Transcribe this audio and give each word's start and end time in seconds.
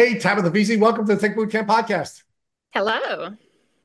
Hey, 0.00 0.18
Tabitha 0.18 0.50
Veazey, 0.50 0.80
welcome 0.80 1.06
to 1.06 1.14
the 1.14 1.20
Tick 1.20 1.36
Boot 1.36 1.50
Camp 1.50 1.68
podcast. 1.68 2.22
Hello. 2.70 3.36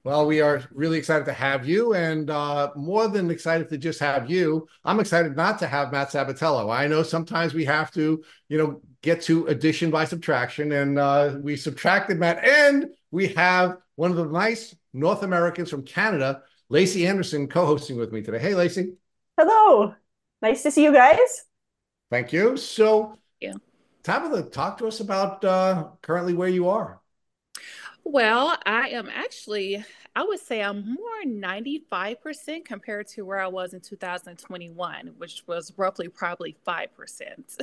Well, 0.06 0.26
we 0.26 0.40
are 0.40 0.64
really 0.72 0.98
excited 0.98 1.26
to 1.26 1.34
have 1.34 1.68
you, 1.68 1.94
and 1.94 2.30
uh, 2.30 2.72
more 2.74 3.10
than 3.10 3.30
excited 3.30 3.68
to 3.68 3.78
just 3.78 4.00
have 4.00 4.32
you. 4.32 4.66
I'm 4.86 5.02
excited 5.02 5.36
not 5.36 5.60
to 5.60 5.68
have 5.68 5.92
Matt 5.92 6.12
Sabatello. 6.12 6.74
I 6.74 6.88
know 6.88 7.04
sometimes 7.04 7.54
we 7.54 7.66
have 7.66 7.92
to, 7.96 8.24
you 8.48 8.58
know, 8.58 8.82
get 9.02 9.24
to 9.24 9.48
addition 9.48 9.92
by 9.92 10.06
subtraction, 10.06 10.72
and 10.72 10.98
uh, 10.98 11.36
we 11.42 11.58
subtracted 11.58 12.18
Matt, 12.18 12.42
and 12.46 12.92
we 13.12 13.28
have 13.34 13.76
one 13.96 14.10
of 14.10 14.16
the 14.16 14.26
nice 14.28 14.74
North 14.94 15.22
Americans 15.22 15.70
from 15.70 15.84
Canada, 15.84 16.44
Lacey 16.70 17.06
Anderson, 17.06 17.50
co-hosting 17.50 17.98
with 17.98 18.14
me 18.14 18.22
today. 18.22 18.40
Hey, 18.40 18.56
Lacey. 18.56 18.94
Hello. 19.38 19.94
Nice 20.42 20.64
to 20.64 20.72
see 20.72 20.86
you 20.86 20.94
guys. 20.94 21.44
Thank 22.10 22.32
you. 22.32 22.56
So, 22.56 23.10
yeah. 23.10 23.16
Tabitha, 24.06 24.44
talk 24.44 24.78
to 24.78 24.88
us 24.88 25.00
about 25.00 25.44
uh, 25.44 25.88
currently 26.04 26.36
where 26.36 26.48
you 26.48 26.70
are. 26.70 27.02
Well, 28.04 28.56
I 28.64 28.90
am 28.90 29.10
actually, 29.10 29.84
I 30.16 30.24
would 30.24 30.40
say 30.40 30.62
I'm 30.62 30.94
more 30.94 31.26
95% 31.26 32.66
compared 32.66 33.08
to 33.10 33.24
where 33.24 33.40
I 33.40 33.48
was 33.48 33.74
in 33.74 33.82
2021, 33.82 35.14
which 35.18 35.42
was 35.48 35.74
roughly 35.76 36.08
probably 36.08 36.56
5%. 36.68 37.58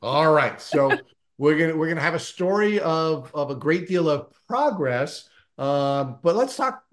All 0.00 0.32
right. 0.32 0.60
So 0.60 1.00
we're 1.36 1.58
gonna 1.58 1.76
we're 1.76 1.88
gonna 1.88 2.00
have 2.00 2.14
a 2.14 2.20
story 2.20 2.78
of 2.78 3.32
of 3.34 3.50
a 3.50 3.56
great 3.56 3.88
deal 3.88 4.08
of 4.08 4.32
progress. 4.46 5.28
Uh, 5.56 6.04
but 6.22 6.36
let's 6.36 6.54
talk 6.54 6.84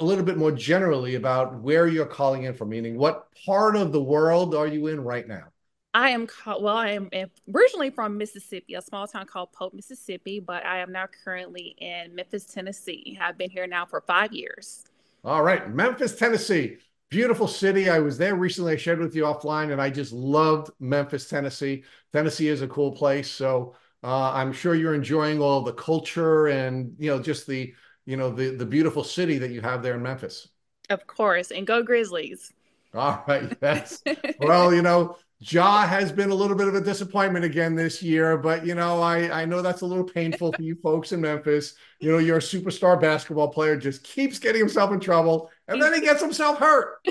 a 0.00 0.04
little 0.04 0.24
bit 0.24 0.36
more 0.36 0.52
generally 0.52 1.14
about 1.14 1.62
where 1.62 1.86
you're 1.86 2.04
calling 2.04 2.42
in 2.42 2.52
from, 2.52 2.68
meaning 2.68 2.98
what 2.98 3.26
part 3.46 3.74
of 3.74 3.90
the 3.92 4.02
world 4.02 4.54
are 4.54 4.66
you 4.66 4.88
in 4.88 5.00
right 5.00 5.26
now? 5.26 5.53
I 5.94 6.10
am 6.10 6.26
called, 6.26 6.62
well, 6.62 6.76
I 6.76 6.90
am 6.90 7.08
originally 7.54 7.88
from 7.88 8.18
Mississippi, 8.18 8.74
a 8.74 8.82
small 8.82 9.06
town 9.06 9.26
called 9.26 9.52
Pope, 9.52 9.74
Mississippi, 9.74 10.40
but 10.40 10.66
I 10.66 10.80
am 10.80 10.90
now 10.90 11.06
currently 11.24 11.76
in 11.78 12.12
Memphis, 12.16 12.44
Tennessee. 12.44 13.16
I've 13.20 13.38
been 13.38 13.48
here 13.48 13.68
now 13.68 13.86
for 13.86 14.00
five 14.00 14.32
years. 14.32 14.84
All 15.22 15.42
right, 15.42 15.72
Memphis, 15.72 16.16
Tennessee. 16.16 16.78
Beautiful 17.10 17.46
city. 17.46 17.88
I 17.88 18.00
was 18.00 18.18
there 18.18 18.34
recently. 18.34 18.72
I 18.72 18.76
shared 18.76 18.98
with 18.98 19.14
you 19.14 19.22
offline, 19.22 19.70
and 19.70 19.80
I 19.80 19.88
just 19.88 20.12
loved 20.12 20.70
Memphis, 20.80 21.28
Tennessee. 21.28 21.84
Tennessee 22.12 22.48
is 22.48 22.60
a 22.60 22.66
cool 22.66 22.90
place. 22.90 23.30
So 23.30 23.76
uh, 24.02 24.32
I'm 24.32 24.52
sure 24.52 24.74
you're 24.74 24.94
enjoying 24.94 25.40
all 25.40 25.62
the 25.62 25.72
culture 25.72 26.48
and 26.48 26.96
you 26.98 27.08
know 27.08 27.22
just 27.22 27.46
the 27.46 27.72
you 28.04 28.16
know 28.16 28.30
the 28.30 28.50
the 28.50 28.66
beautiful 28.66 29.04
city 29.04 29.38
that 29.38 29.52
you 29.52 29.60
have 29.60 29.80
there 29.80 29.94
in 29.94 30.02
Memphis. 30.02 30.48
Of 30.90 31.06
course, 31.06 31.52
and 31.52 31.66
go 31.66 31.84
Grizzlies. 31.84 32.52
All 32.94 33.24
right. 33.26 33.56
Yes. 33.62 34.02
well, 34.40 34.74
you 34.74 34.82
know, 34.82 35.16
Ja 35.52 35.86
has 35.86 36.10
been 36.10 36.30
a 36.30 36.34
little 36.34 36.56
bit 36.56 36.68
of 36.68 36.74
a 36.74 36.80
disappointment 36.80 37.44
again 37.44 37.74
this 37.74 38.02
year, 38.02 38.38
but 38.38 38.64
you 38.64 38.74
know, 38.74 39.02
I, 39.02 39.42
I 39.42 39.44
know 39.44 39.60
that's 39.60 39.82
a 39.82 39.86
little 39.86 40.04
painful 40.04 40.52
for 40.52 40.62
you 40.62 40.74
folks 40.76 41.12
in 41.12 41.20
Memphis. 41.20 41.74
You 42.00 42.12
know, 42.12 42.18
your 42.18 42.38
superstar 42.38 42.98
basketball 42.98 43.48
player 43.48 43.76
just 43.76 44.04
keeps 44.04 44.38
getting 44.38 44.60
himself 44.60 44.92
in 44.92 45.00
trouble 45.00 45.50
and 45.68 45.82
then 45.82 45.92
he 45.92 46.00
gets 46.00 46.22
himself 46.22 46.58
hurt. 46.58 47.06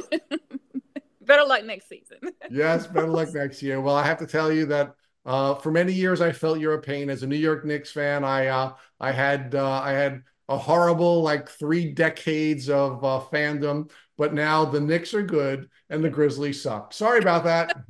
better 1.22 1.44
luck 1.44 1.64
next 1.64 1.88
season. 1.88 2.17
yes, 2.50 2.88
better 2.88 3.08
luck 3.08 3.34
next 3.34 3.62
year. 3.62 3.80
Well, 3.81 3.95
I 3.95 4.06
have 4.06 4.20
to 4.20 4.28
tell 4.28 4.52
you 4.52 4.66
that 4.68 4.95
uh, 5.25 5.56
for 5.56 5.72
many 5.72 5.94
years 5.94 6.20
I 6.20 6.31
felt 6.31 6.59
your 6.59 6.81
pain 6.81 7.09
as 7.09 7.23
a 7.23 7.28
New 7.28 7.36
York 7.36 7.66
Knicks 7.66 7.92
fan. 7.92 8.23
I 8.23 8.47
uh, 8.47 8.73
I 9.00 9.12
had 9.12 9.53
uh, 9.53 9.80
I 9.80 9.92
had 9.92 10.23
a 10.50 10.58
horrible 10.58 11.22
like 11.22 11.50
three 11.50 11.92
decades 11.92 12.70
of 12.70 13.03
uh, 13.03 13.22
fandom, 13.31 13.90
but 14.17 14.33
now 14.33 14.66
the 14.66 14.80
Knicks 14.80 15.14
are 15.14 15.23
good 15.23 15.69
and 15.89 16.03
the 16.03 16.09
Grizzlies 16.09 16.61
suck. 16.61 16.94
Sorry 16.94 17.19
about 17.19 17.44
that. 17.44 17.86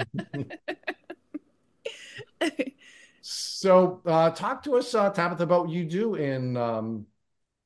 so, 3.21 4.02
uh, 4.05 4.31
talk 4.31 4.63
to 4.63 4.75
us, 4.77 4.94
uh, 4.94 5.09
Tabitha, 5.09 5.44
about 5.44 5.66
what 5.66 5.73
you 5.73 5.85
do 5.85 6.16
in 6.16 6.57
um, 6.57 7.05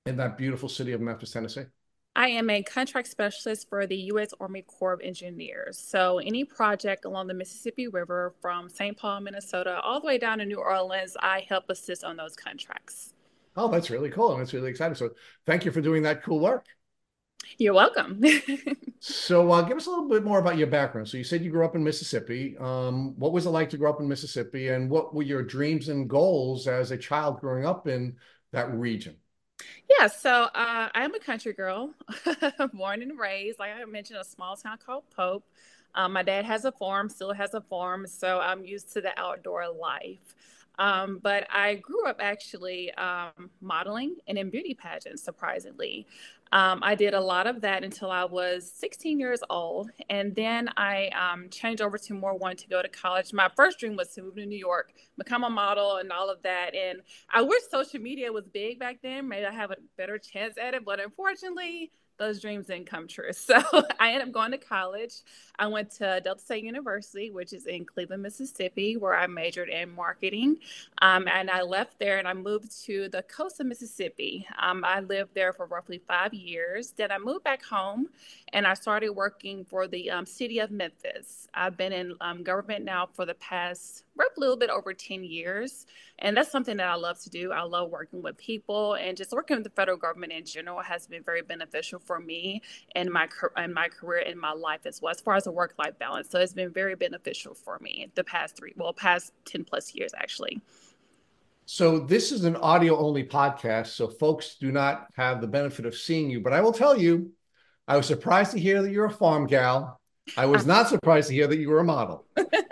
in 0.06 0.18
that 0.18 0.38
beautiful 0.38 0.70
city 0.70 0.94
of 0.94 1.02
Memphis, 1.02 1.32
Tennessee. 1.32 1.66
I 2.16 2.30
am 2.30 2.50
a 2.50 2.64
contract 2.64 3.10
specialist 3.10 3.70
for 3.70 3.86
the 3.86 3.96
U.S. 3.96 4.34
Army 4.40 4.64
Corps 4.64 4.94
of 4.94 5.02
Engineers. 5.02 5.78
So, 5.78 6.18
any 6.18 6.44
project 6.44 7.06
along 7.06 7.28
the 7.28 7.36
Mississippi 7.36 7.88
River 7.88 8.34
from 8.42 8.70
St. 8.70 8.98
Paul, 8.98 9.22
Minnesota, 9.22 9.80
all 9.82 10.02
the 10.02 10.08
way 10.08 10.18
down 10.18 10.40
to 10.40 10.46
New 10.46 10.58
Orleans, 10.58 11.16
I 11.20 11.46
help 11.48 11.66
assist 11.70 12.04
on 12.04 12.18
those 12.18 12.36
contracts. 12.36 13.14
Oh, 13.56 13.68
that's 13.68 13.90
really 13.90 14.10
cool. 14.10 14.34
And 14.34 14.42
it's 14.42 14.54
really 14.54 14.70
exciting. 14.70 14.96
So 14.96 15.12
thank 15.46 15.66
you 15.66 15.72
for 15.72 15.82
doing 15.82 16.04
that 16.04 16.24
cool 16.24 16.40
work. 16.40 16.66
You're 17.58 17.74
welcome. 17.74 18.24
so 19.00 19.52
uh, 19.52 19.62
give 19.62 19.78
us 19.78 19.88
a 19.88 19.90
little 19.90 20.08
bit 20.08 20.24
more 20.24 20.40
about 20.40 20.58
your 20.58 20.68
background. 20.68 21.08
So 21.08 21.18
you 21.18 21.24
said 21.24 21.44
you 21.44 21.52
grew 21.52 21.66
up 21.66 21.76
in 21.76 21.84
Mississippi. 21.84 22.58
Um, 22.60 23.18
what 23.20 23.32
was 23.32 23.46
it 23.46 23.50
like 23.50 23.70
to 23.72 23.78
grow 23.78 23.90
up 23.90 24.00
in 24.00 24.08
Mississippi? 24.08 24.70
And 24.70 24.90
what 24.90 25.14
were 25.14 25.24
your 25.24 25.44
dreams 25.44 25.90
and 25.90 26.10
goals 26.10 26.68
as 26.68 26.92
a 26.92 26.98
child 26.98 27.40
growing 27.40 27.66
up 27.66 27.88
in 27.88 28.16
that 28.52 28.72
region? 28.74 29.16
Yeah, 29.90 30.08
so 30.08 30.44
uh, 30.54 30.90
I 30.94 31.04
am 31.04 31.16
a 31.16 31.20
country 31.20 31.54
girl, 31.54 31.94
born 32.74 33.02
and 33.02 33.18
raised. 33.18 33.60
Like 33.60 33.72
I 33.72 33.86
mentioned, 33.86 34.20
a 34.20 34.24
small 34.24 34.56
town 34.56 34.78
called 34.86 35.04
Pope. 35.16 35.46
Um, 35.96 36.14
my 36.14 36.22
dad 36.22 36.46
has 36.46 36.66
a 36.66 36.72
farm, 36.72 37.10
still 37.10 37.34
has 37.34 37.54
a 37.54 37.62
farm, 37.62 38.06
so 38.06 38.40
I'm 38.40 38.64
used 38.64 38.94
to 38.94 39.02
the 39.02 39.18
outdoor 39.20 39.68
life. 39.70 40.36
Um, 40.80 41.20
but 41.24 41.48
I 41.50 41.76
grew 41.76 42.06
up 42.06 42.18
actually 42.20 42.94
um, 42.94 43.50
modeling 43.62 44.18
and 44.28 44.38
in 44.38 44.50
beauty 44.50 44.76
pageants, 44.76 45.24
surprisingly. 45.24 46.06
Um, 46.52 46.80
I 46.84 46.96
did 46.96 47.14
a 47.14 47.20
lot 47.20 47.48
of 47.48 47.62
that 47.62 47.84
until 47.84 48.12
I 48.12 48.26
was 48.26 48.72
16 48.76 49.20
years 49.20 49.42
old. 49.50 49.92
And 50.10 50.36
then 50.36 50.70
I 50.78 51.08
um, 51.10 51.50
changed 51.50 51.82
over 51.82 51.98
to 51.98 52.14
more 52.14 52.36
wanting 52.36 52.58
to 52.58 52.68
go 52.68 52.82
to 52.82 52.90
college. 52.90 53.34
My 53.34 53.50
first 53.56 53.80
dream 53.80 53.96
was 53.96 54.10
to 54.14 54.22
move 54.22 54.36
to 54.36 54.46
New 54.46 54.58
York, 54.58 54.94
become 55.18 55.44
a 55.44 55.50
model, 55.50 55.98
and 55.98 56.12
all 56.12 56.30
of 56.30 56.42
that. 56.44 56.76
And 56.76 57.02
I 57.30 57.42
wish 57.42 57.64
social 57.70 58.00
media 58.00 58.32
was 58.32 58.46
big 58.48 58.80
back 58.80 59.00
then. 59.02 59.28
Maybe 59.28 59.46
I 59.46 59.54
have 59.54 59.72
a 59.72 59.78
better 59.98 60.18
chance 60.18 60.58
at 60.58 60.74
it. 60.74 60.86
But 60.86 61.00
unfortunately, 61.00 61.92
those 62.18 62.40
dreams 62.42 62.68
didn't 62.68 62.88
come 62.88 63.08
true. 63.08 63.32
So 63.48 63.62
I 64.00 64.12
ended 64.12 64.28
up 64.28 64.34
going 64.34 64.52
to 64.52 64.58
college. 64.58 65.14
I 65.58 65.68
went 65.68 65.92
to 65.92 66.20
Delta 66.22 66.42
State 66.42 66.64
University, 66.64 67.32
which 67.32 67.54
is 67.54 67.66
in 67.66 67.86
Cleveland, 67.86 68.24
Mississippi, 68.24 68.98
where 68.98 69.16
I 69.16 69.26
majored 69.28 69.70
in 69.70 69.96
marketing. 69.96 70.58
Um, 71.02 71.28
and 71.28 71.50
I 71.50 71.62
left 71.62 71.98
there 71.98 72.18
and 72.18 72.28
I 72.28 72.34
moved 72.34 72.84
to 72.86 73.08
the 73.10 73.24
coast 73.24 73.62
of 73.62 73.68
Mississippi. 73.68 74.46
Um, 74.60 74.84
I 74.84 75.00
lived 75.00 75.34
there 75.34 75.54
for 75.54 75.66
roughly 75.66 76.02
five 76.08 76.34
years. 76.34 76.92
Then 76.92 77.12
I 77.12 77.20
moved 77.20 77.46
back 77.46 77.64
home 77.64 78.08
and 78.52 78.68
I 78.68 78.74
started 78.74 79.12
working 79.12 79.64
for 79.64 79.88
the 79.88 80.12
um, 80.12 80.26
city 80.26 80.60
of 80.60 80.72
Memphis. 80.72 81.48
I've 81.54 81.78
been 81.78 81.94
in 81.94 82.16
um, 82.20 82.44
government 82.44 82.84
now 82.84 83.08
for 83.14 83.26
the 83.26 83.36
past 83.36 84.04
roughly 84.18 84.38
a 84.38 84.40
little 84.40 84.58
bit 84.58 84.70
over 84.70 84.94
10 84.94 85.24
years. 85.24 85.86
And 86.20 86.36
that's 86.36 86.52
something 86.52 86.78
that 86.78 86.88
I 86.88 86.96
love 86.96 87.20
to 87.22 87.30
do. 87.30 87.52
I 87.52 87.62
love 87.62 87.90
working 87.90 88.22
with 88.22 88.38
people 88.38 88.96
and 88.96 89.16
just 89.16 89.32
working 89.32 89.58
with 89.58 89.64
the 89.64 89.70
federal 89.70 89.98
government 89.98 90.34
in 90.34 90.46
general 90.46 90.82
has 90.82 91.08
been 91.08 91.24
very 91.24 91.42
beneficial 91.42 92.00
for 92.00 92.20
me 92.20 92.62
and 92.96 93.12
my 93.12 93.28
in 93.58 93.74
my 93.74 93.88
career 93.88 94.24
and 94.26 94.40
my 94.40 94.54
life 94.54 94.82
as 94.86 95.02
well 95.02 95.12
as 95.12 95.22
far 95.22 95.36
as 95.36 95.48
a 95.48 95.52
work 95.52 95.76
life 95.78 95.98
balance. 96.00 96.30
So 96.30 96.40
it's 96.40 96.54
been 96.54 96.72
very 96.72 96.96
beneficial 96.96 97.54
for 97.54 97.78
me 97.80 98.12
the 98.16 98.24
past 98.24 98.58
three, 98.58 98.74
well, 98.76 98.94
past 98.94 99.34
10 99.46 99.64
plus 99.64 99.94
years 99.94 100.12
actually. 100.18 100.62
So 101.70 102.00
this 102.00 102.32
is 102.32 102.46
an 102.46 102.56
audio 102.56 102.98
only 102.98 103.26
podcast, 103.26 103.88
so 103.88 104.08
folks 104.08 104.56
do 104.56 104.72
not 104.72 105.08
have 105.18 105.42
the 105.42 105.48
benefit 105.48 105.86
of 105.86 105.96
seeing 105.96 106.30
you. 106.30 106.40
But 106.40 106.54
I 106.54 106.62
will 106.62 106.72
tell 106.72 106.98
you, 106.98 107.34
I 107.90 107.98
was 107.98 108.06
surprised 108.06 108.52
to 108.52 108.60
hear 108.60 108.82
that 108.82 108.92
you're 108.92 109.06
a 109.06 109.12
farm 109.12 109.48
gal. 109.48 109.97
I 110.36 110.46
was 110.46 110.66
not 110.66 110.90
surprised 110.90 111.30
to 111.30 111.34
hear 111.34 111.48
that 111.48 111.58
you 111.58 111.70
were 111.70 111.80
a 111.80 111.84
model. 111.84 112.26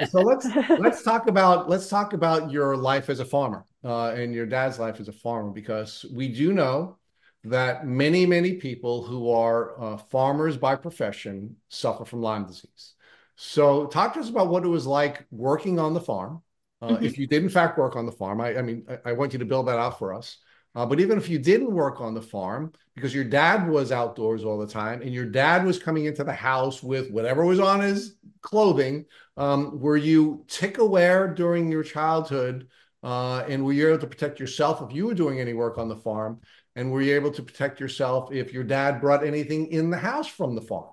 So 0.10 0.22
let's 0.22 0.48
let's 0.80 1.04
talk 1.04 1.28
about 1.28 1.70
let's 1.70 1.88
talk 1.88 2.14
about 2.14 2.52
your 2.52 2.76
life 2.76 3.10
as 3.10 3.20
a 3.20 3.26
farmer 3.26 3.66
uh, 3.84 4.10
and 4.10 4.34
your 4.34 4.46
dad's 4.46 4.80
life 4.80 5.00
as 5.00 5.08
a 5.08 5.14
farmer 5.14 5.52
because 5.52 6.06
we 6.14 6.28
do 6.28 6.54
know 6.54 6.98
that 7.46 7.86
many 7.86 8.26
many 8.26 8.54
people 8.54 9.04
who 9.04 9.32
are 9.32 9.80
uh, 9.80 9.98
farmers 9.98 10.58
by 10.58 10.76
profession 10.76 11.56
suffer 11.70 12.06
from 12.06 12.22
Lyme 12.22 12.46
disease. 12.46 12.94
So 13.36 13.88
talk 13.88 14.14
to 14.14 14.20
us 14.20 14.30
about 14.30 14.50
what 14.50 14.64
it 14.64 14.70
was 14.70 14.88
like 14.88 15.26
working 15.32 15.80
on 15.80 15.94
the 15.94 16.02
farm. 16.02 16.42
Uh, 16.82 16.90
mm-hmm. 16.90 17.06
If 17.06 17.18
you 17.18 17.28
did 17.28 17.44
in 17.44 17.50
fact 17.50 17.78
work 17.78 17.96
on 17.96 18.06
the 18.06 18.12
farm, 18.12 18.42
I, 18.42 18.58
I 18.58 18.62
mean, 18.62 18.86
I, 18.90 19.10
I, 19.10 19.14
want 19.14 19.34
you 19.34 19.40
to 19.40 19.46
build 19.46 19.68
that 19.68 19.80
out 19.80 19.98
for 19.98 20.14
us. 20.14 20.38
Uh, 20.76 20.86
but 20.86 21.00
even 21.00 21.18
if 21.18 21.30
you 21.30 21.40
didn't 21.40 21.72
work 21.72 22.02
on 22.02 22.14
the 22.14 22.22
farm, 22.22 22.74
because 22.96 23.14
your 23.14 23.24
dad 23.24 23.68
was 23.68 23.92
outdoors 23.92 24.44
all 24.44 24.58
the 24.58 24.68
time 24.68 25.02
and 25.02 25.14
your 25.14 25.26
dad 25.26 25.66
was 25.66 25.80
coming 25.80 26.06
into 26.06 26.24
the 26.24 26.34
house 26.34 26.84
with 26.84 27.10
whatever 27.12 27.46
was 27.46 27.60
on 27.60 27.80
his 27.80 28.16
clothing, 28.42 29.06
um, 29.38 29.80
were 29.80 29.98
you 29.98 30.44
tick 30.48 30.78
aware 30.78 31.28
during 31.28 31.72
your 31.72 31.84
childhood? 31.84 32.68
Uh, 33.04 33.46
and 33.48 33.64
were 33.64 33.74
you 33.74 33.88
able 33.88 34.00
to 34.00 34.08
protect 34.08 34.40
yourself 34.40 34.82
if 34.82 34.96
you 34.96 35.06
were 35.06 35.14
doing 35.14 35.40
any 35.40 35.54
work 35.54 35.78
on 35.78 35.88
the 35.88 35.96
farm? 35.96 36.42
And 36.76 36.92
were 36.92 37.02
you 37.02 37.16
able 37.16 37.32
to 37.32 37.44
protect 37.44 37.80
yourself 37.80 38.34
if 38.34 38.52
your 38.52 38.64
dad 38.64 39.00
brought 39.00 39.26
anything 39.26 39.68
in 39.68 39.90
the 39.92 39.98
house 39.98 40.28
from 40.28 40.56
the 40.56 40.62
farm? 40.62 40.90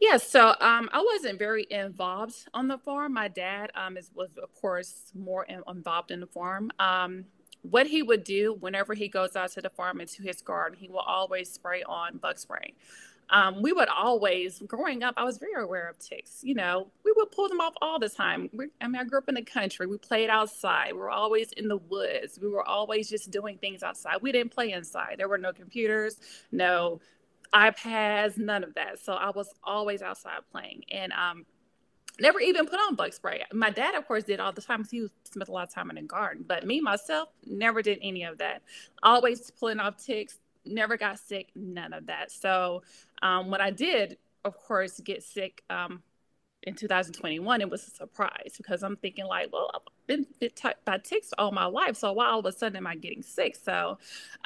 Yeah, 0.00 0.18
so 0.18 0.54
um, 0.60 0.88
I 0.92 1.02
wasn't 1.02 1.38
very 1.38 1.66
involved 1.68 2.46
on 2.54 2.68
the 2.68 2.78
farm. 2.78 3.14
My 3.14 3.26
dad 3.26 3.72
um, 3.74 3.96
is, 3.96 4.10
was, 4.14 4.28
of 4.40 4.54
course, 4.54 5.10
more 5.14 5.44
in, 5.44 5.62
involved 5.66 6.10
in 6.12 6.20
the 6.20 6.26
farm. 6.26 6.70
Um, 6.78 7.24
what 7.62 7.86
he 7.88 8.02
would 8.02 8.24
do 8.24 8.56
whenever 8.60 8.94
he 8.94 9.08
goes 9.08 9.36
out 9.36 9.52
to 9.52 9.60
the 9.60 9.70
farm 9.70 10.00
into 10.00 10.22
his 10.22 10.40
garden, 10.42 10.78
he 10.78 10.88
will 10.88 11.00
always 11.00 11.50
spray 11.52 11.82
on 11.82 12.18
bug 12.18 12.38
spray. 12.38 12.74
um, 13.30 13.62
we 13.62 13.72
would 13.72 13.88
always, 13.88 14.58
growing 14.66 15.02
up, 15.04 15.14
I 15.16 15.24
was 15.24 15.38
very 15.38 15.62
aware 15.62 15.88
of 15.88 15.98
ticks. 15.98 16.40
You 16.42 16.54
know, 16.54 16.88
we 17.04 17.12
would 17.16 17.30
pull 17.30 17.48
them 17.48 17.60
off 17.60 17.74
all 17.80 17.98
the 18.00 18.08
time. 18.08 18.50
We, 18.52 18.66
I 18.80 18.88
mean, 18.88 19.00
I 19.00 19.04
grew 19.04 19.18
up 19.18 19.28
in 19.28 19.36
the 19.36 19.42
country. 19.42 19.86
We 19.86 19.98
played 19.98 20.30
outside. 20.30 20.92
We 20.94 20.98
were 20.98 21.10
always 21.10 21.52
in 21.52 21.68
the 21.68 21.76
woods. 21.76 22.38
We 22.42 22.48
were 22.48 22.66
always 22.66 23.08
just 23.08 23.30
doing 23.30 23.58
things 23.58 23.84
outside. 23.84 24.16
We 24.20 24.32
didn't 24.32 24.52
play 24.52 24.72
inside. 24.72 25.16
There 25.18 25.28
were 25.28 25.38
no 25.38 25.52
computers, 25.52 26.16
no 26.50 27.00
iPads, 27.54 28.36
none 28.36 28.64
of 28.64 28.74
that. 28.74 28.98
So 28.98 29.12
I 29.12 29.30
was 29.30 29.52
always 29.62 30.02
outside 30.02 30.40
playing. 30.50 30.84
And 30.90 31.12
um, 31.12 31.46
never 32.20 32.40
even 32.40 32.66
put 32.66 32.78
on 32.78 32.94
bug 32.94 33.12
spray. 33.12 33.44
My 33.52 33.70
dad, 33.70 33.94
of 33.94 34.06
course, 34.06 34.24
did 34.24 34.40
all 34.40 34.52
the 34.52 34.60
time 34.60 34.86
he 34.90 35.08
spent 35.24 35.48
a 35.48 35.52
lot 35.52 35.68
of 35.68 35.74
time 35.74 35.90
in 35.90 35.96
the 35.96 36.02
garden. 36.02 36.44
But 36.46 36.66
me, 36.66 36.80
myself, 36.80 37.28
never 37.46 37.82
did 37.82 37.98
any 38.02 38.24
of 38.24 38.38
that. 38.38 38.62
Always 39.02 39.50
pulling 39.50 39.80
off 39.80 40.04
ticks, 40.04 40.38
never 40.64 40.96
got 40.96 41.18
sick, 41.18 41.48
none 41.54 41.92
of 41.92 42.06
that. 42.06 42.30
So 42.30 42.82
um, 43.22 43.50
when 43.50 43.60
I 43.60 43.70
did, 43.70 44.18
of 44.44 44.56
course, 44.56 45.00
get 45.00 45.22
sick 45.22 45.62
um, 45.70 46.02
in 46.64 46.74
2021, 46.74 47.60
it 47.60 47.70
was 47.70 47.86
a 47.86 47.90
surprise 47.90 48.54
because 48.56 48.82
I'm 48.82 48.96
thinking 48.96 49.26
like, 49.26 49.52
well, 49.52 49.70
I've 49.74 49.80
been 50.06 50.26
bit 50.40 50.60
by 50.84 50.98
ticks 50.98 51.30
all 51.38 51.52
my 51.52 51.64
life, 51.64 51.96
so 51.96 52.12
why 52.12 52.26
all 52.26 52.40
of 52.40 52.46
a 52.46 52.52
sudden 52.52 52.76
am 52.76 52.86
I 52.86 52.96
getting 52.96 53.22
sick? 53.22 53.56
So 53.56 53.98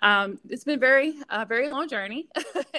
um, 0.02 0.38
it's 0.48 0.64
been 0.64 0.78
very, 0.78 1.14
a 1.28 1.44
very 1.44 1.70
long 1.70 1.88
journey, 1.88 2.28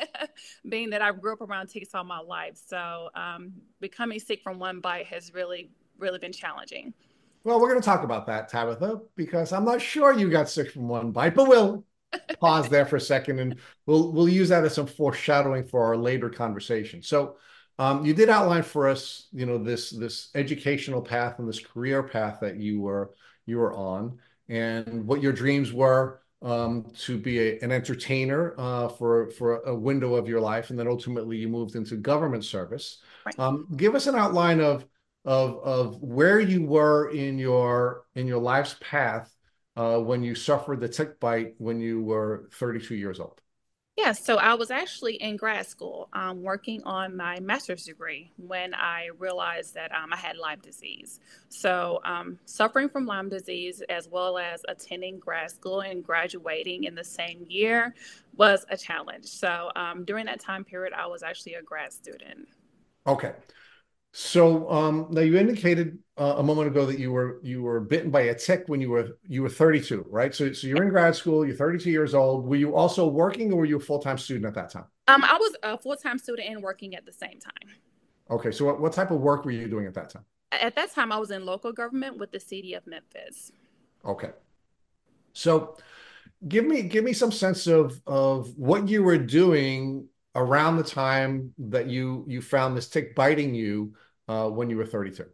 being 0.69 0.89
that 0.91 1.01
I 1.01 1.11
grew 1.11 1.33
up 1.33 1.41
around 1.41 1.67
ticks 1.67 1.93
all 1.93 2.03
my 2.03 2.19
life. 2.19 2.57
So 2.65 3.09
um, 3.13 3.53
becoming 3.79 4.19
sick 4.19 4.41
from 4.41 4.57
one 4.59 4.79
bite 4.79 5.07
has 5.07 5.33
really, 5.33 5.69
really 5.99 6.19
been 6.19 6.33
challenging. 6.33 6.93
Well, 7.43 7.59
we're 7.59 7.69
going 7.69 7.81
to 7.81 7.85
talk 7.85 8.03
about 8.03 8.25
that, 8.27 8.47
Tabitha, 8.47 9.01
because 9.15 9.53
I'm 9.53 9.65
not 9.65 9.81
sure 9.81 10.13
you 10.13 10.31
got 10.31 10.49
sick 10.49 10.71
from 10.71 10.87
one 10.87 11.11
bite, 11.11 11.35
but 11.35 11.47
we'll 11.47 11.85
pause 12.39 12.69
there 12.69 12.85
for 12.85 12.95
a 12.95 13.01
second 13.01 13.39
and 13.39 13.57
we'll 13.85 14.11
we'll 14.11 14.29
use 14.29 14.49
that 14.49 14.63
as 14.63 14.73
some 14.73 14.87
foreshadowing 14.87 15.65
for 15.65 15.83
our 15.83 15.97
later 15.97 16.29
conversation. 16.29 17.03
So 17.03 17.37
um, 17.77 18.05
you 18.05 18.13
did 18.13 18.29
outline 18.29 18.63
for 18.63 18.87
us, 18.87 19.27
you 19.33 19.45
know, 19.45 19.57
this 19.57 19.89
this 19.89 20.29
educational 20.35 21.01
path 21.01 21.39
and 21.39 21.47
this 21.47 21.59
career 21.59 22.03
path 22.03 22.39
that 22.41 22.57
you 22.57 22.79
were 22.79 23.13
you 23.45 23.57
were 23.57 23.73
on, 23.73 24.17
and 24.47 25.05
what 25.05 25.21
your 25.21 25.33
dreams 25.33 25.73
were 25.73 26.21
um, 26.41 26.85
to 26.99 27.17
be 27.17 27.39
a, 27.39 27.59
an 27.59 27.71
entertainer 27.71 28.55
uh, 28.57 28.87
for 28.87 29.29
for 29.31 29.57
a 29.61 29.75
window 29.75 30.15
of 30.15 30.29
your 30.29 30.39
life, 30.39 30.69
and 30.69 30.79
then 30.79 30.87
ultimately 30.87 31.37
you 31.37 31.49
moved 31.49 31.75
into 31.75 31.95
government 31.97 32.45
service. 32.45 33.01
Right. 33.25 33.39
Um, 33.39 33.67
give 33.75 33.95
us 33.95 34.07
an 34.07 34.15
outline 34.15 34.61
of 34.61 34.85
of 35.25 35.57
of 35.63 36.01
where 36.01 36.39
you 36.39 36.65
were 36.65 37.09
in 37.09 37.37
your 37.37 38.05
in 38.15 38.27
your 38.27 38.41
life's 38.41 38.75
path 38.79 39.35
uh, 39.75 39.97
when 39.97 40.23
you 40.23 40.35
suffered 40.35 40.79
the 40.79 40.87
tick 40.87 41.19
bite 41.19 41.55
when 41.57 41.79
you 41.79 42.01
were 42.01 42.47
32 42.53 42.95
years 42.95 43.19
old. 43.19 43.41
Yeah, 43.97 44.11
so 44.11 44.35
I 44.35 44.55
was 44.55 44.71
actually 44.71 45.15
in 45.15 45.37
grad 45.37 45.65
school 45.67 46.09
um, 46.11 46.43
working 46.43 46.83
on 46.83 47.15
my 47.15 47.39
master's 47.39 47.85
degree 47.85 48.29
when 48.35 48.73
I 48.73 49.07
realized 49.19 49.73
that 49.75 49.93
um, 49.93 50.11
I 50.11 50.17
had 50.17 50.35
Lyme 50.35 50.59
disease. 50.59 51.21
So, 51.47 52.01
um, 52.03 52.37
suffering 52.43 52.89
from 52.89 53.05
Lyme 53.05 53.29
disease, 53.29 53.81
as 53.87 54.09
well 54.09 54.37
as 54.37 54.65
attending 54.67 55.17
grad 55.17 55.49
school 55.51 55.79
and 55.79 56.03
graduating 56.03 56.83
in 56.83 56.93
the 56.93 57.05
same 57.05 57.45
year, 57.47 57.95
was 58.35 58.65
a 58.69 58.75
challenge. 58.75 59.27
So, 59.27 59.71
um, 59.77 60.03
during 60.03 60.25
that 60.25 60.41
time 60.41 60.65
period, 60.65 60.91
I 60.91 61.07
was 61.07 61.23
actually 61.23 61.53
a 61.53 61.61
grad 61.61 61.93
student. 61.93 62.49
Okay. 63.07 63.31
So 64.17 64.71
um, 64.71 65.07
now 65.09 65.19
you 65.19 65.37
indicated 65.37 65.99
uh, 66.17 66.35
a 66.37 66.43
moment 66.43 66.69
ago 66.69 66.85
that 66.85 66.97
you 66.97 67.11
were 67.11 67.41
you 67.43 67.61
were 67.61 67.81
bitten 67.81 68.11
by 68.11 68.21
a 68.21 68.33
tick 68.33 68.63
when 68.67 68.79
you 68.79 68.89
were 68.89 69.17
you 69.27 69.41
were 69.41 69.49
32, 69.49 70.05
right? 70.09 70.33
So 70.33 70.53
so 70.53 70.67
you're 70.67 70.83
in 70.83 70.87
grad 70.87 71.17
school, 71.17 71.45
you're 71.45 71.53
32 71.53 71.91
years 71.91 72.13
old. 72.15 72.45
Were 72.45 72.55
you 72.55 72.77
also 72.77 73.09
working, 73.09 73.51
or 73.51 73.57
were 73.57 73.65
you 73.65 73.75
a 73.75 73.79
full 73.81 73.99
time 73.99 74.17
student 74.17 74.45
at 74.45 74.53
that 74.53 74.69
time? 74.69 74.85
Um, 75.09 75.25
I 75.25 75.35
was 75.37 75.57
a 75.63 75.77
full 75.77 75.97
time 75.97 76.17
student 76.17 76.47
and 76.49 76.63
working 76.63 76.95
at 76.95 77.05
the 77.05 77.11
same 77.11 77.41
time. 77.41 77.75
Okay, 78.31 78.51
so 78.51 78.63
what, 78.63 78.79
what 78.79 78.93
type 78.93 79.11
of 79.11 79.19
work 79.19 79.43
were 79.43 79.51
you 79.51 79.67
doing 79.67 79.85
at 79.85 79.93
that 79.95 80.11
time? 80.11 80.23
At 80.53 80.77
that 80.77 80.93
time, 80.93 81.11
I 81.11 81.17
was 81.17 81.29
in 81.29 81.45
local 81.45 81.73
government 81.73 82.17
with 82.17 82.31
the 82.31 82.39
city 82.39 82.73
of 82.73 82.87
Memphis. 82.87 83.51
Okay, 84.05 84.29
so 85.33 85.75
give 86.47 86.65
me 86.65 86.83
give 86.83 87.03
me 87.03 87.11
some 87.11 87.33
sense 87.33 87.67
of 87.67 87.99
of 88.07 88.57
what 88.57 88.87
you 88.87 89.03
were 89.03 89.17
doing 89.17 90.07
around 90.35 90.77
the 90.77 90.83
time 90.83 91.53
that 91.57 91.87
you 91.87 92.23
you 92.29 92.41
found 92.41 92.77
this 92.77 92.87
tick 92.87 93.13
biting 93.13 93.53
you 93.53 93.93
uh, 94.27 94.49
when 94.49 94.69
you 94.69 94.77
were 94.77 94.85
32? 94.85 95.25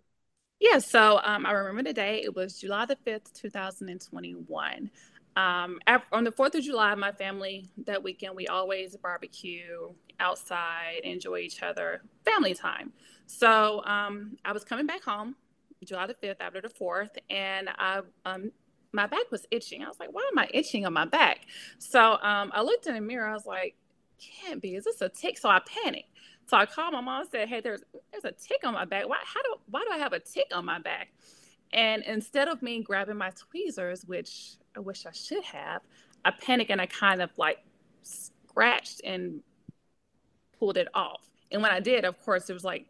Yeah, 0.60 0.78
so 0.78 1.20
um, 1.24 1.46
I 1.46 1.52
remember 1.54 1.84
the 1.84 1.94
day. 1.94 2.22
It 2.24 2.36
was 2.36 2.60
July 2.60 2.86
the 2.86 2.96
5th, 2.96 3.34
2021. 3.34 4.92
Um, 5.36 5.80
on 6.12 6.24
the 6.24 6.32
4th 6.32 6.56
of 6.56 6.64
July, 6.64 6.94
my 6.96 7.12
family, 7.12 7.70
that 7.86 8.04
weekend, 8.04 8.36
we 8.36 8.48
always 8.48 8.96
barbecue 8.98 9.92
outside, 10.20 11.00
enjoy 11.04 11.40
each 11.40 11.64
other, 11.64 12.04
family 12.26 12.54
time. 12.54 12.92
So 13.26 13.84
um, 13.86 14.38
I 14.46 14.52
was 14.52 14.64
coming 14.64 14.86
back 14.86 15.04
home 15.04 15.36
July 15.84 16.06
the 16.06 16.14
5th 16.14 16.36
after 16.42 16.62
the 16.62 16.70
4th, 16.70 17.18
and 17.30 17.70
I, 17.78 18.02
um, 18.26 18.52
my 18.94 19.08
back 19.08 19.32
was 19.32 19.46
itching. 19.52 19.84
I 19.84 19.88
was 19.88 20.00
like, 20.00 20.10
why 20.12 20.28
am 20.32 20.38
I 20.38 20.48
itching 20.54 20.86
on 20.86 20.94
my 20.94 21.06
back? 21.06 21.40
So 21.80 22.00
um, 22.22 22.52
I 22.54 22.62
looked 22.62 22.88
in 22.88 22.94
the 22.94 23.02
mirror. 23.02 23.28
I 23.28 23.34
was 23.34 23.46
like, 23.46 23.76
can't 24.20 24.62
be. 24.62 24.76
Is 24.76 24.84
this 24.84 25.02
a 25.02 25.10
tick? 25.10 25.38
So 25.38 25.50
I 25.50 25.60
panicked. 25.60 26.10
So 26.52 26.58
I 26.58 26.66
called 26.66 26.92
my 26.92 27.00
mom 27.00 27.22
and 27.22 27.30
said, 27.30 27.48
"Hey, 27.48 27.62
there's 27.62 27.82
there's 28.12 28.26
a 28.26 28.34
tick 28.34 28.66
on 28.66 28.74
my 28.74 28.84
back. 28.84 29.08
Why 29.08 29.20
how 29.24 29.42
do 29.42 29.56
why 29.70 29.86
do 29.88 29.88
I 29.90 29.98
have 30.00 30.12
a 30.12 30.20
tick 30.20 30.48
on 30.54 30.66
my 30.66 30.80
back?" 30.80 31.08
And 31.72 32.04
instead 32.04 32.50
of 32.50 32.62
me 32.62 32.84
grabbing 32.84 33.16
my 33.16 33.30
tweezers, 33.30 34.04
which 34.04 34.56
I 34.76 34.82
wish 34.82 35.06
I 35.06 35.14
should 35.14 35.46
have, 35.46 35.82
I 36.26 36.32
panicked 36.32 36.70
and 36.70 36.82
I 36.82 36.88
kind 36.88 37.22
of 37.22 37.30
like 37.38 37.60
scratched 38.02 39.00
and 39.06 39.40
pulled 40.60 40.76
it 40.76 40.90
off. 40.94 41.22
And 41.54 41.62
when 41.62 41.72
I 41.72 41.80
did, 41.80 42.04
of 42.04 42.22
course, 42.22 42.50
it 42.50 42.54
was 42.54 42.66
like 42.66 42.86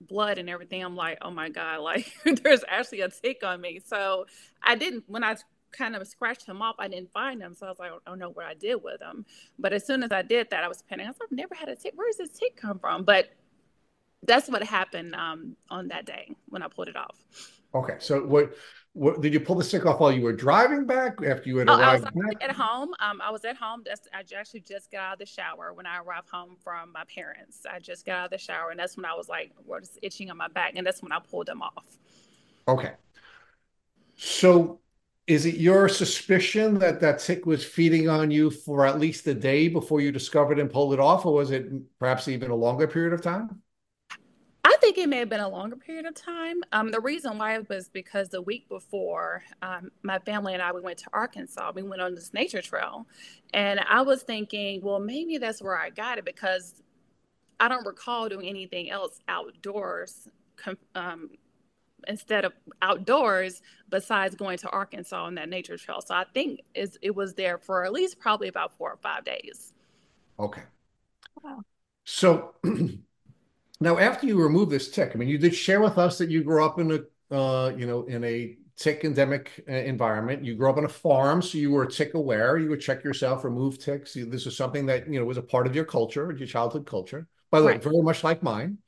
blood 0.00 0.38
and 0.38 0.50
everything. 0.50 0.82
I'm 0.82 0.96
like, 0.96 1.18
oh 1.22 1.30
my 1.30 1.48
God, 1.48 1.82
like 1.82 2.12
there's 2.42 2.64
actually 2.66 3.02
a 3.02 3.08
tick 3.08 3.44
on 3.44 3.60
me. 3.60 3.78
So 3.86 4.26
I 4.64 4.74
didn't, 4.74 5.04
when 5.06 5.22
I 5.22 5.36
kind 5.76 5.94
of 5.96 6.06
scratched 6.06 6.46
him 6.46 6.62
off. 6.62 6.76
I 6.78 6.88
didn't 6.88 7.10
find 7.12 7.40
him, 7.40 7.54
so 7.54 7.66
I 7.66 7.70
was 7.70 7.78
like, 7.78 7.92
I 7.92 8.10
don't 8.10 8.18
know 8.18 8.30
what 8.30 8.46
I 8.46 8.54
did 8.54 8.82
with 8.82 9.00
him. 9.00 9.24
But 9.58 9.72
as 9.72 9.86
soon 9.86 10.02
as 10.02 10.12
I 10.12 10.22
did 10.22 10.50
that, 10.50 10.64
I 10.64 10.68
was 10.68 10.82
panicking. 10.90 11.06
I 11.06 11.08
was 11.08 11.16
like, 11.20 11.28
I've 11.30 11.36
never 11.36 11.54
had 11.54 11.68
a 11.68 11.76
tick. 11.76 11.92
Where 11.94 12.08
does 12.08 12.16
this 12.16 12.38
tick 12.38 12.56
come 12.56 12.78
from? 12.78 13.04
But 13.04 13.30
that's 14.22 14.48
what 14.48 14.62
happened 14.62 15.14
um, 15.14 15.56
on 15.70 15.88
that 15.88 16.06
day 16.06 16.34
when 16.48 16.62
I 16.62 16.68
pulled 16.68 16.88
it 16.88 16.96
off. 16.96 17.16
Okay, 17.74 17.96
so 17.98 18.24
what? 18.24 18.54
What 18.94 19.20
did 19.20 19.34
you 19.34 19.40
pull 19.40 19.56
the 19.56 19.64
stick 19.64 19.84
off 19.84 20.00
while 20.00 20.10
you 20.10 20.22
were 20.22 20.32
driving 20.32 20.86
back 20.86 21.18
after 21.22 21.50
you 21.50 21.58
had 21.58 21.68
oh, 21.68 21.76
arrived 21.78 22.06
I 22.06 22.10
was 22.14 22.34
at 22.40 22.52
home. 22.52 22.94
Um, 22.98 23.20
I 23.20 23.30
was 23.30 23.44
at 23.44 23.54
home. 23.54 23.82
That's, 23.84 24.08
I 24.14 24.24
actually 24.34 24.60
just 24.60 24.90
got 24.90 25.00
out 25.00 25.12
of 25.12 25.18
the 25.18 25.26
shower 25.26 25.74
when 25.74 25.84
I 25.84 25.98
arrived 25.98 26.30
home 26.30 26.56
from 26.64 26.92
my 26.92 27.04
parents. 27.14 27.66
I 27.70 27.78
just 27.78 28.06
got 28.06 28.14
out 28.14 28.24
of 28.26 28.30
the 28.30 28.38
shower, 28.38 28.70
and 28.70 28.80
that's 28.80 28.96
when 28.96 29.04
I 29.04 29.12
was 29.12 29.28
like, 29.28 29.52
"What's 29.66 29.98
itching 30.00 30.30
on 30.30 30.38
my 30.38 30.48
back?" 30.48 30.72
And 30.76 30.86
that's 30.86 31.02
when 31.02 31.12
I 31.12 31.18
pulled 31.18 31.46
them 31.46 31.60
off. 31.60 31.84
Okay. 32.66 32.92
So 34.16 34.80
is 35.26 35.44
it 35.44 35.56
your 35.56 35.88
suspicion 35.88 36.78
that 36.78 37.00
that 37.00 37.18
tick 37.18 37.46
was 37.46 37.64
feeding 37.64 38.08
on 38.08 38.30
you 38.30 38.50
for 38.50 38.86
at 38.86 39.00
least 39.00 39.26
a 39.26 39.34
day 39.34 39.66
before 39.68 40.00
you 40.00 40.12
discovered 40.12 40.58
and 40.58 40.70
pulled 40.70 40.94
it 40.94 41.00
off, 41.00 41.26
or 41.26 41.34
was 41.34 41.50
it 41.50 41.68
perhaps 41.98 42.28
even 42.28 42.50
a 42.50 42.54
longer 42.54 42.86
period 42.86 43.12
of 43.12 43.22
time? 43.22 43.60
I 44.62 44.76
think 44.80 44.98
it 44.98 45.08
may 45.08 45.18
have 45.18 45.28
been 45.28 45.40
a 45.40 45.48
longer 45.48 45.76
period 45.76 46.06
of 46.06 46.14
time. 46.14 46.62
Um, 46.72 46.90
the 46.90 47.00
reason 47.00 47.38
why 47.38 47.58
was 47.58 47.88
because 47.88 48.28
the 48.28 48.42
week 48.42 48.68
before, 48.68 49.42
um, 49.62 49.90
my 50.02 50.18
family 50.20 50.54
and 50.54 50.62
I 50.62 50.70
we 50.72 50.80
went 50.80 50.98
to 50.98 51.06
Arkansas. 51.12 51.72
We 51.74 51.82
went 51.82 52.02
on 52.02 52.14
this 52.14 52.32
nature 52.32 52.62
trail, 52.62 53.06
and 53.52 53.80
I 53.88 54.02
was 54.02 54.22
thinking, 54.22 54.80
well, 54.82 55.00
maybe 55.00 55.38
that's 55.38 55.60
where 55.60 55.76
I 55.76 55.90
got 55.90 56.18
it 56.18 56.24
because 56.24 56.82
I 57.58 57.68
don't 57.68 57.86
recall 57.86 58.28
doing 58.28 58.48
anything 58.48 58.90
else 58.90 59.20
outdoors 59.28 60.28
um, 60.94 61.30
instead 62.06 62.44
of 62.44 62.52
outdoors 62.82 63.62
besides 63.88 64.34
going 64.34 64.58
to 64.58 64.70
Arkansas 64.70 65.24
on 65.24 65.34
that 65.36 65.48
nature 65.48 65.76
trail. 65.76 66.00
So 66.00 66.14
I 66.14 66.24
think 66.34 66.60
it 66.74 67.14
was 67.14 67.34
there 67.34 67.58
for 67.58 67.84
at 67.84 67.92
least 67.92 68.18
probably 68.18 68.48
about 68.48 68.76
four 68.76 68.90
or 68.90 68.98
five 68.98 69.24
days. 69.24 69.72
Okay. 70.38 70.62
Wow. 71.42 71.62
So 72.04 72.54
now 73.80 73.98
after 73.98 74.26
you 74.26 74.42
remove 74.42 74.70
this 74.70 74.90
tick, 74.90 75.12
I 75.14 75.18
mean, 75.18 75.28
you 75.28 75.38
did 75.38 75.54
share 75.54 75.80
with 75.80 75.98
us 75.98 76.18
that 76.18 76.30
you 76.30 76.42
grew 76.42 76.64
up 76.64 76.78
in 76.78 76.92
a, 76.92 77.34
uh, 77.34 77.70
you 77.70 77.86
know, 77.86 78.04
in 78.04 78.22
a 78.24 78.56
tick 78.76 79.04
endemic 79.04 79.64
uh, 79.68 79.72
environment. 79.72 80.44
You 80.44 80.54
grew 80.54 80.70
up 80.70 80.76
on 80.76 80.84
a 80.84 80.88
farm, 80.88 81.42
so 81.42 81.58
you 81.58 81.70
were 81.70 81.86
tick 81.86 82.14
aware. 82.14 82.58
You 82.58 82.68
would 82.70 82.80
check 82.80 83.02
yourself, 83.02 83.44
remove 83.44 83.78
ticks. 83.78 84.14
This 84.14 84.46
is 84.46 84.56
something 84.56 84.86
that, 84.86 85.10
you 85.10 85.18
know, 85.18 85.24
was 85.24 85.38
a 85.38 85.42
part 85.42 85.66
of 85.66 85.74
your 85.74 85.84
culture, 85.84 86.32
your 86.32 86.46
childhood 86.46 86.86
culture. 86.86 87.26
By 87.50 87.60
the 87.60 87.66
right. 87.66 87.84
way, 87.84 87.90
very 87.90 88.02
much 88.02 88.22
like 88.22 88.42
mine. 88.42 88.78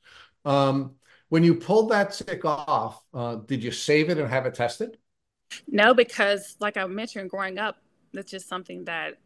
Um, 0.45 0.95
when 1.29 1.43
you 1.43 1.55
pulled 1.55 1.89
that 1.91 2.11
tick 2.11 2.43
off, 2.43 3.03
uh, 3.13 3.35
did 3.35 3.63
you 3.63 3.71
save 3.71 4.09
it 4.09 4.17
and 4.17 4.29
have 4.29 4.45
it 4.45 4.53
tested? 4.53 4.97
No, 5.67 5.93
because 5.93 6.57
like 6.59 6.77
I 6.77 6.85
mentioned, 6.85 7.29
growing 7.29 7.57
up, 7.57 7.77
that's 8.13 8.29
just 8.29 8.47
something 8.47 8.85
that 8.85 9.17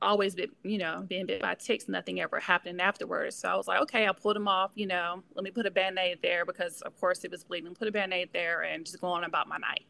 always 0.00 0.34
been, 0.34 0.50
you 0.64 0.78
know, 0.78 1.04
being 1.08 1.26
bit 1.26 1.40
by 1.40 1.54
ticks, 1.54 1.88
nothing 1.88 2.20
ever 2.20 2.40
happened 2.40 2.80
afterwards. 2.80 3.36
So 3.36 3.48
I 3.48 3.56
was 3.56 3.68
like, 3.68 3.80
okay, 3.82 4.06
I 4.08 4.12
pulled 4.12 4.36
them 4.36 4.48
off, 4.48 4.72
you 4.74 4.86
know, 4.86 5.22
let 5.34 5.44
me 5.44 5.50
put 5.50 5.66
a 5.66 5.70
band 5.70 5.98
aid 5.98 6.18
there 6.22 6.44
because, 6.44 6.80
of 6.82 6.98
course, 6.98 7.24
it 7.24 7.30
was 7.30 7.44
bleeding. 7.44 7.74
Put 7.74 7.88
a 7.88 7.92
band 7.92 8.12
aid 8.12 8.30
there 8.32 8.62
and 8.62 8.84
just 8.84 9.00
go 9.00 9.08
on 9.08 9.24
about 9.24 9.48
my 9.48 9.58
night. 9.58 9.84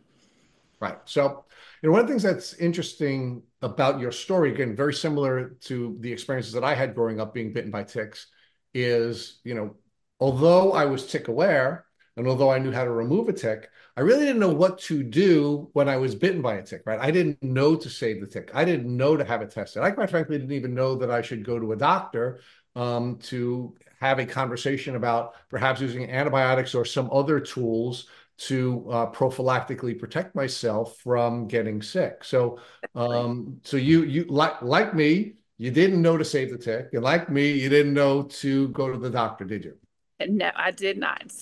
Right. 0.81 0.99
So, 1.05 1.45
you 1.81 1.89
know, 1.89 1.93
one 1.93 2.01
of 2.01 2.07
the 2.07 2.13
things 2.13 2.25
that's 2.25 2.55
interesting 2.55 3.43
about 3.63 4.01
your 4.01 4.13
story, 4.13 4.53
again, 4.53 4.75
very 4.75 4.93
similar 4.93 5.51
to 5.63 5.97
the 6.01 6.13
experiences 6.13 6.53
that 6.55 6.65
I 6.65 6.75
had 6.75 6.95
growing 6.95 7.21
up 7.21 7.33
being 7.33 7.53
bitten 7.53 7.71
by 7.71 7.85
ticks, 7.85 8.27
is, 8.75 9.41
you 9.45 9.55
know, 9.55 9.77
although 10.23 10.73
I 10.73 10.85
was 10.85 11.05
tick 11.07 11.27
aware 11.27 11.85
and 12.17 12.29
although 12.29 12.51
I 12.51 12.59
knew 12.59 12.71
how 12.71 12.85
to 12.85 12.93
remove 12.93 13.29
a 13.29 13.33
tick, 13.33 13.69
I 13.97 14.03
really 14.03 14.25
didn't 14.25 14.39
know 14.39 14.55
what 14.55 14.79
to 14.83 15.03
do 15.03 15.69
when 15.73 15.89
I 15.89 15.97
was 15.97 16.15
bitten 16.15 16.41
by 16.41 16.55
a 16.55 16.63
tick, 16.63 16.83
right? 16.87 17.01
I 17.01 17.11
didn't 17.11 17.43
know 17.43 17.75
to 17.75 17.91
save 17.91 18.21
the 18.21 18.29
tick. 18.29 18.53
I 18.55 18.65
didn't 18.65 18.97
know 18.97 19.17
to 19.17 19.25
have 19.25 19.43
it 19.43 19.51
tested. 19.51 19.83
I 19.83 19.91
quite 19.91 20.11
frankly 20.11 20.39
didn't 20.39 20.55
even 20.55 20.75
know 20.75 20.95
that 20.95 21.11
I 21.11 21.23
should 21.23 21.45
go 21.45 21.59
to 21.59 21.73
a 21.73 21.77
doctor 21.77 22.39
um, 22.77 23.17
to 23.31 23.75
have 24.01 24.21
a 24.21 24.25
conversation 24.25 24.95
about 24.95 25.35
perhaps 25.49 25.81
using 25.81 26.09
antibiotics 26.09 26.73
or 26.73 26.85
some 26.85 27.11
other 27.13 27.41
tools 27.41 28.07
to 28.39 28.87
uh, 28.91 29.11
prophylactically 29.11 29.99
protect 29.99 30.37
myself 30.37 30.99
from 30.99 31.49
getting 31.49 31.83
sick. 31.83 32.23
So, 32.23 32.61
um, 32.95 33.61
so 33.65 33.77
you 33.77 34.05
you 34.05 34.25
like 34.25 34.63
like 34.63 34.95
me, 34.95 35.35
you 35.59 35.73
didn't 35.73 36.01
know 36.01 36.17
to 36.17 36.25
save 36.25 36.51
the 36.53 36.59
tick, 36.59 36.91
and 36.93 37.03
like 37.03 37.29
me, 37.29 37.51
you 37.53 37.69
didn't 37.69 37.95
know 37.95 38.23
to 38.43 38.69
go 38.69 38.91
to 38.91 38.99
the 38.99 39.11
doctor, 39.11 39.45
did 39.45 39.65
you? 39.65 39.82
No, 40.31 40.51
I 40.55 40.71
did 40.71 40.99
not. 40.99 41.33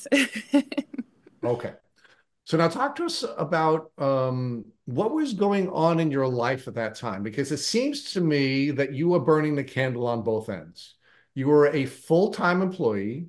okay. 1.44 1.72
So 2.44 2.56
now 2.56 2.68
talk 2.68 2.96
to 2.96 3.04
us 3.04 3.24
about 3.38 3.92
um, 3.98 4.64
what 4.86 5.12
was 5.12 5.34
going 5.34 5.68
on 5.68 6.00
in 6.00 6.10
your 6.10 6.26
life 6.26 6.66
at 6.66 6.74
that 6.74 6.96
time, 6.96 7.22
because 7.22 7.52
it 7.52 7.58
seems 7.58 8.12
to 8.14 8.20
me 8.20 8.72
that 8.72 8.92
you 8.92 9.10
were 9.10 9.20
burning 9.20 9.54
the 9.54 9.62
candle 9.62 10.06
on 10.06 10.22
both 10.22 10.48
ends. 10.48 10.96
You 11.34 11.46
were 11.46 11.68
a 11.68 11.86
full-time 11.86 12.60
employee, 12.60 13.28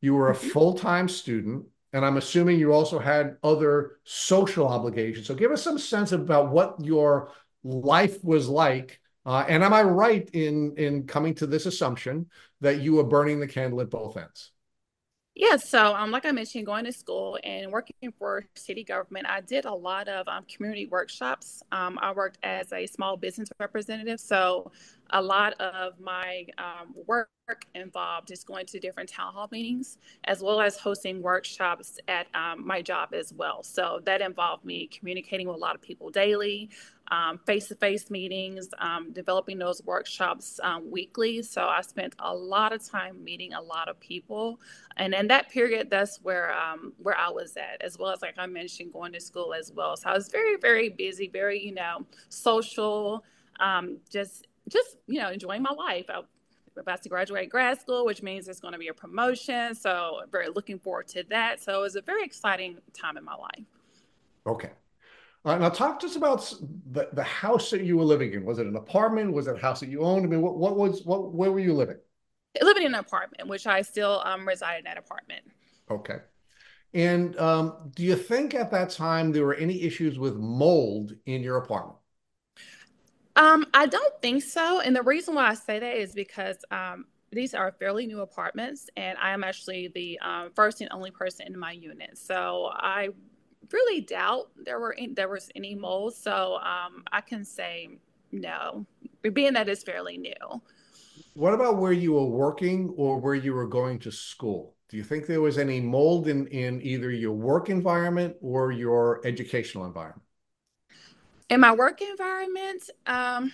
you 0.00 0.14
were 0.14 0.30
a 0.30 0.34
mm-hmm. 0.34 0.48
full-time 0.48 1.08
student, 1.08 1.66
and 1.92 2.04
I'm 2.04 2.16
assuming 2.16 2.58
you 2.58 2.72
also 2.72 2.98
had 2.98 3.36
other 3.42 3.98
social 4.04 4.66
obligations. 4.66 5.26
So 5.26 5.34
give 5.34 5.52
us 5.52 5.62
some 5.62 5.78
sense 5.78 6.12
about 6.12 6.50
what 6.50 6.84
your 6.84 7.30
life 7.62 8.22
was 8.24 8.48
like. 8.48 9.00
Uh, 9.24 9.44
and 9.48 9.62
am 9.62 9.72
I 9.72 9.82
right 9.82 10.28
in 10.32 10.74
in 10.76 11.06
coming 11.06 11.34
to 11.36 11.46
this 11.46 11.66
assumption 11.66 12.26
that 12.60 12.80
you 12.80 12.94
were 12.94 13.04
burning 13.04 13.40
the 13.40 13.46
candle 13.46 13.80
at 13.80 13.90
both 13.90 14.16
ends? 14.16 14.52
Yeah, 15.38 15.54
so 15.54 15.94
um, 15.94 16.10
like 16.10 16.26
I 16.26 16.32
mentioned, 16.32 16.66
going 16.66 16.84
to 16.84 16.92
school 16.92 17.38
and 17.44 17.70
working 17.70 18.12
for 18.18 18.44
city 18.56 18.82
government, 18.82 19.26
I 19.28 19.40
did 19.40 19.66
a 19.66 19.72
lot 19.72 20.08
of 20.08 20.26
um, 20.26 20.44
community 20.52 20.86
workshops. 20.86 21.62
Um, 21.70 21.96
I 22.02 22.10
worked 22.10 22.38
as 22.42 22.72
a 22.72 22.86
small 22.88 23.16
business 23.16 23.48
representative, 23.60 24.18
so 24.18 24.72
a 25.10 25.22
lot 25.22 25.52
of 25.60 26.00
my 26.00 26.44
um, 26.58 26.92
work 27.06 27.28
involved 27.76 28.26
just 28.28 28.48
going 28.48 28.66
to 28.66 28.80
different 28.80 29.08
town 29.08 29.32
hall 29.32 29.48
meetings 29.52 29.98
as 30.24 30.42
well 30.42 30.60
as 30.60 30.76
hosting 30.76 31.22
workshops 31.22 31.98
at 32.08 32.26
um, 32.34 32.66
my 32.66 32.82
job 32.82 33.10
as 33.14 33.32
well. 33.32 33.62
So 33.62 34.00
that 34.06 34.20
involved 34.20 34.64
me 34.64 34.88
communicating 34.88 35.46
with 35.46 35.56
a 35.56 35.60
lot 35.60 35.76
of 35.76 35.80
people 35.80 36.10
daily, 36.10 36.68
face 37.46 37.68
to 37.68 37.74
face 37.74 38.10
meetings, 38.10 38.68
um, 38.78 39.12
developing 39.12 39.58
those 39.58 39.82
workshops 39.84 40.60
um, 40.62 40.90
weekly. 40.90 41.42
So 41.42 41.66
I 41.66 41.80
spent 41.80 42.14
a 42.18 42.34
lot 42.34 42.72
of 42.72 42.86
time 42.86 43.22
meeting 43.24 43.54
a 43.54 43.60
lot 43.60 43.88
of 43.88 43.98
people. 44.00 44.60
And 44.96 45.14
in 45.14 45.28
that 45.28 45.48
period, 45.50 45.88
that's 45.90 46.18
where 46.22 46.52
um, 46.52 46.92
where 46.98 47.16
I 47.16 47.30
was 47.30 47.56
at, 47.56 47.80
as 47.80 47.98
well 47.98 48.10
as 48.10 48.22
like 48.22 48.34
I 48.38 48.46
mentioned, 48.46 48.92
going 48.92 49.12
to 49.12 49.20
school 49.20 49.54
as 49.54 49.72
well. 49.72 49.96
So 49.96 50.10
I 50.10 50.14
was 50.14 50.28
very, 50.28 50.56
very 50.56 50.88
busy, 50.88 51.28
very, 51.28 51.64
you 51.64 51.74
know, 51.74 52.04
social, 52.28 53.24
um, 53.60 53.98
just 54.10 54.46
just 54.68 54.96
you 55.06 55.20
know 55.20 55.30
enjoying 55.30 55.62
my 55.62 55.72
life. 55.72 56.06
I, 56.08 56.22
about 56.76 57.02
to 57.02 57.08
graduate 57.08 57.50
grad 57.50 57.80
school, 57.80 58.06
which 58.06 58.22
means 58.22 58.44
there's 58.44 58.60
going 58.60 58.72
to 58.72 58.78
be 58.78 58.86
a 58.86 58.94
promotion. 58.94 59.74
So 59.74 60.20
very 60.30 60.48
looking 60.48 60.78
forward 60.78 61.08
to 61.08 61.24
that. 61.24 61.60
So 61.60 61.76
it 61.76 61.82
was 61.82 61.96
a 61.96 62.00
very 62.00 62.22
exciting 62.22 62.78
time 62.98 63.16
in 63.16 63.24
my 63.24 63.34
life. 63.34 63.64
Okay. 64.46 64.70
Uh, 65.44 65.56
now 65.56 65.68
talk 65.68 66.00
to 66.00 66.06
us 66.06 66.16
about 66.16 66.52
the, 66.90 67.08
the 67.12 67.22
house 67.22 67.70
that 67.70 67.82
you 67.82 67.96
were 67.96 68.04
living 68.04 68.32
in. 68.32 68.44
Was 68.44 68.58
it 68.58 68.66
an 68.66 68.76
apartment? 68.76 69.32
Was 69.32 69.46
it 69.46 69.56
a 69.56 69.58
house 69.58 69.80
that 69.80 69.88
you 69.88 70.00
owned? 70.02 70.24
I 70.24 70.28
mean, 70.28 70.42
what, 70.42 70.56
what 70.56 70.76
was 70.76 71.04
what 71.04 71.32
where 71.32 71.52
were 71.52 71.60
you 71.60 71.74
living? 71.74 71.96
Living 72.60 72.84
in 72.84 72.94
an 72.94 73.00
apartment, 73.00 73.48
which 73.48 73.66
I 73.66 73.82
still 73.82 74.20
um, 74.24 74.46
reside 74.46 74.78
in 74.78 74.84
that 74.84 74.98
apartment. 74.98 75.42
Okay. 75.90 76.18
And 76.94 77.38
um, 77.38 77.90
do 77.94 78.02
you 78.02 78.16
think 78.16 78.54
at 78.54 78.70
that 78.70 78.90
time 78.90 79.32
there 79.32 79.44
were 79.44 79.54
any 79.54 79.82
issues 79.82 80.18
with 80.18 80.36
mold 80.36 81.12
in 81.26 81.42
your 81.42 81.58
apartment? 81.58 81.98
Um, 83.36 83.66
I 83.72 83.86
don't 83.86 84.20
think 84.20 84.42
so. 84.42 84.80
And 84.80 84.96
the 84.96 85.02
reason 85.02 85.34
why 85.34 85.48
I 85.48 85.54
say 85.54 85.78
that 85.78 85.96
is 85.96 86.12
because 86.12 86.56
um, 86.72 87.04
these 87.30 87.54
are 87.54 87.70
fairly 87.78 88.06
new 88.06 88.20
apartments, 88.20 88.88
and 88.96 89.16
I 89.18 89.30
am 89.30 89.44
actually 89.44 89.88
the 89.94 90.18
um, 90.20 90.50
first 90.56 90.80
and 90.80 90.90
only 90.92 91.10
person 91.10 91.46
in 91.46 91.58
my 91.58 91.72
unit. 91.72 92.18
So 92.18 92.70
I 92.72 93.10
really 93.72 94.00
doubt 94.00 94.50
there 94.56 94.80
were 94.80 94.94
any, 94.94 95.12
there 95.12 95.28
was 95.28 95.50
any 95.54 95.74
mold. 95.74 96.14
So 96.14 96.56
um, 96.56 97.04
I 97.12 97.20
can 97.20 97.44
say 97.44 97.90
no, 98.32 98.86
being 99.32 99.54
that 99.54 99.68
it's 99.68 99.82
fairly 99.82 100.18
new. 100.18 100.62
What 101.34 101.54
about 101.54 101.76
where 101.76 101.92
you 101.92 102.12
were 102.14 102.26
working 102.26 102.92
or 102.96 103.18
where 103.18 103.34
you 103.34 103.54
were 103.54 103.66
going 103.66 103.98
to 104.00 104.12
school? 104.12 104.74
Do 104.88 104.96
you 104.96 105.04
think 105.04 105.26
there 105.26 105.40
was 105.40 105.58
any 105.58 105.80
mold 105.80 106.28
in, 106.28 106.46
in 106.48 106.80
either 106.82 107.10
your 107.10 107.32
work 107.32 107.68
environment 107.68 108.36
or 108.40 108.72
your 108.72 109.20
educational 109.24 109.84
environment? 109.84 110.22
In 111.50 111.60
my 111.60 111.74
work 111.74 112.00
environment, 112.02 112.90
um, 113.06 113.52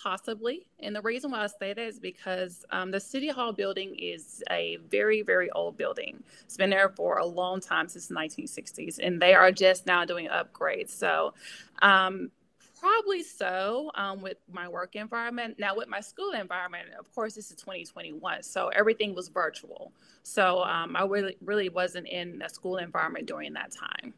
possibly. 0.00 0.66
And 0.80 0.94
the 0.94 1.02
reason 1.02 1.30
why 1.30 1.42
I 1.42 1.46
say 1.46 1.72
that 1.72 1.78
is 1.78 1.98
because 1.98 2.64
um, 2.70 2.90
the 2.90 3.00
City 3.00 3.28
Hall 3.28 3.52
building 3.52 3.94
is 3.96 4.42
a 4.50 4.78
very, 4.88 5.22
very 5.22 5.50
old 5.50 5.76
building. 5.76 6.22
It's 6.44 6.56
been 6.56 6.70
there 6.70 6.88
for 6.90 7.18
a 7.18 7.26
long 7.26 7.60
time 7.60 7.88
since 7.88 8.06
the 8.06 8.14
1960s, 8.14 8.98
and 9.02 9.20
they 9.20 9.34
are 9.34 9.52
just 9.52 9.86
now 9.86 10.04
doing 10.04 10.28
upgrades. 10.28 10.90
So, 10.90 11.34
um, 11.82 12.30
probably 12.78 13.24
so 13.24 13.90
um, 13.96 14.22
with 14.22 14.36
my 14.52 14.68
work 14.68 14.94
environment. 14.94 15.56
Now, 15.58 15.74
with 15.74 15.88
my 15.88 16.00
school 16.00 16.30
environment, 16.30 16.88
of 16.98 17.12
course, 17.12 17.34
this 17.34 17.50
is 17.50 17.56
2021, 17.56 18.42
so 18.42 18.68
everything 18.68 19.14
was 19.14 19.28
virtual. 19.28 19.92
So, 20.22 20.62
um, 20.62 20.94
I 20.96 21.04
really, 21.04 21.36
really 21.42 21.68
wasn't 21.68 22.06
in 22.06 22.40
a 22.42 22.48
school 22.48 22.76
environment 22.76 23.26
during 23.26 23.52
that 23.54 23.72
time. 23.72 24.14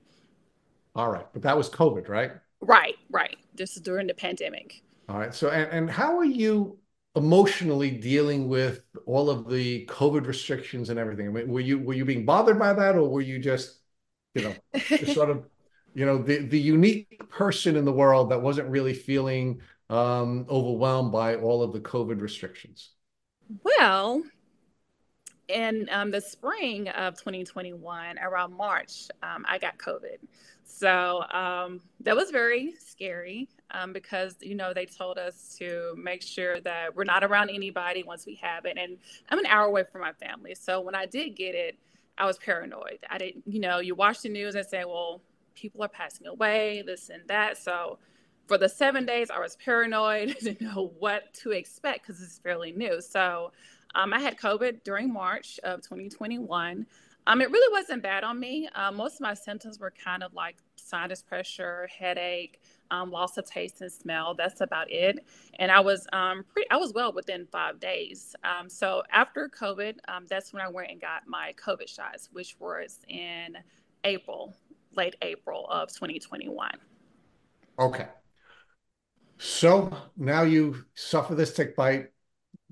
All 0.94 1.10
right. 1.10 1.26
But 1.32 1.42
that 1.42 1.56
was 1.56 1.70
COVID, 1.70 2.08
right? 2.08 2.32
Right, 2.60 2.96
right. 3.10 3.38
This 3.54 3.76
is 3.76 3.82
during 3.82 4.06
the 4.06 4.14
pandemic. 4.14 4.82
All 5.10 5.18
right. 5.18 5.34
So, 5.34 5.50
and, 5.50 5.70
and 5.72 5.90
how 5.90 6.16
are 6.18 6.24
you 6.24 6.78
emotionally 7.16 7.90
dealing 7.90 8.48
with 8.48 8.84
all 9.06 9.28
of 9.28 9.50
the 9.50 9.84
COVID 9.86 10.24
restrictions 10.24 10.88
and 10.88 11.00
everything? 11.00 11.26
I 11.26 11.30
mean, 11.30 11.48
were 11.48 11.58
you 11.58 11.80
were 11.80 11.94
you 11.94 12.04
being 12.04 12.24
bothered 12.24 12.60
by 12.60 12.72
that, 12.72 12.94
or 12.94 13.08
were 13.08 13.20
you 13.20 13.40
just, 13.40 13.80
you 14.34 14.42
know, 14.42 14.54
just 14.86 15.14
sort 15.14 15.30
of, 15.30 15.48
you 15.94 16.06
know, 16.06 16.18
the 16.18 16.38
the 16.46 16.60
unique 16.60 17.28
person 17.28 17.74
in 17.74 17.84
the 17.84 17.92
world 17.92 18.30
that 18.30 18.40
wasn't 18.40 18.68
really 18.68 18.94
feeling 18.94 19.60
um, 19.88 20.46
overwhelmed 20.48 21.10
by 21.10 21.34
all 21.34 21.64
of 21.64 21.72
the 21.72 21.80
COVID 21.80 22.20
restrictions? 22.20 22.90
Well, 23.64 24.22
in 25.48 25.88
um, 25.90 26.12
the 26.12 26.20
spring 26.20 26.88
of 26.90 27.18
2021, 27.18 28.16
around 28.20 28.54
March, 28.54 29.08
um, 29.24 29.44
I 29.48 29.58
got 29.58 29.76
COVID. 29.76 30.18
So 30.70 31.24
um, 31.32 31.80
that 32.00 32.16
was 32.16 32.30
very 32.30 32.74
scary 32.78 33.48
um, 33.72 33.92
because, 33.92 34.36
you 34.40 34.54
know, 34.54 34.72
they 34.72 34.86
told 34.86 35.18
us 35.18 35.56
to 35.58 35.94
make 35.96 36.22
sure 36.22 36.60
that 36.60 36.94
we're 36.94 37.04
not 37.04 37.24
around 37.24 37.50
anybody 37.50 38.02
once 38.02 38.24
we 38.24 38.36
have 38.36 38.64
it. 38.64 38.78
And 38.78 38.96
I'm 39.28 39.38
an 39.38 39.46
hour 39.46 39.66
away 39.66 39.84
from 39.90 40.00
my 40.00 40.12
family. 40.12 40.54
So 40.54 40.80
when 40.80 40.94
I 40.94 41.06
did 41.06 41.36
get 41.36 41.54
it, 41.54 41.76
I 42.16 42.26
was 42.26 42.38
paranoid. 42.38 42.98
I 43.08 43.18
didn't, 43.18 43.44
you 43.46 43.60
know, 43.60 43.78
you 43.78 43.94
watch 43.94 44.22
the 44.22 44.28
news 44.28 44.54
and 44.54 44.66
say, 44.66 44.84
well, 44.84 45.22
people 45.54 45.82
are 45.82 45.88
passing 45.88 46.26
away, 46.26 46.82
this 46.86 47.10
and 47.10 47.22
that. 47.28 47.58
So 47.58 47.98
for 48.46 48.58
the 48.58 48.68
seven 48.68 49.06
days, 49.06 49.30
I 49.30 49.38
was 49.38 49.56
paranoid, 49.56 50.36
didn't 50.40 50.60
know 50.60 50.92
what 50.98 51.32
to 51.42 51.50
expect 51.50 52.06
because 52.06 52.22
it's 52.22 52.38
fairly 52.38 52.72
new. 52.72 53.00
So 53.00 53.52
um, 53.94 54.12
I 54.12 54.20
had 54.20 54.38
COVID 54.38 54.84
during 54.84 55.12
March 55.12 55.58
of 55.64 55.82
2021. 55.82 56.86
Um, 57.26 57.40
it 57.40 57.50
really 57.50 57.72
wasn't 57.72 58.02
bad 58.02 58.24
on 58.24 58.40
me. 58.40 58.68
Um, 58.74 58.96
most 58.96 59.16
of 59.16 59.20
my 59.20 59.34
symptoms 59.34 59.78
were 59.78 59.92
kind 59.92 60.22
of 60.22 60.32
like 60.34 60.56
sinus 60.76 61.22
pressure, 61.22 61.88
headache, 61.96 62.60
um, 62.90 63.10
loss 63.10 63.36
of 63.36 63.46
taste 63.46 63.80
and 63.80 63.92
smell. 63.92 64.34
That's 64.34 64.60
about 64.60 64.90
it. 64.90 65.24
And 65.58 65.70
I 65.70 65.80
was 65.80 66.06
um, 66.12 66.44
pretty, 66.52 66.68
I 66.70 66.76
was 66.76 66.92
well 66.92 67.12
within 67.12 67.46
five 67.52 67.78
days. 67.78 68.34
Um, 68.42 68.68
so 68.68 69.02
after 69.12 69.48
COVID, 69.48 69.96
um, 70.08 70.26
that's 70.28 70.52
when 70.52 70.62
I 70.62 70.68
went 70.68 70.90
and 70.90 71.00
got 71.00 71.22
my 71.26 71.54
COVID 71.62 71.88
shots, 71.88 72.28
which 72.32 72.56
was 72.58 72.98
in 73.08 73.56
April, 74.04 74.56
late 74.96 75.16
April 75.22 75.66
of 75.68 75.90
2021. 75.90 76.72
Okay. 77.78 78.06
So 79.38 79.96
now 80.16 80.42
you 80.42 80.84
suffer 80.94 81.34
this 81.34 81.54
tick 81.54 81.76
bite 81.76 82.08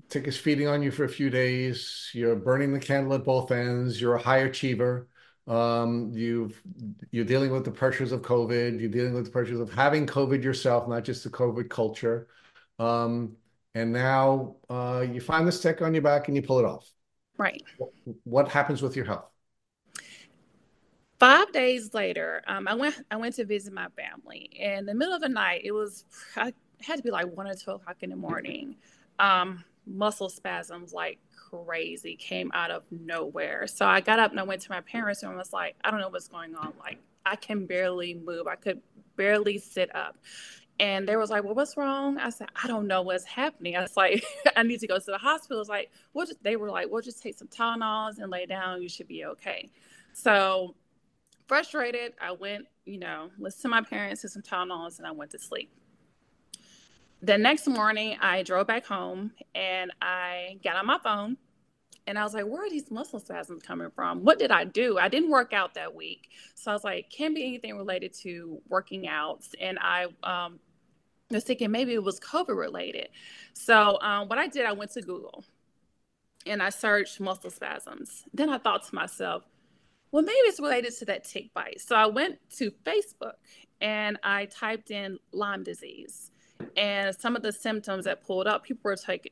tick 0.09 0.27
is 0.27 0.37
feeding 0.37 0.67
on 0.67 0.81
you 0.81 0.91
for 0.91 1.03
a 1.05 1.09
few 1.09 1.29
days. 1.29 2.09
You're 2.13 2.35
burning 2.35 2.73
the 2.73 2.79
candle 2.79 3.13
at 3.13 3.23
both 3.23 3.51
ends. 3.51 4.01
You're 4.01 4.15
a 4.15 4.21
high 4.21 4.39
achiever. 4.39 5.07
Um, 5.47 6.11
you've 6.13 6.61
you're 7.11 7.25
dealing 7.25 7.51
with 7.51 7.65
the 7.65 7.71
pressures 7.71 8.11
of 8.11 8.21
COVID. 8.21 8.79
You're 8.79 8.89
dealing 8.89 9.13
with 9.13 9.25
the 9.25 9.31
pressures 9.31 9.59
of 9.59 9.71
having 9.71 10.05
COVID 10.05 10.43
yourself, 10.43 10.87
not 10.87 11.03
just 11.03 11.23
the 11.23 11.29
COVID 11.29 11.69
culture. 11.69 12.27
Um, 12.77 13.35
and 13.75 13.91
now 13.91 14.55
uh, 14.69 15.05
you 15.11 15.21
find 15.21 15.47
this 15.47 15.61
tick 15.61 15.81
on 15.81 15.93
your 15.93 16.03
back 16.03 16.27
and 16.27 16.35
you 16.35 16.43
pull 16.43 16.59
it 16.59 16.65
off. 16.65 16.89
Right. 17.37 17.63
What 18.23 18.49
happens 18.49 18.81
with 18.81 18.95
your 18.95 19.05
health? 19.05 19.29
Five 21.19 21.51
days 21.51 21.93
later, 21.93 22.41
um, 22.47 22.67
I 22.67 22.75
went. 22.75 22.95
I 23.11 23.17
went 23.17 23.35
to 23.35 23.45
visit 23.45 23.73
my 23.73 23.87
family. 23.89 24.49
In 24.53 24.85
the 24.85 24.93
middle 24.93 25.13
of 25.13 25.21
the 25.21 25.29
night, 25.29 25.61
it 25.65 25.71
was. 25.71 26.05
I 26.35 26.53
had 26.81 26.97
to 26.97 27.03
be 27.03 27.11
like 27.11 27.25
one 27.35 27.47
or 27.47 27.55
two 27.55 27.71
o'clock 27.71 27.97
in 28.01 28.09
the 28.09 28.15
morning. 28.15 28.77
Um, 29.19 29.63
muscle 29.89 30.29
spasms 30.29 30.93
like 30.93 31.19
crazy, 31.49 32.15
came 32.15 32.51
out 32.53 32.71
of 32.71 32.83
nowhere. 32.91 33.67
So 33.67 33.85
I 33.85 34.01
got 34.01 34.19
up 34.19 34.31
and 34.31 34.39
I 34.39 34.43
went 34.43 34.61
to 34.61 34.71
my 34.71 34.81
parents 34.81 35.23
and 35.23 35.31
I 35.31 35.35
was 35.35 35.51
like, 35.51 35.75
I 35.83 35.91
don't 35.91 35.99
know 35.99 36.09
what's 36.09 36.27
going 36.27 36.55
on. 36.55 36.73
Like, 36.79 36.99
I 37.25 37.35
can 37.35 37.65
barely 37.65 38.13
move. 38.13 38.47
I 38.47 38.55
could 38.55 38.81
barely 39.15 39.57
sit 39.57 39.93
up. 39.95 40.17
And 40.79 41.07
they 41.07 41.17
was 41.17 41.29
like, 41.29 41.43
"Well, 41.43 41.55
what's 41.55 41.75
wrong?" 41.75 42.17
I 42.17 42.29
said, 42.29 42.47
"I 42.63 42.65
don't 42.65 42.87
know 42.87 43.01
what's 43.01 43.25
happening." 43.25 43.75
I 43.75 43.81
was 43.81 43.97
like, 43.97 44.23
"I 44.55 44.63
need 44.63 44.79
to 44.79 44.87
go 44.87 44.97
to 44.97 45.05
the 45.05 45.17
hospital." 45.17 45.59
It's 45.59 45.69
like, 45.69 45.91
"Well," 46.13 46.25
they 46.41 46.55
were 46.55 46.69
like, 46.69 46.87
"We'll 46.89 47.01
just 47.01 47.21
take 47.21 47.37
some 47.37 47.49
Tylenols 47.49 48.17
and 48.17 48.31
lay 48.31 48.45
down. 48.45 48.81
You 48.81 48.87
should 48.87 49.09
be 49.09 49.25
okay." 49.25 49.69
So 50.13 50.75
frustrated, 51.47 52.13
I 52.21 52.31
went, 52.31 52.65
you 52.85 52.97
know, 52.97 53.29
listened 53.37 53.63
to 53.63 53.67
my 53.67 53.81
parents, 53.81 54.21
took 54.21 54.31
some 54.31 54.41
Tylenols, 54.41 54.99
and 54.99 55.07
I 55.07 55.11
went 55.11 55.31
to 55.31 55.39
sleep. 55.39 55.69
The 57.21 57.37
next 57.37 57.67
morning, 57.67 58.17
I 58.21 58.43
drove 58.43 58.67
back 58.67 58.85
home 58.85 59.31
and 59.53 59.91
I 60.01 60.57
got 60.63 60.77
on 60.77 60.85
my 60.85 60.99
phone 61.03 61.35
and 62.07 62.17
I 62.17 62.23
was 62.23 62.33
like, 62.33 62.45
where 62.45 62.65
are 62.65 62.69
these 62.69 62.89
muscle 62.89 63.19
spasms 63.19 63.61
coming 63.61 63.89
from? 63.93 64.23
What 64.23 64.39
did 64.39 64.51
I 64.51 64.63
do? 64.63 64.97
I 64.97 65.09
didn't 65.09 65.29
work 65.29 65.51
out 65.51 65.73
that 65.73 65.93
week. 65.93 66.29
So 66.55 66.71
I 66.71 66.73
was 66.73 66.85
like, 66.85 67.09
can 67.09 67.33
be 67.33 67.45
anything 67.45 67.77
related 67.77 68.13
to 68.21 68.61
working 68.69 69.05
out. 69.05 69.43
And 69.59 69.77
I 69.81 70.07
um, 70.23 70.59
was 71.29 71.43
thinking 71.43 71.71
maybe 71.71 71.93
it 71.93 72.03
was 72.03 72.21
COVID 72.21 72.57
related. 72.57 73.09
So 73.53 73.99
um, 74.01 74.29
what 74.29 74.39
I 74.39 74.47
did, 74.47 74.65
I 74.65 74.71
went 74.71 74.91
to 74.93 75.01
Google 75.01 75.43
and 76.45 76.63
I 76.63 76.69
searched 76.69 77.19
muscle 77.19 77.51
spasms. 77.51 78.23
Then 78.33 78.49
I 78.49 78.59
thought 78.59 78.87
to 78.87 78.95
myself, 78.95 79.43
well, 80.11 80.23
maybe 80.23 80.37
it's 80.37 80.59
related 80.61 80.97
to 80.99 81.05
that 81.05 81.25
tick 81.25 81.53
bite. 81.53 81.81
So 81.81 81.97
I 81.97 82.05
went 82.05 82.39
to 82.57 82.71
Facebook 82.85 83.33
and 83.81 84.17
I 84.23 84.45
typed 84.45 84.89
in 84.89 85.19
Lyme 85.33 85.63
disease. 85.63 86.28
And 86.75 87.15
some 87.15 87.35
of 87.35 87.41
the 87.41 87.51
symptoms 87.51 88.05
that 88.05 88.25
pulled 88.25 88.47
up, 88.47 88.63
people 88.63 88.81
were 88.83 88.97
like, 89.07 89.31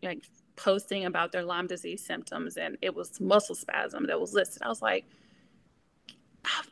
posting 0.56 1.06
about 1.06 1.32
their 1.32 1.44
Lyme 1.44 1.68
disease 1.68 2.04
symptoms, 2.06 2.58
and 2.58 2.78
it 2.82 2.94
was 2.94 3.22
muscle 3.22 3.56
spasm 3.56 4.08
that 4.08 4.20
was 4.20 4.34
listed. 4.34 4.64
I 4.64 4.68
was 4.68 4.82
like, 4.82 5.06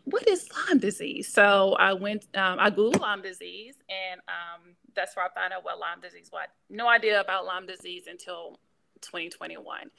what 0.06 0.28
is 0.28 0.50
Lyme 0.68 0.80
disease? 0.80 1.32
So 1.32 1.76
I 1.80 1.94
went, 1.94 2.26
um, 2.36 2.58
I 2.60 2.70
Googled 2.72 3.00
Lyme 3.00 3.22
disease, 3.22 3.76
and 3.90 4.22
um, 4.28 4.76
that's 4.96 5.16
where 5.16 5.26
I 5.26 5.30
found 5.34 5.54
out 5.54 5.64
what 5.64 5.80
Lyme 5.80 6.02
disease 6.02 6.30
was. 6.32 6.48
No 6.70 6.88
idea 6.88 7.22
about 7.22 7.46
Lyme 7.46 7.68
disease 7.68 8.06
until 8.10 8.60
2021. 9.02 9.90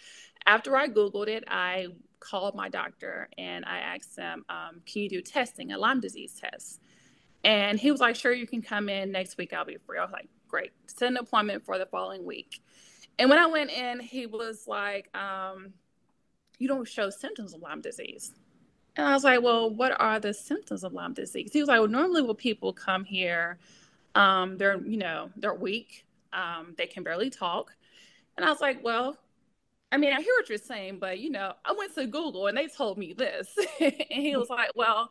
After 0.47 0.77
I 0.77 0.89
Googled 0.89 1.29
it, 1.29 1.45
I 1.49 1.89
called 2.21 2.55
my 2.55 2.69
doctor 2.69 3.29
and 3.37 3.65
I 3.65 3.79
asked 3.79 4.17
him, 4.17 4.45
um, 4.49 4.81
Can 4.87 5.03
you 5.03 5.09
do 5.09 5.21
testing, 5.21 5.73
a 5.73 5.79
Lyme 5.79 6.01
disease 6.01 6.41
test? 6.41 6.81
And 7.45 7.79
he 7.79 7.91
was 7.91 8.01
like, 8.01 8.17
Sure, 8.17 8.33
you 8.33 8.47
can 8.47 8.63
come 8.63 8.89
in 8.89 9.13
next 9.13 9.37
week. 9.39 9.53
I'll 9.53 9.65
be 9.65 9.77
free. 9.87 9.99
I 9.99 10.03
was 10.03 10.13
like, 10.13 10.29
Great. 10.49 10.73
Set 10.87 11.09
an 11.09 11.17
appointment 11.17 11.65
for 11.65 11.79
the 11.79 11.87
following 11.87 12.25
week. 12.25 12.61
And 13.19 13.31
when 13.31 13.39
I 13.39 13.47
went 13.47 13.71
in, 13.71 14.01
he 14.01 14.27
was 14.27 14.67
like, 14.67 15.15
um, 15.17 15.73
You 16.59 16.69
don't 16.69 16.89
show 16.89 17.11
symptoms 17.11 17.55
of 17.55 17.63
Lyme 17.63 17.81
disease. 17.81 18.33
And 18.97 19.07
I 19.07 19.13
was 19.15 19.25
like, 19.25 19.43
Well, 19.43 19.71
what 19.71 19.99
are 20.01 20.21
the 20.21 20.35
symptoms 20.35 20.85
of 20.85 20.93
Lyme 20.93 21.15
disease? 21.15 21.51
He 21.53 21.61
was 21.61 21.69
like, 21.69 21.81
Well, 21.81 21.89
normally 21.89 22.23
when 22.23 22.37
people 22.37 22.73
come 22.73 23.05
here, 23.05 23.59
um, 24.15 24.57
they're, 24.57 24.81
you 24.83 24.97
know, 24.97 25.31
they're 25.37 25.55
weak. 25.55 26.07
Um, 26.33 26.75
they 26.77 26.87
can 26.87 27.03
barely 27.03 27.31
talk. 27.31 27.73
And 28.37 28.45
I 28.45 28.51
was 28.51 28.61
like, 28.61 28.83
well, 28.85 29.17
I 29.93 29.97
mean, 29.97 30.13
I 30.13 30.21
hear 30.21 30.35
what 30.39 30.49
you're 30.49 30.59
saying, 30.59 30.99
but 30.99 31.19
you 31.19 31.31
know, 31.31 31.55
I 31.65 31.73
went 31.73 31.95
to 31.95 32.07
Google 32.07 32.49
and 32.49 32.57
they 32.57 32.67
told 32.67 32.99
me 32.99 33.13
this. 33.13 33.49
and 33.81 33.95
he 34.09 34.37
was 34.37 34.51
like, 34.51 34.71
well, 34.75 35.11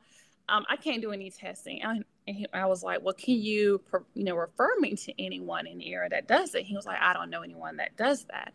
um, 0.50 0.66
I 0.70 0.76
can't 0.76 1.02
do 1.02 1.12
any 1.12 1.32
testing. 1.32 1.82
And, 2.28 2.36
he, 2.36 2.48
I 2.54 2.66
was 2.66 2.84
like, 2.84 3.04
well, 3.04 3.14
can 3.14 3.36
you, 3.36 3.82
you 4.14 4.24
know, 4.24 4.36
refer 4.36 4.72
me 4.80 4.96
to 4.96 5.24
anyone 5.24 5.68
in 5.68 5.78
the 5.78 5.94
area 5.94 6.10
that 6.10 6.28
does 6.28 6.56
it? 6.56 6.64
He 6.64 6.76
was 6.76 6.86
like, 6.86 7.00
I 7.00 7.14
don't 7.14 7.30
know 7.30 7.42
anyone 7.42 7.78
that 7.78 7.96
does 7.98 8.26
that. 8.26 8.54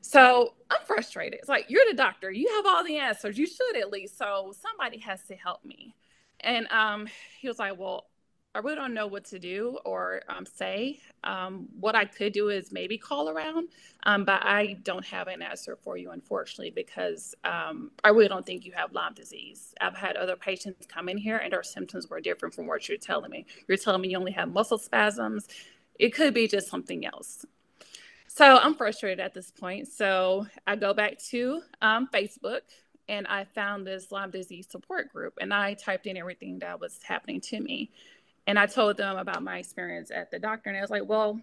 So 0.00 0.54
I'm 0.70 0.84
frustrated. 0.86 1.38
It's 1.40 1.48
like, 1.48 1.66
you're 1.68 1.84
the 1.88 1.96
doctor. 1.96 2.30
You 2.30 2.48
have 2.56 2.66
all 2.66 2.84
the 2.84 2.98
answers. 2.98 3.38
You 3.38 3.46
should 3.46 3.76
at 3.76 3.90
least. 3.90 4.16
So 4.16 4.54
somebody 4.60 4.98
has 5.00 5.22
to 5.24 5.34
help 5.34 5.64
me. 5.64 5.94
And 6.40 6.66
um, 6.70 7.08
he 7.40 7.48
was 7.48 7.58
like, 7.58 7.78
well, 7.78 8.06
I 8.54 8.60
really 8.60 8.76
don't 8.76 8.94
know 8.94 9.06
what 9.06 9.24
to 9.26 9.38
do 9.38 9.78
or 9.84 10.22
um, 10.28 10.46
say. 10.46 11.00
Um, 11.22 11.68
what 11.78 11.94
I 11.94 12.06
could 12.06 12.32
do 12.32 12.48
is 12.48 12.72
maybe 12.72 12.96
call 12.96 13.28
around, 13.28 13.68
um, 14.04 14.24
but 14.24 14.44
I 14.44 14.78
don't 14.82 15.04
have 15.04 15.28
an 15.28 15.42
answer 15.42 15.76
for 15.76 15.96
you, 15.98 16.10
unfortunately, 16.10 16.70
because 16.70 17.34
um, 17.44 17.90
I 18.02 18.08
really 18.08 18.28
don't 18.28 18.46
think 18.46 18.64
you 18.64 18.72
have 18.72 18.92
Lyme 18.92 19.12
disease. 19.14 19.74
I've 19.80 19.96
had 19.96 20.16
other 20.16 20.34
patients 20.34 20.86
come 20.86 21.08
in 21.08 21.18
here 21.18 21.36
and 21.36 21.52
their 21.52 21.62
symptoms 21.62 22.08
were 22.08 22.20
different 22.20 22.54
from 22.54 22.66
what 22.66 22.88
you're 22.88 22.98
telling 22.98 23.30
me. 23.30 23.44
You're 23.68 23.76
telling 23.76 24.00
me 24.00 24.08
you 24.08 24.18
only 24.18 24.32
have 24.32 24.50
muscle 24.50 24.78
spasms. 24.78 25.46
It 25.98 26.14
could 26.14 26.32
be 26.32 26.48
just 26.48 26.68
something 26.68 27.04
else. 27.04 27.44
So 28.28 28.56
I'm 28.56 28.74
frustrated 28.74 29.20
at 29.20 29.34
this 29.34 29.50
point. 29.50 29.88
So 29.88 30.46
I 30.66 30.76
go 30.76 30.94
back 30.94 31.18
to 31.30 31.60
um, 31.82 32.08
Facebook 32.12 32.60
and 33.08 33.26
I 33.26 33.44
found 33.44 33.86
this 33.86 34.12
Lyme 34.12 34.30
disease 34.30 34.68
support 34.70 35.12
group 35.12 35.34
and 35.40 35.52
I 35.52 35.74
typed 35.74 36.06
in 36.06 36.16
everything 36.16 36.58
that 36.60 36.78
was 36.80 37.00
happening 37.02 37.40
to 37.42 37.60
me. 37.60 37.90
And 38.48 38.58
I 38.58 38.64
told 38.64 38.96
them 38.96 39.18
about 39.18 39.42
my 39.42 39.58
experience 39.58 40.10
at 40.10 40.30
the 40.30 40.38
doctor, 40.38 40.70
and 40.70 40.78
I 40.78 40.80
was 40.80 40.88
like, 40.88 41.06
well, 41.06 41.38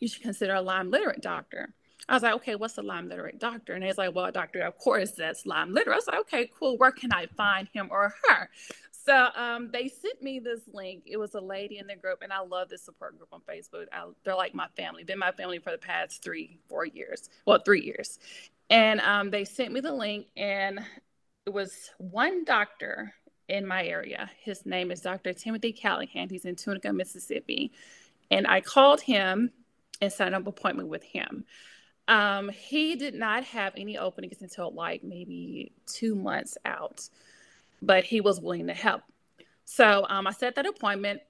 you 0.00 0.08
should 0.08 0.22
consider 0.22 0.54
a 0.54 0.60
Lyme 0.60 0.90
literate 0.90 1.22
doctor. 1.22 1.72
I 2.08 2.14
was 2.14 2.24
like, 2.24 2.34
okay, 2.34 2.56
what's 2.56 2.76
a 2.78 2.82
Lyme 2.82 3.08
literate 3.08 3.38
doctor? 3.38 3.74
And 3.74 3.84
he's 3.84 3.96
like, 3.96 4.12
well, 4.12 4.24
a 4.24 4.32
doctor, 4.32 4.60
of 4.62 4.76
course, 4.76 5.12
that's 5.12 5.46
Lyme 5.46 5.72
literate. 5.72 5.92
I 5.92 5.96
was 5.98 6.06
like, 6.08 6.20
okay, 6.22 6.50
cool. 6.58 6.76
Where 6.76 6.90
can 6.90 7.12
I 7.12 7.26
find 7.36 7.68
him 7.72 7.88
or 7.92 8.12
her? 8.28 8.50
So 8.90 9.28
um, 9.36 9.70
they 9.72 9.86
sent 9.86 10.20
me 10.20 10.40
this 10.40 10.62
link. 10.72 11.04
It 11.06 11.16
was 11.16 11.34
a 11.36 11.40
lady 11.40 11.78
in 11.78 11.86
the 11.86 11.94
group, 11.94 12.22
and 12.22 12.32
I 12.32 12.40
love 12.40 12.68
this 12.68 12.82
support 12.82 13.16
group 13.16 13.28
on 13.32 13.40
Facebook. 13.48 13.86
I, 13.92 14.08
they're 14.24 14.34
like 14.34 14.52
my 14.52 14.66
family. 14.76 15.04
Been 15.04 15.20
my 15.20 15.30
family 15.30 15.60
for 15.60 15.70
the 15.70 15.78
past 15.78 16.24
three, 16.24 16.58
four 16.68 16.84
years. 16.84 17.30
Well, 17.46 17.60
three 17.64 17.82
years. 17.82 18.18
And 18.68 19.00
um, 19.02 19.30
they 19.30 19.44
sent 19.44 19.72
me 19.72 19.78
the 19.78 19.92
link, 19.92 20.26
and 20.36 20.80
it 21.46 21.50
was 21.50 21.90
one 21.98 22.44
doctor 22.44 23.14
in 23.48 23.66
my 23.66 23.84
area. 23.84 24.30
His 24.42 24.64
name 24.64 24.90
is 24.90 25.00
Dr. 25.00 25.32
Timothy 25.32 25.72
Callaghan. 25.72 26.28
He's 26.28 26.44
in 26.44 26.56
Tunica, 26.56 26.92
Mississippi. 26.92 27.72
And 28.30 28.46
I 28.46 28.60
called 28.60 29.00
him 29.00 29.50
and 30.00 30.12
set 30.12 30.32
up 30.32 30.42
an 30.42 30.48
appointment 30.48 30.88
with 30.88 31.02
him. 31.02 31.44
Um, 32.08 32.48
he 32.48 32.96
did 32.96 33.14
not 33.14 33.44
have 33.44 33.74
any 33.76 33.96
openings 33.96 34.42
until 34.42 34.72
like 34.72 35.04
maybe 35.04 35.72
two 35.86 36.14
months 36.14 36.58
out, 36.64 37.08
but 37.80 38.04
he 38.04 38.20
was 38.20 38.40
willing 38.40 38.66
to 38.66 38.74
help. 38.74 39.02
So 39.64 40.06
um, 40.08 40.26
I 40.26 40.32
set 40.32 40.56
that 40.56 40.66
appointment, 40.66 41.20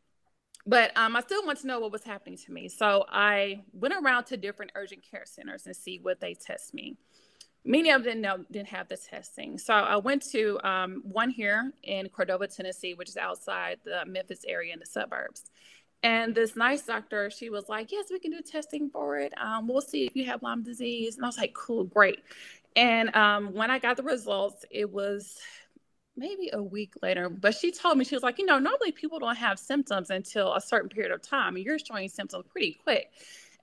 but 0.67 0.97
um, 0.97 1.15
I 1.15 1.21
still 1.21 1.45
want 1.45 1.61
to 1.61 1.67
know 1.67 1.81
what 1.81 1.93
was 1.93 2.05
happening 2.05 2.39
to 2.39 2.53
me. 2.53 2.69
So 2.69 3.05
I 3.09 3.63
went 3.73 3.95
around 3.95 4.25
to 4.25 4.37
different 4.37 4.73
urgent 4.75 5.03
care 5.09 5.25
centers 5.27 5.67
and 5.67 5.77
see 5.77 5.99
what 6.01 6.21
they 6.21 6.35
test 6.35 6.73
me 6.73 6.97
many 7.65 7.91
of 7.91 8.05
them 8.05 8.21
know, 8.21 8.45
didn't 8.51 8.69
have 8.69 8.89
the 8.89 8.97
testing. 8.97 9.59
So 9.59 9.75
I 9.75 9.97
went 9.97 10.23
to 10.33 10.59
um, 10.67 11.03
one 11.05 11.31
here 11.31 11.73
in 11.83 12.09
Cordova, 12.09 12.49
Tennessee, 12.49 12.95
which 12.95 13.09
is 13.09 13.17
outside 13.17 13.79
the 13.85 14.05
Memphis 14.07 14.45
area 14.47 14.73
in 14.73 14.81
the 14.81 14.87
suburbs. 14.87 15.51
And 16.03 16.35
this 16.35 16.57
nice 16.57 16.83
doctor, 16.83 17.31
she 17.31 17.49
was 17.49 17.69
like, 17.69 17.93
Yes, 17.93 18.07
we 18.11 18.19
can 18.19 18.33
do 18.33 18.41
testing 18.41 18.91
for 18.91 19.19
it. 19.19 19.33
Um, 19.41 19.69
we'll 19.69 19.81
see 19.81 20.05
if 20.05 20.17
you 20.17 20.25
have 20.27 20.43
Lyme 20.43 20.65
disease. 20.65 21.17
And 21.17 21.25
I 21.25 21.29
was 21.29 21.39
like, 21.39 21.55
Cool, 21.55 21.85
great. 21.85 22.21
And 22.75 23.15
um, 23.15 23.55
when 23.55 23.71
I 23.71 23.79
got 23.79 23.97
the 23.97 24.03
results, 24.03 24.65
it 24.71 24.91
was 24.91 25.39
maybe 26.17 26.51
a 26.53 26.63
week 26.63 26.95
later. 27.03 27.29
But 27.29 27.55
she 27.55 27.71
told 27.71 27.99
me, 27.99 28.05
she 28.05 28.17
was 28.17 28.25
like, 28.25 28.39
You 28.39 28.47
know, 28.47 28.59
normally 28.59 28.91
people 28.91 29.21
don't 29.21 29.37
have 29.37 29.61
symptoms 29.61 30.11
until 30.11 30.55
a 30.55 30.61
certain 30.61 30.89
period 30.89 31.13
of 31.13 31.23
time. 31.23 31.55
And 31.55 31.65
you're 31.65 31.79
showing 31.79 32.09
symptoms 32.09 32.47
pretty 32.51 32.81
quick. 32.83 33.13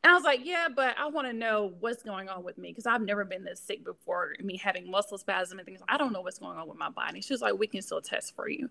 And 0.03 0.12
I 0.12 0.15
was 0.15 0.23
like, 0.23 0.41
yeah, 0.43 0.67
but 0.73 0.95
I 0.97 1.07
want 1.07 1.27
to 1.27 1.33
know 1.33 1.73
what's 1.81 2.03
going 2.03 2.29
on 2.29 2.43
with 2.43 2.57
me 2.57 2.69
because 2.69 2.85
I've 2.85 3.01
never 3.01 3.25
been 3.25 3.43
this 3.43 3.59
sick 3.59 3.83
before. 3.83 4.33
Me 4.41 4.55
having 4.55 4.89
muscle 4.89 5.17
spasm 5.17 5.59
and 5.59 5.65
things. 5.65 5.81
I 5.89 5.97
don't 5.97 6.13
know 6.13 6.21
what's 6.21 6.39
going 6.39 6.57
on 6.57 6.69
with 6.69 6.77
my 6.77 6.89
body. 6.89 7.19
She 7.19 7.33
was 7.33 7.41
like, 7.41 7.59
we 7.59 7.67
can 7.67 7.81
still 7.81 8.01
test 8.01 8.33
for 8.33 8.47
you. 8.47 8.69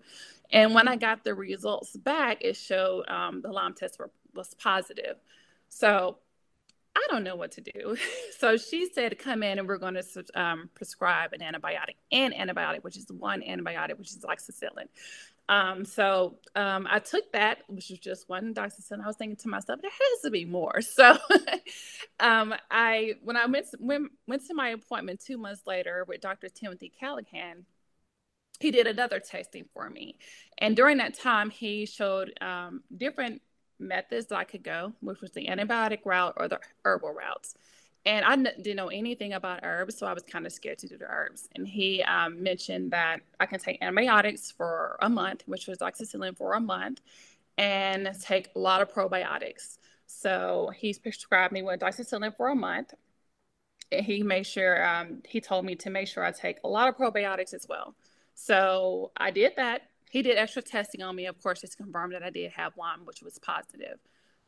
And 0.51 0.73
when 0.73 0.87
I 0.87 0.95
got 0.95 1.23
the 1.23 1.35
results 1.35 1.95
back, 1.95 2.39
it 2.41 2.55
showed 2.55 3.07
um, 3.09 3.41
the 3.41 3.51
Lyme 3.51 3.75
test 3.75 3.99
were, 3.99 4.09
was 4.33 4.55
positive. 4.55 5.17
So 5.67 6.17
I 6.95 7.07
don't 7.11 7.23
know 7.23 7.35
what 7.35 7.51
to 7.53 7.61
do. 7.61 7.95
so 8.39 8.57
she 8.57 8.89
said, 8.91 9.19
come 9.19 9.43
in 9.43 9.59
and 9.59 9.67
we're 9.67 9.77
going 9.77 9.93
to 9.93 10.25
um, 10.33 10.69
prescribe 10.73 11.33
an 11.33 11.41
antibiotic, 11.41 11.95
an 12.11 12.33
antibiotic, 12.33 12.83
which 12.83 12.97
is 12.97 13.05
one 13.11 13.41
antibiotic, 13.41 13.99
which 13.99 14.09
is 14.09 14.23
like 14.23 14.39
doxycycline. 14.39 14.87
Um, 15.49 15.83
so 15.83 16.37
um, 16.55 16.87
I 16.89 16.99
took 16.99 17.31
that, 17.33 17.63
which 17.67 17.89
was 17.89 17.97
just 17.97 18.29
one 18.29 18.53
doxycycline. 18.53 19.03
I 19.03 19.07
was 19.07 19.15
thinking 19.15 19.35
to 19.37 19.49
myself, 19.49 19.81
there 19.81 19.89
has 19.89 20.21
to 20.21 20.29
be 20.29 20.45
more. 20.45 20.79
So 20.99 21.17
um, 22.19 22.53
I, 22.69 23.13
when 23.23 23.37
I 23.37 23.45
went, 23.45 23.67
went 23.79 24.11
went 24.27 24.45
to 24.47 24.53
my 24.53 24.69
appointment 24.69 25.21
two 25.25 25.37
months 25.37 25.61
later 25.65 26.03
with 26.07 26.19
Dr. 26.21 26.49
Timothy 26.49 26.91
Callaghan, 26.99 27.65
he 28.59 28.71
did 28.71 28.85
another 28.85 29.19
testing 29.19 29.65
for 29.73 29.89
me, 29.89 30.17
and 30.57 30.75
during 30.75 30.97
that 30.97 31.13
time, 31.13 31.49
he 31.49 31.85
showed 31.85 32.33
um, 32.41 32.83
different 32.95 33.41
methods 33.79 34.27
that 34.27 34.37
I 34.37 34.43
could 34.43 34.63
go, 34.63 34.93
which 34.99 35.21
was 35.21 35.31
the 35.31 35.47
antibiotic 35.47 35.99
route 36.03 36.33
or 36.35 36.49
the 36.49 36.59
herbal 36.83 37.13
routes 37.13 37.55
and 38.05 38.25
I 38.25 38.33
n- 38.33 38.43
didn't 38.57 38.77
know 38.77 38.87
anything 38.89 39.33
about 39.33 39.61
herbs, 39.63 39.97
so 39.97 40.07
I 40.07 40.13
was 40.13 40.23
kind 40.23 40.45
of 40.45 40.53
scared 40.53 40.79
to 40.79 40.87
do 40.87 40.97
the 40.97 41.05
herbs. 41.05 41.49
And 41.55 41.67
he 41.67 42.03
um, 42.03 42.41
mentioned 42.43 42.91
that 42.91 43.19
I 43.39 43.45
can 43.45 43.59
take 43.59 43.77
antibiotics 43.81 44.51
for 44.51 44.97
a 45.01 45.09
month, 45.09 45.43
which 45.47 45.67
was 45.67 45.77
doxycycline 45.79 46.37
for 46.37 46.53
a 46.53 46.59
month, 46.61 47.01
and 47.57 48.09
take 48.21 48.49
a 48.55 48.59
lot 48.59 48.81
of 48.81 48.91
probiotics. 48.93 49.77
So 50.07 50.71
he's 50.75 50.99
prescribed 50.99 51.53
me 51.53 51.61
with 51.61 51.81
doxycycline 51.81 52.35
for 52.37 52.49
a 52.49 52.55
month. 52.55 52.93
he 53.91 54.23
made 54.23 54.45
sure 54.45 54.85
um, 54.85 55.21
he 55.27 55.41
told 55.41 55.65
me 55.65 55.75
to 55.75 55.89
make 55.89 56.07
sure 56.07 56.23
I 56.23 56.31
take 56.31 56.59
a 56.63 56.67
lot 56.67 56.87
of 56.89 56.95
probiotics 56.97 57.53
as 57.53 57.65
well. 57.67 57.95
So 58.35 59.11
I 59.17 59.31
did 59.31 59.53
that. 59.57 59.83
He 60.09 60.21
did 60.21 60.37
extra 60.37 60.61
testing 60.61 61.01
on 61.01 61.15
me, 61.15 61.25
of 61.27 61.41
course, 61.41 61.61
just 61.61 61.73
to 61.77 61.83
confirm 61.83 62.11
that 62.13 62.23
I 62.23 62.29
did 62.29 62.51
have 62.53 62.77
Lyme, 62.77 63.05
which 63.05 63.21
was 63.21 63.37
positive. 63.39 63.99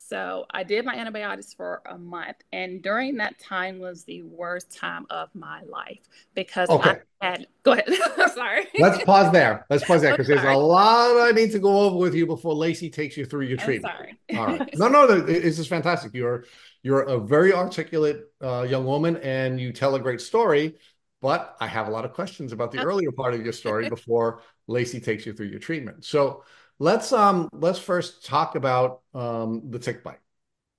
So 0.08 0.46
I 0.50 0.62
did 0.62 0.84
my 0.84 0.94
antibiotics 0.94 1.54
for 1.54 1.80
a 1.86 1.96
month, 1.96 2.36
and 2.52 2.82
during 2.82 3.16
that 3.16 3.38
time 3.38 3.78
was 3.78 4.04
the 4.04 4.22
worst 4.22 4.76
time 4.76 5.06
of 5.10 5.28
my 5.34 5.62
life 5.62 6.00
because 6.34 6.68
okay. 6.68 6.98
I 7.20 7.26
had. 7.26 7.46
Go 7.62 7.72
ahead. 7.72 7.88
sorry. 8.34 8.66
Let's 8.78 9.02
pause 9.04 9.32
there. 9.32 9.64
Let's 9.70 9.84
pause 9.84 10.02
there 10.02 10.12
because 10.12 10.26
there's 10.26 10.42
a 10.42 10.56
lot 10.56 11.28
I 11.28 11.30
need 11.30 11.52
to 11.52 11.58
go 11.58 11.80
over 11.82 11.96
with 11.96 12.14
you 12.14 12.26
before 12.26 12.54
Lacey 12.54 12.90
takes 12.90 13.16
you 13.16 13.24
through 13.24 13.46
your 13.46 13.58
treatment. 13.58 13.94
sorry. 13.94 14.18
All 14.38 14.46
right. 14.46 14.68
No, 14.78 14.88
no, 14.88 15.06
this 15.06 15.58
is 15.58 15.66
fantastic. 15.66 16.12
You're 16.14 16.44
you're 16.82 17.02
a 17.02 17.18
very 17.18 17.52
articulate 17.52 18.32
uh, 18.42 18.66
young 18.68 18.84
woman, 18.84 19.16
and 19.18 19.60
you 19.60 19.72
tell 19.72 19.94
a 19.94 20.00
great 20.00 20.20
story. 20.20 20.76
But 21.20 21.56
I 21.60 21.68
have 21.68 21.86
a 21.86 21.90
lot 21.90 22.04
of 22.04 22.12
questions 22.12 22.52
about 22.52 22.72
the 22.72 22.78
earlier 22.84 23.12
part 23.12 23.34
of 23.34 23.42
your 23.42 23.52
story 23.52 23.88
before 23.88 24.42
Lacey 24.66 25.00
takes 25.00 25.24
you 25.24 25.32
through 25.32 25.46
your 25.46 25.60
treatment. 25.60 26.04
So 26.04 26.42
Let's 26.82 27.12
um 27.12 27.48
let's 27.52 27.78
first 27.78 28.26
talk 28.26 28.56
about 28.56 29.02
um 29.14 29.70
the 29.70 29.78
tick 29.78 30.02
bite. 30.02 30.18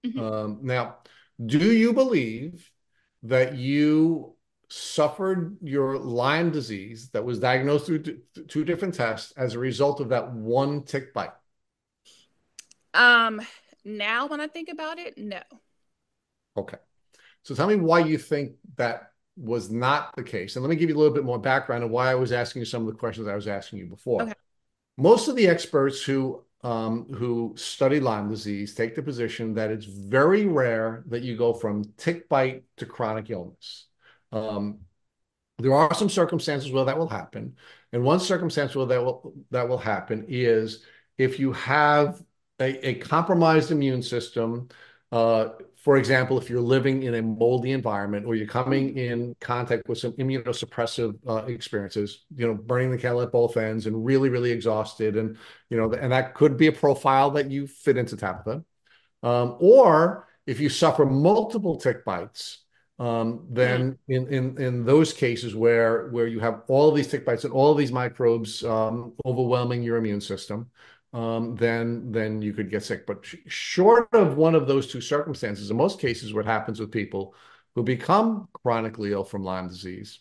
Mm-hmm. 0.06 0.20
Um, 0.20 0.60
now, 0.62 0.98
do 1.46 1.60
you 1.60 1.94
believe 1.94 2.70
that 3.24 3.56
you 3.56 4.36
suffered 4.70 5.56
your 5.62 5.98
Lyme 5.98 6.52
disease 6.52 7.10
that 7.12 7.24
was 7.24 7.40
diagnosed 7.40 7.86
through 7.86 8.04
two 8.50 8.66
different 8.66 8.96
tests 8.96 9.32
as 9.38 9.54
a 9.54 9.60
result 9.60 10.02
of 10.02 10.10
that 10.10 10.34
one 10.34 10.84
tick 10.84 11.14
bite? 11.14 11.32
Um, 12.94 13.42
now 13.86 14.28
when 14.28 14.42
I 14.42 14.48
think 14.48 14.68
about 14.68 15.00
it, 15.00 15.18
no. 15.18 15.40
Okay. 16.58 16.80
So 17.44 17.56
tell 17.56 17.68
me 17.68 17.76
why 17.76 18.00
you 18.00 18.18
think 18.18 18.56
that 18.76 19.14
was 19.38 19.72
not 19.72 20.14
the 20.18 20.24
case. 20.24 20.58
And 20.58 20.64
let 20.64 20.70
me 20.70 20.76
give 20.76 20.90
you 20.90 20.98
a 20.98 21.00
little 21.00 21.14
bit 21.14 21.24
more 21.24 21.40
background 21.40 21.86
on 21.86 21.92
why 21.92 22.12
I 22.12 22.16
was 22.16 22.34
asking 22.34 22.60
you 22.60 22.66
some 22.66 22.82
of 22.82 22.90
the 22.90 23.00
questions 23.00 23.26
I 23.30 23.36
was 23.36 23.48
asking 23.48 23.80
you 23.80 23.86
before. 23.86 24.24
Okay 24.24 24.34
most 24.98 25.28
of 25.28 25.36
the 25.36 25.48
experts 25.48 26.02
who 26.02 26.44
um, 26.62 27.06
who 27.14 27.54
study 27.58 28.00
Lyme 28.00 28.30
disease 28.30 28.74
take 28.74 28.96
the 28.96 29.02
position 29.02 29.54
that 29.56 29.70
it's 29.70 29.86
very 29.86 30.46
rare 30.46 31.04
that 31.08 31.22
you 31.22 31.36
go 31.36 31.54
from 31.54 31.84
tick 31.98 32.30
bite 32.30 32.64
to 32.78 32.86
chronic 32.86 33.30
illness. 33.30 33.88
Um, 34.32 34.80
there 35.60 35.74
are 35.74 35.94
some 35.94 36.10
circumstances 36.10 36.72
where 36.72 36.86
that 36.86 36.98
will 36.98 37.10
happen, 37.10 37.58
and 37.92 38.04
one 38.04 38.20
circumstance 38.20 38.76
where 38.76 38.86
that 38.86 39.04
will 39.04 39.34
that 39.52 39.68
will 39.68 39.78
happen 39.78 40.26
is 40.28 40.84
if 41.18 41.40
you 41.40 41.52
have 41.54 42.22
a, 42.60 42.90
a 42.90 42.94
compromised 42.96 43.72
immune 43.72 44.02
system. 44.02 44.70
Uh, 45.12 45.50
for 45.84 45.98
example, 45.98 46.38
if 46.38 46.50
you're 46.50 46.62
living 46.62 47.04
in 47.04 47.16
a 47.16 47.22
moldy 47.22 47.74
environment 47.74 48.26
or 48.26 48.36
you're 48.36 48.48
coming 48.48 48.90
mm-hmm. 48.90 48.98
in 49.00 49.36
contact 49.42 49.90
with 49.90 49.98
some 49.98 50.14
immunosuppressive 50.14 51.14
uh, 51.28 51.44
experiences, 51.48 52.24
you 52.34 52.48
know, 52.48 52.54
burning 52.54 52.90
the 52.90 52.98
candle 52.98 53.22
at 53.22 53.34
both 53.34 53.58
ends 53.58 53.86
and 53.86 54.06
really, 54.06 54.30
really 54.30 54.52
exhausted, 54.52 55.18
and 55.18 55.38
you 55.70 55.76
know, 55.76 55.92
and 55.92 56.14
that 56.14 56.36
could 56.36 56.56
be 56.56 56.68
a 56.68 56.72
profile 56.72 57.32
that 57.32 57.52
you 57.52 57.68
fit 57.68 57.98
into 57.98 58.16
Tabitha. 58.16 58.64
Um, 59.24 59.58
or 59.60 60.30
if 60.48 60.62
you 60.62 60.70
suffer 60.70 61.06
multiple 61.06 61.76
tick 61.76 62.06
bites, 62.06 62.64
um, 62.98 63.46
then 63.52 64.00
mm-hmm. 64.10 64.14
in 64.14 64.34
in 64.34 64.62
in 64.62 64.86
those 64.86 65.12
cases 65.12 65.54
where 65.54 66.08
where 66.12 66.28
you 66.28 66.40
have 66.40 66.62
all 66.70 66.94
these 66.94 67.10
tick 67.10 67.26
bites 67.26 67.44
and 67.44 67.52
all 67.52 67.76
these 67.76 67.92
microbes 67.92 68.64
um, 68.64 69.14
overwhelming 69.26 69.84
your 69.84 69.98
immune 69.98 70.22
system, 70.22 70.72
um, 71.14 71.56
then 71.56 72.12
then 72.12 72.42
you 72.42 72.54
could 72.54 72.70
get 72.70 72.84
sick. 72.84 73.06
But 73.06 73.26
short 73.48 74.10
of 74.14 74.36
one 74.36 74.56
of 74.56 74.68
those 74.68 74.88
two 74.88 75.02
circumstances, 75.02 75.70
in 75.70 75.78
most 75.78 76.00
cases, 76.00 76.34
what 76.34 76.46
happens 76.46 76.80
with 76.80 76.92
people 76.92 77.36
who 77.76 77.84
become 77.84 78.48
chronically 78.54 79.12
ill 79.12 79.24
from 79.24 79.44
Lyme 79.44 79.68
disease 79.68 80.20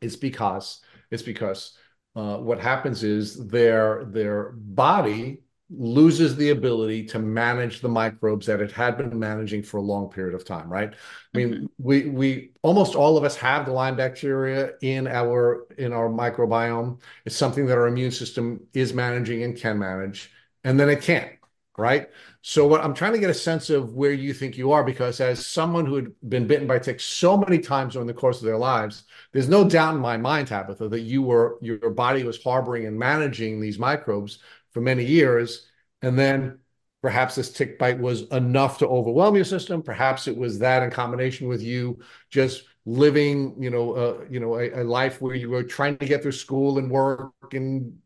is 0.00 0.16
because 0.16 0.80
it's 1.10 1.22
because 1.22 1.76
uh, 2.16 2.36
what 2.38 2.58
happens 2.58 3.02
is 3.04 3.46
their 3.48 4.04
their 4.06 4.52
body 4.52 5.42
loses 5.76 6.36
the 6.36 6.50
ability 6.50 7.04
to 7.06 7.18
manage 7.18 7.80
the 7.80 7.88
microbes 7.88 8.46
that 8.46 8.60
it 8.60 8.70
had 8.72 8.96
been 8.96 9.18
managing 9.18 9.62
for 9.62 9.78
a 9.78 9.82
long 9.82 10.10
period 10.10 10.34
of 10.34 10.44
time, 10.44 10.68
right? 10.70 10.92
I 10.92 11.38
mean, 11.38 11.54
mm-hmm. 11.54 11.66
we 11.78 12.08
we 12.08 12.52
almost 12.62 12.94
all 12.94 13.16
of 13.16 13.24
us 13.24 13.36
have 13.36 13.66
the 13.66 13.72
Lyme 13.72 13.96
bacteria 13.96 14.72
in 14.82 15.06
our 15.06 15.66
in 15.78 15.92
our 15.92 16.08
microbiome. 16.08 17.00
It's 17.24 17.36
something 17.36 17.66
that 17.66 17.78
our 17.78 17.86
immune 17.86 18.10
system 18.10 18.66
is 18.74 18.92
managing 18.92 19.42
and 19.42 19.56
can 19.56 19.78
manage, 19.78 20.30
and 20.64 20.78
then 20.78 20.90
it 20.90 21.02
can't, 21.02 21.32
right? 21.78 22.08
So 22.42 22.66
what 22.66 22.82
I'm 22.82 22.92
trying 22.92 23.12
to 23.12 23.20
get 23.20 23.30
a 23.30 23.34
sense 23.34 23.70
of 23.70 23.94
where 23.94 24.12
you 24.12 24.34
think 24.34 24.56
you 24.56 24.72
are, 24.72 24.82
because 24.82 25.20
as 25.20 25.46
someone 25.46 25.86
who 25.86 25.94
had 25.94 26.08
been 26.28 26.46
bitten 26.48 26.66
by 26.66 26.80
ticks 26.80 27.04
so 27.04 27.36
many 27.36 27.60
times 27.60 27.92
during 27.92 28.08
the 28.08 28.14
course 28.14 28.38
of 28.38 28.46
their 28.46 28.58
lives, 28.58 29.04
there's 29.32 29.48
no 29.48 29.68
doubt 29.68 29.94
in 29.94 30.00
my 30.00 30.16
mind, 30.16 30.48
Tabitha, 30.48 30.88
that 30.88 31.00
you 31.00 31.22
were 31.22 31.58
your 31.62 31.90
body 31.90 32.24
was 32.24 32.42
harboring 32.42 32.86
and 32.86 32.98
managing 32.98 33.60
these 33.60 33.78
microbes 33.78 34.40
for 34.72 34.80
many 34.80 35.04
years. 35.04 35.68
And 36.02 36.18
then 36.18 36.58
perhaps 37.02 37.34
this 37.34 37.52
tick 37.52 37.78
bite 37.78 37.98
was 37.98 38.22
enough 38.28 38.78
to 38.78 38.86
overwhelm 38.86 39.34
your 39.34 39.44
system. 39.44 39.82
Perhaps 39.82 40.28
it 40.28 40.36
was 40.36 40.58
that 40.60 40.82
in 40.82 40.90
combination 40.90 41.48
with 41.48 41.62
you 41.62 41.98
just 42.30 42.64
living, 42.86 43.54
you 43.58 43.70
know, 43.70 43.92
uh, 43.92 44.24
you 44.30 44.40
know, 44.40 44.56
a, 44.56 44.82
a, 44.82 44.84
life 44.84 45.20
where 45.20 45.34
you 45.34 45.50
were 45.50 45.62
trying 45.62 45.96
to 45.98 46.06
get 46.06 46.22
through 46.22 46.32
school 46.32 46.78
and 46.78 46.90
work 46.90 47.32
and 47.52 47.98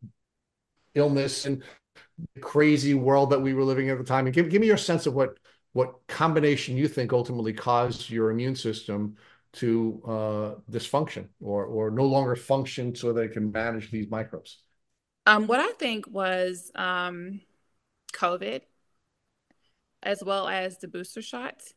illness 0.95 1.47
and 1.47 1.63
the 2.35 2.41
crazy 2.41 2.95
world 2.95 3.31
that 3.31 3.41
we 3.41 3.55
were 3.55 3.65
living 3.65 3.91
at 3.91 3.99
the 3.99 4.05
time. 4.05 4.27
And 4.27 4.35
give, 4.35 4.49
give 4.49 4.61
me 4.61 4.67
your 4.67 4.77
sense 4.77 5.07
of 5.07 5.15
what 5.15 5.39
what 5.73 6.07
combination 6.07 6.75
you 6.75 6.89
think 6.89 7.13
ultimately 7.13 7.53
caused 7.53 8.09
your 8.09 8.31
immune 8.31 8.57
system 8.57 9.17
to 9.53 10.03
uh, 10.07 10.55
dysfunction 10.71 11.29
or 11.41 11.67
or 11.67 11.91
no 11.91 12.05
longer 12.05 12.35
function 12.35 12.95
so 12.95 13.13
that 13.13 13.23
it 13.23 13.33
can 13.33 13.53
manage 13.53 13.91
these 13.91 14.09
microbes. 14.11 14.63
Um, 15.27 15.49
what 15.49 15.59
I 15.59 15.73
think 15.73 16.07
was 16.09 16.71
um, 16.77 17.41
COVID, 18.13 18.61
as 20.03 20.23
well 20.25 20.47
as 20.47 20.79
the 20.79 20.87
booster 20.89 21.21
shots, 21.21 21.75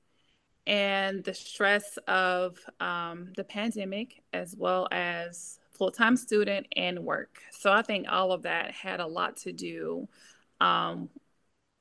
and 0.67 1.23
the 1.23 1.33
stress 1.33 1.97
of 2.07 2.59
um, 2.79 3.33
the 3.35 3.43
pandemic, 3.43 4.21
as 4.33 4.55
well 4.55 4.87
as 4.91 5.59
full 5.71 5.89
time 5.89 6.15
student 6.15 6.67
and 6.75 6.99
work. 6.99 7.39
So 7.51 7.71
I 7.71 7.81
think 7.81 8.05
all 8.07 8.31
of 8.31 8.43
that 8.43 8.71
had 8.71 8.99
a 8.99 9.07
lot 9.07 9.37
to 9.37 9.51
do 9.51 10.07
um, 10.61 11.09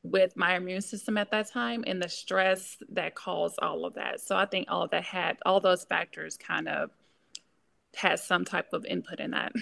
with 0.02 0.36
my 0.36 0.56
immune 0.56 0.80
system 0.80 1.18
at 1.18 1.30
that 1.32 1.50
time 1.50 1.84
and 1.86 2.00
the 2.00 2.08
stress 2.08 2.78
that 2.90 3.14
caused 3.14 3.58
all 3.60 3.84
of 3.84 3.94
that. 3.94 4.20
So 4.20 4.36
I 4.36 4.46
think 4.46 4.68
all 4.70 4.84
of 4.84 4.90
that 4.90 5.02
had 5.02 5.36
all 5.44 5.60
those 5.60 5.84
factors 5.84 6.38
kind 6.38 6.68
of 6.68 6.90
had 7.94 8.20
some 8.20 8.44
type 8.44 8.72
of 8.72 8.86
input 8.86 9.20
in 9.20 9.32
that. 9.32 9.52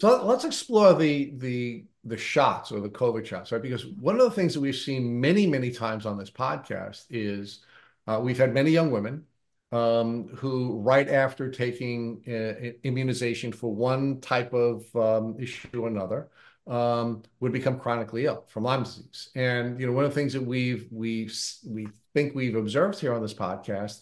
So 0.00 0.24
let's 0.24 0.44
explore 0.44 0.94
the 0.94 1.32
the 1.36 1.84
the 2.04 2.16
shots 2.16 2.72
or 2.72 2.80
the 2.80 2.88
COVID 2.88 3.26
shots, 3.26 3.52
right? 3.52 3.60
Because 3.60 3.86
one 3.86 4.14
of 4.14 4.22
the 4.22 4.30
things 4.30 4.54
that 4.54 4.60
we've 4.60 4.74
seen 4.74 5.20
many, 5.20 5.46
many 5.46 5.70
times 5.70 6.06
on 6.06 6.16
this 6.16 6.30
podcast 6.30 7.04
is 7.10 7.60
uh, 8.06 8.18
we've 8.22 8.38
had 8.38 8.54
many 8.54 8.70
young 8.70 8.90
women 8.90 9.26
um, 9.72 10.28
who, 10.28 10.80
right 10.80 11.08
after 11.08 11.50
taking 11.50 12.22
uh, 12.26 12.72
immunization 12.82 13.52
for 13.52 13.74
one 13.74 14.20
type 14.22 14.54
of 14.54 14.84
um, 14.96 15.36
issue 15.38 15.82
or 15.82 15.88
another, 15.88 16.30
um, 16.66 17.22
would 17.40 17.52
become 17.52 17.78
chronically 17.78 18.24
ill 18.24 18.44
from 18.48 18.64
Lyme 18.64 18.84
disease. 18.84 19.28
And 19.34 19.78
you 19.78 19.86
know, 19.86 19.92
one 19.92 20.06
of 20.06 20.10
the 20.12 20.18
things 20.18 20.32
that 20.32 20.42
we've 20.42 20.88
we 20.90 21.30
we 21.66 21.88
think 22.14 22.34
we've 22.34 22.56
observed 22.56 22.98
here 22.98 23.12
on 23.12 23.20
this 23.20 23.34
podcast 23.34 24.00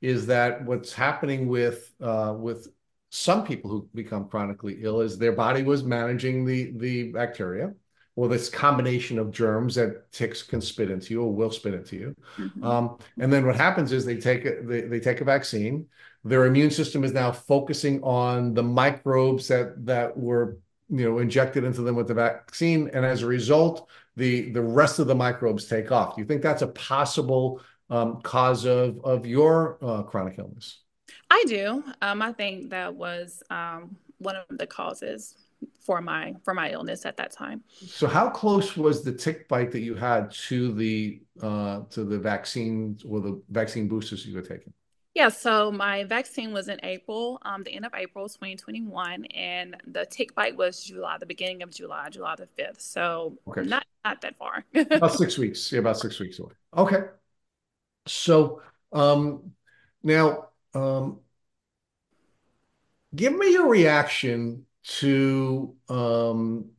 is 0.00 0.26
that 0.26 0.64
what's 0.64 0.92
happening 0.92 1.48
with 1.48 1.92
uh, 2.00 2.34
with 2.38 2.68
some 3.10 3.44
people 3.44 3.70
who 3.70 3.88
become 3.94 4.28
chronically 4.28 4.78
ill 4.82 5.00
is 5.00 5.18
their 5.18 5.32
body 5.32 5.62
was 5.62 5.82
managing 5.84 6.44
the 6.44 6.72
the 6.76 7.10
bacteria 7.10 7.74
or 8.16 8.28
this 8.28 8.48
combination 8.48 9.18
of 9.18 9.30
germs 9.30 9.74
that 9.74 10.10
ticks 10.12 10.42
can 10.42 10.60
spit 10.60 10.90
into 10.90 11.14
you 11.14 11.22
or 11.22 11.32
will 11.32 11.50
spit 11.50 11.74
into 11.74 11.96
you. 11.96 12.16
Mm-hmm. 12.36 12.64
Um, 12.64 12.98
and 13.18 13.32
then 13.32 13.46
what 13.46 13.56
happens 13.56 13.92
is 13.92 14.04
they 14.04 14.16
take 14.16 14.44
a, 14.44 14.62
they, 14.62 14.82
they 14.82 15.00
take 15.00 15.20
a 15.20 15.24
vaccine. 15.24 15.86
Their 16.24 16.46
immune 16.46 16.70
system 16.70 17.02
is 17.02 17.12
now 17.12 17.32
focusing 17.32 18.02
on 18.02 18.54
the 18.54 18.62
microbes 18.62 19.48
that 19.48 19.84
that 19.86 20.16
were 20.16 20.58
you 20.88 21.08
know 21.08 21.18
injected 21.18 21.64
into 21.64 21.82
them 21.82 21.96
with 21.96 22.08
the 22.08 22.14
vaccine, 22.14 22.90
and 22.92 23.04
as 23.04 23.22
a 23.22 23.26
result, 23.26 23.88
the 24.16 24.50
the 24.52 24.62
rest 24.62 24.98
of 25.00 25.08
the 25.08 25.14
microbes 25.14 25.66
take 25.66 25.90
off. 25.90 26.14
Do 26.14 26.22
you 26.22 26.26
think 26.26 26.42
that's 26.42 26.62
a 26.62 26.68
possible 26.68 27.60
um, 27.88 28.20
cause 28.20 28.66
of 28.66 29.04
of 29.04 29.26
your 29.26 29.78
uh, 29.82 30.02
chronic 30.02 30.38
illness? 30.38 30.80
I 31.30 31.44
do. 31.46 31.84
Um, 32.02 32.22
I 32.22 32.32
think 32.32 32.70
that 32.70 32.94
was 32.94 33.42
um, 33.50 33.96
one 34.18 34.36
of 34.36 34.58
the 34.58 34.66
causes 34.66 35.36
for 35.80 36.00
my 36.00 36.34
for 36.44 36.54
my 36.54 36.70
illness 36.70 37.06
at 37.06 37.16
that 37.16 37.32
time. 37.32 37.62
So, 37.86 38.06
how 38.06 38.30
close 38.30 38.76
was 38.76 39.02
the 39.02 39.12
tick 39.12 39.48
bite 39.48 39.70
that 39.72 39.80
you 39.80 39.94
had 39.94 40.30
to 40.48 40.72
the 40.72 41.20
uh, 41.42 41.80
to 41.90 42.04
the 42.04 42.18
vaccine 42.18 42.98
or 43.08 43.20
the 43.20 43.40
vaccine 43.50 43.88
boosters 43.88 44.26
you 44.26 44.34
were 44.34 44.42
taking? 44.42 44.72
Yeah, 45.14 45.28
so 45.28 45.72
my 45.72 46.04
vaccine 46.04 46.52
was 46.52 46.68
in 46.68 46.78
April, 46.84 47.40
um, 47.42 47.64
the 47.64 47.72
end 47.72 47.84
of 47.84 47.92
April 47.96 48.28
2021, 48.28 49.24
and 49.26 49.76
the 49.88 50.06
tick 50.06 50.36
bite 50.36 50.56
was 50.56 50.84
July, 50.84 51.18
the 51.18 51.26
beginning 51.26 51.62
of 51.62 51.70
July, 51.70 52.08
July 52.10 52.36
the 52.36 52.46
5th. 52.56 52.80
So 52.80 53.36
okay. 53.48 53.62
not 53.62 53.84
not 54.04 54.20
that 54.20 54.36
far. 54.38 54.64
about 54.74 55.14
six 55.14 55.36
weeks. 55.36 55.72
Yeah, 55.72 55.80
about 55.80 55.98
six 55.98 56.20
weeks 56.20 56.38
away. 56.38 56.52
Okay. 56.76 57.02
So 58.06 58.62
um, 58.92 59.50
now 60.02 60.49
um, 60.74 61.20
give 63.14 63.34
me 63.34 63.52
your 63.52 63.68
reaction 63.68 64.66
to 64.82 65.74
um, 65.88 66.70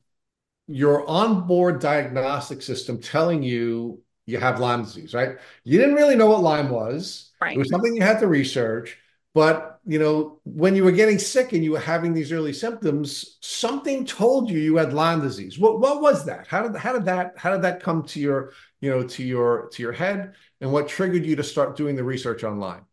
your 0.67 1.07
onboard 1.09 1.79
diagnostic 1.79 2.61
system 2.61 2.99
telling 2.99 3.43
you 3.43 4.01
you 4.25 4.37
have 4.37 4.59
Lyme 4.59 4.83
disease, 4.83 5.13
right? 5.13 5.37
You 5.63 5.79
didn't 5.79 5.95
really 5.95 6.15
know 6.15 6.27
what 6.27 6.41
Lyme 6.41 6.69
was. 6.69 7.31
Right. 7.41 7.55
It 7.55 7.59
was 7.59 7.69
something 7.69 7.95
you 7.95 8.01
had 8.01 8.19
to 8.19 8.27
research. 8.27 8.97
But 9.33 9.79
you 9.85 9.97
know, 9.97 10.39
when 10.43 10.75
you 10.75 10.83
were 10.83 10.91
getting 10.91 11.17
sick 11.17 11.53
and 11.53 11.63
you 11.63 11.71
were 11.71 11.79
having 11.79 12.13
these 12.13 12.31
early 12.31 12.53
symptoms, 12.53 13.37
something 13.41 14.05
told 14.05 14.49
you 14.49 14.59
you 14.59 14.75
had 14.75 14.93
Lyme 14.93 15.21
disease. 15.21 15.57
What 15.57 15.79
what 15.79 16.01
was 16.01 16.25
that? 16.25 16.47
How 16.47 16.67
did 16.67 16.75
how 16.75 16.93
did 16.93 17.05
that 17.05 17.33
how 17.37 17.51
did 17.51 17.61
that 17.61 17.81
come 17.81 18.03
to 18.03 18.19
your 18.19 18.51
you 18.81 18.89
know 18.89 19.03
to 19.03 19.23
your 19.23 19.69
to 19.69 19.81
your 19.81 19.93
head? 19.93 20.35
And 20.59 20.71
what 20.71 20.89
triggered 20.89 21.25
you 21.25 21.37
to 21.37 21.43
start 21.43 21.77
doing 21.77 21.95
the 21.95 22.03
research 22.03 22.43
on 22.43 22.59
Lyme? 22.59 22.85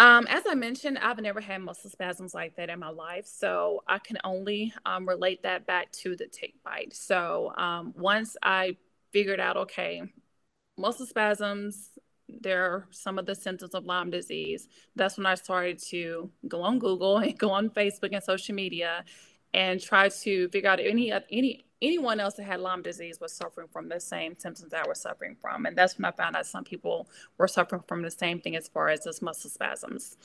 Um, 0.00 0.26
as 0.30 0.44
I 0.48 0.54
mentioned, 0.54 0.96
I've 0.96 1.20
never 1.20 1.42
had 1.42 1.60
muscle 1.60 1.90
spasms 1.90 2.32
like 2.32 2.56
that 2.56 2.70
in 2.70 2.78
my 2.78 2.88
life, 2.88 3.26
so 3.26 3.82
I 3.86 3.98
can 3.98 4.16
only 4.24 4.72
um, 4.86 5.06
relate 5.06 5.42
that 5.42 5.66
back 5.66 5.92
to 5.92 6.16
the 6.16 6.26
tick 6.26 6.54
bite. 6.64 6.94
So 6.96 7.52
um, 7.58 7.92
once 7.94 8.34
I 8.42 8.78
figured 9.12 9.40
out, 9.40 9.58
okay, 9.58 10.02
muscle 10.78 11.04
spasms, 11.04 11.90
they're 12.30 12.86
some 12.90 13.18
of 13.18 13.26
the 13.26 13.34
symptoms 13.34 13.74
of 13.74 13.84
Lyme 13.84 14.08
disease. 14.08 14.68
That's 14.96 15.18
when 15.18 15.26
I 15.26 15.34
started 15.34 15.78
to 15.90 16.30
go 16.48 16.62
on 16.62 16.78
Google 16.78 17.18
and 17.18 17.38
go 17.38 17.50
on 17.50 17.68
Facebook 17.68 18.14
and 18.14 18.24
social 18.24 18.54
media 18.54 19.04
and 19.52 19.82
try 19.82 20.08
to 20.08 20.48
figure 20.48 20.70
out 20.70 20.80
any 20.80 21.12
any 21.30 21.66
anyone 21.82 22.20
else 22.20 22.34
that 22.34 22.44
had 22.44 22.60
Lyme 22.60 22.82
disease 22.82 23.20
was 23.20 23.32
suffering 23.32 23.68
from 23.72 23.88
the 23.88 24.00
same 24.00 24.36
symptoms 24.38 24.70
that 24.70 24.84
I 24.84 24.88
was 24.88 25.00
suffering 25.00 25.36
from. 25.40 25.66
And 25.66 25.76
that's 25.76 25.98
when 25.98 26.04
I 26.04 26.10
found 26.12 26.36
out 26.36 26.46
some 26.46 26.64
people 26.64 27.08
were 27.38 27.48
suffering 27.48 27.82
from 27.86 28.02
the 28.02 28.10
same 28.10 28.40
thing 28.40 28.56
as 28.56 28.68
far 28.68 28.88
as 28.88 29.00
those 29.04 29.22
muscle 29.22 29.50
spasms. 29.50 30.16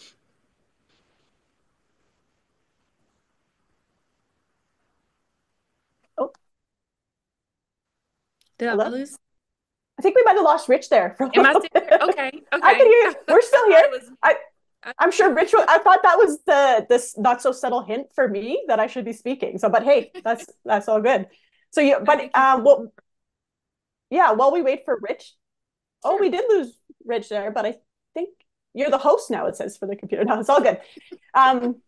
Oh. 6.18 6.32
Did 8.58 8.70
Hello? 8.70 8.86
I 8.86 8.90
lose? 8.90 9.18
I 10.00 10.02
think 10.02 10.16
we 10.16 10.24
might 10.24 10.36
have 10.36 10.44
lost 10.44 10.70
Rich 10.70 10.90
there. 10.90 11.16
For 11.18 11.30
Am 11.36 11.46
I 11.46 11.54
still 11.54 11.70
here? 11.74 12.00
Okay. 12.02 12.32
Okay. 12.54 12.68
I 12.68 12.74
can 12.76 12.88
hear 12.88 12.98
you. 13.10 13.16
We're 13.30 13.42
still 13.42 13.68
here. 13.70 13.84
I, 14.24 14.36
I'm 15.00 15.12
sure 15.12 15.34
Rich. 15.34 15.54
I 15.56 15.80
thought 15.80 16.04
that 16.04 16.18
was 16.18 16.40
the 16.46 16.86
this 16.90 17.18
not 17.18 17.42
so 17.42 17.52
subtle 17.52 17.84
hint 17.84 18.08
for 18.14 18.28
me 18.28 18.64
that 18.68 18.80
I 18.80 18.88
should 18.88 19.06
be 19.06 19.14
speaking. 19.14 19.58
So, 19.58 19.70
but 19.70 19.84
hey, 19.84 20.12
that's 20.24 20.48
that's 20.66 20.88
all 20.88 21.02
good. 21.02 21.28
So 21.76 21.82
yeah, 21.82 22.00
but 22.00 22.34
um, 22.34 22.64
well, 22.64 22.94
yeah. 24.10 24.32
While 24.32 24.54
we 24.54 24.62
wait 24.62 24.86
for 24.86 24.98
Rich, 25.02 25.34
oh, 26.06 26.18
we 26.18 26.30
did 26.30 26.46
lose 26.48 26.80
Rich 27.04 27.28
there, 27.28 27.52
but 27.52 27.66
I 27.66 27.76
think 28.14 28.30
you're 28.74 28.90
the 28.90 28.98
host 28.98 29.30
now. 29.30 29.48
It 29.48 29.58
says 29.58 29.76
for 29.76 29.86
the 29.86 29.98
computer. 29.98 30.24
No, 30.28 30.40
it's 30.40 30.48
all 30.48 30.62
good. 30.62 30.80
Um, 31.34 31.82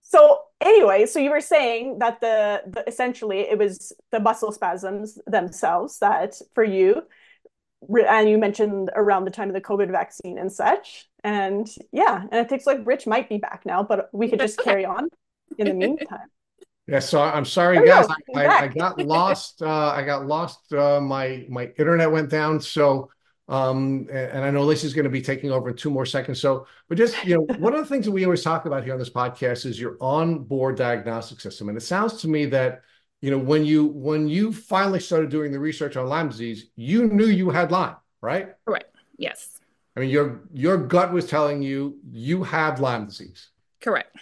so 0.00 0.40
anyway, 0.62 1.04
so 1.04 1.18
you 1.18 1.28
were 1.28 1.42
saying 1.42 1.98
that 1.98 2.22
the, 2.22 2.62
the 2.66 2.88
essentially 2.88 3.40
it 3.40 3.58
was 3.58 3.92
the 4.10 4.20
muscle 4.20 4.52
spasms 4.52 5.18
themselves 5.26 5.98
that 5.98 6.36
for 6.54 6.64
you 6.64 7.02
and 8.08 8.30
you 8.30 8.38
mentioned 8.38 8.90
around 8.96 9.26
the 9.26 9.30
time 9.30 9.48
of 9.48 9.54
the 9.54 9.60
COVID 9.60 9.90
vaccine 9.90 10.38
and 10.38 10.50
such. 10.50 11.10
And 11.22 11.68
yeah, 11.92 12.22
and 12.22 12.46
it 12.46 12.50
looks 12.50 12.64
like 12.66 12.86
Rich 12.86 13.06
might 13.06 13.28
be 13.28 13.36
back 13.36 13.64
now, 13.66 13.82
but 13.82 14.08
we 14.14 14.30
could 14.30 14.38
just 14.46 14.58
carry 14.58 14.86
on 14.86 15.10
in 15.58 15.68
the 15.68 15.74
meantime. 15.74 16.30
Yeah, 16.86 17.00
so 17.00 17.20
I'm 17.20 17.44
sorry, 17.44 17.80
we 17.80 17.86
guys. 17.86 18.06
go. 18.06 18.14
I, 18.36 18.46
I, 18.46 18.68
got 18.68 18.98
lost. 19.06 19.60
Uh, 19.60 19.88
I 19.88 20.02
got 20.02 20.26
lost. 20.26 20.72
Uh, 20.72 21.00
my 21.00 21.44
my 21.48 21.72
internet 21.78 22.10
went 22.10 22.30
down. 22.30 22.60
So, 22.60 23.10
um, 23.48 24.06
a- 24.08 24.34
and 24.34 24.44
I 24.44 24.50
know 24.50 24.62
Lacey's 24.62 24.94
going 24.94 25.04
to 25.04 25.10
be 25.10 25.20
taking 25.20 25.50
over 25.50 25.70
in 25.70 25.76
two 25.76 25.90
more 25.90 26.06
seconds. 26.06 26.40
So, 26.40 26.66
but 26.88 26.96
just 26.96 27.24
you 27.24 27.34
know, 27.34 27.54
one 27.58 27.74
of 27.74 27.80
the 27.80 27.86
things 27.86 28.04
that 28.04 28.12
we 28.12 28.24
always 28.24 28.42
talk 28.44 28.66
about 28.66 28.84
here 28.84 28.92
on 28.92 29.00
this 29.00 29.10
podcast 29.10 29.66
is 29.66 29.80
your 29.80 29.96
onboard 30.00 30.76
diagnostic 30.76 31.40
system. 31.40 31.68
And 31.68 31.76
it 31.76 31.80
sounds 31.80 32.20
to 32.20 32.28
me 32.28 32.46
that 32.46 32.82
you 33.20 33.32
know 33.32 33.38
when 33.38 33.64
you 33.64 33.86
when 33.86 34.28
you 34.28 34.52
finally 34.52 35.00
started 35.00 35.28
doing 35.28 35.50
the 35.50 35.58
research 35.58 35.96
on 35.96 36.06
Lyme 36.06 36.28
disease, 36.28 36.66
you 36.76 37.08
knew 37.08 37.26
you 37.26 37.50
had 37.50 37.72
Lyme, 37.72 37.96
right? 38.20 38.50
Correct. 38.64 38.94
Yes. 39.16 39.58
I 39.96 40.00
mean, 40.00 40.10
your 40.10 40.42
your 40.52 40.76
gut 40.76 41.12
was 41.12 41.26
telling 41.26 41.62
you 41.62 41.98
you 42.12 42.44
have 42.44 42.78
Lyme 42.78 43.06
disease. 43.06 43.48
Correct. 43.80 44.16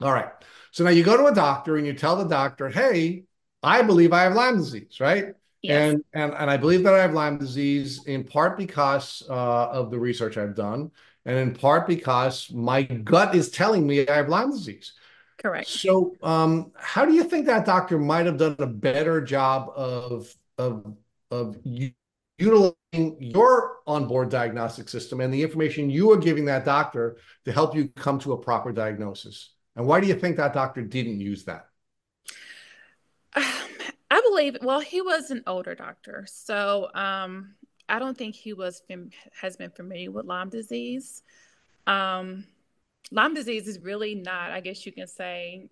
All 0.00 0.12
right. 0.12 0.30
So 0.72 0.84
now 0.84 0.90
you 0.90 1.04
go 1.04 1.16
to 1.16 1.26
a 1.26 1.34
doctor 1.34 1.76
and 1.76 1.86
you 1.86 1.92
tell 1.92 2.16
the 2.16 2.24
doctor, 2.24 2.68
"Hey, 2.68 3.24
I 3.62 3.82
believe 3.82 4.12
I 4.12 4.22
have 4.22 4.34
Lyme 4.34 4.56
disease," 4.56 4.98
right? 5.00 5.34
Yes. 5.62 5.92
And 5.92 6.04
and 6.12 6.34
and 6.34 6.50
I 6.50 6.56
believe 6.56 6.82
that 6.82 6.94
I 6.94 7.02
have 7.02 7.14
Lyme 7.14 7.38
disease 7.38 8.04
in 8.06 8.24
part 8.24 8.56
because 8.56 9.22
uh, 9.28 9.68
of 9.70 9.90
the 9.90 9.98
research 9.98 10.36
I've 10.36 10.56
done, 10.56 10.90
and 11.24 11.38
in 11.38 11.54
part 11.54 11.86
because 11.86 12.50
my 12.50 12.82
gut 12.82 13.34
is 13.34 13.50
telling 13.50 13.86
me 13.86 14.08
I 14.08 14.16
have 14.16 14.28
Lyme 14.28 14.50
disease. 14.50 14.94
Correct. 15.40 15.68
So, 15.68 16.14
um, 16.22 16.72
how 16.76 17.04
do 17.04 17.12
you 17.12 17.24
think 17.24 17.46
that 17.46 17.66
doctor 17.66 17.98
might 17.98 18.26
have 18.26 18.38
done 18.38 18.56
a 18.58 18.66
better 18.66 19.20
job 19.20 19.70
of 19.76 20.34
of 20.56 20.96
of 21.30 21.58
utilizing 21.64 22.76
your 23.20 23.78
onboard 23.86 24.30
diagnostic 24.30 24.88
system 24.88 25.20
and 25.20 25.32
the 25.32 25.42
information 25.42 25.90
you 25.90 26.10
are 26.12 26.16
giving 26.16 26.46
that 26.46 26.64
doctor 26.64 27.18
to 27.44 27.52
help 27.52 27.74
you 27.74 27.88
come 27.88 28.18
to 28.20 28.32
a 28.32 28.38
proper 28.38 28.72
diagnosis? 28.72 29.50
And 29.76 29.86
why 29.86 30.00
do 30.00 30.06
you 30.06 30.14
think 30.14 30.36
that 30.36 30.52
doctor 30.52 30.82
didn't 30.82 31.20
use 31.20 31.44
that? 31.44 31.68
I 33.34 34.20
believe, 34.28 34.58
well, 34.62 34.80
he 34.80 35.00
was 35.00 35.30
an 35.30 35.42
older 35.46 35.74
doctor. 35.74 36.26
So 36.28 36.90
um, 36.94 37.54
I 37.88 37.98
don't 37.98 38.16
think 38.16 38.34
he 38.34 38.52
was 38.52 38.82
has 39.40 39.56
been 39.56 39.70
familiar 39.70 40.10
with 40.10 40.26
Lyme 40.26 40.50
disease. 40.50 41.22
Um, 41.86 42.44
Lyme 43.10 43.34
disease 43.34 43.66
is 43.66 43.80
really 43.80 44.14
not, 44.14 44.52
I 44.52 44.60
guess 44.60 44.84
you 44.86 44.92
can 44.92 45.06
say, 45.06 45.68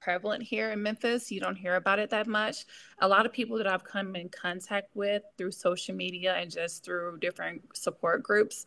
prevalent 0.00 0.42
here 0.42 0.70
in 0.70 0.82
Memphis. 0.82 1.30
You 1.30 1.40
don't 1.40 1.56
hear 1.56 1.76
about 1.76 1.98
it 1.98 2.10
that 2.10 2.26
much. 2.26 2.66
A 2.98 3.08
lot 3.08 3.24
of 3.24 3.32
people 3.32 3.56
that 3.58 3.66
I've 3.66 3.84
come 3.84 4.14
in 4.16 4.28
contact 4.28 4.94
with 4.94 5.22
through 5.38 5.52
social 5.52 5.94
media 5.94 6.34
and 6.34 6.50
just 6.50 6.84
through 6.84 7.18
different 7.20 7.62
support 7.74 8.22
groups 8.22 8.66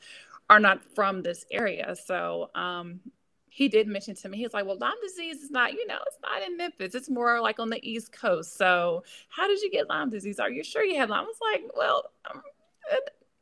are 0.49 0.59
not 0.59 0.83
from 0.95 1.21
this 1.21 1.45
area. 1.51 1.95
So 1.95 2.49
um, 2.55 3.01
he 3.58 3.67
did 3.67 3.88
mention 3.88 4.13
to 4.13 4.30
me, 4.30 4.38
he's 4.38 4.54
like, 4.54 4.67
well, 4.67 4.78
Lyme 4.78 4.93
disease 5.02 5.41
is 5.41 5.50
not, 5.50 5.74
you 5.74 5.88
know, 5.88 5.98
it's 6.06 6.20
not 6.22 6.43
in 6.43 6.58
Memphis. 6.58 6.93
It's 6.93 7.10
more 7.10 7.41
like 7.41 7.60
on 7.60 7.72
the 7.72 7.80
East 7.82 8.12
Coast. 8.12 8.56
So 8.56 9.04
how 9.30 9.48
did 9.48 9.60
you 9.63 9.72
get 9.72 9.89
Lyme 9.89 10.12
disease? 10.12 10.39
Are 10.39 10.52
you 10.52 10.63
sure 10.63 10.84
you 10.84 10.96
had 10.96 11.10
Lyme? 11.10 11.24
I 11.24 11.26
was 11.26 11.39
like, 11.41 11.63
well, 11.76 12.04
um, 12.30 12.43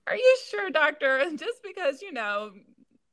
are 0.08 0.16
you 0.16 0.38
sure, 0.50 0.70
doctor? 0.70 1.22
Just 1.36 1.62
because, 1.64 2.02
you 2.02 2.14
know, 2.14 2.52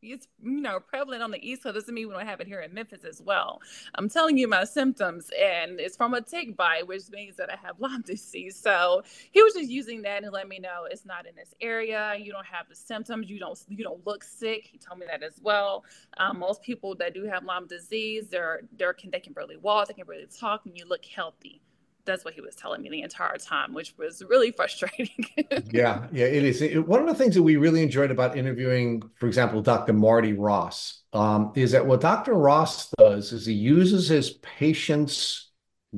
it's 0.02 0.26
you 0.42 0.60
know 0.60 0.80
prevalent 0.80 1.22
on 1.22 1.30
the 1.30 1.48
east 1.48 1.62
coast. 1.62 1.74
Doesn't 1.74 1.94
mean 1.94 2.08
we 2.08 2.14
don't 2.14 2.26
have 2.26 2.40
it 2.40 2.46
here 2.46 2.60
in 2.60 2.74
memphis 2.74 3.04
as 3.04 3.22
well. 3.22 3.60
I'm 3.94 4.08
telling 4.08 4.36
you 4.36 4.48
my 4.48 4.64
symptoms 4.64 5.30
and 5.40 5.80
it's 5.80 5.96
from 5.96 6.14
a 6.14 6.20
tick 6.20 6.56
bite 6.56 6.86
which 6.86 7.02
means 7.10 7.36
that 7.36 7.50
i 7.52 7.56
have 7.56 7.76
lyme 7.80 8.02
disease. 8.02 8.56
So 8.56 9.02
he 9.30 9.42
was 9.42 9.54
just 9.54 9.70
using 9.70 10.02
that 10.02 10.24
and 10.24 10.32
let 10.32 10.48
me 10.48 10.58
know 10.58 10.86
it's 10.90 11.06
not 11.06 11.26
in 11.26 11.34
this 11.34 11.54
area. 11.60 12.14
You 12.18 12.32
don't 12.32 12.46
have 12.46 12.68
the 12.68 12.74
symptoms. 12.76 13.30
You 13.30 13.38
don't 13.38 13.58
you 13.68 13.84
don't 13.84 14.04
look 14.06 14.24
sick. 14.24 14.66
He 14.70 14.78
told 14.78 14.98
me 14.98 15.06
that 15.08 15.22
as 15.22 15.40
well. 15.42 15.84
Um, 16.18 16.38
most 16.38 16.62
people 16.62 16.94
that 16.96 17.14
do 17.14 17.24
have 17.24 17.44
lyme 17.44 17.66
disease 17.66 18.28
they're 18.28 18.62
they're 18.76 18.92
can 18.92 19.10
they 19.10 19.20
can 19.20 19.32
barely 19.32 19.56
walk 19.56 19.88
they 19.88 19.94
can 19.94 20.06
barely 20.06 20.26
talk 20.26 20.66
and 20.66 20.76
you 20.76 20.84
look 20.86 21.04
healthy 21.04 21.60
that's 22.04 22.24
what 22.24 22.34
he 22.34 22.40
was 22.40 22.54
telling 22.56 22.82
me 22.82 22.90
the 22.90 23.02
entire 23.02 23.36
time, 23.38 23.74
which 23.74 23.94
was 23.98 24.22
really 24.28 24.50
frustrating. 24.56 25.26
Yeah, 25.70 26.08
yeah, 26.12 26.26
it 26.26 26.44
is. 26.44 26.62
It- 26.62 26.86
one 26.86 27.00
of 27.00 27.06
the 27.06 27.14
things 27.14 27.34
that 27.34 27.42
we 27.42 27.56
really 27.56 27.82
enjoyed 27.82 28.10
about 28.10 28.36
interviewing, 28.36 29.02
for 29.16 29.26
example, 29.26 29.60
Dr. 29.62 29.92
Marty 29.92 30.32
Ross, 30.32 31.02
um, 31.12 31.52
is 31.54 31.72
that 31.72 31.86
what 31.86 32.00
Dr. 32.00 32.34
Ross 32.34 32.90
does 32.98 33.32
is 33.32 33.46
he 33.46 33.52
uses 33.52 34.08
his 34.08 34.30
patient's 34.30 35.50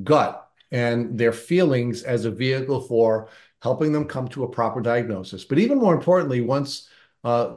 gut 0.03 0.49
and 0.73 1.17
their 1.19 1.33
feelings 1.33 2.03
as 2.03 2.25
a 2.25 2.31
vehicle 2.31 2.81
for 2.81 3.29
helping 3.62 3.93
them 3.93 4.07
come 4.07 4.27
to 4.29 4.43
a 4.45 4.49
proper 4.51 4.81
diagnosis. 4.81 5.45
But 5.45 5.59
even 5.59 5.79
more 5.79 5.95
importantly, 5.95 6.40
once 6.40 6.88
uh, 7.23 7.57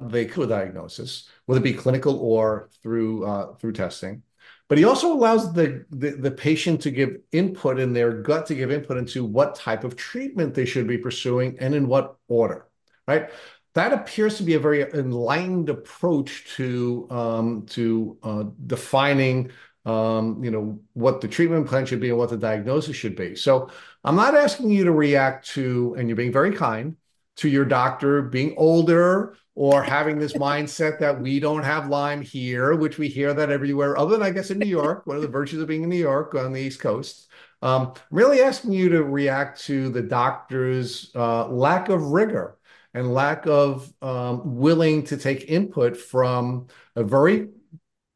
they 0.00 0.26
to 0.26 0.42
a 0.42 0.46
diagnosis, 0.46 1.28
whether 1.46 1.60
it 1.60 1.64
be 1.64 1.72
clinical 1.74 2.18
or 2.18 2.68
through 2.82 3.24
uh, 3.24 3.54
through 3.54 3.72
testing, 3.72 4.22
but 4.68 4.78
he 4.78 4.84
also 4.84 5.12
allows 5.12 5.52
the, 5.52 5.84
the 5.90 6.10
the 6.10 6.30
patient 6.30 6.80
to 6.82 6.90
give 6.90 7.16
input 7.32 7.78
in 7.78 7.92
their 7.92 8.12
gut 8.12 8.46
to 8.46 8.54
give 8.54 8.70
input 8.72 8.96
into 8.96 9.24
what 9.24 9.54
type 9.54 9.84
of 9.84 9.96
treatment 9.96 10.54
they 10.54 10.64
should 10.64 10.86
be 10.86 10.98
pursuing 10.98 11.56
and 11.60 11.74
in 11.74 11.86
what 11.86 12.16
order, 12.28 12.66
right? 13.06 13.30
That 13.74 13.92
appears 13.92 14.38
to 14.38 14.42
be 14.42 14.54
a 14.54 14.58
very 14.58 14.82
enlightened 14.92 15.68
approach 15.68 16.46
to 16.56 17.06
um, 17.10 17.66
to 17.70 18.18
uh, 18.22 18.44
defining 18.66 19.50
um, 19.84 20.42
you 20.42 20.50
know 20.50 20.80
what 20.94 21.20
the 21.20 21.28
treatment 21.28 21.68
plan 21.68 21.86
should 21.86 22.00
be 22.00 22.08
and 22.08 22.18
what 22.18 22.30
the 22.30 22.36
diagnosis 22.36 22.96
should 22.96 23.16
be. 23.16 23.36
So 23.36 23.70
I'm 24.02 24.16
not 24.16 24.34
asking 24.34 24.70
you 24.70 24.84
to 24.84 24.92
react 24.92 25.48
to, 25.50 25.94
and 25.98 26.08
you're 26.08 26.16
being 26.16 26.32
very 26.32 26.52
kind 26.52 26.96
to 27.36 27.48
your 27.48 27.64
doctor 27.64 28.22
being 28.22 28.54
older 28.56 29.36
or 29.54 29.82
having 29.82 30.18
this 30.18 30.34
mindset 30.34 30.98
that 30.98 31.18
we 31.20 31.40
don't 31.40 31.62
have 31.62 31.88
Lyme 31.88 32.20
here, 32.20 32.74
which 32.74 32.98
we 32.98 33.08
hear 33.08 33.32
that 33.32 33.50
everywhere, 33.50 33.98
other 33.98 34.12
than 34.12 34.22
I 34.22 34.30
guess 34.30 34.50
in 34.50 34.58
New 34.58 34.66
York, 34.66 35.06
one 35.06 35.16
of 35.16 35.22
the 35.22 35.28
virtues 35.28 35.60
of 35.60 35.68
being 35.68 35.82
in 35.82 35.88
New 35.88 35.96
York 35.96 36.34
on 36.34 36.52
the 36.52 36.60
East 36.60 36.80
Coast. 36.80 37.28
Um, 37.62 37.94
really 38.10 38.42
asking 38.42 38.72
you 38.72 38.90
to 38.90 39.02
react 39.02 39.62
to 39.62 39.88
the 39.88 40.02
doctor's 40.02 41.10
uh, 41.14 41.48
lack 41.48 41.88
of 41.88 42.02
rigor 42.02 42.58
and 42.92 43.14
lack 43.14 43.46
of 43.46 43.90
um, 44.02 44.56
willing 44.56 45.04
to 45.04 45.16
take 45.16 45.50
input 45.50 45.96
from 45.96 46.66
a 46.94 47.02
very 47.02 47.48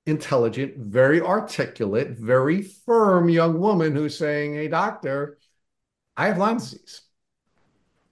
intelligent, 0.07 0.77
very 0.77 1.21
articulate, 1.21 2.11
very 2.11 2.63
firm 2.63 3.29
young 3.31 3.59
woman 3.59 3.95
who's 3.95 4.17
saying, 4.17 4.55
Hey, 4.55 4.69
doctor, 4.69 5.39
I 6.17 6.27
have 6.27 6.39
Lyme 6.39 6.59
disease. 6.59 7.03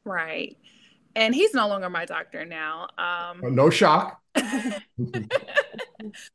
Right. 0.04 0.56
And 1.18 1.34
he's 1.34 1.52
no 1.52 1.66
longer 1.66 1.90
my 1.90 2.04
doctor 2.04 2.44
now. 2.44 2.88
Um, 2.96 3.54
no 3.54 3.70
shock. 3.70 4.22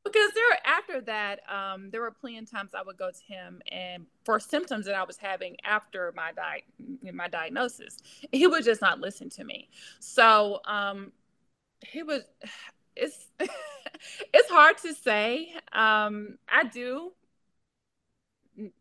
because 0.03 0.31
there 0.35 0.59
after 0.65 1.01
that 1.01 1.39
um, 1.49 1.89
there 1.89 2.01
were 2.01 2.11
plenty 2.11 2.37
of 2.37 2.49
times 2.49 2.71
i 2.75 2.81
would 2.81 2.97
go 2.97 3.09
to 3.09 3.33
him 3.33 3.61
and 3.71 4.05
for 4.25 4.39
symptoms 4.39 4.85
that 4.85 4.95
i 4.95 5.03
was 5.03 5.17
having 5.17 5.55
after 5.63 6.13
my 6.15 6.31
di- 6.33 7.11
my 7.11 7.27
diagnosis 7.27 7.97
he 8.31 8.45
would 8.45 8.63
just 8.63 8.81
not 8.81 8.99
listen 8.99 9.29
to 9.29 9.43
me 9.43 9.69
so 9.99 10.59
um, 10.65 11.11
he 11.85 12.03
was 12.03 12.21
it's 12.95 13.27
it's 13.39 14.49
hard 14.49 14.77
to 14.77 14.93
say 14.93 15.53
um, 15.71 16.37
i 16.49 16.63
do 16.63 17.11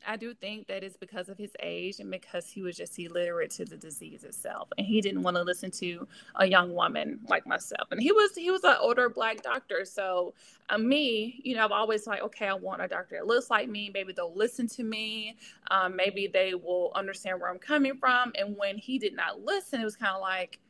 I 0.06 0.16
do 0.16 0.34
think 0.34 0.66
that 0.66 0.84
it's 0.84 0.96
because 0.96 1.28
of 1.30 1.38
his 1.38 1.52
age 1.62 1.98
and 1.98 2.10
because 2.10 2.46
he 2.46 2.62
was 2.62 2.76
just 2.76 2.98
illiterate 2.98 3.50
to 3.52 3.64
the 3.64 3.76
disease 3.76 4.22
itself, 4.22 4.68
and 4.76 4.86
he 4.86 5.00
didn't 5.00 5.22
want 5.22 5.36
to 5.36 5.42
listen 5.42 5.70
to 5.72 6.06
a 6.34 6.46
young 6.46 6.74
woman 6.74 7.20
like 7.28 7.46
myself. 7.46 7.88
And 7.90 8.00
he 8.00 8.12
was 8.12 8.34
he 8.34 8.50
was 8.50 8.64
an 8.64 8.76
older 8.80 9.08
black 9.08 9.42
doctor, 9.42 9.84
so 9.84 10.34
uh, 10.68 10.76
me, 10.76 11.40
you 11.42 11.54
know, 11.54 11.64
I've 11.64 11.72
always 11.72 12.06
like, 12.06 12.22
okay, 12.22 12.48
I 12.48 12.54
want 12.54 12.82
a 12.82 12.88
doctor 12.88 13.16
that 13.16 13.26
looks 13.26 13.48
like 13.48 13.68
me. 13.68 13.90
Maybe 13.92 14.12
they'll 14.12 14.34
listen 14.34 14.68
to 14.68 14.84
me. 14.84 15.36
Um, 15.70 15.96
maybe 15.96 16.26
they 16.26 16.54
will 16.54 16.92
understand 16.94 17.40
where 17.40 17.50
I'm 17.50 17.58
coming 17.58 17.96
from. 17.96 18.32
And 18.38 18.56
when 18.56 18.76
he 18.76 18.98
did 18.98 19.16
not 19.16 19.40
listen, 19.40 19.80
it 19.80 19.84
was 19.84 19.96
kind 19.96 20.14
of 20.14 20.20
like, 20.20 20.60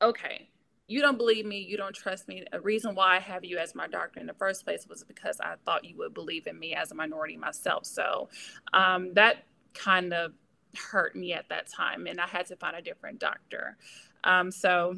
okay, 0.00 0.48
you 0.88 1.00
don't 1.00 1.16
believe 1.16 1.46
me, 1.46 1.58
you 1.58 1.76
don't 1.76 1.94
trust 1.94 2.28
me. 2.28 2.44
A 2.52 2.60
reason 2.60 2.94
why 2.94 3.16
I 3.16 3.20
have 3.20 3.44
you 3.44 3.58
as 3.58 3.74
my 3.74 3.86
doctor 3.86 4.20
in 4.20 4.26
the 4.26 4.34
first 4.34 4.64
place 4.64 4.86
was 4.88 5.04
because 5.04 5.40
I 5.40 5.54
thought 5.64 5.84
you 5.84 5.96
would 5.98 6.14
believe 6.14 6.46
in 6.46 6.58
me 6.58 6.74
as 6.74 6.90
a 6.90 6.94
minority 6.94 7.36
myself. 7.36 7.86
So 7.86 8.28
um, 8.72 9.14
that 9.14 9.44
kind 9.74 10.12
of 10.12 10.32
hurt 10.76 11.14
me 11.14 11.32
at 11.32 11.48
that 11.48 11.68
time, 11.68 12.06
and 12.06 12.20
I 12.20 12.26
had 12.26 12.46
to 12.46 12.56
find 12.56 12.76
a 12.76 12.82
different 12.82 13.18
doctor. 13.18 13.76
Um, 14.24 14.50
so 14.50 14.96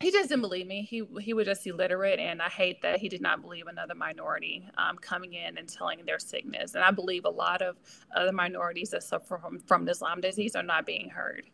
he 0.00 0.10
just 0.10 0.30
didn't 0.30 0.42
believe 0.42 0.66
me. 0.66 0.82
He 0.82 1.04
he 1.20 1.34
was 1.34 1.46
just 1.46 1.66
illiterate, 1.66 2.18
and 2.18 2.40
I 2.40 2.48
hate 2.48 2.80
that 2.82 2.98
he 2.98 3.08
did 3.08 3.20
not 3.20 3.42
believe 3.42 3.66
another 3.66 3.94
minority 3.94 4.66
um, 4.78 4.96
coming 4.96 5.34
in 5.34 5.58
and 5.58 5.68
telling 5.68 6.04
their 6.06 6.18
sickness. 6.18 6.74
And 6.74 6.82
I 6.82 6.90
believe 6.90 7.26
a 7.26 7.30
lot 7.30 7.60
of 7.60 7.76
other 8.16 8.32
minorities 8.32 8.90
that 8.90 9.02
suffer 9.02 9.38
from, 9.38 9.58
from 9.60 9.84
this 9.84 10.00
Lyme 10.00 10.22
disease 10.22 10.56
are 10.56 10.62
not 10.62 10.86
being 10.86 11.10
heard. 11.10 11.44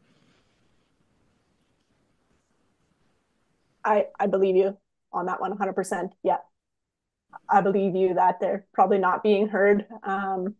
I, 3.86 4.06
I 4.18 4.26
believe 4.26 4.56
you 4.56 4.76
on 5.12 5.26
that 5.26 5.40
one 5.40 5.56
100%. 5.56 6.10
Yeah. 6.22 6.38
I 7.48 7.60
believe 7.60 7.94
you 7.94 8.14
that 8.14 8.40
they're 8.40 8.66
probably 8.72 8.98
not 8.98 9.22
being 9.22 9.48
heard. 9.48 9.86
Um, 10.02 10.56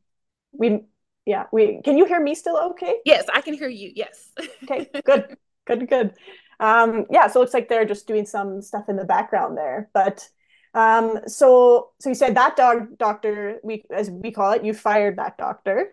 we, 0.53 0.85
yeah, 1.25 1.47
we, 1.53 1.81
can 1.85 1.99
you 1.99 2.05
hear 2.05 2.21
me 2.21 2.35
still 2.35 2.57
okay? 2.71 3.01
Yes, 3.05 3.25
I 3.33 3.41
can 3.41 3.55
hear 3.55 3.69
you. 3.69 3.93
Yes. 3.95 4.31
okay, 4.63 4.89
good, 5.05 5.37
good, 5.67 5.89
good. 5.89 6.15
Um, 6.61 7.07
yeah, 7.11 7.27
so 7.27 7.41
it 7.41 7.43
looks 7.43 7.55
like 7.55 7.69
they're 7.69 7.85
just 7.85 8.07
doing 8.07 8.25
some 8.25 8.63
stuff 8.63 8.89
in 8.89 8.97
the 8.97 9.05
background 9.05 9.59
there. 9.59 9.91
But 9.93 10.29
um, 10.75 11.21
so, 11.27 11.91
so 11.99 12.09
you 12.11 12.15
said 12.15 12.37
that 12.37 12.57
dog 12.57 12.97
doctor, 12.99 13.59
we, 13.65 13.85
as 13.91 14.11
we 14.11 14.31
call 14.31 14.53
it, 14.53 14.65
you 14.65 14.73
fired 14.73 15.17
that 15.19 15.37
doctor. 15.37 15.93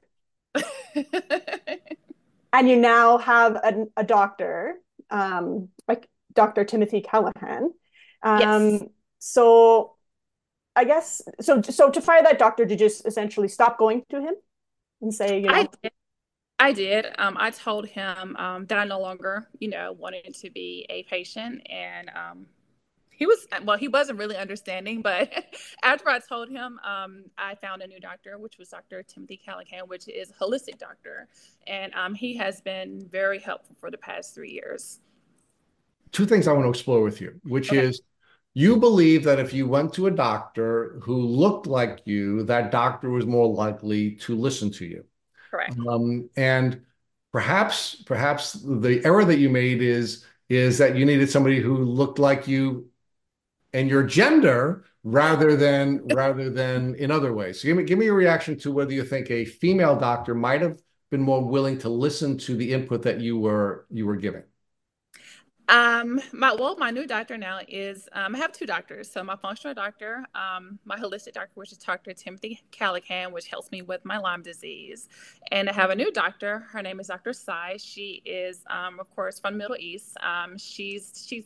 and 2.54 2.70
you 2.70 2.78
now 2.78 3.18
have 3.18 3.56
a, 3.56 3.88
a 3.98 4.04
doctor 4.04 4.76
um, 5.10 5.70
like 5.88 6.08
Dr. 6.34 6.66
Timothy 6.66 7.02
Callaghan. 7.02 7.72
Um, 8.22 8.40
yes. 8.40 8.84
So 9.20 9.96
I 10.76 10.86
guess 10.86 11.22
so. 11.42 11.62
So 11.62 11.90
to 11.90 12.02
fire 12.02 12.24
that 12.24 12.40
doctor, 12.40 12.66
to 12.66 12.76
just 12.76 13.06
essentially 13.06 13.48
stop 13.48 13.78
going 13.78 14.04
to 14.10 14.20
him 14.22 14.36
and 15.02 15.14
say, 15.14 15.40
you 15.40 15.48
know, 15.48 15.54
I 15.54 15.70
did. 15.82 15.92
I 16.60 16.72
did. 16.72 17.06
Um, 17.18 17.36
I 17.40 17.52
told 17.52 17.88
him 17.88 18.36
um, 18.38 18.66
that 18.68 18.78
I 18.78 18.86
no 18.86 19.00
longer, 19.00 19.48
you 19.60 19.70
know, 19.70 19.92
wanted 19.92 20.34
to 20.36 20.50
be 20.50 20.86
a 20.90 21.04
patient, 21.04 21.62
and 21.70 22.10
um, 22.16 22.46
he 23.12 23.26
was 23.26 23.46
well. 23.64 23.78
He 23.78 23.88
wasn't 23.88 24.18
really 24.18 24.38
understanding, 24.38 25.02
but 25.02 25.32
after 25.84 26.10
I 26.10 26.20
told 26.20 26.50
him, 26.50 26.80
um, 26.84 27.26
I 27.38 27.56
found 27.56 27.82
a 27.82 27.88
new 27.88 28.00
doctor, 28.00 28.38
which 28.38 28.58
was 28.58 28.70
Dr. 28.70 29.04
Timothy 29.04 29.38
Callaghan, 29.38 29.88
which 29.88 30.08
is 30.08 30.32
a 30.32 30.34
holistic 30.34 30.80
doctor, 30.80 31.28
and 31.68 31.94
um, 31.94 32.16
he 32.16 32.36
has 32.38 32.62
been 32.62 33.08
very 33.12 33.40
helpful 33.40 33.76
for 33.80 33.92
the 33.92 33.98
past 33.98 34.34
three 34.34 34.52
years 34.52 35.00
two 36.14 36.26
things 36.26 36.48
I 36.48 36.54
want 36.54 36.66
to 36.66 36.70
explore 36.70 37.02
with 37.02 37.20
you, 37.20 37.40
which 37.44 37.70
okay. 37.70 37.82
is 37.82 38.02
you 38.54 38.78
believe 38.78 39.24
that 39.24 39.40
if 39.40 39.52
you 39.52 39.68
went 39.68 39.94
to 39.96 40.08
a 40.08 40.12
doctor 40.12 41.00
who 41.02 41.18
looked 41.18 41.68
like 41.68 42.02
you, 42.06 42.44
that 42.44 42.72
doctor 42.72 43.10
was 43.10 43.26
more 43.26 43.48
likely 43.48 44.12
to 44.18 44.36
listen 44.36 44.72
to 44.74 44.86
you. 44.86 45.04
Correct. 45.50 45.76
Um, 45.88 46.30
and 46.38 46.82
perhaps, 47.32 47.96
perhaps 48.06 48.54
the 48.54 49.02
error 49.04 49.26
that 49.26 49.40
you 49.40 49.50
made 49.50 49.82
is 49.82 50.26
is 50.50 50.78
that 50.78 50.96
you 50.96 51.06
needed 51.06 51.30
somebody 51.30 51.60
who 51.60 51.78
looked 51.78 52.20
like 52.20 52.48
you 52.48 52.88
and 53.72 53.90
your 53.90 54.04
gender 54.04 54.86
rather 55.04 55.56
than 55.56 56.06
rather 56.14 56.50
than 56.50 56.96
in 56.96 57.10
other 57.12 57.34
ways. 57.34 57.62
So 57.62 57.68
give 57.68 57.78
me 57.78 57.84
give 57.84 57.98
me 57.98 58.06
your 58.06 58.16
reaction 58.16 58.58
to 58.60 58.72
whether 58.72 58.94
you 58.94 59.04
think 59.04 59.32
a 59.32 59.46
female 59.46 59.98
doctor 59.98 60.36
might 60.36 60.62
have 60.62 60.80
been 61.10 61.22
more 61.22 61.44
willing 61.44 61.78
to 61.80 61.90
listen 61.90 62.38
to 62.40 62.56
the 62.56 62.72
input 62.72 63.02
that 63.04 63.20
you 63.20 63.40
were 63.40 63.88
you 63.90 64.06
were 64.06 64.16
giving. 64.16 64.44
Um, 65.70 66.20
my 66.34 66.54
well, 66.54 66.76
my 66.78 66.92
new 66.92 67.08
doctor 67.08 67.38
now 67.38 67.60
is 67.68 68.10
um, 68.12 68.36
I 68.36 68.38
have 68.40 68.52
two 68.52 68.66
doctors. 68.66 69.10
So 69.10 69.24
my 69.24 69.36
functional 69.38 69.74
doctor, 69.74 70.26
um, 70.36 70.78
my 70.84 70.98
holistic 70.98 71.34
doctor, 71.34 71.52
which 71.56 71.72
is 71.72 71.78
Dr. 71.78 72.14
Timothy 72.14 72.62
Callaghan, 72.72 73.32
which 73.32 73.48
helps 73.48 73.72
me 73.72 73.82
with 73.82 74.04
my 74.04 74.18
Lyme 74.18 74.42
disease, 74.42 75.08
and 75.52 75.70
I 75.70 75.74
have 75.74 75.90
a 75.90 75.96
new 75.96 76.12
doctor. 76.12 76.66
Her 76.72 76.82
name 76.82 77.00
is 77.00 77.08
Dr. 77.08 77.34
Sai. 77.34 77.78
She 77.80 78.22
is, 78.26 78.64
um, 78.70 79.00
of 79.00 79.10
course, 79.10 79.40
from 79.40 79.54
the 79.54 79.60
Middle 79.60 79.78
East. 79.80 80.18
Um, 80.22 80.58
she's 80.58 81.26
she's 81.28 81.46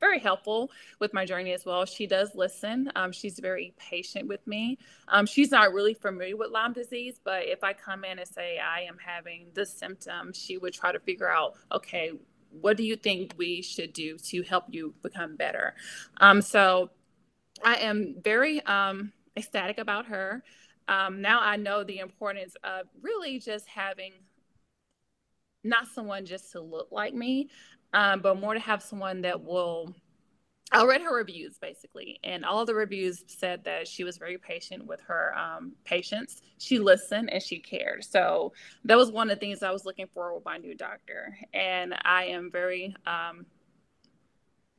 very 0.00 0.18
helpful 0.18 0.70
with 0.98 1.14
my 1.14 1.24
journey 1.24 1.52
as 1.52 1.64
well. 1.64 1.84
She 1.84 2.06
does 2.08 2.34
listen. 2.34 2.90
Um, 2.96 3.12
she's 3.12 3.38
very 3.38 3.72
patient 3.78 4.28
with 4.28 4.44
me. 4.46 4.78
Um, 5.08 5.26
she's 5.26 5.52
not 5.52 5.72
really 5.72 5.94
familiar 5.94 6.36
with 6.36 6.50
Lyme 6.50 6.72
disease, 6.72 7.20
but 7.22 7.44
if 7.44 7.62
I 7.62 7.72
come 7.72 8.04
in 8.04 8.18
and 8.18 8.28
say 8.28 8.58
I 8.58 8.80
am 8.80 8.96
having 8.98 9.46
this 9.54 9.72
symptom, 9.72 10.32
she 10.32 10.58
would 10.58 10.74
try 10.74 10.90
to 10.90 10.98
figure 10.98 11.30
out, 11.30 11.54
okay, 11.70 12.12
what 12.60 12.76
do 12.76 12.82
you 12.82 12.96
think 12.96 13.34
we 13.36 13.62
should 13.62 13.92
do 13.92 14.18
to 14.18 14.42
help 14.42 14.64
you 14.68 14.94
become 15.02 15.36
better? 15.36 15.74
Um, 16.18 16.42
so 16.42 16.90
I 17.64 17.76
am 17.76 18.16
very 18.22 18.60
um, 18.66 19.12
ecstatic 19.36 19.78
about 19.78 20.06
her. 20.06 20.42
Um, 20.88 21.22
now 21.22 21.40
I 21.40 21.56
know 21.56 21.84
the 21.84 21.98
importance 21.98 22.56
of 22.64 22.86
really 23.00 23.38
just 23.38 23.66
having 23.68 24.12
not 25.64 25.86
someone 25.86 26.26
just 26.26 26.52
to 26.52 26.60
look 26.60 26.88
like 26.90 27.14
me, 27.14 27.48
um, 27.92 28.20
but 28.20 28.38
more 28.38 28.54
to 28.54 28.60
have 28.60 28.82
someone 28.82 29.22
that 29.22 29.42
will 29.42 29.94
I 30.70 30.84
read 30.84 31.02
her 31.02 31.14
reviews 31.14 31.58
basically, 31.58 32.18
and 32.24 32.44
all 32.44 32.64
the 32.64 32.74
reviews 32.74 33.24
said 33.26 33.64
that 33.64 33.86
she 33.86 34.04
was 34.04 34.16
very 34.16 34.38
patient 34.38 34.86
with 34.86 35.00
her 35.02 35.36
um, 35.36 35.72
patients. 35.84 36.40
She 36.58 36.78
listened 36.78 37.30
and 37.30 37.42
she 37.42 37.58
cared. 37.58 38.04
So 38.04 38.52
that 38.84 38.96
was 38.96 39.10
one 39.10 39.30
of 39.30 39.36
the 39.36 39.40
things 39.40 39.62
I 39.62 39.70
was 39.70 39.84
looking 39.84 40.06
for 40.14 40.34
with 40.34 40.44
my 40.44 40.56
new 40.56 40.74
doctor, 40.74 41.36
and 41.52 41.94
I 42.04 42.24
am 42.24 42.50
very 42.50 42.96
um, 43.06 43.44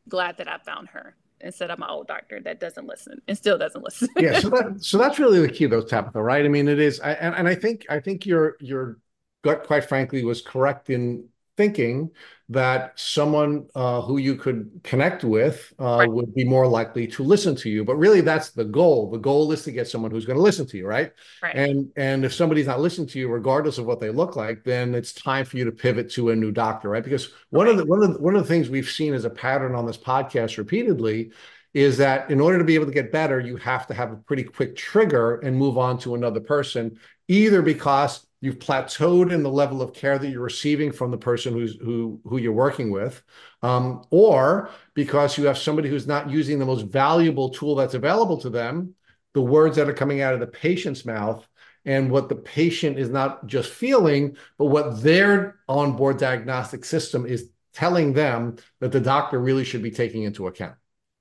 glad 0.10 0.38
that 0.38 0.48
I 0.48 0.58
found 0.58 0.89
her 0.89 1.15
instead 1.41 1.69
of 1.69 1.78
my 1.78 1.88
old 1.89 2.08
doctor 2.08 2.39
that 2.39 2.60
doesn't 2.60 2.88
listen 2.88 3.22
and 3.28 3.38
still 3.38 3.58
doesn't 3.58 3.84
listen. 3.84 4.08
yeah, 4.17 4.39
so 4.39 4.50
that 4.50 4.78
so 4.84 4.98
that's 4.98 5.19
really 5.19 5.41
the 5.41 5.50
key, 5.50 5.65
though, 5.65 5.82
Tabitha. 5.82 6.22
Right? 6.22 6.46
I 6.46 6.48
mean, 6.48 6.67
it 6.67 6.80
is, 6.80 7.00
I, 7.02 7.12
and 7.13 7.36
and 7.36 7.48
I 7.48 7.56
think 7.56 7.86
I 7.89 8.00
think 8.00 8.26
your 8.26 8.56
your 8.60 8.98
gut, 9.43 9.65
quite 9.65 9.86
frankly, 9.86 10.24
was 10.24 10.41
correct 10.41 10.89
in 10.89 11.28
thinking 11.56 12.10
that 12.50 12.94
someone 12.96 13.68
uh, 13.76 14.02
who 14.02 14.18
you 14.18 14.36
could 14.36 14.82
connect 14.84 15.24
with 15.24 15.74
uh, 15.80 15.98
right. 16.00 16.12
would 16.12 16.34
be 16.34 16.44
more 16.44 16.68
likely 16.68 17.08
to 17.08 17.24
listen 17.24 17.56
to 17.56 17.70
you. 17.70 17.84
But 17.84 17.96
really, 17.96 18.22
that's 18.22 18.52
the 18.52 18.66
goal. 18.66 19.10
The 19.10 19.18
goal 19.18 19.52
is 19.52 19.63
to 19.63 19.72
get 19.72 19.88
someone 19.88 20.12
who's 20.12 20.26
going 20.26 20.38
to 20.38 20.44
listen 20.44 20.66
to 20.68 20.78
you, 20.78 20.88
right? 20.88 21.12
right? 21.42 21.56
And 21.56 21.92
and 21.96 22.26
if 22.26 22.34
somebody's 22.34 22.68
not 22.68 22.80
listening 22.80 23.08
to 23.08 23.20
you, 23.20 23.28
regardless 23.30 23.78
of 23.78 23.86
what 23.86 23.99
they 23.99 24.10
look 24.10 24.36
like, 24.36 24.64
then 24.64 24.93
it's 24.93 25.14
time 25.14 25.45
for 25.45 25.58
you 25.58 25.66
to 25.66 25.72
pivot 25.72 26.12
to 26.12 26.32
a 26.32 26.36
new 26.36 26.51
doctor, 26.51 26.89
right? 26.89 27.04
Because 27.04 27.32
one 27.49 27.68
right. 27.68 27.72
of 27.72 27.78
the 27.78 27.86
one 27.86 28.04
of 28.04 28.14
the, 28.14 28.20
one 28.22 28.36
of 28.36 28.41
the 28.41 28.47
things 28.47 28.70
we've 28.70 28.89
seen 28.89 29.14
as 29.14 29.26
a 29.26 29.30
pattern 29.30 29.76
on 29.76 29.86
this 29.86 29.97
podcast 29.97 30.58
repeatedly 30.58 31.32
is 31.74 31.97
that 31.97 32.30
in 32.30 32.39
order 32.39 32.60
to 32.60 32.64
be 32.64 32.76
able 32.76 32.86
to 32.86 32.91
get 32.91 33.12
better, 33.12 33.39
you 33.39 33.58
have 33.58 33.88
to 33.88 33.93
have 33.93 34.12
a 34.12 34.16
pretty 34.16 34.43
quick 34.43 34.76
trigger 34.76 35.39
and 35.39 35.58
move 35.58 35.78
on 35.78 35.97
to 35.97 36.14
another 36.14 36.39
person, 36.39 36.99
either 37.28 37.64
because 37.64 38.28
you've 38.44 38.60
plateaued 38.60 39.32
in 39.32 39.41
the 39.41 39.50
level 39.50 39.82
of 39.82 39.94
care 39.94 40.20
that 40.20 40.28
you're 40.28 40.41
receiving 40.41 40.91
from 40.91 41.12
the 41.12 41.18
person 41.18 41.54
who's 41.54 41.76
who 41.78 42.20
who 42.26 42.38
you're 42.38 42.52
working 42.52 42.91
with 42.91 43.24
um, 43.62 44.04
or 44.10 44.70
because 44.94 45.38
you 45.38 45.46
have 45.46 45.58
somebody 45.58 45.88
who's 45.88 46.08
not 46.08 46.30
using 46.30 46.60
the 46.60 46.66
most 46.66 46.86
valuable 46.88 47.50
tool 47.50 47.74
that's 47.74 47.94
available 47.94 48.38
to 48.38 48.50
them 48.50 48.94
the 49.34 49.41
words 49.41 49.78
that 49.78 49.89
are 49.89 49.94
coming 49.94 50.22
out 50.22 50.34
of 50.34 50.41
the 50.41 50.48
patient's 50.48 51.06
mouth 51.06 51.48
and 51.86 52.12
what 52.12 52.28
the 52.28 52.36
patient 52.36 53.00
is 53.00 53.10
not 53.10 53.48
just 53.48 53.72
feeling 53.72 54.36
but 54.58 54.66
what 54.66 55.02
their 55.02 55.60
onboard 55.70 56.18
diagnostic 56.18 56.84
system 56.84 57.26
is 57.26 57.50
telling 57.74 58.12
them 58.14 58.58
that 58.80 58.91
the 58.91 59.00
doctor 59.00 59.39
really 59.39 59.64
should 59.64 59.82
be 59.82 59.91
taking 59.91 60.24
into 60.24 60.48
account. 60.48 60.76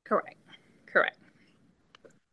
Correct. 0.04 0.26
Correct. 0.26 0.41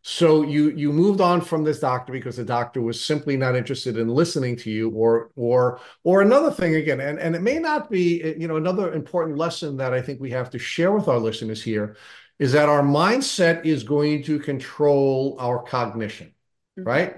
So 0.01 0.43
you 0.43 0.69
you 0.69 0.93
moved 0.93 1.19
on 1.19 1.41
from 1.41 1.63
this 1.63 1.79
doctor 1.79 2.13
because 2.13 2.37
the 2.37 2.45
doctor 2.45 2.81
was 2.81 3.03
simply 3.03 3.35
not 3.35 3.55
interested 3.55 3.97
in 3.97 4.07
listening 4.07 4.55
to 4.57 4.71
you, 4.71 4.89
or 4.91 5.29
or 5.35 5.81
or 6.03 6.21
another 6.21 6.51
thing 6.51 6.75
again, 6.75 7.01
and 7.01 7.19
and 7.19 7.35
it 7.35 7.41
may 7.41 7.59
not 7.59 7.89
be 7.89 8.35
you 8.37 8.47
know 8.47 8.55
another 8.55 8.93
important 8.93 9.37
lesson 9.37 9.75
that 9.77 9.93
I 9.93 10.01
think 10.01 10.21
we 10.21 10.31
have 10.31 10.49
to 10.51 10.59
share 10.59 10.93
with 10.93 11.07
our 11.09 11.19
listeners 11.19 11.61
here 11.61 11.97
is 12.39 12.53
that 12.53 12.69
our 12.69 12.81
mindset 12.81 13.65
is 13.65 13.83
going 13.83 14.23
to 14.23 14.39
control 14.39 15.35
our 15.39 15.61
cognition, 15.61 16.33
mm-hmm. 16.79 16.87
right? 16.87 17.15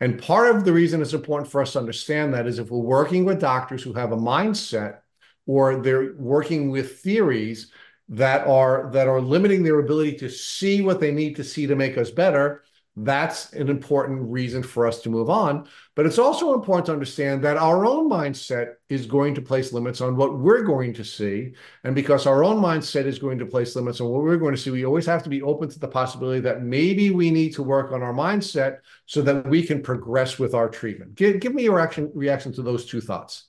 And 0.00 0.22
part 0.22 0.54
of 0.54 0.64
the 0.64 0.72
reason 0.72 1.02
it's 1.02 1.12
important 1.12 1.50
for 1.50 1.60
us 1.60 1.72
to 1.72 1.80
understand 1.80 2.34
that 2.34 2.46
is 2.46 2.58
if 2.58 2.70
we're 2.70 2.78
working 2.78 3.24
with 3.24 3.40
doctors 3.40 3.82
who 3.82 3.92
have 3.92 4.12
a 4.12 4.16
mindset 4.16 4.98
or 5.46 5.82
they're 5.82 6.14
working 6.14 6.70
with 6.70 7.00
theories 7.00 7.72
that 8.10 8.46
are 8.46 8.90
that 8.92 9.08
are 9.08 9.20
limiting 9.20 9.62
their 9.62 9.80
ability 9.80 10.16
to 10.16 10.28
see 10.28 10.82
what 10.82 11.00
they 11.00 11.12
need 11.12 11.36
to 11.36 11.44
see 11.44 11.66
to 11.66 11.76
make 11.76 11.96
us 11.96 12.10
better 12.10 12.62
that's 12.96 13.52
an 13.52 13.68
important 13.68 14.30
reason 14.30 14.62
for 14.62 14.86
us 14.86 15.00
to 15.02 15.10
move 15.10 15.30
on. 15.30 15.68
But 15.94 16.06
it's 16.06 16.18
also 16.18 16.54
important 16.54 16.86
to 16.86 16.92
understand 16.92 17.42
that 17.44 17.56
our 17.56 17.86
own 17.86 18.10
mindset 18.10 18.74
is 18.88 19.06
going 19.06 19.34
to 19.36 19.42
place 19.42 19.72
limits 19.72 20.00
on 20.00 20.16
what 20.16 20.38
we're 20.38 20.62
going 20.62 20.92
to 20.94 21.04
see. 21.04 21.54
And 21.84 21.94
because 21.94 22.26
our 22.26 22.42
own 22.42 22.60
mindset 22.60 23.06
is 23.06 23.18
going 23.18 23.38
to 23.38 23.46
place 23.46 23.76
limits 23.76 24.00
on 24.00 24.08
what 24.08 24.22
we're 24.22 24.36
going 24.36 24.54
to 24.54 24.60
see 24.60 24.70
we 24.70 24.84
always 24.84 25.06
have 25.06 25.22
to 25.22 25.30
be 25.30 25.42
open 25.42 25.68
to 25.68 25.78
the 25.78 25.88
possibility 25.88 26.40
that 26.40 26.62
maybe 26.62 27.10
we 27.10 27.30
need 27.30 27.54
to 27.54 27.62
work 27.62 27.92
on 27.92 28.02
our 28.02 28.12
mindset 28.12 28.78
so 29.06 29.22
that 29.22 29.46
we 29.46 29.62
can 29.62 29.82
progress 29.82 30.38
with 30.38 30.54
our 30.54 30.68
treatment. 30.68 31.14
Give, 31.14 31.38
give 31.40 31.54
me 31.54 31.64
your 31.64 31.76
reaction 31.76 32.10
reaction 32.14 32.52
to 32.54 32.62
those 32.62 32.86
two 32.86 33.00
thoughts. 33.00 33.46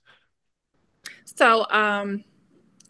So 1.25 1.65
um 1.69 2.23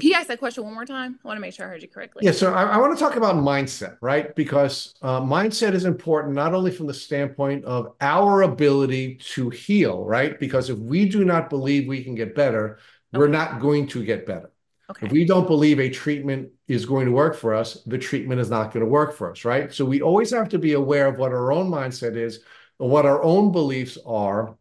can 0.02 0.10
you 0.10 0.16
ask 0.16 0.28
that 0.28 0.40
question 0.40 0.64
one 0.64 0.74
more 0.74 0.86
time? 0.86 1.20
I 1.24 1.28
want 1.28 1.38
to 1.38 1.42
make 1.42 1.54
sure 1.54 1.66
I 1.66 1.70
heard 1.70 1.82
you 1.82 1.88
correctly. 1.88 2.26
Yeah, 2.26 2.32
so 2.32 2.54
I, 2.54 2.64
I 2.64 2.78
want 2.78 2.98
to 2.98 3.02
talk 3.02 3.16
about 3.16 3.36
mindset, 3.36 3.98
right? 4.02 4.36
Because 4.36 4.96
uh, 5.04 5.22
mindset 5.22 5.74
is 5.74 5.86
important 5.86 6.34
not 6.34 6.54
only 6.54 6.72
from 6.72 6.88
the 6.88 6.94
standpoint 6.94 7.64
of 7.66 7.94
our 8.02 8.42
ability 8.42 9.16
to 9.34 9.50
heal, 9.52 10.04
right? 10.04 10.40
Because 10.40 10.70
if 10.70 10.78
we 10.80 11.08
do 11.08 11.24
not 11.24 11.50
believe 11.50 11.88
we 11.88 12.04
can 12.04 12.16
get 12.16 12.34
better, 12.34 12.80
okay. 13.14 13.20
we're 13.20 13.28
not 13.28 13.62
going 13.62 13.88
to 13.88 14.04
get 14.04 14.26
better. 14.26 14.52
Okay. 14.90 15.06
If 15.06 15.12
we 15.12 15.24
don't 15.24 15.48
believe 15.48 15.80
a 15.80 15.90
treatment 15.90 16.50
is 16.68 16.86
going 16.86 17.06
to 17.06 17.12
work 17.12 17.36
for 17.36 17.54
us, 17.54 17.84
the 17.86 17.98
treatment 17.98 18.42
is 18.42 18.50
not 18.50 18.74
going 18.74 18.84
to 18.84 18.90
work 18.90 19.14
for 19.14 19.32
us, 19.32 19.46
right? 19.46 19.72
So 19.72 19.86
we 19.86 20.02
always 20.02 20.32
have 20.32 20.50
to 20.50 20.60
be 20.60 20.74
aware 20.74 21.08
of 21.08 21.18
what 21.18 21.32
our 21.32 21.52
own 21.52 21.70
mindset 21.70 22.18
is, 22.18 22.40
what 22.78 23.06
our 23.06 23.22
own 23.24 23.52
beliefs 23.52 23.98
are, 24.06 24.58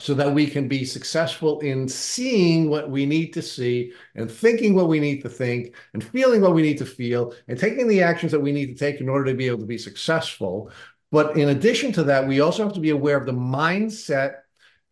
so 0.00 0.14
that 0.14 0.32
we 0.32 0.46
can 0.46 0.68
be 0.68 0.84
successful 0.84 1.58
in 1.60 1.88
seeing 1.88 2.70
what 2.70 2.88
we 2.88 3.04
need 3.04 3.32
to 3.32 3.42
see 3.42 3.92
and 4.14 4.30
thinking 4.30 4.74
what 4.74 4.88
we 4.88 5.00
need 5.00 5.20
to 5.22 5.28
think 5.28 5.74
and 5.92 6.04
feeling 6.04 6.40
what 6.40 6.54
we 6.54 6.62
need 6.62 6.78
to 6.78 6.86
feel 6.86 7.34
and 7.48 7.58
taking 7.58 7.88
the 7.88 8.02
actions 8.02 8.30
that 8.30 8.40
we 8.40 8.52
need 8.52 8.66
to 8.66 8.74
take 8.74 9.00
in 9.00 9.08
order 9.08 9.24
to 9.24 9.36
be 9.36 9.48
able 9.48 9.58
to 9.58 9.66
be 9.66 9.78
successful. 9.78 10.70
But 11.10 11.36
in 11.36 11.48
addition 11.48 11.90
to 11.92 12.04
that, 12.04 12.28
we 12.28 12.40
also 12.40 12.62
have 12.62 12.74
to 12.74 12.80
be 12.80 12.90
aware 12.90 13.16
of 13.16 13.26
the 13.26 13.32
mindset 13.32 14.36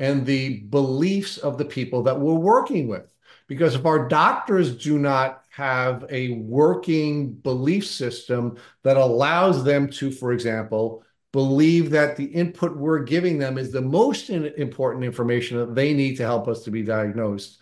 and 0.01 0.27
the 0.27 0.61
beliefs 0.65 1.39
of 1.39 1.57
the 1.57 1.65
people 1.65 2.03
that 2.05 2.19
we're 2.19 2.35
working 2.35 2.89
with. 2.89 3.07
Because 3.49 3.77
if 3.77 3.87
our 3.87 4.09
doctors 4.09 4.77
do 4.77 4.99
not 4.99 5.45
have 5.51 6.05
a 6.11 6.31
working 6.33 7.33
belief 7.33 7.87
system 7.87 8.59
that 8.83 8.97
allows 8.97 9.63
them 9.63 9.89
to, 9.89 10.11
for 10.11 10.33
example, 10.33 11.05
believe 11.33 11.91
that 11.91 12.17
the 12.17 12.25
input 12.25 12.77
we're 12.77 13.01
giving 13.01 13.39
them 13.39 13.59
is 13.59 13.71
the 13.71 13.83
most 13.83 14.31
important 14.31 15.05
information 15.05 15.59
that 15.59 15.75
they 15.75 15.93
need 15.93 16.17
to 16.17 16.23
help 16.23 16.49
us 16.49 16.63
to 16.65 16.71
be 16.71 16.83
diagnosed. 16.83 17.59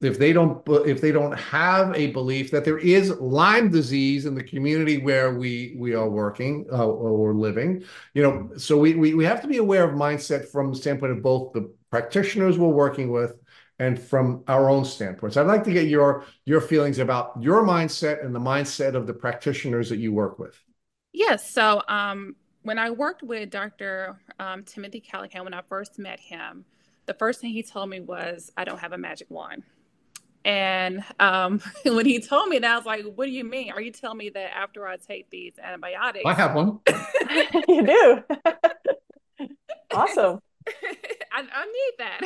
If 0.00 0.18
they 0.18 0.32
don't 0.32 0.62
if 0.86 1.00
they 1.00 1.12
don't 1.12 1.38
have 1.38 1.94
a 1.96 2.08
belief 2.08 2.50
that 2.50 2.64
there 2.64 2.78
is 2.78 3.10
lyme 3.20 3.70
disease 3.70 4.26
in 4.26 4.34
the 4.34 4.42
community 4.42 4.98
where 4.98 5.34
we 5.34 5.76
we 5.78 5.94
are 5.94 6.08
working 6.08 6.66
uh, 6.70 6.86
or 6.86 7.32
living 7.34 7.84
you 8.12 8.22
know 8.22 8.50
so 8.58 8.76
we, 8.76 8.94
we 8.94 9.14
we 9.14 9.24
have 9.24 9.40
to 9.40 9.48
be 9.48 9.56
aware 9.58 9.88
of 9.88 9.94
mindset 9.94 10.48
from 10.48 10.72
the 10.72 10.76
standpoint 10.76 11.12
of 11.12 11.22
both 11.22 11.52
the 11.52 11.72
practitioners 11.90 12.58
we're 12.58 12.68
working 12.68 13.10
with 13.12 13.34
and 13.78 13.98
from 13.98 14.44
our 14.46 14.68
own 14.68 14.84
standpoint 14.84 15.32
so 15.32 15.40
i'd 15.40 15.46
like 15.46 15.64
to 15.64 15.72
get 15.72 15.86
your 15.86 16.24
your 16.44 16.60
feelings 16.60 16.98
about 16.98 17.32
your 17.40 17.64
mindset 17.64 18.22
and 18.24 18.34
the 18.34 18.40
mindset 18.40 18.94
of 18.94 19.06
the 19.06 19.14
practitioners 19.14 19.88
that 19.88 19.98
you 19.98 20.12
work 20.12 20.38
with. 20.38 20.60
Yes 21.12 21.48
so 21.48 21.80
um 21.88 22.36
when 22.64 22.78
I 22.78 22.90
worked 22.90 23.22
with 23.22 23.50
Dr. 23.50 24.18
Um, 24.40 24.64
Timothy 24.64 24.98
Callaghan, 24.98 25.44
when 25.44 25.54
I 25.54 25.60
first 25.68 25.98
met 25.98 26.18
him, 26.18 26.64
the 27.06 27.14
first 27.14 27.40
thing 27.40 27.52
he 27.52 27.62
told 27.62 27.90
me 27.90 28.00
was, 28.00 28.50
I 28.56 28.64
don't 28.64 28.78
have 28.78 28.92
a 28.92 28.98
magic 28.98 29.30
wand. 29.30 29.62
And 30.46 31.04
um, 31.20 31.60
when 31.84 32.06
he 32.06 32.20
told 32.20 32.48
me 32.48 32.58
that, 32.58 32.70
I 32.70 32.76
was 32.76 32.86
like, 32.86 33.04
What 33.14 33.26
do 33.26 33.30
you 33.30 33.44
mean? 33.44 33.70
Are 33.70 33.80
you 33.80 33.92
telling 33.92 34.18
me 34.18 34.30
that 34.30 34.56
after 34.56 34.86
I 34.86 34.96
take 34.96 35.30
these 35.30 35.54
antibiotics? 35.62 36.24
I 36.26 36.34
have 36.34 36.54
one. 36.54 36.80
you 37.68 37.86
do. 37.86 38.22
awesome. 39.94 40.40
I, 41.32 41.44
I 41.52 41.66
need 41.66 41.92
that. 41.98 42.20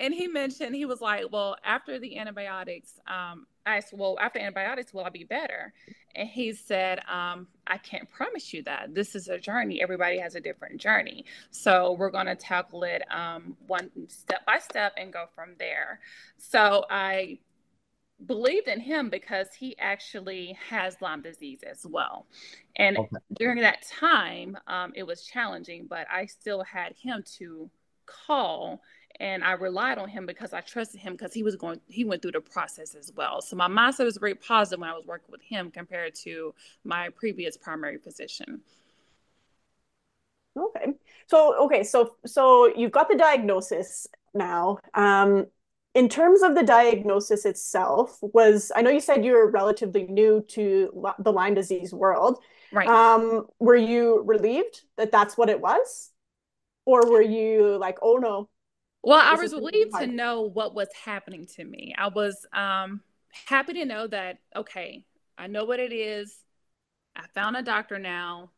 and 0.00 0.12
he 0.12 0.26
mentioned, 0.26 0.74
he 0.74 0.84
was 0.84 1.00
like, 1.00 1.26
Well, 1.30 1.56
after 1.64 2.00
the 2.00 2.18
antibiotics, 2.18 2.98
um, 3.06 3.46
I 3.64 3.76
asked, 3.76 3.92
Well, 3.92 4.16
after 4.20 4.38
antibiotics, 4.38 4.92
will 4.92 5.04
I 5.04 5.10
be 5.10 5.24
better? 5.24 5.72
And 6.14 6.28
he 6.28 6.52
said, 6.52 7.00
um, 7.10 7.46
I 7.66 7.78
can't 7.78 8.10
promise 8.10 8.52
you 8.52 8.62
that. 8.64 8.94
This 8.94 9.14
is 9.14 9.28
a 9.28 9.38
journey. 9.38 9.82
Everybody 9.82 10.18
has 10.18 10.34
a 10.34 10.40
different 10.40 10.80
journey. 10.80 11.24
So 11.50 11.92
we're 11.92 12.10
going 12.10 12.26
to 12.26 12.34
tackle 12.34 12.82
it 12.84 13.02
um, 13.10 13.56
one 13.66 13.90
step 14.08 14.44
by 14.44 14.58
step 14.58 14.92
and 14.96 15.12
go 15.12 15.26
from 15.34 15.54
there. 15.58 16.00
So 16.38 16.84
I 16.90 17.38
believed 18.26 18.68
in 18.68 18.80
him 18.80 19.10
because 19.10 19.48
he 19.58 19.76
actually 19.78 20.56
has 20.68 21.00
Lyme 21.00 21.22
disease 21.22 21.60
as 21.68 21.84
well. 21.88 22.26
And 22.76 22.98
okay. 22.98 23.16
during 23.34 23.62
that 23.62 23.82
time, 23.86 24.56
um, 24.66 24.92
it 24.94 25.04
was 25.04 25.24
challenging, 25.24 25.86
but 25.88 26.06
I 26.12 26.26
still 26.26 26.62
had 26.62 26.94
him 27.00 27.24
to 27.38 27.70
call 28.06 28.82
and 29.20 29.44
I 29.44 29.52
relied 29.52 29.98
on 29.98 30.08
him 30.08 30.26
because 30.26 30.52
I 30.52 30.60
trusted 30.60 31.00
him 31.00 31.12
because 31.12 31.32
he 31.32 31.42
was 31.42 31.56
going 31.56 31.80
he 31.88 32.04
went 32.04 32.22
through 32.22 32.32
the 32.32 32.40
process 32.40 32.94
as 32.94 33.12
well. 33.16 33.40
So 33.40 33.56
my 33.56 33.68
mindset 33.68 34.04
was 34.04 34.16
very 34.16 34.34
positive 34.34 34.80
when 34.80 34.90
I 34.90 34.94
was 34.94 35.06
working 35.06 35.30
with 35.30 35.42
him 35.42 35.70
compared 35.70 36.14
to 36.16 36.54
my 36.84 37.08
previous 37.10 37.56
primary 37.56 37.98
physician. 37.98 38.60
Okay. 40.58 40.92
So 41.26 41.54
okay, 41.64 41.82
so 41.82 42.16
so 42.26 42.74
you've 42.76 42.92
got 42.92 43.08
the 43.08 43.16
diagnosis 43.16 44.06
now. 44.34 44.78
Um 44.94 45.46
in 45.94 46.08
terms 46.08 46.42
of 46.42 46.54
the 46.54 46.62
diagnosis 46.62 47.44
itself 47.44 48.18
was 48.22 48.72
i 48.74 48.82
know 48.82 48.90
you 48.90 49.00
said 49.00 49.24
you 49.24 49.32
were 49.32 49.50
relatively 49.50 50.04
new 50.04 50.44
to 50.48 50.90
the 51.18 51.32
lyme 51.32 51.54
disease 51.54 51.92
world 51.92 52.38
right 52.72 52.88
um, 52.88 53.46
were 53.58 53.76
you 53.76 54.22
relieved 54.24 54.82
that 54.96 55.12
that's 55.12 55.36
what 55.36 55.48
it 55.48 55.60
was 55.60 56.10
or 56.86 57.10
were 57.10 57.22
you 57.22 57.76
like 57.78 57.98
oh 58.02 58.16
no 58.16 58.48
well, 59.02 59.20
I 59.20 59.34
was 59.34 59.52
relieved 59.52 59.94
to 59.98 60.06
know 60.06 60.42
what 60.42 60.74
was 60.74 60.88
happening 61.04 61.46
to 61.56 61.64
me. 61.64 61.94
I 61.96 62.08
was 62.08 62.46
um, 62.52 63.00
happy 63.46 63.72
to 63.74 63.84
know 63.84 64.06
that, 64.06 64.38
okay, 64.54 65.04
I 65.36 65.48
know 65.48 65.64
what 65.64 65.80
it 65.80 65.92
is. 65.92 66.36
I 67.16 67.26
found 67.34 67.56
a 67.56 67.62
doctor 67.62 67.98
now. 67.98 68.50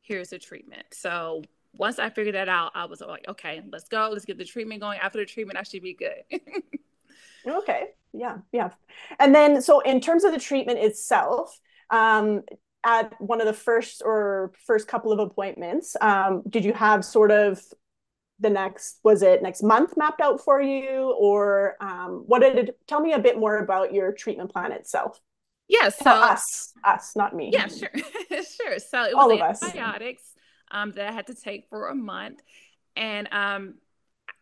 Here's 0.00 0.30
the 0.30 0.38
treatment. 0.38 0.86
So 0.92 1.42
once 1.74 1.98
I 1.98 2.10
figured 2.10 2.34
that 2.34 2.48
out, 2.48 2.72
I 2.74 2.86
was 2.86 3.00
like, 3.00 3.26
okay, 3.28 3.62
let's 3.70 3.88
go. 3.88 4.08
Let's 4.12 4.24
get 4.24 4.38
the 4.38 4.44
treatment 4.44 4.80
going. 4.80 4.98
After 4.98 5.18
the 5.18 5.26
treatment, 5.26 5.58
I 5.58 5.62
should 5.62 5.82
be 5.82 5.94
good. 5.94 6.40
okay. 7.46 7.88
Yeah. 8.12 8.38
Yeah. 8.50 8.70
And 9.18 9.34
then, 9.34 9.62
so 9.62 9.80
in 9.80 10.00
terms 10.00 10.24
of 10.24 10.32
the 10.32 10.40
treatment 10.40 10.78
itself, 10.78 11.60
um, 11.90 12.42
at 12.84 13.18
one 13.20 13.40
of 13.40 13.46
the 13.46 13.52
first 13.52 14.02
or 14.04 14.52
first 14.66 14.88
couple 14.88 15.12
of 15.12 15.18
appointments, 15.18 15.96
um, 16.00 16.42
did 16.48 16.64
you 16.64 16.72
have 16.72 17.04
sort 17.04 17.30
of 17.30 17.62
the 18.42 18.50
next 18.50 18.98
was 19.04 19.22
it 19.22 19.42
next 19.42 19.62
month 19.62 19.96
mapped 19.96 20.20
out 20.20 20.40
for 20.40 20.60
you? 20.60 21.16
Or 21.18 21.76
um, 21.80 22.24
what 22.26 22.40
did 22.40 22.56
it 22.56 22.78
tell 22.86 23.00
me 23.00 23.12
a 23.12 23.18
bit 23.18 23.38
more 23.38 23.58
about 23.58 23.94
your 23.94 24.12
treatment 24.12 24.52
plan 24.52 24.72
itself. 24.72 25.20
Yes 25.68 25.96
yeah, 26.04 26.04
so 26.04 26.10
us 26.20 26.72
us 26.84 27.16
not 27.16 27.34
me. 27.34 27.50
Yeah 27.52 27.68
sure 27.68 27.88
sure. 28.28 28.78
So 28.78 29.04
it 29.04 29.14
was 29.14 29.22
All 29.24 29.32
of 29.32 29.40
antibiotics 29.40 30.34
um, 30.70 30.92
that 30.92 31.08
i 31.08 31.12
had 31.12 31.28
to 31.28 31.34
take 31.34 31.68
for 31.70 31.88
a 31.88 31.94
month. 31.94 32.42
And 32.96 33.28
um, 33.32 33.74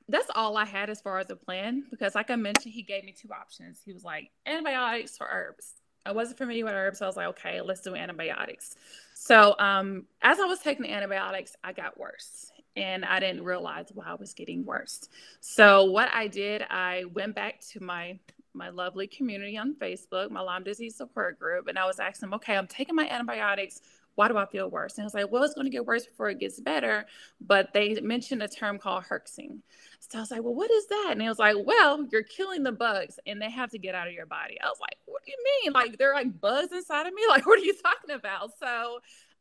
that's 0.09 0.28
all 0.34 0.57
i 0.57 0.64
had 0.64 0.90
as 0.90 1.01
far 1.01 1.20
as 1.20 1.30
a 1.30 1.36
plan 1.36 1.84
because 1.88 2.16
like 2.16 2.30
i 2.30 2.36
mentioned 2.36 2.74
he 2.74 2.82
gave 2.82 3.05
me 3.05 3.12
two 3.12 3.28
options. 3.32 3.80
He 3.84 3.92
was 3.92 4.03
like 4.03 4.30
antibiotics 4.46 5.18
or 5.20 5.28
herbs. 5.30 5.74
I 6.07 6.12
wasn't 6.12 6.38
familiar 6.38 6.64
with 6.64 6.72
herbs, 6.72 6.98
so 6.98 7.05
I 7.05 7.09
was 7.09 7.16
like, 7.16 7.26
okay, 7.28 7.61
let's 7.61 7.82
do 7.82 7.94
antibiotics. 7.94 8.74
So 9.14 9.55
um, 9.59 10.07
as 10.22 10.40
I 10.40 10.46
was 10.46 10.59
taking 10.61 10.84
the 10.84 10.92
antibiotics, 10.92 11.55
I 11.62 11.74
got 11.74 12.01
worse 12.01 12.49
and 12.76 13.04
I 13.04 13.20
didn't 13.20 13.44
realize 13.44 13.88
why 13.92 14.06
I 14.06 14.14
was 14.14 14.32
getting 14.32 14.64
worse. 14.64 15.08
So 15.40 15.84
what 15.84 16.08
I 16.12 16.28
did, 16.28 16.64
I 16.70 17.04
went 17.12 17.34
back 17.34 17.60
to 17.72 17.82
my 17.82 18.18
my 18.52 18.68
lovely 18.70 19.06
community 19.06 19.56
on 19.56 19.74
Facebook, 19.74 20.30
my 20.30 20.40
Lyme 20.40 20.64
disease 20.64 20.96
support 20.96 21.38
group, 21.38 21.68
and 21.68 21.78
I 21.78 21.86
was 21.86 22.00
asking 22.00 22.28
them, 22.28 22.34
okay, 22.34 22.56
I'm 22.56 22.66
taking 22.66 22.96
my 22.96 23.08
antibiotics. 23.08 23.80
why 24.16 24.26
do 24.28 24.36
I 24.36 24.44
feel 24.44 24.68
worse? 24.68 24.96
And 24.96 25.04
I 25.04 25.06
was 25.06 25.14
like, 25.14 25.30
well, 25.30 25.44
it's 25.44 25.54
going 25.54 25.66
to 25.66 25.70
get 25.70 25.86
worse 25.86 26.04
before 26.04 26.28
it 26.28 26.40
gets 26.40 26.60
better. 26.60 27.06
But 27.40 27.72
they 27.72 27.94
mentioned 28.00 28.42
a 28.42 28.48
term 28.48 28.78
called 28.78 29.04
herxing. 29.04 29.60
So 30.00 30.18
I 30.18 30.20
was 30.20 30.30
like, 30.30 30.42
well, 30.42 30.54
what 30.54 30.70
is 30.70 30.86
that? 30.88 31.10
And 31.12 31.22
he 31.22 31.28
was 31.28 31.38
like, 31.38 31.56
well, 31.64 32.04
you're 32.10 32.24
killing 32.24 32.64
the 32.64 32.72
bugs 32.72 33.20
and 33.26 33.40
they 33.40 33.50
have 33.50 33.70
to 33.70 33.78
get 33.78 33.94
out 33.94 34.08
of 34.08 34.12
your 34.12 34.26
body. 34.26 34.58
I 34.60 34.66
was 34.66 34.80
like, 34.80 34.98
what 35.06 35.22
do 35.24 35.30
you 35.30 35.62
mean? 35.62 35.72
Like, 35.72 35.96
they're 35.96 36.12
like 36.12 36.40
bugs 36.40 36.72
inside 36.72 37.06
of 37.06 37.14
me? 37.14 37.22
Like, 37.28 37.46
what 37.46 37.60
are 37.60 37.64
you 37.64 37.74
talking 37.74 38.16
about? 38.16 38.50
So 38.58 38.98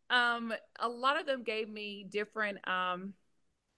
um, 0.09 0.53
a 0.79 0.89
lot 0.89 1.19
of 1.19 1.25
them 1.25 1.43
gave 1.43 1.69
me 1.69 2.05
different 2.09 2.67
um, 2.67 3.13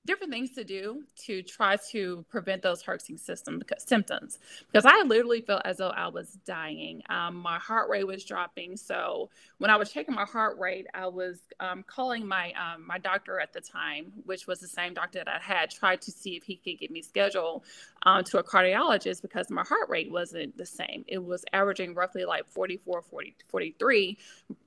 different 0.05 0.31
things 0.31 0.51
to 0.51 0.63
do 0.63 1.03
to 1.15 1.43
try 1.43 1.77
to 1.91 2.25
prevent 2.29 2.61
those 2.63 2.81
herxing 2.81 3.19
system 3.19 3.59
because, 3.59 3.83
symptoms 3.83 4.39
because 4.71 4.85
I 4.85 5.03
literally 5.03 5.41
felt 5.41 5.61
as 5.63 5.77
though 5.77 5.89
I 5.89 6.07
was 6.07 6.37
dying. 6.45 7.03
Um, 7.09 7.35
my 7.35 7.59
heart 7.59 7.89
rate 7.89 8.07
was 8.07 8.23
dropping. 8.23 8.77
So 8.77 9.29
when 9.59 9.69
I 9.69 9.75
was 9.75 9.91
checking 9.91 10.15
my 10.15 10.25
heart 10.25 10.57
rate, 10.57 10.87
I 10.93 11.07
was 11.07 11.39
um, 11.59 11.83
calling 11.85 12.27
my 12.27 12.51
um, 12.53 12.85
my 12.87 12.97
doctor 12.97 13.39
at 13.39 13.53
the 13.53 13.61
time, 13.61 14.11
which 14.25 14.47
was 14.47 14.59
the 14.59 14.67
same 14.67 14.93
doctor 14.93 15.19
that 15.19 15.27
I 15.27 15.39
had, 15.39 15.69
tried 15.69 16.01
to 16.01 16.11
see 16.11 16.35
if 16.35 16.43
he 16.43 16.55
could 16.55 16.79
get 16.79 16.89
me 16.89 17.01
scheduled 17.01 17.63
um, 18.03 18.23
to 18.25 18.39
a 18.39 18.43
cardiologist 18.43 19.21
because 19.21 19.49
my 19.49 19.63
heart 19.63 19.87
rate 19.89 20.11
wasn't 20.11 20.57
the 20.57 20.65
same. 20.65 21.05
It 21.07 21.23
was 21.23 21.45
averaging 21.53 21.93
roughly 21.93 22.25
like 22.25 22.47
44, 22.47 23.03
40, 23.03 23.35
43 23.49 24.17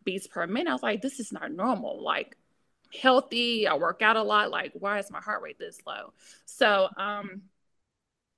beats 0.04 0.26
per 0.28 0.46
minute. 0.46 0.70
I 0.70 0.74
was 0.74 0.82
like, 0.82 1.02
this 1.02 1.18
is 1.18 1.32
not 1.32 1.50
normal. 1.50 2.02
Like 2.02 2.36
healthy. 2.94 3.66
I 3.66 3.74
work 3.74 4.02
out 4.02 4.16
a 4.16 4.22
lot. 4.22 4.50
Like, 4.50 4.72
why 4.74 4.98
is 4.98 5.10
my 5.10 5.20
heart 5.20 5.42
rate 5.42 5.58
this 5.58 5.78
low? 5.86 6.12
So, 6.44 6.88
um, 6.96 7.42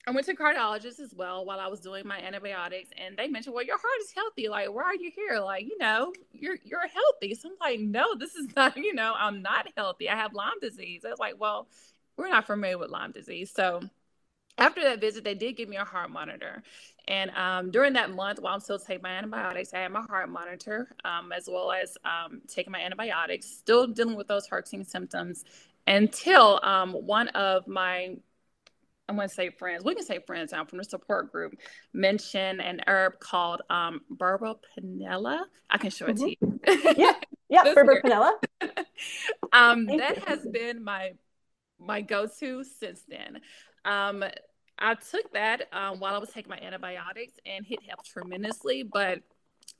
I 0.08 0.12
went 0.12 0.26
to 0.26 0.36
cardiologist 0.36 1.00
as 1.00 1.12
well 1.12 1.44
while 1.44 1.58
I 1.58 1.66
was 1.66 1.80
doing 1.80 2.06
my 2.06 2.18
antibiotics, 2.20 2.90
and 2.96 3.16
they 3.16 3.26
mentioned, 3.26 3.54
"Well, 3.54 3.64
your 3.64 3.78
heart 3.78 4.00
is 4.02 4.12
healthy. 4.12 4.48
Like, 4.48 4.72
why 4.72 4.84
are 4.84 4.94
you 4.94 5.10
here? 5.10 5.40
Like, 5.40 5.64
you 5.64 5.76
know, 5.78 6.12
you're 6.32 6.58
you're 6.64 6.86
healthy." 6.86 7.34
So 7.34 7.48
I'm 7.50 7.56
like, 7.60 7.80
"No, 7.80 8.14
this 8.14 8.36
is 8.36 8.46
not. 8.56 8.76
You 8.76 8.94
know, 8.94 9.14
I'm 9.16 9.42
not 9.42 9.68
healthy. 9.76 10.08
I 10.08 10.16
have 10.16 10.32
Lyme 10.32 10.60
disease." 10.60 11.04
I 11.04 11.10
was 11.10 11.18
like, 11.18 11.34
"Well, 11.40 11.68
we're 12.16 12.28
not 12.28 12.46
familiar 12.46 12.78
with 12.78 12.90
Lyme 12.90 13.12
disease." 13.12 13.50
So 13.52 13.80
after 14.58 14.82
that 14.82 15.00
visit, 15.00 15.24
they 15.24 15.34
did 15.34 15.56
give 15.56 15.68
me 15.68 15.76
a 15.76 15.84
heart 15.84 16.10
monitor, 16.10 16.62
and 17.08 17.30
um, 17.30 17.70
during 17.70 17.92
that 17.92 18.10
month, 18.10 18.40
while 18.40 18.54
I'm 18.54 18.60
still 18.60 18.78
taking 18.78 19.02
my 19.02 19.10
antibiotics, 19.10 19.72
I 19.72 19.78
had 19.78 19.92
my 19.92 20.02
heart 20.02 20.28
monitor, 20.28 20.94
um, 21.04 21.32
as 21.32 21.48
well 21.50 21.70
as 21.70 21.96
um, 22.04 22.42
taking 22.48 22.72
my 22.72 22.80
antibiotics, 22.80 23.46
still 23.46 23.86
dealing 23.86 24.16
with 24.16 24.26
those 24.26 24.48
herxing 24.48 24.86
symptoms 24.86 25.44
until 25.86 26.58
um, 26.64 26.92
one 26.92 27.28
of 27.28 27.68
my 27.68 28.16
I'm 29.08 29.16
going 29.16 29.28
to 29.28 29.34
say 29.34 29.50
friends. 29.50 29.84
We 29.84 29.94
can 29.94 30.04
say 30.04 30.18
friends 30.18 30.52
now 30.52 30.64
from 30.64 30.78
the 30.78 30.84
support 30.84 31.30
group. 31.30 31.54
Mention 31.92 32.60
an 32.60 32.80
herb 32.86 33.20
called 33.20 33.62
um, 33.70 34.00
Burbur-Pinella. 34.12 35.44
I 35.70 35.78
can 35.78 35.90
show 35.90 36.06
it 36.06 36.16
mm-hmm. 36.16 36.66
to 36.66 36.80
you. 36.84 36.94
yeah, 36.96 37.12
yeah, 37.48 37.64
Burbur-Pinella. 37.72 38.32
um, 39.52 39.86
that 39.86 40.16
you. 40.16 40.22
has 40.26 40.46
been 40.50 40.82
my 40.82 41.12
my 41.78 42.00
go-to 42.00 42.64
since 42.64 43.02
then. 43.06 43.40
Um, 43.86 44.24
I 44.78 44.94
took 44.94 45.32
that 45.32 45.68
um, 45.72 46.00
while 46.00 46.14
I 46.14 46.18
was 46.18 46.30
taking 46.30 46.50
my 46.50 46.58
antibiotics, 46.58 47.34
and 47.46 47.64
it 47.68 47.78
helped 47.86 48.10
tremendously. 48.10 48.82
But 48.82 49.22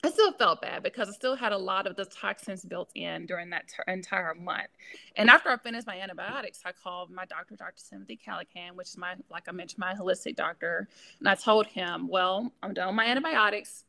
I 0.04 0.11
still 0.11 0.32
felt 0.32 0.62
bad 0.62 0.82
because 0.82 1.09
I 1.09 1.12
still 1.12 1.34
had 1.34 1.52
a 1.52 1.59
lot 1.59 1.86
of 1.86 1.96
the 1.96 2.04
toxins 2.04 2.64
built 2.64 2.90
in 2.94 3.26
during 3.26 3.50
that 3.50 3.64
ter- 3.68 3.92
entire 3.92 4.34
month. 4.34 4.68
And 5.16 5.28
after 5.28 5.50
I 5.50 5.57
finished 5.57 5.86
my 5.86 5.98
antibiotics, 5.98 6.61
I 6.64 6.72
called 6.72 7.11
my 7.11 7.24
doctor, 7.24 7.57
Dr. 7.57 7.82
Timothy 7.90 8.16
Callaghan, 8.16 8.76
which 8.76 8.88
is 8.88 8.96
my, 8.96 9.14
like 9.30 9.44
I 9.48 9.52
mentioned, 9.52 9.78
my 9.78 9.94
holistic 9.94 10.36
doctor. 10.36 10.88
And 11.18 11.28
I 11.28 11.34
told 11.34 11.66
him, 11.66 12.09
Well, 12.09 12.52
I'm 12.62 12.74
done 12.74 12.88
with 12.88 12.96
my 12.96 13.07
antibiotics. 13.07 13.84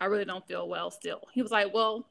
I 0.00 0.06
really 0.06 0.24
don't 0.24 0.46
feel 0.46 0.68
well 0.68 0.90
still. 0.90 1.22
He 1.32 1.42
was 1.42 1.50
like, 1.50 1.74
Well, 1.74 2.06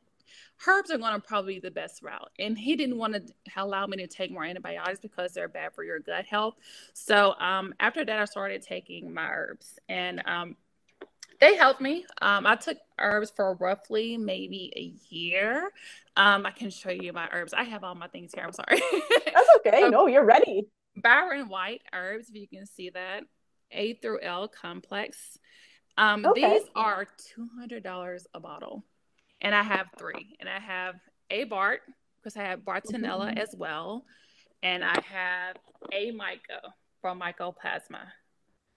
herbs 0.68 0.92
are 0.92 0.98
going 0.98 1.14
to 1.14 1.20
probably 1.20 1.56
be 1.56 1.60
the 1.60 1.72
best 1.72 2.02
route. 2.02 2.32
And 2.40 2.58
he 2.58 2.76
didn't 2.76 2.98
want 2.98 3.14
to 3.14 3.22
allow 3.56 3.86
me 3.88 3.98
to 3.98 4.08
take 4.08 4.32
more 4.32 4.44
antibiotics 4.44 5.00
because 5.00 5.34
they're 5.34 5.48
bad 5.48 5.74
for 5.74 5.84
your 5.84 6.00
gut 6.00 6.26
health. 6.26 6.56
So 6.94 7.36
um, 7.40 7.74
after 7.80 8.04
that, 8.06 8.20
I 8.20 8.26
started 8.26 8.62
taking 8.62 9.14
my 9.14 9.28
herbs 9.30 9.80
and 9.88 10.22
um, 10.26 10.56
they 11.40 11.56
helped 11.56 11.82
me. 11.82 12.06
Um, 12.22 12.48
I 12.48 12.56
took 12.56 12.78
herbs 12.98 13.32
for 13.36 13.56
roughly 13.56 14.18
maybe 14.18 14.72
a 14.76 15.14
year. 15.14 15.72
Um, 16.16 16.46
I 16.46 16.52
can 16.52 16.70
show 16.70 16.90
you 16.90 17.14
my 17.14 17.30
herbs. 17.32 17.54
I 17.54 17.64
have 17.64 17.84
all 17.84 17.96
my 17.96 18.08
things 18.08 18.32
here. 18.34 18.44
I'm 18.44 18.54
sorry. 18.54 18.82
That's 19.26 19.50
okay. 19.58 19.90
no, 19.90 20.08
you're 20.08 20.26
ready. 20.26 20.68
Byron 20.96 21.48
White 21.48 21.84
herbs, 21.94 22.30
if 22.30 22.36
you 22.36 22.48
can 22.48 22.66
see 22.66 22.90
that. 22.90 23.24
A 23.72 23.94
through 23.96 24.22
L 24.22 24.48
complex. 24.48 25.38
Um, 25.98 26.26
okay. 26.26 26.60
These 26.60 26.68
are 26.76 27.08
$200 27.38 28.26
a 28.34 28.40
bottle 28.40 28.84
and 29.42 29.54
I 29.56 29.64
have 29.64 29.88
three. 29.98 30.36
And 30.40 30.50
I 30.50 30.60
have 30.60 30.96
a 31.30 31.44
Bart 31.46 31.82
because 32.18 32.38
I 32.38 32.44
have 32.44 32.60
Bartonella 32.62 33.30
mm-hmm. 33.30 33.38
as 33.38 33.56
well, 33.58 34.06
and 34.64 34.84
I 34.84 35.00
have 35.02 35.56
a 35.94 36.12
Myco 36.12 36.60
from 37.02 37.22
Mycoplasma. 37.22 38.00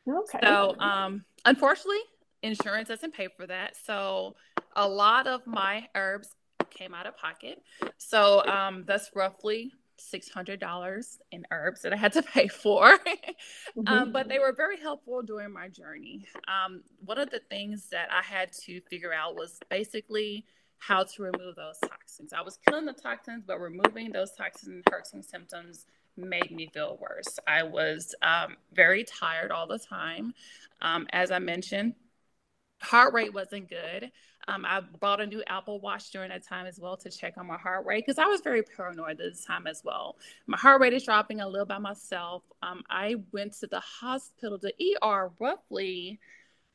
Okay. 0.08 0.38
So, 0.42 0.76
um, 0.78 1.24
unfortunately, 1.44 2.00
insurance 2.42 2.88
doesn't 2.88 3.14
pay 3.14 3.28
for 3.36 3.46
that. 3.46 3.76
So, 3.84 4.36
a 4.76 4.88
lot 4.88 5.26
of 5.26 5.46
my 5.46 5.88
herbs 5.94 6.28
came 6.70 6.94
out 6.94 7.06
of 7.06 7.16
pocket. 7.16 7.60
So, 7.98 8.44
um, 8.46 8.84
that's 8.86 9.10
roughly 9.14 9.72
$600 10.00 11.18
in 11.30 11.44
herbs 11.50 11.82
that 11.82 11.92
I 11.92 11.96
had 11.96 12.12
to 12.14 12.22
pay 12.34 12.48
for. 12.48 12.98
mm-hmm. 12.98 13.86
um, 13.86 14.12
but 14.12 14.28
they 14.28 14.38
were 14.38 14.52
very 14.52 14.78
helpful 14.80 15.22
during 15.22 15.52
my 15.52 15.68
journey. 15.68 16.26
Um, 16.48 16.82
one 17.04 17.18
of 17.18 17.30
the 17.30 17.40
things 17.50 17.88
that 17.90 18.08
I 18.10 18.22
had 18.22 18.52
to 18.64 18.80
figure 18.82 19.12
out 19.12 19.36
was 19.36 19.58
basically 19.68 20.46
how 20.78 21.04
to 21.04 21.22
remove 21.22 21.56
those 21.56 21.78
toxins. 21.78 22.32
I 22.32 22.40
was 22.40 22.58
killing 22.66 22.86
the 22.86 22.94
toxins, 22.94 23.44
but 23.46 23.58
removing 23.58 24.12
those 24.12 24.32
toxins 24.32 24.68
and 24.68 24.84
herxing 24.86 25.24
symptoms 25.24 25.84
made 26.16 26.50
me 26.50 26.70
feel 26.72 26.98
worse. 27.00 27.38
I 27.46 27.62
was 27.62 28.14
um, 28.22 28.56
very 28.72 29.04
tired 29.04 29.50
all 29.50 29.66
the 29.66 29.78
time. 29.78 30.34
Um, 30.80 31.06
as 31.12 31.30
I 31.30 31.38
mentioned, 31.38 31.94
heart 32.80 33.12
rate 33.12 33.34
wasn't 33.34 33.68
good. 33.68 34.10
Um, 34.48 34.64
I 34.64 34.80
bought 35.00 35.20
a 35.20 35.26
new 35.26 35.42
Apple 35.46 35.80
Watch 35.80 36.10
during 36.10 36.30
that 36.30 36.46
time 36.46 36.66
as 36.66 36.78
well 36.78 36.96
to 36.98 37.10
check 37.10 37.34
on 37.36 37.46
my 37.46 37.56
heart 37.56 37.86
rate 37.86 38.04
because 38.06 38.18
I 38.18 38.26
was 38.26 38.40
very 38.40 38.62
paranoid 38.62 39.12
at 39.12 39.18
this 39.18 39.44
time 39.44 39.66
as 39.66 39.82
well. 39.84 40.16
My 40.46 40.56
heart 40.56 40.80
rate 40.80 40.92
is 40.92 41.04
dropping 41.04 41.40
a 41.40 41.48
little 41.48 41.66
by 41.66 41.78
myself. 41.78 42.42
Um, 42.62 42.82
I 42.90 43.16
went 43.32 43.58
to 43.60 43.66
the 43.66 43.80
hospital, 43.80 44.58
the 44.58 44.74
ER, 45.02 45.30
roughly 45.38 46.20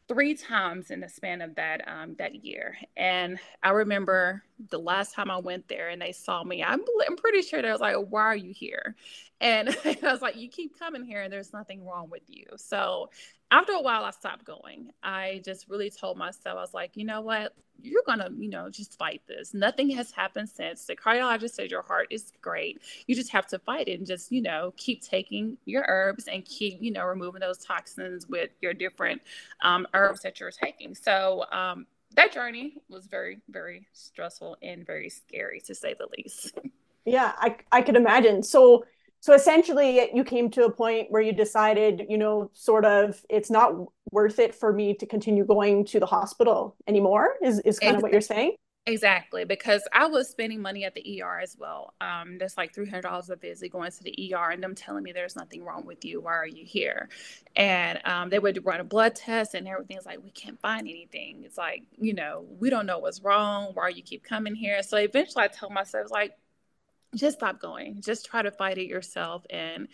three 0.07 0.36
times 0.36 0.91
in 0.91 0.99
the 0.99 1.09
span 1.09 1.41
of 1.41 1.55
that 1.55 1.88
um, 1.88 2.16
that 2.20 2.45
year. 2.45 2.78
And 2.95 3.39
I 3.63 3.72
remember 3.72 4.43
the 4.70 4.80
last 4.80 5.14
time 5.14 5.30
I 5.30 5.38
went 5.38 5.68
there 5.68 5.89
and 5.89 6.01
they 6.01 6.12
saw 6.12 6.43
me, 6.43 6.64
I'm, 6.64 6.82
I'm 7.08 7.18
pretty 7.18 7.41
sure 7.41 7.62
they 7.62 7.72
was 7.72 7.82
like, 7.82 7.95
why 8.10 8.22
are 8.22 8.36
you 8.36 8.53
here? 8.53 8.95
And 9.41 9.70
I 9.86 9.97
was 10.03 10.22
like, 10.22 10.38
you 10.38 10.49
keep 10.49 10.78
coming 10.80 11.03
here 11.03 11.22
and 11.22 11.32
there's 11.32 11.53
nothing 11.53 11.86
wrong 11.86 12.10
with 12.10 12.24
you. 12.28 12.45
So 12.58 13.10
after 13.51 13.74
a 13.74 13.82
while, 13.82 14.03
I 14.03 14.12
stopped 14.12 14.45
going. 14.45 14.89
I 15.03 15.41
just 15.45 15.70
really 15.70 15.89
told 15.89 16.18
myself, 16.18 16.58
I 16.58 16.62
was 16.62 16.74
like, 16.74 16.91
you 16.95 17.06
know 17.06 17.22
what? 17.22 17.53
You're 17.82 18.03
going 18.06 18.20
to, 18.20 18.32
you 18.38 18.49
know, 18.49 18.70
just 18.70 18.97
fight 18.97 19.22
this. 19.28 19.53
Nothing 19.53 19.89
has 19.91 20.10
happened 20.12 20.49
since. 20.49 20.86
The 20.86 20.95
cardiologist 20.95 21.51
said 21.51 21.70
your 21.70 21.84
heart 21.84 22.08
is 22.10 22.32
great. 22.41 22.82
You 23.06 23.16
just 23.16 23.32
have 23.32 23.45
to 23.47 23.60
fight 23.60 23.88
it 23.88 23.99
and 23.99 24.08
just, 24.08 24.32
you 24.32 24.41
know, 24.41 24.74
keep 24.78 25.03
taking 25.03 25.58
your 25.66 25.86
herbs 25.88 26.28
and 26.28 26.43
keep, 26.45 26.82
you 26.82 26.91
know, 26.91 27.06
removing 27.06 27.41
those 27.41 27.58
toxins 27.58 28.28
with 28.28 28.49
your 28.62 28.74
different 28.74 29.22
um, 29.62 29.86
herbs 29.93 30.22
that 30.22 30.39
you're 30.39 30.51
taking. 30.51 30.95
So, 30.95 31.45
um, 31.51 31.86
that 32.16 32.32
journey 32.32 32.82
was 32.89 33.07
very, 33.07 33.39
very 33.49 33.88
stressful 33.93 34.57
and 34.61 34.86
very 34.86 35.09
scary 35.09 35.61
to 35.61 35.76
say 35.76 35.95
the 35.97 36.07
least. 36.18 36.57
Yeah, 37.05 37.34
I, 37.38 37.57
I 37.72 37.84
could 37.84 37.95
imagine. 37.95 38.41
So, 38.41 38.84
so 39.20 39.34
essentially 39.34 40.09
you 40.13 40.24
came 40.24 40.49
to 40.51 40.66
a 40.66 40.72
point 40.72 41.11
where 41.11 41.22
you 41.22 41.34
decided 41.34 42.05
you 42.09 42.18
know 42.18 42.49
sort 42.53 42.86
of 42.86 43.24
it's 43.30 43.49
not 43.49 43.74
worth 44.11 44.39
it 44.39 44.55
for 44.55 44.74
me 44.74 44.93
to 44.95 45.05
continue 45.05 45.45
going 45.45 45.86
to 45.86 45.99
the 45.99 46.05
hospital 46.05 46.76
anymore 46.88 47.36
is, 47.43 47.59
is 47.59 47.80
kind 47.80 47.91
exactly. 47.91 47.95
of 47.95 48.01
what 48.03 48.11
you're 48.11 48.22
saying 48.22 48.55
exactly 48.88 49.46
because 49.46 49.82
i 49.92 50.06
was 50.06 50.30
spending 50.30 50.62
money 50.62 50.84
at 50.84 50.94
the 50.94 51.22
er 51.24 51.40
as 51.40 51.56
well 51.60 51.94
um 52.02 52.38
there's 52.38 52.56
like 52.56 52.74
$300 52.74 53.30
a 53.30 53.36
visit 53.36 53.72
going 53.72 53.92
to 53.92 54.04
the 54.04 54.34
er 54.36 54.52
and 54.52 54.62
them 54.62 54.76
telling 54.76 55.04
me 55.04 55.12
there's 55.12 55.36
nothing 55.36 55.64
wrong 55.64 55.86
with 55.86 56.06
you 56.06 56.22
why 56.22 56.34
are 56.34 56.48
you 56.48 56.64
here 56.64 57.10
and 57.56 58.00
um, 58.06 58.30
they 58.30 58.38
would 58.38 58.64
run 58.66 58.80
a 58.80 58.84
blood 58.84 59.16
test 59.16 59.54
and 59.56 59.68
everything. 59.68 59.98
everything's 59.98 60.06
like 60.06 60.24
we 60.24 60.30
can't 60.32 60.60
find 60.60 60.88
anything 60.88 61.42
it's 61.44 61.58
like 61.58 61.84
you 61.98 62.14
know 62.14 62.46
we 62.60 62.70
don't 62.70 62.86
know 62.86 63.00
what's 63.00 63.22
wrong 63.22 63.72
why 63.74 63.90
you 63.90 64.04
keep 64.04 64.24
coming 64.24 64.54
here 64.54 64.84
so 64.84 64.98
eventually 64.98 65.44
i 65.44 65.48
told 65.48 65.74
myself 65.74 66.12
like 66.12 66.34
just 67.16 67.38
stop 67.38 67.60
going. 67.60 68.02
Just 68.02 68.26
try 68.26 68.42
to 68.42 68.52
fight 68.52 68.78
it 68.78 68.88
yourself. 68.88 69.46
And 69.50 69.88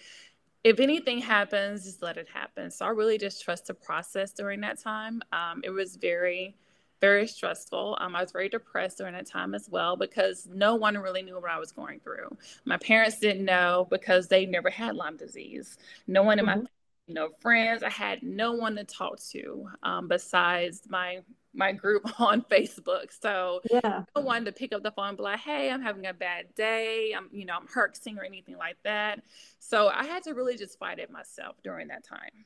if 0.63 0.79
anything 0.79 1.19
happens, 1.19 1.85
just 1.85 2.01
let 2.01 2.17
it 2.17 2.27
happen. 2.33 2.71
So 2.71 2.85
I 2.85 2.89
really 2.89 3.17
just 3.17 3.43
trust 3.43 3.67
the 3.67 3.73
process 3.73 4.31
during 4.31 4.61
that 4.61 4.79
time. 4.79 5.21
Um, 5.31 5.61
it 5.63 5.69
was 5.69 5.95
very, 5.95 6.55
very 7.01 7.27
stressful. 7.27 7.97
Um, 7.99 8.15
I 8.15 8.21
was 8.21 8.31
very 8.31 8.47
depressed 8.47 8.99
during 8.99 9.13
that 9.13 9.25
time 9.25 9.53
as 9.53 9.67
well 9.69 9.97
because 9.97 10.47
no 10.51 10.75
one 10.75 10.97
really 10.97 11.23
knew 11.23 11.35
what 11.35 11.49
I 11.49 11.59
was 11.59 11.71
going 11.71 11.99
through. 11.99 12.37
My 12.63 12.77
parents 12.77 13.19
didn't 13.19 13.43
know 13.43 13.87
because 13.89 14.27
they 14.27 14.45
never 14.45 14.69
had 14.69 14.95
Lyme 14.95 15.17
disease. 15.17 15.77
No 16.07 16.23
one 16.23 16.39
in 16.39 16.45
mm-hmm. 16.45 16.61
my 16.61 16.67
you 17.07 17.15
know, 17.15 17.29
friends. 17.41 17.83
I 17.83 17.89
had 17.89 18.23
no 18.23 18.53
one 18.53 18.75
to 18.77 18.85
talk 18.85 19.19
to 19.31 19.67
um, 19.83 20.07
besides 20.07 20.83
my 20.87 21.19
my 21.53 21.73
group 21.73 22.03
on 22.21 22.41
Facebook. 22.43 23.07
So 23.19 23.61
yeah, 23.69 24.03
no 24.15 24.21
one 24.21 24.45
to 24.45 24.53
pick 24.53 24.73
up 24.73 24.83
the 24.83 24.91
phone 24.91 25.09
and 25.09 25.17
be 25.17 25.23
like, 25.23 25.39
"Hey, 25.39 25.69
I'm 25.69 25.81
having 25.81 26.05
a 26.05 26.13
bad 26.13 26.55
day. 26.55 27.13
I'm, 27.15 27.27
you 27.31 27.45
know, 27.45 27.55
I'm 27.55 27.67
herxing 27.67 28.17
or 28.17 28.23
anything 28.23 28.57
like 28.57 28.77
that." 28.83 29.21
So 29.59 29.89
I 29.89 30.05
had 30.05 30.23
to 30.23 30.33
really 30.33 30.55
just 30.55 30.79
fight 30.79 30.99
it 30.99 31.11
myself 31.11 31.57
during 31.63 31.89
that 31.89 32.05
time. 32.05 32.45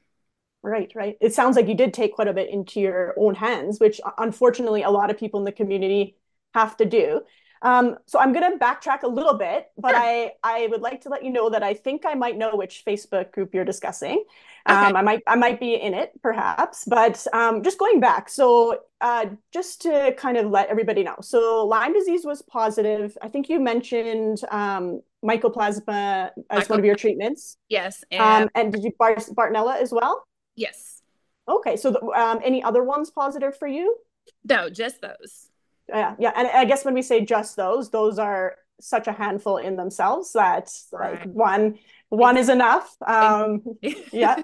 Right, 0.65 0.91
right. 0.95 1.15
It 1.21 1.33
sounds 1.33 1.55
like 1.55 1.67
you 1.67 1.75
did 1.75 1.93
take 1.93 2.15
quite 2.15 2.27
a 2.27 2.33
bit 2.33 2.49
into 2.49 2.81
your 2.81 3.13
own 3.17 3.35
hands, 3.35 3.79
which 3.79 4.01
unfortunately 4.17 4.81
a 4.81 4.89
lot 4.89 5.11
of 5.11 5.17
people 5.17 5.39
in 5.39 5.45
the 5.45 5.51
community 5.51 6.17
have 6.55 6.75
to 6.77 6.85
do. 6.85 7.21
Um, 7.61 7.97
so 8.05 8.19
I'm 8.19 8.33
going 8.33 8.51
to 8.51 8.57
backtrack 8.57 9.03
a 9.03 9.07
little 9.07 9.37
bit, 9.37 9.67
but 9.77 9.91
sure. 9.91 9.99
I 9.99 10.31
I 10.43 10.67
would 10.67 10.81
like 10.81 11.01
to 11.01 11.09
let 11.09 11.23
you 11.23 11.31
know 11.31 11.49
that 11.49 11.63
I 11.63 11.73
think 11.73 12.05
I 12.05 12.13
might 12.13 12.37
know 12.37 12.55
which 12.55 12.83
Facebook 12.85 13.31
group 13.31 13.53
you're 13.53 13.65
discussing. 13.65 14.23
Okay. 14.69 14.77
Um, 14.77 14.95
I 14.95 15.01
might 15.01 15.23
I 15.25 15.35
might 15.35 15.59
be 15.59 15.75
in 15.75 15.93
it 15.93 16.11
perhaps, 16.21 16.85
but 16.85 17.25
um, 17.33 17.63
just 17.63 17.79
going 17.79 17.99
back. 17.99 18.29
So 18.29 18.79
uh, 19.01 19.27
just 19.53 19.81
to 19.83 20.13
kind 20.17 20.37
of 20.37 20.47
let 20.51 20.69
everybody 20.69 21.03
know, 21.03 21.15
so 21.21 21.65
Lyme 21.65 21.93
disease 21.93 22.25
was 22.25 22.41
positive. 22.41 23.17
I 23.21 23.29
think 23.29 23.49
you 23.49 23.59
mentioned 23.59 24.41
um, 24.51 25.01
mycoplasma 25.23 26.31
as 26.49 26.69
one 26.69 26.79
of 26.79 26.85
your 26.85 26.95
treatments. 26.95 27.57
Yes, 27.69 28.03
and, 28.11 28.43
um, 28.43 28.49
and 28.53 28.73
did 28.73 28.83
you 28.83 28.91
Bar- 28.99 29.15
Bartonella 29.15 29.79
as 29.81 29.91
well? 29.91 30.27
Yes. 30.55 31.01
Okay, 31.47 31.77
so 31.77 31.91
the, 31.91 32.01
um, 32.01 32.39
any 32.43 32.63
other 32.63 32.83
ones 32.83 33.11
positive 33.11 33.57
for 33.57 33.67
you? 33.67 33.97
No, 34.43 34.69
just 34.69 35.01
those 35.01 35.49
yeah 35.89 36.15
yeah 36.19 36.31
and 36.35 36.47
i 36.47 36.65
guess 36.65 36.85
when 36.85 36.93
we 36.93 37.01
say 37.01 37.23
just 37.23 37.55
those 37.55 37.89
those 37.89 38.17
are 38.17 38.55
such 38.79 39.07
a 39.07 39.11
handful 39.11 39.57
in 39.57 39.75
themselves 39.75 40.33
that 40.33 40.69
right. 40.91 41.19
like 41.19 41.23
one 41.25 41.77
one 42.09 42.37
is 42.37 42.49
enough 42.49 42.95
um 43.05 43.61
yeah 44.11 44.41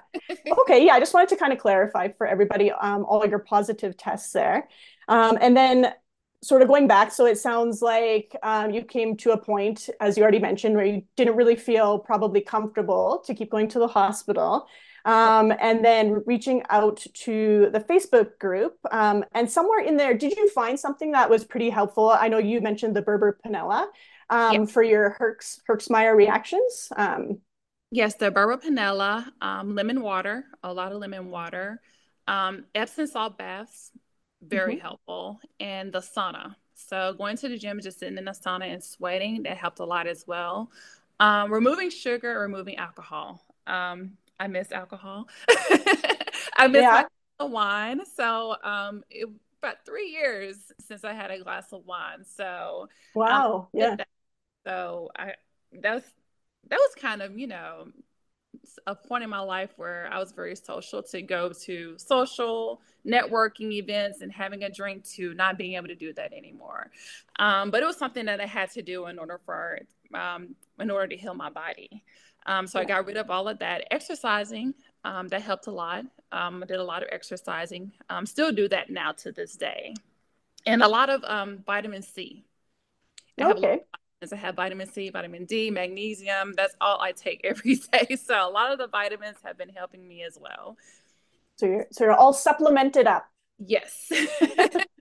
okay 0.58 0.84
yeah 0.84 0.94
i 0.94 0.98
just 0.98 1.12
wanted 1.12 1.28
to 1.28 1.36
kind 1.36 1.52
of 1.52 1.58
clarify 1.58 2.08
for 2.08 2.26
everybody 2.26 2.70
um 2.70 3.04
all 3.04 3.26
your 3.26 3.38
positive 3.38 3.96
tests 3.96 4.32
there 4.32 4.68
um 5.08 5.36
and 5.40 5.56
then 5.56 5.92
sort 6.42 6.62
of 6.62 6.66
going 6.66 6.88
back 6.88 7.12
so 7.12 7.24
it 7.24 7.38
sounds 7.38 7.82
like 7.82 8.34
um, 8.42 8.72
you 8.72 8.82
came 8.82 9.16
to 9.16 9.30
a 9.30 9.38
point 9.38 9.88
as 10.00 10.16
you 10.16 10.24
already 10.24 10.40
mentioned 10.40 10.74
where 10.74 10.84
you 10.84 11.02
didn't 11.14 11.36
really 11.36 11.54
feel 11.54 12.00
probably 12.00 12.40
comfortable 12.40 13.22
to 13.24 13.32
keep 13.32 13.48
going 13.48 13.68
to 13.68 13.78
the 13.78 13.86
hospital 13.86 14.66
um, 15.04 15.52
and 15.60 15.84
then 15.84 16.22
reaching 16.26 16.62
out 16.70 17.04
to 17.14 17.70
the 17.72 17.80
Facebook 17.80 18.38
group. 18.38 18.76
Um, 18.90 19.24
and 19.32 19.50
somewhere 19.50 19.80
in 19.80 19.96
there, 19.96 20.14
did 20.14 20.36
you 20.36 20.48
find 20.50 20.78
something 20.78 21.12
that 21.12 21.28
was 21.28 21.44
pretty 21.44 21.70
helpful? 21.70 22.10
I 22.10 22.28
know 22.28 22.38
you 22.38 22.60
mentioned 22.60 22.94
the 22.94 23.02
Burbur 23.02 23.34
Pinella 23.44 23.88
um, 24.30 24.66
for 24.66 24.82
your 24.82 25.16
Herx, 25.20 25.60
Herxheimer 25.68 26.16
reactions. 26.16 26.88
Um, 26.96 27.40
yes, 27.90 28.14
the 28.14 28.30
Burbur 28.30 28.62
Pinella, 28.62 29.30
um, 29.40 29.74
lemon 29.74 30.02
water, 30.02 30.44
a 30.62 30.72
lot 30.72 30.92
of 30.92 30.98
lemon 30.98 31.30
water, 31.30 31.80
um, 32.28 32.64
Epsom 32.74 33.06
salt 33.06 33.36
baths, 33.36 33.90
very 34.40 34.74
mm-hmm. 34.74 34.82
helpful, 34.82 35.40
and 35.60 35.92
the 35.92 36.00
sauna. 36.00 36.54
So 36.74 37.14
going 37.16 37.36
to 37.38 37.48
the 37.48 37.58
gym, 37.58 37.80
just 37.80 38.00
sitting 38.00 38.18
in 38.18 38.24
the 38.24 38.32
sauna 38.32 38.72
and 38.72 38.82
sweating, 38.82 39.42
that 39.44 39.56
helped 39.56 39.78
a 39.78 39.84
lot 39.84 40.06
as 40.06 40.24
well. 40.26 40.70
Um, 41.20 41.52
removing 41.52 41.90
sugar, 41.90 42.40
removing 42.40 42.76
alcohol. 42.76 43.44
Um, 43.66 44.12
I 44.42 44.48
miss 44.48 44.72
alcohol. 44.72 45.28
I 46.56 46.66
miss 46.66 46.82
yeah. 46.82 47.04
wine. 47.38 48.00
So 48.16 48.56
um, 48.64 49.04
it, 49.08 49.28
about 49.62 49.86
three 49.86 50.08
years 50.08 50.56
since 50.80 51.04
I 51.04 51.12
had 51.12 51.30
a 51.30 51.38
glass 51.38 51.72
of 51.72 51.86
wine. 51.86 52.24
So 52.24 52.88
wow, 53.14 53.68
um, 53.72 53.80
yeah. 53.80 53.96
So 54.66 55.10
I 55.16 55.34
that 55.80 55.94
was 55.94 56.02
that 56.68 56.76
was 56.76 56.94
kind 57.00 57.22
of 57.22 57.38
you 57.38 57.46
know 57.46 57.86
a 58.88 58.96
point 58.96 59.22
in 59.22 59.30
my 59.30 59.38
life 59.38 59.70
where 59.76 60.08
I 60.12 60.18
was 60.18 60.32
very 60.32 60.56
social 60.56 61.04
to 61.04 61.22
go 61.22 61.52
to 61.64 61.94
social 61.98 62.80
networking 63.06 63.72
events 63.72 64.22
and 64.22 64.32
having 64.32 64.64
a 64.64 64.70
drink 64.70 65.04
to 65.10 65.34
not 65.34 65.56
being 65.56 65.74
able 65.74 65.88
to 65.88 65.94
do 65.94 66.12
that 66.14 66.32
anymore. 66.32 66.90
Um, 67.38 67.70
but 67.70 67.82
it 67.82 67.86
was 67.86 67.96
something 67.96 68.26
that 68.26 68.40
I 68.40 68.46
had 68.46 68.72
to 68.72 68.82
do 68.82 69.06
in 69.06 69.20
order 69.20 69.40
for 69.46 69.78
um, 70.14 70.56
in 70.80 70.90
order 70.90 71.06
to 71.06 71.16
heal 71.16 71.34
my 71.34 71.48
body. 71.48 72.02
Um, 72.46 72.66
so. 72.66 72.80
I 72.80 72.84
got 72.84 73.06
rid 73.06 73.16
of 73.16 73.30
all 73.30 73.48
of 73.48 73.58
that. 73.60 73.86
Exercising, 73.90 74.74
um, 75.04 75.28
that 75.28 75.42
helped 75.42 75.66
a 75.66 75.70
lot. 75.70 76.04
Um, 76.32 76.62
I 76.62 76.66
did 76.66 76.78
a 76.78 76.84
lot 76.84 77.02
of 77.02 77.08
exercising. 77.12 77.92
Um, 78.08 78.26
still 78.26 78.52
do 78.52 78.68
that 78.68 78.90
now 78.90 79.12
to 79.12 79.32
this 79.32 79.56
day. 79.56 79.94
And 80.66 80.82
a 80.82 80.88
lot 80.88 81.10
of 81.10 81.24
um, 81.24 81.58
vitamin 81.66 82.02
C. 82.02 82.44
I 83.40 83.50
okay. 83.50 83.80
Have 84.22 84.32
I 84.32 84.36
have 84.36 84.54
vitamin 84.54 84.88
C, 84.88 85.10
vitamin 85.10 85.46
D, 85.46 85.70
magnesium. 85.70 86.54
That's 86.56 86.76
all 86.80 87.00
I 87.00 87.12
take 87.12 87.40
every 87.44 87.76
day. 87.76 88.16
So 88.16 88.34
a 88.34 88.50
lot 88.50 88.70
of 88.72 88.78
the 88.78 88.86
vitamins 88.86 89.38
have 89.44 89.58
been 89.58 89.70
helping 89.70 90.06
me 90.06 90.22
as 90.22 90.38
well. 90.40 90.76
So 91.56 91.66
you're 91.66 91.86
so 91.90 92.04
you're 92.04 92.14
all 92.14 92.32
supplemented 92.32 93.06
up. 93.06 93.26
Yes. 93.58 94.10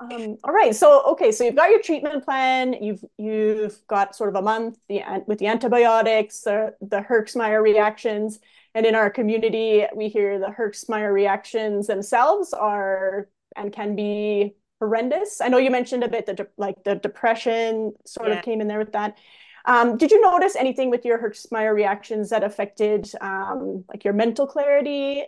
Um, 0.00 0.38
all 0.44 0.54
right. 0.54 0.74
So 0.74 1.02
okay. 1.12 1.30
So 1.30 1.44
you've 1.44 1.56
got 1.56 1.70
your 1.70 1.82
treatment 1.82 2.24
plan. 2.24 2.74
You've 2.82 3.04
you've 3.18 3.78
got 3.86 4.16
sort 4.16 4.30
of 4.30 4.36
a 4.36 4.42
month 4.42 4.78
the, 4.88 5.02
with 5.26 5.38
the 5.38 5.46
antibiotics, 5.46 6.40
the 6.40 6.74
the 6.80 7.00
Herxheimer 7.00 7.62
reactions, 7.62 8.40
and 8.74 8.86
in 8.86 8.94
our 8.94 9.10
community, 9.10 9.84
we 9.94 10.08
hear 10.08 10.38
the 10.38 10.46
Herxheimer 10.46 11.12
reactions 11.12 11.86
themselves 11.86 12.52
are 12.54 13.28
and 13.56 13.72
can 13.72 13.94
be 13.94 14.54
horrendous. 14.78 15.42
I 15.42 15.48
know 15.48 15.58
you 15.58 15.70
mentioned 15.70 16.02
a 16.02 16.08
bit 16.08 16.24
the 16.24 16.48
like 16.56 16.82
the 16.84 16.94
depression 16.94 17.92
sort 18.06 18.28
yeah. 18.28 18.38
of 18.38 18.44
came 18.44 18.60
in 18.62 18.68
there 18.68 18.78
with 18.78 18.92
that. 18.92 19.18
Um, 19.66 19.98
did 19.98 20.10
you 20.10 20.20
notice 20.22 20.56
anything 20.56 20.88
with 20.88 21.04
your 21.04 21.18
Herxheimer 21.18 21.74
reactions 21.74 22.30
that 22.30 22.42
affected 22.42 23.12
um, 23.20 23.84
like 23.90 24.04
your 24.04 24.14
mental 24.14 24.46
clarity, 24.46 25.24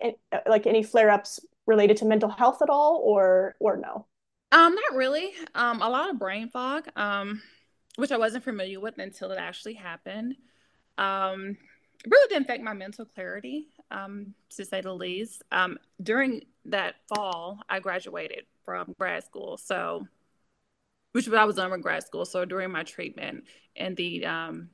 like 0.46 0.66
any 0.66 0.82
flare 0.82 1.10
ups 1.10 1.40
related 1.66 1.98
to 1.98 2.06
mental 2.06 2.30
health 2.30 2.62
at 2.62 2.70
all, 2.70 3.02
or 3.04 3.54
or 3.60 3.76
no? 3.76 4.06
Um, 4.52 4.74
not 4.74 4.96
really. 4.96 5.32
Um, 5.54 5.80
a 5.80 5.88
lot 5.88 6.10
of 6.10 6.18
brain 6.18 6.50
fog, 6.50 6.86
um, 6.94 7.40
which 7.96 8.12
I 8.12 8.18
wasn't 8.18 8.44
familiar 8.44 8.80
with 8.80 8.98
until 8.98 9.30
it 9.30 9.38
actually 9.38 9.74
happened. 9.74 10.36
Um, 10.98 11.56
really 12.06 12.28
didn't 12.28 12.44
affect 12.44 12.62
my 12.62 12.74
mental 12.74 13.06
clarity, 13.06 13.68
um, 13.90 14.34
to 14.50 14.64
say 14.66 14.82
the 14.82 14.92
least. 14.92 15.42
Um, 15.50 15.78
during 16.02 16.42
that 16.66 16.96
fall, 17.08 17.60
I 17.68 17.80
graduated 17.80 18.44
from 18.64 18.94
grad 18.98 19.24
school, 19.24 19.56
so 19.56 20.06
which 21.12 21.28
I 21.28 21.44
was 21.44 21.58
in 21.58 21.80
grad 21.80 22.04
school. 22.04 22.26
So 22.26 22.44
during 22.44 22.70
my 22.70 22.82
treatment 22.82 23.44
and 23.74 23.96
the 23.96 24.26
um, 24.26 24.68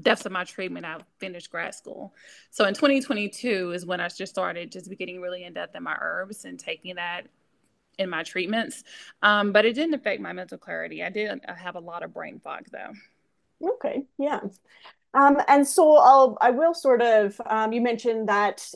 depths 0.00 0.24
of 0.24 0.32
my 0.32 0.44
treatment, 0.44 0.86
I 0.86 0.98
finished 1.18 1.50
grad 1.50 1.74
school. 1.74 2.14
So 2.50 2.64
in 2.64 2.74
2022 2.74 3.72
is 3.72 3.84
when 3.84 4.00
I 4.00 4.08
just 4.08 4.32
started 4.32 4.70
just 4.70 4.88
getting 4.98 5.20
really 5.20 5.44
in 5.44 5.52
depth 5.52 5.74
in 5.74 5.82
my 5.82 5.96
herbs 6.00 6.44
and 6.44 6.58
taking 6.58 6.94
that 6.96 7.26
in 8.00 8.10
my 8.10 8.22
treatments. 8.22 8.82
Um, 9.22 9.52
but 9.52 9.64
it 9.64 9.74
didn't 9.74 9.94
affect 9.94 10.20
my 10.20 10.32
mental 10.32 10.58
clarity. 10.58 11.04
I 11.04 11.10
did 11.10 11.40
have 11.46 11.76
a 11.76 11.80
lot 11.80 12.02
of 12.02 12.12
brain 12.12 12.40
fog 12.42 12.66
though. 12.72 12.92
Okay, 13.74 14.04
yeah. 14.18 14.40
Um, 15.12 15.40
and 15.48 15.66
so 15.66 15.96
I'll 15.96 16.38
I 16.40 16.50
will 16.50 16.74
sort 16.74 17.02
of 17.02 17.40
um, 17.46 17.72
you 17.72 17.80
mentioned 17.80 18.28
that 18.28 18.72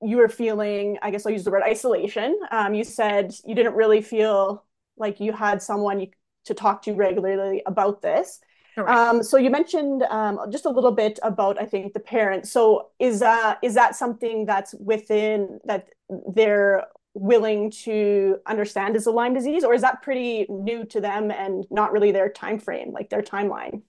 you 0.00 0.16
were 0.16 0.28
feeling 0.28 0.98
I 1.02 1.10
guess 1.10 1.26
I'll 1.26 1.32
use 1.32 1.44
the 1.44 1.50
word 1.50 1.62
isolation. 1.62 2.38
Um, 2.50 2.74
you 2.74 2.84
said 2.84 3.34
you 3.44 3.54
didn't 3.54 3.74
really 3.74 4.00
feel 4.00 4.64
like 4.96 5.20
you 5.20 5.32
had 5.32 5.62
someone 5.62 6.00
you, 6.00 6.08
to 6.46 6.54
talk 6.54 6.82
to 6.82 6.92
regularly 6.92 7.62
about 7.66 8.02
this. 8.02 8.40
Um, 8.76 9.22
so 9.22 9.36
you 9.36 9.50
mentioned 9.50 10.02
um, 10.04 10.40
just 10.50 10.64
a 10.64 10.70
little 10.70 10.92
bit 10.92 11.18
about 11.22 11.60
I 11.60 11.66
think 11.66 11.92
the 11.92 12.00
parents. 12.00 12.50
So 12.50 12.88
is 12.98 13.20
uh, 13.20 13.56
is 13.62 13.74
that 13.74 13.96
something 13.96 14.46
that's 14.46 14.74
within 14.74 15.60
that 15.64 15.88
they're 16.34 16.86
willing 17.14 17.70
to 17.70 18.38
understand 18.46 18.96
is 18.96 19.06
a 19.06 19.10
Lyme 19.10 19.34
disease, 19.34 19.64
or 19.64 19.74
is 19.74 19.82
that 19.82 20.02
pretty 20.02 20.46
new 20.48 20.84
to 20.86 21.00
them 21.00 21.30
and 21.30 21.66
not 21.70 21.92
really 21.92 22.12
their 22.12 22.28
time 22.28 22.58
frame, 22.58 22.92
like 22.92 23.10
their 23.10 23.22
timeline? 23.22 23.82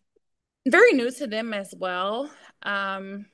Very 0.67 0.93
new 0.93 1.11
to 1.11 1.27
them 1.27 1.53
as 1.53 1.73
well. 1.77 2.29
Um, 2.63 3.25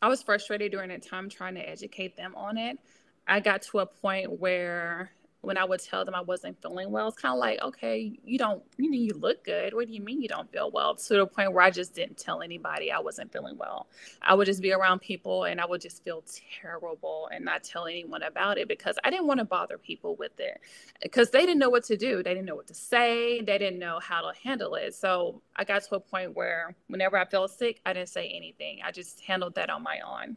I 0.00 0.08
was 0.08 0.22
frustrated 0.22 0.72
during 0.72 0.90
that 0.90 1.02
time 1.02 1.28
trying 1.28 1.54
to 1.54 1.68
educate 1.68 2.16
them 2.16 2.34
on 2.36 2.56
it. 2.58 2.78
I 3.26 3.40
got 3.40 3.62
to 3.62 3.80
a 3.80 3.86
point 3.86 4.40
where 4.40 5.10
when 5.48 5.56
I 5.56 5.64
would 5.64 5.82
tell 5.82 6.04
them 6.04 6.14
I 6.14 6.20
wasn't 6.20 6.60
feeling 6.60 6.90
well, 6.90 7.08
it's 7.08 7.16
kind 7.16 7.32
of 7.32 7.38
like, 7.38 7.58
okay, 7.62 8.12
you 8.22 8.36
don't, 8.36 8.62
you 8.76 8.90
know, 8.90 8.98
you 8.98 9.14
look 9.14 9.42
good. 9.44 9.72
What 9.72 9.86
do 9.86 9.94
you 9.94 10.02
mean 10.02 10.20
you 10.20 10.28
don't 10.28 10.52
feel 10.52 10.70
well? 10.70 10.94
To 10.94 11.14
the 11.14 11.26
point 11.26 11.54
where 11.54 11.64
I 11.64 11.70
just 11.70 11.94
didn't 11.94 12.18
tell 12.18 12.42
anybody 12.42 12.92
I 12.92 12.98
wasn't 12.98 13.32
feeling 13.32 13.56
well. 13.56 13.86
I 14.20 14.34
would 14.34 14.44
just 14.44 14.60
be 14.60 14.72
around 14.72 14.98
people 14.98 15.44
and 15.44 15.58
I 15.58 15.64
would 15.64 15.80
just 15.80 16.04
feel 16.04 16.22
terrible 16.60 17.30
and 17.32 17.46
not 17.46 17.64
tell 17.64 17.86
anyone 17.86 18.24
about 18.24 18.58
it 18.58 18.68
because 18.68 18.96
I 19.04 19.08
didn't 19.08 19.26
want 19.26 19.38
to 19.38 19.46
bother 19.46 19.78
people 19.78 20.16
with 20.16 20.38
it 20.38 20.60
because 21.02 21.30
they 21.30 21.40
didn't 21.40 21.60
know 21.60 21.70
what 21.70 21.84
to 21.84 21.96
do. 21.96 22.22
They 22.22 22.34
didn't 22.34 22.44
know 22.44 22.56
what 22.56 22.66
to 22.66 22.74
say. 22.74 23.40
They 23.40 23.56
didn't 23.56 23.78
know 23.78 24.00
how 24.00 24.20
to 24.20 24.38
handle 24.38 24.74
it. 24.74 24.94
So 24.96 25.40
I 25.56 25.64
got 25.64 25.82
to 25.84 25.94
a 25.94 26.00
point 26.00 26.36
where 26.36 26.74
whenever 26.88 27.16
I 27.16 27.24
felt 27.24 27.52
sick, 27.52 27.80
I 27.86 27.94
didn't 27.94 28.10
say 28.10 28.28
anything. 28.28 28.80
I 28.84 28.92
just 28.92 29.22
handled 29.22 29.54
that 29.54 29.70
on 29.70 29.82
my 29.82 30.00
own. 30.06 30.36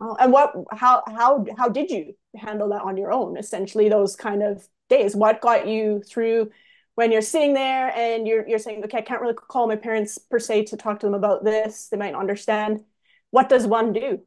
Oh, 0.00 0.16
and 0.20 0.32
what 0.32 0.52
how 0.72 1.02
how 1.06 1.44
how 1.56 1.68
did 1.68 1.90
you 1.90 2.14
handle 2.36 2.68
that 2.68 2.82
on 2.82 2.98
your 2.98 3.12
own 3.12 3.38
essentially 3.38 3.88
those 3.88 4.14
kind 4.14 4.42
of 4.42 4.66
days 4.90 5.16
what 5.16 5.40
got 5.40 5.66
you 5.66 6.02
through 6.02 6.50
when 6.96 7.10
you're 7.10 7.22
sitting 7.22 7.54
there 7.54 7.88
and 7.96 8.26
you're 8.28 8.46
you're 8.46 8.58
saying 8.58 8.84
okay 8.84 8.98
I 8.98 9.02
can't 9.02 9.22
really 9.22 9.34
call 9.34 9.66
my 9.68 9.76
parents 9.76 10.18
per 10.18 10.38
se 10.38 10.64
to 10.66 10.76
talk 10.76 11.00
to 11.00 11.06
them 11.06 11.14
about 11.14 11.44
this 11.44 11.88
they 11.88 11.96
might 11.96 12.14
understand 12.14 12.84
what 13.30 13.48
does 13.48 13.66
one 13.66 13.92
do? 13.92 14.20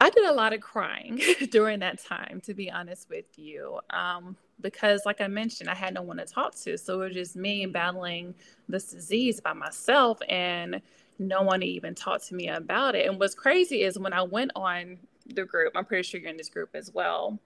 I 0.00 0.08
did 0.10 0.24
a 0.24 0.32
lot 0.32 0.52
of 0.54 0.60
crying 0.60 1.20
during 1.50 1.80
that 1.80 2.02
time, 2.02 2.40
to 2.46 2.54
be 2.54 2.70
honest 2.70 3.08
with 3.10 3.38
you, 3.38 3.80
um, 3.90 4.36
because, 4.60 5.02
like 5.04 5.20
I 5.20 5.28
mentioned, 5.28 5.68
I 5.68 5.74
had 5.74 5.92
no 5.94 6.02
one 6.02 6.16
to 6.16 6.24
talk 6.24 6.54
to. 6.62 6.78
So 6.78 7.02
it 7.02 7.08
was 7.08 7.14
just 7.14 7.36
me 7.36 7.66
battling 7.66 8.34
this 8.68 8.86
disease 8.86 9.40
by 9.40 9.52
myself, 9.52 10.18
and 10.28 10.80
no 11.20 11.42
one 11.42 11.62
even 11.62 11.94
talked 11.94 12.26
to 12.28 12.34
me 12.34 12.48
about 12.48 12.94
it. 12.94 13.06
And 13.06 13.20
what's 13.20 13.34
crazy 13.34 13.82
is 13.82 13.98
when 13.98 14.12
I 14.12 14.22
went 14.22 14.50
on 14.56 14.98
the 15.26 15.44
group, 15.44 15.72
I'm 15.76 15.84
pretty 15.84 16.02
sure 16.02 16.18
you're 16.20 16.30
in 16.30 16.36
this 16.36 16.48
group 16.48 16.70
as 16.74 16.90
well, 16.92 17.38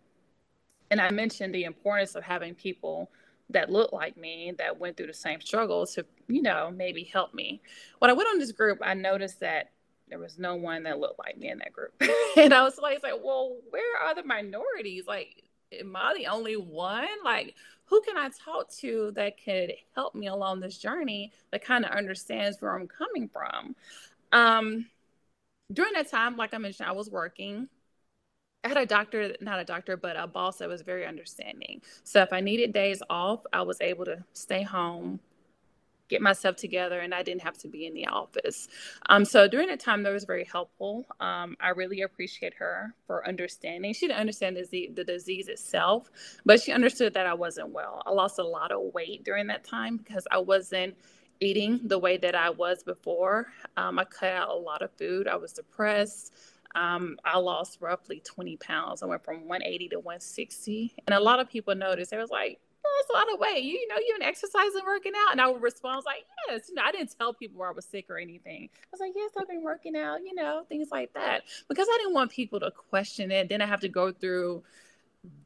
and 0.90 1.00
I 1.00 1.10
mentioned 1.10 1.54
the 1.54 1.64
importance 1.64 2.14
of 2.14 2.22
having 2.22 2.54
people 2.54 3.10
that 3.50 3.70
look 3.70 3.92
like 3.92 4.16
me 4.16 4.52
that 4.58 4.78
went 4.78 4.96
through 4.96 5.08
the 5.08 5.14
same 5.14 5.40
struggles 5.40 5.94
to, 5.94 6.06
you 6.28 6.40
know, 6.40 6.72
maybe 6.74 7.04
help 7.04 7.34
me. 7.34 7.60
When 7.98 8.10
I 8.10 8.14
went 8.14 8.28
on 8.28 8.38
this 8.38 8.52
group, 8.52 8.78
I 8.82 8.94
noticed 8.94 9.40
that 9.40 9.70
there 10.08 10.18
was 10.18 10.38
no 10.38 10.54
one 10.54 10.84
that 10.84 10.98
looked 10.98 11.18
like 11.18 11.36
me 11.36 11.50
in 11.50 11.58
that 11.58 11.72
group. 11.72 11.92
and 12.36 12.54
I 12.54 12.62
was 12.62 12.78
like, 12.78 13.02
like, 13.02 13.20
well, 13.22 13.56
where 13.70 13.96
are 14.02 14.14
the 14.14 14.22
minorities? 14.22 15.06
Like, 15.06 15.42
am 15.72 15.94
I 15.96 16.14
the 16.16 16.26
only 16.26 16.56
one? 16.56 17.08
Like, 17.24 17.54
who 17.86 18.00
can 18.02 18.16
I 18.16 18.30
talk 18.44 18.70
to 18.76 19.12
that 19.14 19.42
could 19.42 19.72
help 19.94 20.14
me 20.14 20.26
along 20.28 20.60
this 20.60 20.78
journey 20.78 21.32
that 21.50 21.64
kind 21.64 21.84
of 21.84 21.90
understands 21.90 22.60
where 22.60 22.74
I'm 22.74 22.88
coming 22.88 23.28
from? 23.28 23.76
Um, 24.32 24.86
during 25.72 25.92
that 25.94 26.10
time, 26.10 26.36
like 26.36 26.54
I 26.54 26.58
mentioned, 26.58 26.88
I 26.88 26.92
was 26.92 27.10
working. 27.10 27.68
I 28.64 28.68
had 28.68 28.76
a 28.78 28.86
doctor, 28.86 29.34
not 29.40 29.60
a 29.60 29.64
doctor, 29.64 29.96
but 29.96 30.16
a 30.16 30.26
boss 30.26 30.58
that 30.58 30.68
was 30.68 30.82
very 30.82 31.06
understanding. 31.06 31.82
So 32.02 32.22
if 32.22 32.32
I 32.32 32.40
needed 32.40 32.72
days 32.72 33.02
off, 33.10 33.40
I 33.52 33.62
was 33.62 33.80
able 33.80 34.06
to 34.06 34.24
stay 34.32 34.62
home, 34.62 35.20
get 36.14 36.22
myself 36.22 36.56
together 36.56 37.00
and 37.00 37.14
I 37.14 37.22
didn't 37.22 37.42
have 37.42 37.58
to 37.58 37.68
be 37.68 37.86
in 37.86 37.94
the 37.94 38.06
office. 38.06 38.68
Um, 39.08 39.24
so 39.24 39.48
during 39.48 39.68
that 39.68 39.80
time, 39.80 40.02
that 40.04 40.12
was 40.12 40.24
very 40.24 40.44
helpful. 40.44 41.06
Um, 41.20 41.56
I 41.60 41.70
really 41.70 42.02
appreciate 42.02 42.54
her 42.54 42.94
for 43.06 43.26
understanding. 43.26 43.92
She 43.94 44.06
didn't 44.06 44.20
understand 44.20 44.56
the, 44.56 44.90
the 44.94 45.04
disease 45.04 45.48
itself, 45.48 46.10
but 46.44 46.62
she 46.62 46.72
understood 46.72 47.14
that 47.14 47.26
I 47.26 47.34
wasn't 47.34 47.70
well. 47.70 48.02
I 48.06 48.12
lost 48.12 48.38
a 48.38 48.44
lot 48.44 48.72
of 48.72 48.94
weight 48.94 49.24
during 49.24 49.48
that 49.48 49.64
time 49.64 49.96
because 49.98 50.26
I 50.30 50.38
wasn't 50.38 50.94
eating 51.40 51.80
the 51.84 51.98
way 51.98 52.16
that 52.18 52.36
I 52.36 52.50
was 52.50 52.84
before. 52.84 53.48
Um, 53.76 53.98
I 53.98 54.04
cut 54.04 54.32
out 54.32 54.50
a 54.50 54.54
lot 54.54 54.82
of 54.82 54.92
food. 54.92 55.28
I 55.28 55.36
was 55.36 55.52
depressed. 55.52 56.32
Um, 56.74 57.18
I 57.24 57.38
lost 57.38 57.78
roughly 57.80 58.22
20 58.24 58.56
pounds. 58.58 59.02
I 59.02 59.06
went 59.06 59.24
from 59.24 59.48
180 59.48 59.90
to 59.90 59.98
160. 59.98 60.94
And 61.06 61.14
a 61.14 61.20
lot 61.20 61.40
of 61.40 61.48
people 61.48 61.74
noticed. 61.74 62.10
They 62.10 62.16
was 62.18 62.30
like, 62.30 62.58
that's 62.98 63.10
a 63.10 63.12
lot 63.12 63.32
of 63.32 63.40
weight. 63.40 63.64
You, 63.64 63.72
you 63.72 63.88
know, 63.88 63.96
you've 63.96 64.18
been 64.18 64.28
exercising, 64.28 64.82
working 64.86 65.12
out. 65.16 65.32
And 65.32 65.40
I 65.40 65.48
would 65.48 65.62
respond, 65.62 65.94
I 65.94 65.96
was 65.96 66.04
like, 66.04 66.24
yes. 66.48 66.68
You 66.68 66.74
know, 66.74 66.82
I 66.84 66.92
didn't 66.92 67.14
tell 67.16 67.32
people 67.32 67.62
I 67.62 67.70
was 67.70 67.84
sick 67.84 68.06
or 68.08 68.18
anything. 68.18 68.68
I 68.72 68.86
was 68.92 69.00
like, 69.00 69.12
yes, 69.14 69.30
I've 69.38 69.48
been 69.48 69.62
working 69.62 69.96
out, 69.96 70.20
you 70.24 70.34
know, 70.34 70.64
things 70.68 70.88
like 70.90 71.12
that. 71.14 71.42
Because 71.68 71.86
I 71.90 71.98
didn't 71.98 72.14
want 72.14 72.30
people 72.30 72.60
to 72.60 72.70
question 72.70 73.30
it. 73.30 73.48
Then 73.48 73.60
I 73.60 73.66
have 73.66 73.80
to 73.80 73.88
go 73.88 74.12
through 74.12 74.62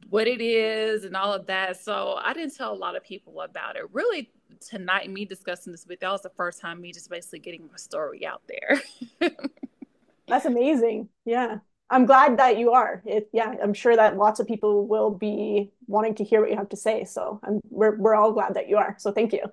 what 0.09 0.27
it 0.27 0.41
is 0.41 1.03
and 1.03 1.15
all 1.15 1.33
of 1.33 1.45
that. 1.47 1.81
So 1.81 2.19
I 2.21 2.33
didn't 2.33 2.55
tell 2.55 2.73
a 2.73 2.75
lot 2.75 2.95
of 2.95 3.03
people 3.03 3.41
about 3.41 3.75
it. 3.75 3.83
Really, 3.93 4.29
tonight, 4.59 5.09
me 5.09 5.25
discussing 5.25 5.71
this 5.71 5.85
with 5.87 6.01
y'all 6.01 6.13
was 6.13 6.21
the 6.21 6.29
first 6.29 6.59
time 6.59 6.81
me 6.81 6.91
just 6.91 7.09
basically 7.09 7.39
getting 7.39 7.67
my 7.71 7.77
story 7.77 8.25
out 8.25 8.41
there. 8.47 8.81
That's 10.27 10.45
amazing. 10.45 11.09
Yeah. 11.25 11.59
I'm 11.89 12.05
glad 12.05 12.37
that 12.37 12.57
you 12.57 12.71
are. 12.71 13.01
It, 13.05 13.29
yeah, 13.33 13.55
I'm 13.61 13.73
sure 13.73 13.95
that 13.95 14.17
lots 14.17 14.39
of 14.39 14.47
people 14.47 14.87
will 14.87 15.09
be 15.09 15.71
wanting 15.87 16.15
to 16.15 16.23
hear 16.23 16.41
what 16.41 16.51
you 16.51 16.57
have 16.57 16.69
to 16.69 16.77
say. 16.77 17.03
So 17.03 17.39
I'm, 17.43 17.61
we're, 17.69 17.97
we're 17.97 18.15
all 18.15 18.31
glad 18.31 18.53
that 18.53 18.69
you 18.69 18.77
are. 18.77 18.95
So 18.99 19.11
thank 19.11 19.33
you. 19.33 19.43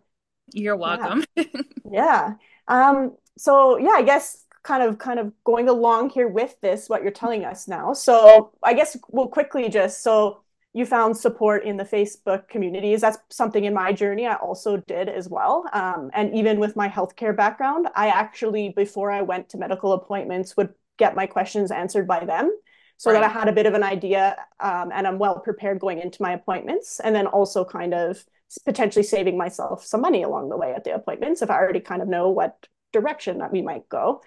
You're 0.53 0.77
welcome. 0.77 1.25
Yeah. 1.35 1.45
yeah. 1.91 2.33
Um, 2.69 3.17
so 3.39 3.79
yeah, 3.79 3.93
I 3.95 4.03
guess 4.03 4.45
kind 4.63 4.83
of 4.83 4.99
kind 4.99 5.19
of 5.19 5.33
going 5.45 5.69
along 5.69 6.11
here 6.11 6.29
with 6.29 6.61
this, 6.61 6.89
what 6.89 7.03
you're 7.03 7.13
telling 7.13 7.45
us 7.45 7.69
now. 7.69 7.93
So 7.93 8.53
I 8.63 8.75
guess 8.75 8.97
we'll 9.11 9.29
quickly 9.29 9.69
just 9.69 10.03
so 10.03 10.41
you 10.75 10.85
found 10.85 11.17
support 11.17 11.65
in 11.65 11.79
the 11.79 11.85
Facebook 11.85 12.49
communities. 12.49 13.01
That's 13.01 13.17
something 13.31 13.65
in 13.65 13.73
my 13.73 13.93
journey 13.93 14.27
I 14.27 14.35
also 14.35 14.77
did 14.77 15.09
as 15.09 15.27
well. 15.27 15.65
Um, 15.73 16.11
and 16.13 16.35
even 16.35 16.61
with 16.61 16.77
my 16.77 16.87
healthcare 16.87 17.35
background, 17.35 17.89
I 17.95 18.09
actually, 18.09 18.75
before 18.77 19.11
I 19.11 19.23
went 19.23 19.49
to 19.51 19.57
medical 19.57 19.95
appointments, 19.95 20.55
would 20.59 20.75
get 20.99 21.15
my 21.15 21.27
questions 21.27 21.71
answered 21.71 22.07
by 22.07 22.25
them 22.25 22.51
so 22.97 23.13
right. 23.13 23.21
that 23.21 23.31
I 23.31 23.33
had 23.33 23.49
a 23.49 23.53
bit 23.53 23.67
of 23.67 23.75
an 23.75 23.83
idea 23.83 24.37
um, 24.61 24.91
and 24.93 25.07
I'm 25.07 25.19
well 25.19 25.39
prepared 25.41 25.81
going 25.81 26.01
into 26.01 26.23
my 26.23 26.33
appointments. 26.33 27.01
And 27.01 27.15
then 27.15 27.27
also 27.27 27.65
kind 27.65 27.95
of 27.95 28.25
potentially 28.65 29.03
saving 29.03 29.37
myself 29.37 29.85
some 29.85 30.01
money 30.01 30.23
along 30.23 30.49
the 30.49 30.57
way 30.57 30.73
at 30.73 30.85
the 30.85 30.95
appointments 30.95 31.43
if 31.43 31.51
I 31.51 31.57
already 31.57 31.81
kind 31.81 32.01
of 32.01 32.09
know 32.09 32.31
what 32.31 32.67
direction 32.93 33.39
that 33.39 33.53
we 33.53 33.61
might 33.61 33.89
go. 33.89 34.23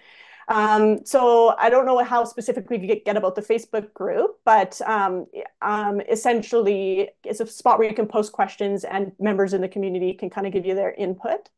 Um, 0.48 1.04
so 1.06 1.54
I 1.58 1.70
don't 1.70 1.86
know 1.86 2.02
how 2.02 2.24
specific 2.24 2.68
we 2.68 2.78
could 2.78 3.04
get 3.04 3.16
about 3.16 3.36
the 3.36 3.42
Facebook 3.42 3.92
group, 3.94 4.32
but 4.44 4.80
um, 4.84 5.26
um, 5.62 6.00
essentially 6.00 7.08
it's 7.24 7.38
a 7.40 7.46
spot 7.46 7.78
where 7.78 7.88
you 7.88 7.94
can 7.94 8.08
post 8.08 8.32
questions 8.32 8.82
and 8.84 9.12
members 9.20 9.54
in 9.54 9.60
the 9.60 9.68
community 9.68 10.12
can 10.12 10.28
kind 10.28 10.46
of 10.46 10.52
give 10.52 10.66
you 10.66 10.74
their 10.74 10.92
input. 10.92 11.48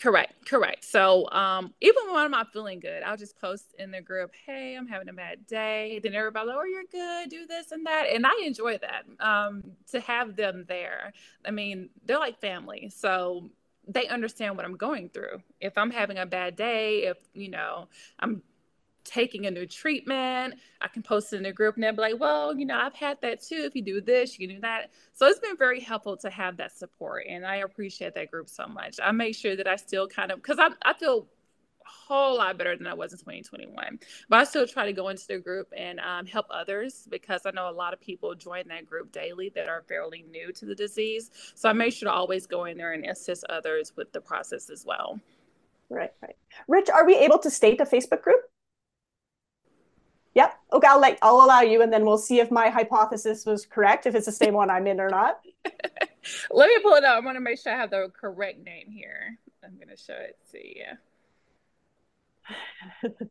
Correct, 0.00 0.46
correct. 0.46 0.84
So 0.84 1.30
um, 1.30 1.74
even 1.82 2.04
when 2.06 2.16
I'm 2.16 2.30
not 2.30 2.52
feeling 2.54 2.80
good, 2.80 3.02
I'll 3.02 3.18
just 3.18 3.38
post 3.38 3.74
in 3.78 3.90
the 3.90 4.00
group, 4.00 4.30
"Hey, 4.46 4.74
I'm 4.74 4.86
having 4.88 5.10
a 5.10 5.12
bad 5.12 5.46
day." 5.46 6.00
Then 6.02 6.14
everybody, 6.14 6.46
like, 6.48 6.56
"Oh, 6.58 6.64
you're 6.64 6.84
good. 6.90 7.28
Do 7.28 7.46
this 7.46 7.70
and 7.70 7.84
that," 7.86 8.06
and 8.10 8.26
I 8.26 8.32
enjoy 8.46 8.78
that. 8.78 9.04
Um, 9.22 9.62
to 9.92 10.00
have 10.00 10.36
them 10.36 10.64
there, 10.68 11.12
I 11.44 11.50
mean, 11.50 11.90
they're 12.06 12.18
like 12.18 12.40
family, 12.40 12.88
so 12.88 13.50
they 13.86 14.06
understand 14.08 14.56
what 14.56 14.64
I'm 14.64 14.76
going 14.78 15.10
through. 15.10 15.42
If 15.60 15.76
I'm 15.76 15.90
having 15.90 16.16
a 16.16 16.24
bad 16.24 16.56
day, 16.56 17.04
if 17.04 17.18
you 17.34 17.50
know 17.50 17.88
I'm 18.18 18.42
taking 19.04 19.46
a 19.46 19.50
new 19.50 19.66
treatment. 19.66 20.54
I 20.80 20.88
can 20.88 21.02
post 21.02 21.32
it 21.32 21.36
in 21.36 21.42
the 21.44 21.52
group 21.52 21.74
and 21.74 21.84
they'll 21.84 21.92
be 21.92 22.00
like, 22.00 22.20
well, 22.20 22.56
you 22.56 22.66
know, 22.66 22.78
I've 22.78 22.94
had 22.94 23.20
that 23.22 23.42
too. 23.42 23.62
If 23.64 23.74
you 23.74 23.82
do 23.82 24.00
this, 24.00 24.38
you 24.38 24.46
can 24.46 24.56
do 24.56 24.60
that. 24.62 24.90
So 25.12 25.26
it's 25.26 25.40
been 25.40 25.56
very 25.56 25.80
helpful 25.80 26.16
to 26.18 26.30
have 26.30 26.56
that 26.58 26.76
support. 26.76 27.24
And 27.28 27.46
I 27.46 27.56
appreciate 27.56 28.14
that 28.14 28.30
group 28.30 28.48
so 28.48 28.66
much. 28.66 28.96
I 29.02 29.12
make 29.12 29.34
sure 29.34 29.56
that 29.56 29.66
I 29.66 29.76
still 29.76 30.06
kind 30.06 30.30
of, 30.30 30.42
because 30.42 30.58
I, 30.58 30.68
I 30.82 30.94
feel 30.94 31.26
a 31.84 31.88
whole 31.88 32.38
lot 32.38 32.56
better 32.58 32.76
than 32.76 32.86
I 32.86 32.94
was 32.94 33.12
in 33.12 33.18
2021. 33.18 33.98
But 34.28 34.36
I 34.36 34.44
still 34.44 34.66
try 34.66 34.86
to 34.86 34.92
go 34.92 35.08
into 35.08 35.26
the 35.26 35.38
group 35.38 35.72
and 35.76 36.00
um, 36.00 36.26
help 36.26 36.46
others 36.50 37.06
because 37.10 37.42
I 37.46 37.50
know 37.50 37.68
a 37.68 37.72
lot 37.72 37.92
of 37.92 38.00
people 38.00 38.34
join 38.34 38.68
that 38.68 38.86
group 38.86 39.12
daily 39.12 39.50
that 39.54 39.68
are 39.68 39.82
fairly 39.88 40.24
new 40.30 40.52
to 40.52 40.66
the 40.66 40.74
disease. 40.74 41.30
So 41.54 41.68
I 41.68 41.72
make 41.72 41.92
sure 41.92 42.08
to 42.08 42.12
always 42.12 42.46
go 42.46 42.64
in 42.66 42.76
there 42.76 42.92
and 42.92 43.06
assist 43.06 43.44
others 43.48 43.92
with 43.96 44.12
the 44.12 44.20
process 44.20 44.70
as 44.70 44.84
well. 44.86 45.20
Right, 45.90 46.12
right. 46.22 46.36
Rich, 46.68 46.88
are 46.88 47.04
we 47.04 47.16
able 47.16 47.38
to 47.40 47.50
state 47.50 47.80
a 47.80 47.84
Facebook 47.84 48.22
group? 48.22 48.40
Yep. 50.34 50.58
Okay, 50.72 50.86
I'll 50.86 51.00
let 51.00 51.18
I'll 51.22 51.42
allow 51.44 51.60
you, 51.60 51.82
and 51.82 51.92
then 51.92 52.04
we'll 52.04 52.18
see 52.18 52.38
if 52.38 52.50
my 52.50 52.68
hypothesis 52.68 53.44
was 53.44 53.66
correct, 53.66 54.06
if 54.06 54.14
it's 54.14 54.26
the 54.26 54.32
same 54.32 54.54
one 54.54 54.70
I'm 54.70 54.86
in 54.86 55.00
or 55.00 55.08
not. 55.08 55.40
Let 56.50 56.68
me 56.68 56.78
pull 56.82 56.94
it 56.94 57.04
up. 57.04 57.16
I 57.16 57.20
want 57.20 57.36
to 57.36 57.40
make 57.40 57.58
sure 57.58 57.72
I 57.72 57.76
have 57.76 57.90
the 57.90 58.10
correct 58.18 58.64
name 58.64 58.90
here. 58.90 59.38
I'm 59.64 59.78
gonna 59.78 59.96
show 59.96 60.14
it 60.14 60.38
to 60.52 60.58
you. 60.68 60.84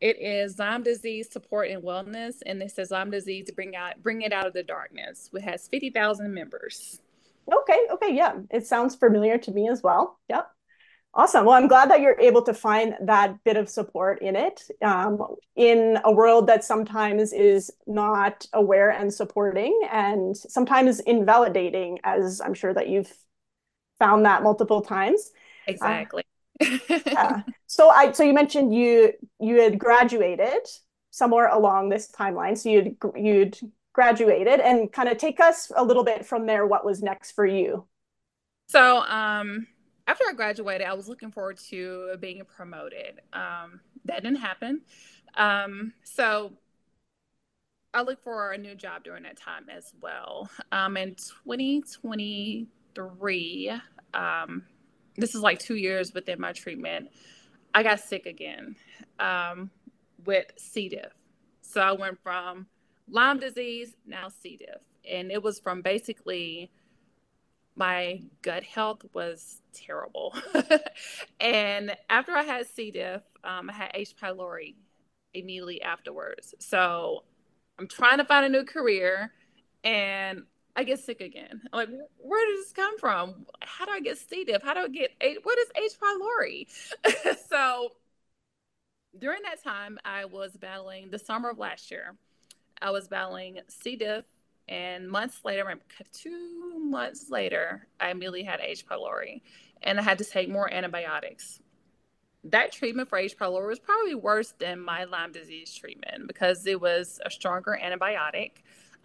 it 0.00 0.16
is 0.20 0.58
Lyme 0.58 0.82
disease 0.82 1.30
support 1.30 1.70
and 1.70 1.82
wellness, 1.82 2.36
and 2.46 2.62
it 2.62 2.70
says 2.70 2.90
Lyme 2.90 3.10
disease 3.10 3.46
to 3.46 3.52
bring 3.52 3.74
out 3.74 4.02
bring 4.02 4.22
it 4.22 4.32
out 4.32 4.46
of 4.46 4.52
the 4.52 4.62
darkness. 4.62 5.30
It 5.32 5.42
has 5.42 5.66
fifty 5.66 5.90
thousand 5.90 6.32
members. 6.32 7.00
Okay. 7.52 7.86
Okay. 7.90 8.14
Yeah, 8.14 8.34
it 8.50 8.66
sounds 8.66 8.94
familiar 8.94 9.38
to 9.38 9.50
me 9.50 9.68
as 9.68 9.82
well. 9.82 10.20
Yep. 10.28 10.48
Awesome. 11.16 11.46
Well, 11.46 11.54
I'm 11.54 11.66
glad 11.66 11.90
that 11.90 12.02
you're 12.02 12.20
able 12.20 12.42
to 12.42 12.52
find 12.52 12.94
that 13.00 13.42
bit 13.42 13.56
of 13.56 13.70
support 13.70 14.20
in 14.20 14.36
it 14.36 14.64
um, 14.82 15.18
in 15.56 15.98
a 16.04 16.12
world 16.12 16.46
that 16.48 16.62
sometimes 16.62 17.32
is 17.32 17.72
not 17.86 18.46
aware 18.52 18.90
and 18.90 19.12
supporting 19.12 19.80
and 19.90 20.36
sometimes 20.36 21.00
invalidating, 21.00 21.98
as 22.04 22.42
I'm 22.42 22.52
sure 22.52 22.74
that 22.74 22.90
you've 22.90 23.10
found 23.98 24.26
that 24.26 24.42
multiple 24.42 24.82
times. 24.82 25.30
Exactly. 25.66 26.22
Uh, 26.60 26.78
yeah. 27.06 27.42
So 27.66 27.88
I 27.88 28.12
so 28.12 28.22
you 28.22 28.34
mentioned 28.34 28.74
you 28.74 29.14
you 29.40 29.62
had 29.62 29.78
graduated 29.78 30.68
somewhere 31.12 31.48
along 31.48 31.88
this 31.88 32.10
timeline. 32.10 32.58
So 32.58 32.68
you'd 32.68 32.94
you'd 33.16 33.58
graduated 33.94 34.60
and 34.60 34.92
kind 34.92 35.08
of 35.08 35.16
take 35.16 35.40
us 35.40 35.72
a 35.74 35.82
little 35.82 36.04
bit 36.04 36.26
from 36.26 36.44
there. 36.44 36.66
What 36.66 36.84
was 36.84 37.02
next 37.02 37.32
for 37.32 37.46
you? 37.46 37.86
So 38.68 38.98
um 39.08 39.66
after 40.06 40.24
I 40.28 40.32
graduated, 40.32 40.86
I 40.86 40.94
was 40.94 41.08
looking 41.08 41.30
forward 41.30 41.58
to 41.70 42.16
being 42.20 42.42
promoted. 42.44 43.20
Um, 43.32 43.80
that 44.04 44.22
didn't 44.22 44.40
happen. 44.40 44.82
Um, 45.36 45.92
so 46.04 46.52
I 47.92 48.02
looked 48.02 48.22
for 48.22 48.52
a 48.52 48.58
new 48.58 48.74
job 48.74 49.04
during 49.04 49.22
that 49.24 49.36
time 49.36 49.66
as 49.74 49.92
well. 50.00 50.48
Um, 50.70 50.96
in 50.96 51.14
2023, 51.14 53.72
um, 54.14 54.62
this 55.16 55.34
is 55.34 55.40
like 55.40 55.58
two 55.58 55.76
years 55.76 56.14
within 56.14 56.40
my 56.40 56.52
treatment, 56.52 57.10
I 57.74 57.82
got 57.82 58.00
sick 58.00 58.26
again 58.26 58.76
um, 59.18 59.70
with 60.24 60.46
C. 60.56 60.88
diff. 60.88 61.12
So 61.62 61.80
I 61.80 61.92
went 61.92 62.18
from 62.22 62.66
Lyme 63.08 63.40
disease, 63.40 63.96
now 64.06 64.28
C. 64.28 64.56
diff. 64.56 64.82
And 65.10 65.30
it 65.30 65.42
was 65.42 65.58
from 65.58 65.82
basically 65.82 66.70
my 67.76 68.22
gut 68.42 68.64
health 68.64 69.04
was 69.12 69.60
terrible. 69.72 70.34
and 71.40 71.96
after 72.08 72.32
I 72.32 72.42
had 72.42 72.66
C. 72.66 72.90
diff, 72.90 73.22
um, 73.44 73.70
I 73.70 73.74
had 73.74 73.90
H. 73.94 74.14
pylori 74.20 74.74
immediately 75.34 75.82
afterwards. 75.82 76.54
So 76.58 77.24
I'm 77.78 77.86
trying 77.86 78.18
to 78.18 78.24
find 78.24 78.46
a 78.46 78.48
new 78.48 78.64
career 78.64 79.32
and 79.84 80.44
I 80.74 80.84
get 80.84 81.00
sick 81.00 81.20
again. 81.20 81.62
I'm 81.72 81.78
like, 81.78 81.88
where 82.18 82.46
did 82.46 82.58
this 82.58 82.72
come 82.72 82.98
from? 82.98 83.46
How 83.60 83.84
do 83.84 83.92
I 83.92 84.00
get 84.00 84.18
C. 84.18 84.44
diff? 84.44 84.62
How 84.62 84.74
do 84.74 84.80
I 84.80 84.88
get 84.88 85.12
H? 85.20 85.38
What 85.42 85.58
is 85.58 85.68
H. 85.76 85.92
pylori? 86.00 87.36
so 87.48 87.92
during 89.18 89.42
that 89.42 89.62
time, 89.62 89.98
I 90.04 90.24
was 90.26 90.52
battling 90.56 91.10
the 91.10 91.18
summer 91.18 91.50
of 91.50 91.58
last 91.58 91.90
year. 91.90 92.14
I 92.80 92.90
was 92.90 93.08
battling 93.08 93.60
C. 93.68 93.96
diff, 93.96 94.24
and 94.68 95.08
months 95.08 95.40
later, 95.44 95.64
two 96.12 96.78
months 96.78 97.30
later, 97.30 97.86
I 98.00 98.10
immediately 98.10 98.42
had 98.42 98.60
H. 98.60 98.86
pylori, 98.86 99.42
and 99.82 99.98
I 99.98 100.02
had 100.02 100.18
to 100.18 100.24
take 100.24 100.48
more 100.48 100.72
antibiotics. 100.72 101.60
That 102.44 102.72
treatment 102.72 103.08
for 103.08 103.18
H. 103.18 103.36
pylori 103.38 103.68
was 103.68 103.78
probably 103.78 104.14
worse 104.14 104.54
than 104.58 104.80
my 104.80 105.04
Lyme 105.04 105.32
disease 105.32 105.74
treatment 105.74 106.26
because 106.26 106.66
it 106.66 106.80
was 106.80 107.20
a 107.24 107.30
stronger 107.30 107.78
antibiotic 107.82 108.52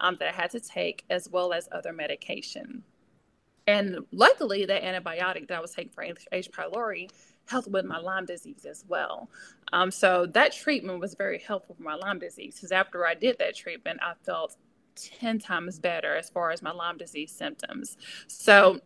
um, 0.00 0.16
that 0.18 0.28
I 0.28 0.32
had 0.32 0.50
to 0.52 0.60
take, 0.60 1.04
as 1.10 1.28
well 1.28 1.52
as 1.52 1.68
other 1.70 1.92
medication. 1.92 2.82
And 3.66 3.98
luckily, 4.10 4.64
that 4.66 4.82
antibiotic 4.82 5.48
that 5.48 5.58
I 5.58 5.60
was 5.60 5.72
taking 5.72 5.92
for 5.92 6.04
H. 6.32 6.50
pylori 6.50 7.08
helped 7.46 7.68
with 7.68 7.84
my 7.84 7.98
Lyme 7.98 8.26
disease 8.26 8.64
as 8.64 8.84
well. 8.88 9.28
Um, 9.72 9.90
so 9.90 10.26
that 10.26 10.52
treatment 10.52 11.00
was 11.00 11.14
very 11.14 11.38
helpful 11.38 11.76
for 11.76 11.82
my 11.82 11.94
Lyme 11.94 12.18
disease 12.18 12.56
because 12.56 12.72
after 12.72 13.06
I 13.06 13.14
did 13.14 13.38
that 13.38 13.54
treatment, 13.54 14.00
I 14.02 14.14
felt 14.24 14.56
10 14.96 15.38
times 15.38 15.78
better 15.78 16.16
as 16.16 16.28
far 16.30 16.50
as 16.50 16.62
my 16.62 16.72
Lyme 16.72 16.98
disease 16.98 17.32
symptoms. 17.32 17.96
So 18.26 18.80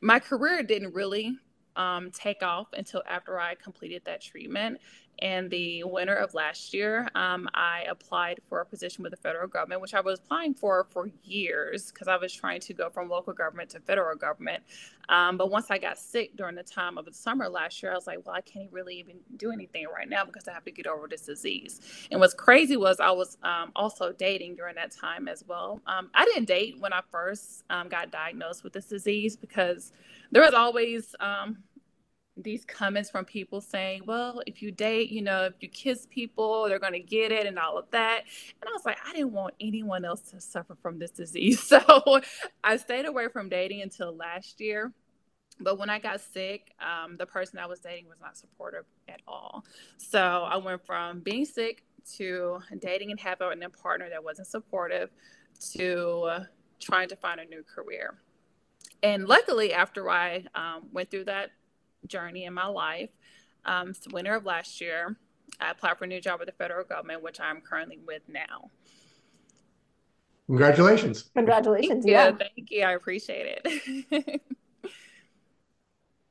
my 0.00 0.18
career 0.18 0.62
didn't 0.62 0.94
really 0.94 1.36
um, 1.76 2.10
take 2.10 2.42
off 2.42 2.68
until 2.72 3.02
after 3.08 3.40
I 3.40 3.54
completed 3.54 4.02
that 4.04 4.20
treatment. 4.20 4.80
And 5.20 5.50
the 5.50 5.84
winter 5.84 6.14
of 6.14 6.34
last 6.34 6.74
year, 6.74 7.08
um, 7.14 7.48
I 7.54 7.84
applied 7.88 8.40
for 8.48 8.60
a 8.60 8.66
position 8.66 9.02
with 9.02 9.12
the 9.12 9.16
federal 9.16 9.48
government, 9.48 9.80
which 9.80 9.94
I 9.94 10.00
was 10.00 10.18
applying 10.18 10.54
for 10.54 10.86
for 10.90 11.08
years 11.22 11.90
because 11.90 12.08
I 12.08 12.16
was 12.16 12.32
trying 12.32 12.60
to 12.60 12.74
go 12.74 12.90
from 12.90 13.08
local 13.08 13.32
government 13.32 13.70
to 13.70 13.80
federal 13.80 14.16
government. 14.16 14.62
Um, 15.08 15.36
but 15.36 15.50
once 15.50 15.70
I 15.70 15.78
got 15.78 15.98
sick 15.98 16.36
during 16.36 16.54
the 16.54 16.62
time 16.62 16.98
of 16.98 17.04
the 17.04 17.12
summer 17.12 17.48
last 17.48 17.82
year, 17.82 17.92
I 17.92 17.94
was 17.94 18.06
like, 18.06 18.18
well, 18.24 18.34
I 18.34 18.40
can't 18.40 18.72
really 18.72 18.96
even 18.96 19.16
do 19.36 19.50
anything 19.52 19.86
right 19.94 20.08
now 20.08 20.24
because 20.24 20.48
I 20.48 20.52
have 20.52 20.64
to 20.64 20.70
get 20.70 20.86
over 20.86 21.06
this 21.08 21.22
disease. 21.22 21.80
And 22.10 22.20
what's 22.20 22.34
crazy 22.34 22.76
was 22.76 23.00
I 23.00 23.10
was 23.10 23.36
um, 23.42 23.72
also 23.76 24.12
dating 24.12 24.56
during 24.56 24.74
that 24.76 24.90
time 24.90 25.28
as 25.28 25.44
well. 25.46 25.80
Um, 25.86 26.10
I 26.14 26.24
didn't 26.24 26.46
date 26.46 26.76
when 26.80 26.92
I 26.92 27.00
first 27.10 27.64
um, 27.70 27.88
got 27.88 28.10
diagnosed 28.10 28.64
with 28.64 28.72
this 28.72 28.86
disease 28.86 29.36
because 29.36 29.92
there 30.30 30.42
was 30.42 30.54
always 30.54 31.14
um, 31.20 31.58
these 32.36 32.64
comments 32.64 33.10
from 33.10 33.24
people 33.24 33.60
saying, 33.60 34.02
well, 34.06 34.42
if 34.46 34.60
you 34.60 34.72
date, 34.72 35.10
you 35.10 35.22
know, 35.22 35.44
if 35.44 35.54
you 35.60 35.68
kiss 35.68 36.06
people, 36.10 36.68
they're 36.68 36.80
going 36.80 36.92
to 36.92 37.00
get 37.00 37.30
it 37.30 37.46
and 37.46 37.58
all 37.58 37.78
of 37.78 37.90
that. 37.92 38.24
And 38.60 38.68
I 38.68 38.72
was 38.72 38.84
like, 38.84 38.98
I 39.06 39.12
didn't 39.12 39.32
want 39.32 39.54
anyone 39.60 40.04
else 40.04 40.20
to 40.30 40.40
suffer 40.40 40.76
from 40.82 40.98
this 40.98 41.10
disease. 41.10 41.60
So 41.74 42.20
I 42.62 42.76
stayed 42.76 43.06
away 43.06 43.28
from 43.28 43.48
dating 43.48 43.82
until 43.82 44.14
last 44.14 44.60
year. 44.60 44.92
But 45.60 45.78
when 45.78 45.90
I 45.90 45.98
got 45.98 46.20
sick, 46.20 46.72
um, 46.80 47.16
the 47.16 47.26
person 47.26 47.58
I 47.58 47.66
was 47.66 47.80
dating 47.80 48.06
was 48.08 48.18
not 48.20 48.36
supportive 48.36 48.84
at 49.08 49.20
all. 49.26 49.64
So 49.98 50.20
I 50.20 50.56
went 50.56 50.84
from 50.84 51.20
being 51.20 51.44
sick 51.44 51.84
to 52.16 52.60
dating 52.80 53.10
and 53.10 53.18
having 53.18 53.62
a 53.62 53.70
partner 53.70 54.08
that 54.10 54.22
wasn't 54.22 54.48
supportive 54.48 55.10
to 55.72 56.46
trying 56.80 57.08
to 57.08 57.16
find 57.16 57.40
a 57.40 57.44
new 57.44 57.62
career. 57.62 58.14
And 59.02 59.26
luckily, 59.26 59.72
after 59.72 60.08
I 60.10 60.44
um, 60.54 60.88
went 60.92 61.10
through 61.10 61.24
that 61.24 61.50
journey 62.06 62.44
in 62.44 62.54
my 62.54 62.66
life. 62.66 63.10
Um, 63.64 63.94
so 63.94 64.10
winter 64.12 64.34
of 64.34 64.44
last 64.44 64.80
year, 64.80 65.16
I 65.60 65.70
applied 65.70 65.98
for 65.98 66.04
a 66.04 66.08
new 66.08 66.20
job 66.20 66.40
with 66.40 66.48
the 66.48 66.54
federal 66.54 66.84
government, 66.84 67.22
which 67.22 67.40
I'm 67.40 67.60
currently 67.60 67.98
with 68.06 68.22
now. 68.28 68.70
Congratulations. 70.46 71.30
Congratulations. 71.34 72.04
Thank 72.04 72.06
yeah. 72.06 72.28
You, 72.28 72.36
thank 72.36 72.70
you. 72.70 72.82
I 72.82 72.92
appreciate 72.92 73.60
it. 73.64 74.42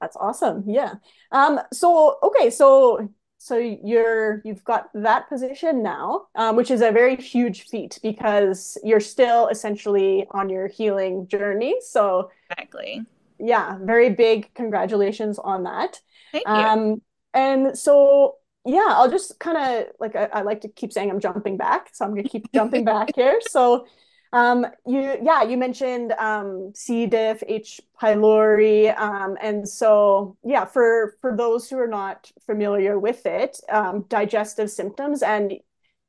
That's 0.01 0.17
awesome. 0.17 0.63
Yeah. 0.67 0.95
Um, 1.31 1.61
so, 1.71 2.19
okay. 2.21 2.49
So, 2.49 3.09
so 3.39 3.57
you're, 3.57 4.41
you've 4.45 4.63
got 4.63 4.89
that 4.93 5.29
position 5.29 5.81
now, 5.81 6.27
um, 6.35 6.55
which 6.55 6.69
is 6.69 6.81
a 6.81 6.91
very 6.91 7.15
huge 7.15 7.63
feat 7.63 7.99
because 8.03 8.77
you're 8.83 8.99
still 8.99 9.47
essentially 9.47 10.27
on 10.31 10.49
your 10.49 10.67
healing 10.67 11.27
journey. 11.27 11.75
So 11.81 12.29
exactly 12.51 13.05
yeah, 13.39 13.77
very 13.81 14.09
big 14.09 14.53
congratulations 14.53 15.39
on 15.39 15.63
that. 15.63 15.99
Thank 16.31 16.47
you. 16.47 16.53
Um, 16.53 17.01
and 17.33 17.77
so 17.77 18.35
yeah, 18.65 18.87
I'll 18.89 19.11
just 19.11 19.39
kind 19.39 19.57
of 19.57 19.87
like 19.99 20.15
I, 20.15 20.25
I, 20.25 20.41
like 20.41 20.61
to 20.61 20.69
keep 20.69 20.93
saying 20.93 21.09
I'm 21.09 21.19
jumping 21.19 21.57
back, 21.57 21.89
so 21.93 22.05
I'm 22.05 22.11
gonna 22.11 22.23
keep 22.23 22.51
jumping 22.53 22.85
back 22.85 23.09
here. 23.15 23.39
So 23.41 23.85
um, 24.31 24.65
you 24.85 25.17
yeah, 25.21 25.43
you 25.43 25.57
mentioned 25.57 26.13
um, 26.13 26.71
C. 26.75 27.05
diff, 27.05 27.43
H. 27.47 27.81
pylori, 28.01 28.97
um, 28.97 29.37
and 29.41 29.67
so 29.67 30.37
yeah, 30.43 30.65
for 30.65 31.15
for 31.19 31.35
those 31.35 31.69
who 31.69 31.77
are 31.77 31.87
not 31.87 32.31
familiar 32.45 32.97
with 32.99 33.25
it, 33.25 33.59
um, 33.69 34.05
digestive 34.07 34.71
symptoms 34.71 35.21
and 35.21 35.53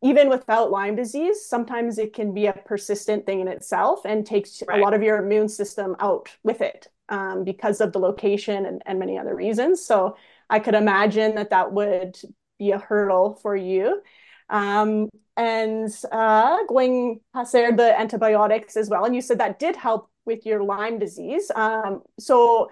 even 0.02 0.28
without 0.28 0.70
Lyme 0.70 0.96
disease, 0.96 1.46
sometimes 1.46 1.96
it 1.96 2.12
can 2.12 2.34
be 2.34 2.44
a 2.44 2.52
persistent 2.52 3.24
thing 3.24 3.40
in 3.40 3.48
itself 3.48 4.00
and 4.04 4.26
takes 4.26 4.62
right. 4.68 4.78
a 4.78 4.82
lot 4.82 4.92
of 4.92 5.02
your 5.02 5.16
immune 5.16 5.48
system 5.48 5.96
out 5.98 6.28
with 6.42 6.60
it 6.60 6.88
um, 7.08 7.44
because 7.44 7.80
of 7.80 7.92
the 7.92 7.98
location 7.98 8.66
and, 8.66 8.82
and 8.86 8.98
many 8.98 9.18
other 9.18 9.34
reasons. 9.34 9.84
So 9.84 10.16
I 10.48 10.58
could 10.58 10.74
imagine 10.74 11.34
that 11.36 11.50
that 11.50 11.72
would 11.72 12.16
be 12.58 12.70
a 12.72 12.78
hurdle 12.78 13.38
for 13.42 13.56
you. 13.56 14.02
Um, 14.48 15.08
and 15.36 15.90
uh, 16.12 16.58
going 16.68 17.20
past 17.34 17.52
the 17.52 17.94
antibiotics 17.98 18.76
as 18.76 18.88
well. 18.88 19.04
And 19.04 19.14
you 19.14 19.20
said 19.20 19.38
that 19.38 19.58
did 19.58 19.76
help 19.76 20.10
with 20.24 20.46
your 20.46 20.62
Lyme 20.62 20.98
disease. 20.98 21.50
Um, 21.54 22.02
so 22.18 22.70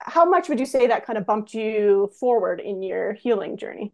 how 0.00 0.24
much 0.24 0.48
would 0.48 0.60
you 0.60 0.66
say 0.66 0.86
that 0.86 1.04
kind 1.04 1.18
of 1.18 1.26
bumped 1.26 1.54
you 1.54 2.10
forward 2.18 2.60
in 2.60 2.82
your 2.82 3.12
healing 3.14 3.56
journey? 3.56 3.92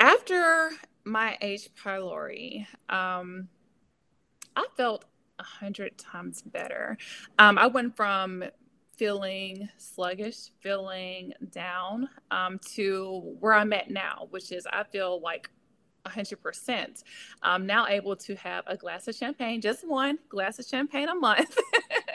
After 0.00 0.70
my 1.04 1.36
H. 1.40 1.68
pylori, 1.74 2.66
um, 2.88 3.48
I 4.54 4.66
felt 4.76 5.04
a 5.38 5.42
hundred 5.42 5.98
times 5.98 6.42
better. 6.42 6.96
Um, 7.38 7.58
I 7.58 7.66
went 7.66 7.96
from 7.96 8.44
feeling 8.98 9.68
sluggish, 9.78 10.50
feeling 10.60 11.32
down 11.50 12.08
um, 12.30 12.58
to 12.74 13.36
where 13.40 13.54
I'm 13.54 13.72
at 13.72 13.90
now, 13.90 14.26
which 14.30 14.52
is 14.52 14.66
I 14.70 14.82
feel 14.82 15.20
like 15.20 15.48
100%. 16.04 17.04
I'm 17.42 17.66
now 17.66 17.86
able 17.86 18.16
to 18.16 18.34
have 18.36 18.64
a 18.66 18.76
glass 18.76 19.08
of 19.08 19.14
champagne, 19.14 19.60
just 19.60 19.86
one 19.86 20.18
glass 20.28 20.58
of 20.58 20.66
champagne 20.66 21.08
a 21.08 21.14
month. 21.14 21.56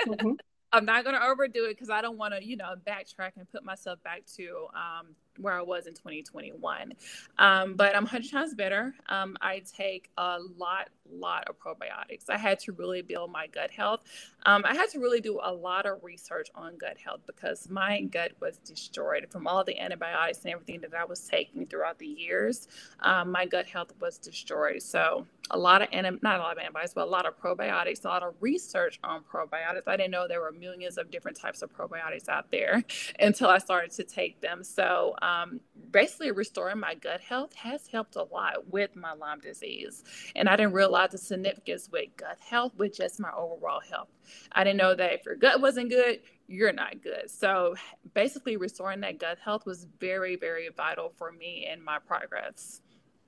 mm-hmm. 0.07 0.31
I'm 0.73 0.85
not 0.85 1.03
going 1.03 1.15
to 1.15 1.23
overdo 1.23 1.65
it 1.65 1.69
because 1.69 1.91
I 1.91 2.01
don't 2.01 2.17
want 2.17 2.33
to, 2.33 2.43
you 2.43 2.57
know, 2.57 2.73
backtrack 2.87 3.33
and 3.37 3.47
put 3.47 3.63
myself 3.63 4.01
back 4.01 4.23
to 4.37 4.65
um, 4.73 5.15
where 5.37 5.53
I 5.53 5.61
was 5.61 5.87
in 5.87 5.93
2021. 5.93 6.93
Um, 7.37 7.75
but 7.75 7.95
I'm 7.95 8.03
100 8.03 8.29
times 8.29 8.53
better. 8.53 8.93
Um, 9.09 9.37
I 9.41 9.61
take 9.77 10.09
a 10.17 10.39
lot, 10.57 10.89
lot 11.11 11.47
of 11.47 11.59
probiotics. 11.59 12.29
I 12.29 12.37
had 12.37 12.59
to 12.59 12.71
really 12.73 13.01
build 13.01 13.31
my 13.31 13.47
gut 13.47 13.71
health. 13.71 14.03
Um, 14.45 14.63
I 14.65 14.75
had 14.75 14.89
to 14.91 14.99
really 14.99 15.21
do 15.21 15.39
a 15.41 15.51
lot 15.51 15.85
of 15.85 16.03
research 16.03 16.49
on 16.55 16.77
gut 16.77 16.97
health 17.03 17.21
because 17.25 17.69
my 17.69 18.01
gut 18.01 18.33
was 18.39 18.57
destroyed 18.57 19.27
from 19.29 19.47
all 19.47 19.63
the 19.63 19.79
antibiotics 19.79 20.43
and 20.43 20.53
everything 20.53 20.81
that 20.81 20.93
I 20.93 21.05
was 21.05 21.21
taking 21.21 21.65
throughout 21.65 21.99
the 21.99 22.07
years. 22.07 22.67
Um, 22.99 23.31
my 23.31 23.45
gut 23.45 23.65
health 23.65 23.93
was 23.99 24.17
destroyed. 24.17 24.81
So 24.81 25.25
a 25.51 25.57
lot 25.57 25.81
of 25.81 25.89
not 26.21 26.39
a 26.39 26.43
lot 26.43 26.57
of 26.57 26.57
antibiotics, 26.57 26.93
but 26.93 27.05
a 27.05 27.09
lot 27.09 27.25
of 27.25 27.39
probiotics, 27.39 28.05
a 28.05 28.07
lot 28.07 28.23
of 28.23 28.33
research 28.39 28.99
on 29.03 29.21
probiotics. 29.23 29.83
I 29.87 29.97
didn't 29.97 30.11
know 30.11 30.27
there 30.27 30.41
were 30.41 30.51
millions 30.51 30.97
of 30.97 31.11
different 31.11 31.37
types 31.37 31.61
of 31.61 31.75
probiotics 31.75 32.29
out 32.29 32.49
there 32.51 32.83
until 33.19 33.49
I 33.49 33.57
started 33.57 33.91
to 33.91 34.03
take 34.03 34.41
them. 34.41 34.63
So 34.63 35.15
um, 35.23 35.61
basically 35.91 36.31
restoring 36.31 36.79
my 36.79 36.95
gut 36.95 37.21
health 37.21 37.53
has 37.55 37.87
helped 37.87 38.15
a 38.15 38.23
lot 38.23 38.67
with 38.67 38.95
my 38.95 39.13
Lyme 39.13 39.39
disease. 39.39 40.03
And 40.35 40.49
I 40.49 40.55
didn't 40.55 40.73
realize 40.73 41.11
the 41.11 41.17
significance 41.17 41.89
with 41.91 42.09
gut 42.17 42.37
health 42.39 42.73
with 42.77 42.95
just 42.95 43.19
my 43.19 43.31
overall 43.31 43.79
health. 43.79 44.09
I 44.51 44.63
didn't 44.63 44.77
know 44.77 44.95
that 44.95 45.13
if 45.13 45.25
your 45.25 45.35
gut 45.35 45.61
wasn't 45.61 45.89
good, 45.89 46.19
you're 46.47 46.73
not 46.73 47.01
good. 47.01 47.29
So 47.29 47.75
basically 48.13 48.57
restoring 48.57 48.99
that 49.01 49.17
gut 49.17 49.37
health 49.39 49.65
was 49.65 49.87
very, 49.99 50.35
very 50.35 50.69
vital 50.75 51.13
for 51.17 51.31
me 51.31 51.67
in 51.71 51.83
my 51.83 51.99
progress. 51.99 52.81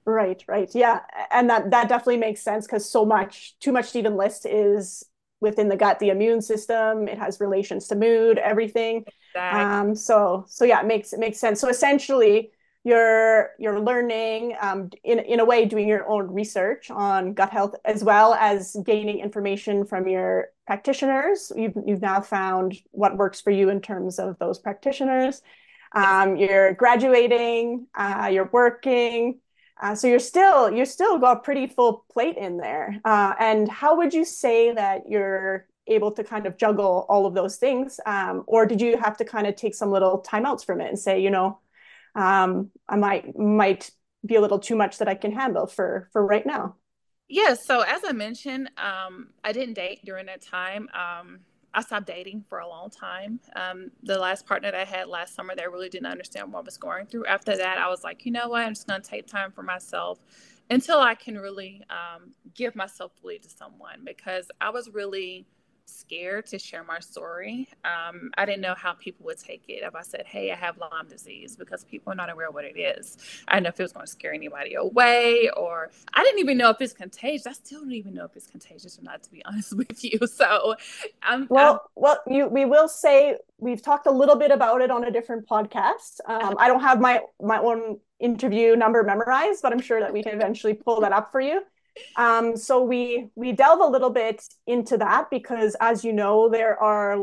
Right, 0.05 0.43
right. 0.47 0.69
Yeah. 0.75 0.99
And 1.31 1.49
that 1.49 1.71
that 1.71 1.89
definitely 1.89 2.17
makes 2.17 2.41
sense 2.41 2.67
because 2.67 2.87
so 2.89 3.05
much, 3.05 3.57
too 3.59 3.71
much 3.71 3.91
to 3.93 3.99
even 3.99 4.17
list 4.17 4.45
is 4.45 5.03
within 5.41 5.69
the 5.69 5.77
gut, 5.77 5.99
the 5.99 6.09
immune 6.09 6.41
system, 6.41 7.07
it 7.07 7.17
has 7.17 7.39
relations 7.39 7.87
to 7.87 7.95
mood, 7.95 8.37
everything. 8.37 9.05
Um, 9.51 9.95
so 9.95 10.45
so 10.47 10.65
yeah, 10.65 10.81
it 10.81 10.85
makes 10.87 11.13
it 11.13 11.19
makes 11.19 11.39
sense. 11.39 11.59
So 11.59 11.69
essentially, 11.69 12.51
you're 12.83 13.51
you're 13.59 13.79
learning 13.79 14.55
um, 14.61 14.89
in 15.03 15.19
in 15.19 15.39
a 15.39 15.45
way 15.45 15.65
doing 15.65 15.87
your 15.87 16.07
own 16.07 16.31
research 16.31 16.91
on 16.91 17.33
gut 17.33 17.49
health 17.49 17.75
as 17.85 18.03
well 18.03 18.33
as 18.35 18.75
gaining 18.85 19.19
information 19.19 19.85
from 19.85 20.07
your 20.07 20.49
practitioners. 20.67 21.51
You've 21.55 21.75
you've 21.85 22.01
now 22.01 22.21
found 22.21 22.75
what 22.91 23.17
works 23.17 23.41
for 23.41 23.51
you 23.51 23.69
in 23.69 23.81
terms 23.81 24.19
of 24.19 24.37
those 24.39 24.59
practitioners. 24.59 25.41
Um, 25.93 26.35
you're 26.37 26.73
graduating, 26.73 27.87
uh, 27.95 28.29
you're 28.31 28.49
working, 28.51 29.39
uh, 29.81 29.95
so 29.95 30.07
you're 30.07 30.19
still 30.19 30.71
you're 30.71 30.85
still 30.85 31.17
got 31.19 31.37
a 31.37 31.39
pretty 31.41 31.67
full 31.67 32.05
plate 32.11 32.37
in 32.37 32.57
there. 32.57 32.99
Uh, 33.03 33.33
and 33.39 33.67
how 33.69 33.97
would 33.97 34.13
you 34.13 34.25
say 34.25 34.73
that 34.73 35.03
you're 35.09 35.67
able 35.87 36.11
to 36.11 36.23
kind 36.23 36.45
of 36.45 36.57
juggle 36.57 37.05
all 37.09 37.25
of 37.25 37.33
those 37.33 37.57
things, 37.57 37.99
um, 38.05 38.43
or 38.47 38.65
did 38.65 38.81
you 38.81 38.97
have 38.97 39.17
to 39.17 39.25
kind 39.25 39.47
of 39.47 39.55
take 39.55 39.75
some 39.75 39.91
little 39.91 40.23
timeouts 40.23 40.65
from 40.65 40.81
it 40.81 40.89
and 40.89 40.97
say, 40.97 41.21
you 41.21 41.29
know, 41.29 41.59
um, 42.15 42.71
I 42.87 42.95
might 42.95 43.37
might 43.37 43.91
be 44.25 44.35
a 44.35 44.41
little 44.41 44.59
too 44.59 44.75
much 44.75 44.97
that 44.97 45.07
I 45.07 45.15
can 45.15 45.31
handle 45.31 45.67
for 45.67 46.09
for 46.11 46.25
right 46.25 46.45
now? 46.45 46.75
Yeah. 47.27 47.55
So 47.55 47.81
as 47.81 48.01
I 48.05 48.11
mentioned, 48.11 48.69
um, 48.77 49.29
I 49.43 49.51
didn't 49.51 49.73
date 49.73 50.01
during 50.05 50.27
that 50.27 50.41
time. 50.41 50.87
Um, 50.93 51.39
I 51.73 51.81
stopped 51.81 52.07
dating 52.07 52.45
for 52.47 52.59
a 52.59 52.67
long 52.67 52.89
time. 52.89 53.39
Um, 53.55 53.91
the 54.01 54.17
last 54.17 54.45
partner 54.45 54.71
that 54.71 54.79
I 54.79 54.85
had 54.85 55.07
last 55.07 55.35
summer, 55.35 55.55
they 55.55 55.67
really 55.67 55.89
didn't 55.89 56.07
understand 56.07 56.53
what 56.53 56.59
I 56.59 56.63
was 56.63 56.77
going 56.77 57.05
through. 57.05 57.25
After 57.25 57.57
that, 57.57 57.77
I 57.77 57.89
was 57.89 58.03
like, 58.03 58.25
you 58.25 58.31
know 58.31 58.47
what? 58.47 58.61
I'm 58.61 58.73
just 58.73 58.87
going 58.87 59.01
to 59.01 59.07
take 59.07 59.27
time 59.27 59.51
for 59.51 59.61
myself 59.61 60.19
until 60.69 60.99
I 60.99 61.15
can 61.15 61.37
really 61.37 61.83
um, 61.89 62.31
give 62.53 62.75
myself 62.75 63.11
fully 63.21 63.39
to 63.39 63.49
someone 63.49 64.01
because 64.05 64.49
I 64.61 64.69
was 64.69 64.89
really 64.89 65.45
scared 65.85 66.45
to 66.47 66.59
share 66.59 66.83
my 66.83 66.99
story. 66.99 67.69
Um, 67.83 68.31
I 68.37 68.45
didn't 68.45 68.61
know 68.61 68.75
how 68.75 68.93
people 68.93 69.25
would 69.25 69.39
take 69.39 69.63
it 69.67 69.83
if 69.83 69.95
I 69.95 70.01
said, 70.01 70.23
Hey, 70.25 70.51
I 70.51 70.55
have 70.55 70.77
Lyme 70.77 71.07
disease 71.07 71.55
because 71.55 71.83
people 71.83 72.13
are 72.13 72.15
not 72.15 72.31
aware 72.31 72.51
what 72.51 72.65
it 72.65 72.77
is. 72.77 73.17
I 73.47 73.55
didn't 73.55 73.63
know 73.63 73.69
if 73.69 73.79
it 73.79 73.83
was 73.83 73.93
going 73.93 74.05
to 74.05 74.11
scare 74.11 74.33
anybody 74.33 74.75
away 74.75 75.49
or 75.55 75.91
I 76.13 76.23
didn't 76.23 76.39
even 76.39 76.57
know 76.57 76.69
if 76.69 76.81
it's 76.81 76.93
contagious. 76.93 77.47
I 77.47 77.53
still 77.53 77.81
don't 77.81 77.91
even 77.91 78.13
know 78.13 78.25
if 78.25 78.35
it's 78.35 78.47
contagious 78.47 78.99
or 78.99 79.03
not, 79.03 79.23
to 79.23 79.31
be 79.31 79.43
honest 79.45 79.75
with 79.75 80.03
you. 80.03 80.19
So, 80.27 80.75
I'm 81.21 81.47
well, 81.49 81.73
I'm, 81.73 81.79
well, 81.95 82.19
you, 82.27 82.47
we 82.47 82.65
will 82.65 82.87
say 82.87 83.37
we've 83.59 83.81
talked 83.81 84.07
a 84.07 84.11
little 84.11 84.35
bit 84.35 84.51
about 84.51 84.81
it 84.81 84.91
on 84.91 85.03
a 85.05 85.11
different 85.11 85.47
podcast. 85.47 86.19
Um, 86.25 86.55
I 86.59 86.67
don't 86.67 86.81
have 86.81 86.99
my, 86.99 87.21
my 87.41 87.59
own 87.59 87.99
interview 88.19 88.75
number 88.75 89.03
memorized, 89.03 89.61
but 89.61 89.71
I'm 89.71 89.81
sure 89.81 89.99
that 89.99 90.11
we 90.11 90.23
can 90.23 90.33
eventually 90.33 90.73
pull 90.73 91.01
that 91.01 91.11
up 91.11 91.31
for 91.31 91.41
you. 91.41 91.61
Um, 92.15 92.57
so 92.57 92.83
we 92.83 93.29
we 93.35 93.51
delve 93.51 93.81
a 93.81 93.91
little 93.91 94.09
bit 94.09 94.43
into 94.67 94.97
that 94.97 95.29
because, 95.29 95.75
as 95.79 96.03
you 96.03 96.13
know, 96.13 96.49
there 96.49 96.81
are 96.81 97.17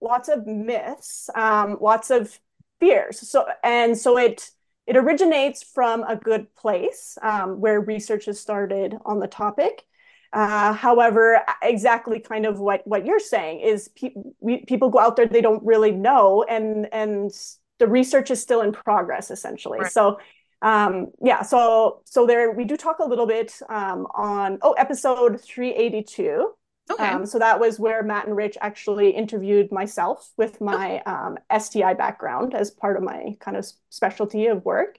lots 0.00 0.28
of 0.28 0.46
myths, 0.46 1.28
um, 1.34 1.78
lots 1.80 2.10
of 2.10 2.38
fears. 2.80 3.28
So 3.28 3.46
and 3.62 3.96
so 3.96 4.18
it 4.18 4.50
it 4.86 4.96
originates 4.96 5.62
from 5.62 6.02
a 6.04 6.16
good 6.16 6.54
place 6.54 7.18
um, 7.22 7.60
where 7.60 7.80
research 7.80 8.24
has 8.24 8.40
started 8.40 8.96
on 9.04 9.20
the 9.20 9.26
topic. 9.26 9.84
Uh, 10.32 10.74
however, 10.74 11.40
exactly 11.62 12.20
kind 12.20 12.44
of 12.46 12.58
what 12.58 12.86
what 12.86 13.06
you're 13.06 13.20
saying 13.20 13.60
is 13.60 13.88
pe- 13.88 14.14
we, 14.40 14.64
people 14.64 14.90
go 14.90 14.98
out 14.98 15.16
there 15.16 15.26
they 15.26 15.40
don't 15.40 15.64
really 15.64 15.90
know, 15.90 16.42
and 16.42 16.86
and 16.92 17.30
the 17.78 17.86
research 17.86 18.30
is 18.30 18.40
still 18.40 18.60
in 18.60 18.72
progress 18.72 19.30
essentially. 19.30 19.80
Right. 19.80 19.92
So 19.92 20.18
um 20.62 21.06
yeah 21.22 21.42
so 21.42 22.00
so 22.04 22.26
there 22.26 22.50
we 22.50 22.64
do 22.64 22.76
talk 22.76 22.98
a 22.98 23.04
little 23.04 23.26
bit 23.26 23.54
um 23.68 24.06
on 24.14 24.58
oh 24.62 24.72
episode 24.72 25.40
382 25.40 26.52
okay. 26.90 27.08
Um, 27.08 27.26
so 27.26 27.38
that 27.38 27.60
was 27.60 27.78
where 27.78 28.02
matt 28.02 28.26
and 28.26 28.36
rich 28.36 28.56
actually 28.60 29.10
interviewed 29.10 29.70
myself 29.70 30.32
with 30.36 30.60
my 30.60 31.00
um, 31.00 31.38
sti 31.60 31.94
background 31.94 32.54
as 32.54 32.70
part 32.70 32.96
of 32.96 33.02
my 33.02 33.36
kind 33.40 33.56
of 33.56 33.66
specialty 33.90 34.46
of 34.46 34.64
work. 34.64 34.98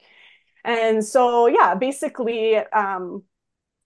And 0.63 1.03
so 1.03 1.47
yeah 1.47 1.75
basically 1.75 2.57
um 2.57 3.23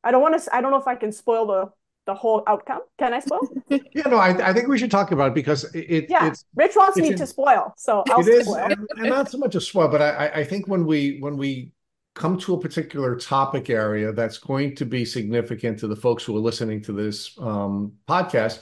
i 0.04 0.12
don't 0.12 0.22
want 0.22 0.42
to 0.42 0.56
i 0.56 0.62
don't 0.62 0.72
know 0.72 0.80
if 0.80 0.88
i 0.88 0.96
can 0.96 1.12
spoil 1.12 1.46
the 1.48 1.72
the 2.06 2.14
whole 2.14 2.44
outcome. 2.48 2.82
Can 2.98 3.14
I 3.14 3.20
spoil? 3.20 3.48
yeah, 3.70 4.04
no, 4.08 4.18
I, 4.18 4.50
I 4.50 4.54
think 4.54 4.68
we 4.68 4.78
should 4.78 4.92
talk 4.92 5.12
about 5.12 5.30
it 5.30 5.34
because 5.34 5.64
it, 5.74 6.08
yeah. 6.10 6.28
it's 6.28 6.46
Rich 6.56 6.76
wants 6.76 6.98
it's 6.98 7.08
me 7.08 7.14
in, 7.14 7.18
to 7.18 7.28
spoil, 7.28 7.74
so 7.78 8.04
I'll 8.10 8.28
it 8.28 8.44
spoil. 8.44 8.56
Is, 8.56 8.72
and, 8.72 8.88
and, 8.98 9.10
not 9.10 9.32
so 9.32 9.38
much 9.38 9.56
a 9.56 9.62
spoil, 9.62 9.88
but 9.88 10.02
I, 10.02 10.28
I 10.28 10.44
think 10.44 10.68
when 10.68 10.86
we 10.86 11.20
when 11.20 11.38
we 11.38 11.72
come 12.16 12.38
to 12.38 12.54
a 12.54 12.60
particular 12.60 13.16
topic 13.16 13.70
area 13.70 14.12
that's 14.12 14.38
going 14.38 14.76
to 14.76 14.86
be 14.86 15.04
significant 15.04 15.80
to 15.80 15.88
the 15.88 15.96
folks 15.96 16.24
who 16.24 16.36
are 16.36 16.40
listening 16.40 16.82
to 16.84 16.94
this 16.94 17.36
um, 17.40 17.94
podcast, 18.08 18.60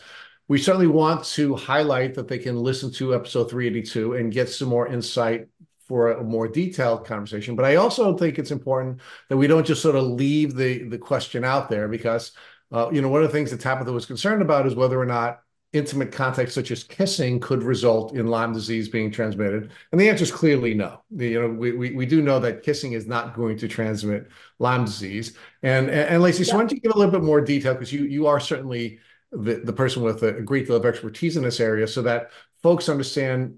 we 0.47 0.57
certainly 0.57 0.87
want 0.87 1.23
to 1.25 1.55
highlight 1.55 2.13
that 2.13 2.27
they 2.27 2.37
can 2.37 2.55
listen 2.55 2.91
to 2.93 3.15
episode 3.15 3.49
382 3.49 4.13
and 4.13 4.31
get 4.31 4.49
some 4.49 4.69
more 4.69 4.87
insight 4.87 5.47
for 5.87 6.11
a 6.11 6.23
more 6.23 6.47
detailed 6.47 7.05
conversation. 7.05 7.55
But 7.55 7.65
I 7.65 7.75
also 7.75 8.15
think 8.15 8.39
it's 8.39 8.51
important 8.51 9.01
that 9.27 9.35
we 9.35 9.47
don't 9.47 9.67
just 9.67 9.81
sort 9.81 9.97
of 9.97 10.03
leave 10.03 10.55
the 10.55 10.83
the 10.83 10.97
question 10.97 11.43
out 11.43 11.69
there 11.69 11.89
because 11.89 12.31
uh, 12.71 12.89
you 12.91 13.01
know, 13.01 13.09
one 13.09 13.21
of 13.21 13.29
the 13.29 13.33
things 13.37 13.51
that 13.51 13.59
Tabitha 13.59 13.91
was 13.91 14.05
concerned 14.05 14.41
about 14.41 14.65
is 14.65 14.75
whether 14.75 14.99
or 14.99 15.05
not 15.05 15.41
intimate 15.73 16.11
contact 16.11 16.51
such 16.51 16.69
as 16.69 16.83
kissing 16.83 17.39
could 17.39 17.63
result 17.63 18.13
in 18.13 18.27
Lyme 18.27 18.53
disease 18.53 18.89
being 18.89 19.11
transmitted? 19.11 19.71
And 19.91 19.99
the 19.99 20.09
answer 20.09 20.23
is 20.23 20.31
clearly 20.31 20.73
no. 20.73 21.01
You 21.15 21.41
know, 21.41 21.47
we, 21.49 21.71
we, 21.71 21.91
we 21.91 22.05
do 22.05 22.21
know 22.21 22.39
that 22.39 22.63
kissing 22.63 22.93
is 22.93 23.07
not 23.07 23.35
going 23.35 23.57
to 23.57 23.67
transmit 23.67 24.27
Lyme 24.59 24.85
disease. 24.85 25.37
And 25.63 25.89
and, 25.89 26.09
and 26.09 26.23
Lacey, 26.23 26.43
so 26.43 26.55
why 26.55 26.61
don't 26.61 26.71
you 26.71 26.79
give 26.79 26.93
a 26.93 26.97
little 26.97 27.11
bit 27.11 27.23
more 27.23 27.41
detail 27.41 27.73
because 27.73 27.93
you 27.93 28.03
you 28.05 28.27
are 28.27 28.39
certainly 28.39 28.99
the, 29.31 29.61
the 29.63 29.73
person 29.73 30.03
with 30.03 30.23
a 30.23 30.33
great 30.41 30.67
deal 30.67 30.75
of 30.75 30.85
expertise 30.85 31.37
in 31.37 31.43
this 31.43 31.59
area 31.59 31.87
so 31.87 32.01
that 32.01 32.31
folks 32.61 32.89
understand 32.89 33.57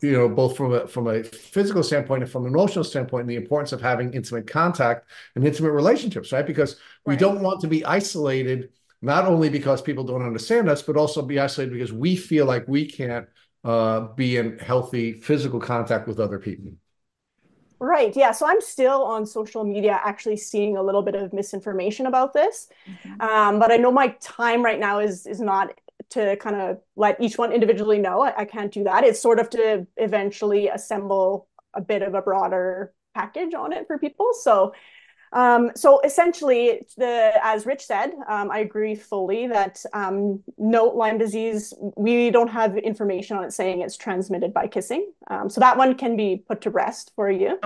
you 0.00 0.12
know, 0.12 0.28
both 0.28 0.56
from 0.56 0.72
a 0.72 0.86
from 0.86 1.08
a 1.08 1.22
physical 1.22 1.82
standpoint 1.82 2.22
and 2.22 2.30
from 2.30 2.46
an 2.46 2.52
emotional 2.52 2.84
standpoint, 2.84 3.26
the 3.26 3.36
importance 3.36 3.72
of 3.72 3.80
having 3.80 4.12
intimate 4.12 4.46
contact 4.46 5.08
and 5.34 5.46
intimate 5.46 5.72
relationships, 5.72 6.32
right? 6.32 6.46
Because 6.46 6.76
we 7.04 7.16
don't 7.16 7.40
want 7.40 7.60
to 7.60 7.68
be 7.68 7.84
isolated, 7.84 8.70
not 9.02 9.26
only 9.26 9.48
because 9.48 9.82
people 9.82 10.04
don't 10.04 10.22
understand 10.22 10.68
us, 10.68 10.82
but 10.82 10.96
also 10.96 11.22
be 11.22 11.38
isolated 11.38 11.72
because 11.72 11.92
we 11.92 12.16
feel 12.16 12.46
like 12.46 12.66
we 12.66 12.86
can't 12.86 13.26
uh, 13.64 14.00
be 14.14 14.36
in 14.36 14.58
healthy 14.58 15.12
physical 15.12 15.60
contact 15.60 16.08
with 16.08 16.18
other 16.18 16.38
people. 16.38 16.72
Right. 17.80 18.16
Yeah. 18.16 18.32
So 18.32 18.46
I'm 18.46 18.62
still 18.62 19.04
on 19.04 19.26
social 19.26 19.64
media 19.64 20.00
actually 20.02 20.38
seeing 20.38 20.76
a 20.76 20.82
little 20.82 21.02
bit 21.02 21.14
of 21.14 21.32
misinformation 21.34 22.06
about 22.06 22.32
this. 22.32 22.68
Mm-hmm. 22.88 23.20
Um, 23.20 23.58
but 23.58 23.70
I 23.70 23.76
know 23.76 23.90
my 23.90 24.08
time 24.20 24.64
right 24.64 24.80
now 24.80 25.00
is 25.00 25.26
is 25.26 25.40
not 25.40 25.78
to 26.10 26.36
kind 26.36 26.56
of 26.56 26.78
let 26.96 27.20
each 27.20 27.38
one 27.38 27.52
individually 27.52 27.98
know. 27.98 28.22
I, 28.22 28.42
I 28.42 28.44
can't 28.44 28.72
do 28.72 28.84
that. 28.84 29.04
It's 29.04 29.20
sort 29.20 29.38
of 29.38 29.50
to 29.50 29.86
eventually 29.96 30.68
assemble 30.68 31.48
a 31.74 31.80
bit 31.80 32.02
of 32.02 32.14
a 32.14 32.22
broader 32.22 32.92
package 33.14 33.54
on 33.54 33.72
it 33.72 33.86
for 33.86 33.98
people. 33.98 34.30
So 34.42 34.72
um, 35.34 35.72
so 35.74 36.00
essentially, 36.02 36.86
the 36.96 37.32
as 37.42 37.66
Rich 37.66 37.84
said, 37.84 38.12
um, 38.28 38.52
I 38.52 38.60
agree 38.60 38.94
fully 38.94 39.48
that 39.48 39.84
um, 39.92 40.42
no 40.56 40.84
Lyme 40.84 41.18
disease. 41.18 41.74
We 41.96 42.30
don't 42.30 42.48
have 42.48 42.78
information 42.78 43.36
on 43.36 43.44
it 43.44 43.52
saying 43.52 43.80
it's 43.80 43.96
transmitted 43.96 44.54
by 44.54 44.68
kissing. 44.68 45.10
Um, 45.28 45.50
so 45.50 45.60
that 45.60 45.76
one 45.76 45.96
can 45.96 46.16
be 46.16 46.44
put 46.46 46.60
to 46.62 46.70
rest 46.70 47.10
for 47.16 47.30
you. 47.30 47.58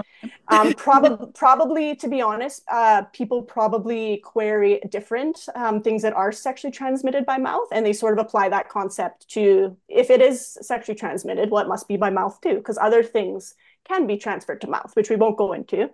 Um, 0.48 0.72
probably, 0.76 1.26
probably 1.34 1.94
to 1.96 2.08
be 2.08 2.22
honest, 2.22 2.62
uh, 2.72 3.02
people 3.12 3.42
probably 3.42 4.22
query 4.24 4.80
different 4.88 5.46
um, 5.54 5.82
things 5.82 6.00
that 6.02 6.14
are 6.14 6.32
sexually 6.32 6.72
transmitted 6.72 7.26
by 7.26 7.36
mouth, 7.36 7.68
and 7.70 7.84
they 7.84 7.92
sort 7.92 8.18
of 8.18 8.24
apply 8.24 8.48
that 8.48 8.70
concept 8.70 9.28
to 9.28 9.76
if 9.88 10.08
it 10.08 10.22
is 10.22 10.56
sexually 10.62 10.98
transmitted, 10.98 11.50
well, 11.50 11.62
it 11.62 11.68
must 11.68 11.86
be 11.86 11.98
by 11.98 12.08
mouth 12.08 12.40
too, 12.40 12.54
because 12.54 12.78
other 12.78 13.02
things 13.02 13.54
can 13.86 14.06
be 14.06 14.16
transferred 14.16 14.62
to 14.62 14.66
mouth, 14.66 14.90
which 14.94 15.10
we 15.10 15.16
won't 15.16 15.36
go 15.36 15.52
into. 15.52 15.90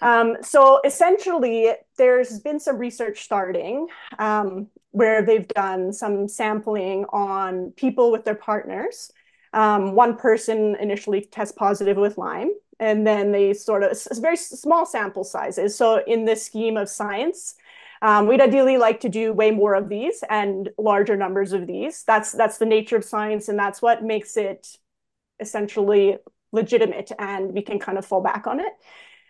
Um, 0.00 0.36
so 0.42 0.80
essentially, 0.84 1.72
there's 1.96 2.40
been 2.40 2.60
some 2.60 2.78
research 2.78 3.22
starting 3.22 3.88
um, 4.18 4.68
where 4.90 5.22
they've 5.22 5.48
done 5.48 5.92
some 5.92 6.28
sampling 6.28 7.04
on 7.10 7.72
people 7.72 8.10
with 8.10 8.24
their 8.24 8.34
partners. 8.34 9.12
Um, 9.52 9.94
one 9.94 10.16
person 10.16 10.76
initially 10.76 11.22
tests 11.22 11.54
positive 11.56 11.96
with 11.96 12.18
Lyme, 12.18 12.50
and 12.78 13.06
then 13.06 13.32
they 13.32 13.54
sort 13.54 13.82
of 13.82 13.96
very 14.20 14.36
small 14.36 14.84
sample 14.84 15.24
sizes. 15.24 15.76
So 15.76 16.02
in 16.06 16.24
this 16.24 16.44
scheme 16.44 16.76
of 16.76 16.88
science, 16.88 17.54
um, 18.02 18.28
we'd 18.28 18.40
ideally 18.40 18.78
like 18.78 19.00
to 19.00 19.08
do 19.08 19.32
way 19.32 19.50
more 19.50 19.74
of 19.74 19.88
these 19.88 20.22
and 20.28 20.68
larger 20.78 21.16
numbers 21.16 21.52
of 21.52 21.66
these. 21.66 22.04
That's 22.04 22.32
that's 22.32 22.58
the 22.58 22.66
nature 22.66 22.96
of 22.96 23.04
science, 23.04 23.48
and 23.48 23.58
that's 23.58 23.82
what 23.82 24.04
makes 24.04 24.36
it 24.36 24.76
essentially 25.40 26.18
legitimate, 26.52 27.10
and 27.18 27.52
we 27.52 27.62
can 27.62 27.78
kind 27.78 27.98
of 27.98 28.06
fall 28.06 28.22
back 28.22 28.46
on 28.46 28.60
it. 28.60 28.72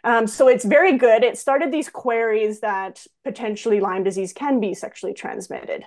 Um, 0.04 0.26
so 0.26 0.48
it's 0.48 0.64
very 0.64 0.96
good. 0.96 1.24
It 1.24 1.38
started 1.38 1.72
these 1.72 1.88
queries 1.88 2.60
that 2.60 3.04
potentially 3.24 3.80
Lyme 3.80 4.04
disease 4.04 4.32
can 4.32 4.60
be 4.60 4.74
sexually 4.74 5.14
transmitted. 5.14 5.84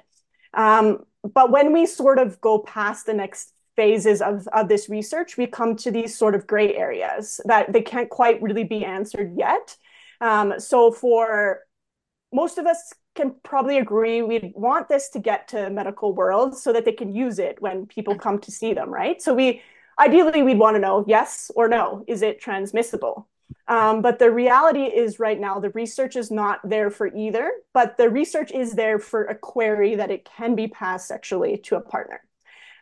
Um, 0.53 1.05
but 1.23 1.51
when 1.51 1.71
we 1.71 1.85
sort 1.85 2.19
of 2.19 2.41
go 2.41 2.59
past 2.59 3.05
the 3.05 3.13
next 3.13 3.53
phases 3.75 4.21
of, 4.21 4.47
of 4.49 4.67
this 4.67 4.89
research, 4.89 5.37
we 5.37 5.47
come 5.47 5.75
to 5.77 5.91
these 5.91 6.17
sort 6.17 6.35
of 6.35 6.45
gray 6.45 6.75
areas 6.75 7.39
that 7.45 7.71
they 7.71 7.81
can't 7.81 8.09
quite 8.09 8.41
really 8.41 8.65
be 8.65 8.83
answered 8.83 9.33
yet. 9.37 9.77
Um, 10.19 10.59
so 10.59 10.91
for 10.91 11.61
most 12.33 12.57
of 12.57 12.65
us 12.65 12.93
can 13.15 13.35
probably 13.43 13.77
agree 13.77 14.21
we 14.21 14.53
want 14.55 14.87
this 14.87 15.09
to 15.09 15.19
get 15.19 15.47
to 15.49 15.69
medical 15.69 16.13
world 16.13 16.57
so 16.57 16.71
that 16.73 16.85
they 16.85 16.91
can 16.91 17.13
use 17.13 17.39
it 17.39 17.61
when 17.61 17.85
people 17.85 18.15
come 18.15 18.39
to 18.39 18.51
see 18.51 18.73
them, 18.73 18.89
right? 18.89 19.21
So 19.21 19.33
we 19.33 19.61
ideally 19.99 20.41
we'd 20.43 20.59
want 20.59 20.75
to 20.75 20.79
know 20.79 21.03
yes 21.07 21.51
or 21.55 21.67
no, 21.67 22.03
is 22.07 22.21
it 22.21 22.39
transmissible? 22.39 23.27
Um, 23.67 24.01
but 24.01 24.19
the 24.19 24.31
reality 24.31 24.83
is, 24.83 25.19
right 25.19 25.39
now, 25.39 25.59
the 25.59 25.69
research 25.69 26.15
is 26.15 26.29
not 26.31 26.59
there 26.67 26.89
for 26.89 27.07
either, 27.07 27.51
but 27.73 27.97
the 27.97 28.09
research 28.09 28.51
is 28.51 28.73
there 28.73 28.99
for 28.99 29.23
a 29.25 29.35
query 29.35 29.95
that 29.95 30.11
it 30.11 30.25
can 30.37 30.55
be 30.55 30.67
passed 30.67 31.07
sexually 31.07 31.57
to 31.59 31.75
a 31.75 31.81
partner. 31.81 32.21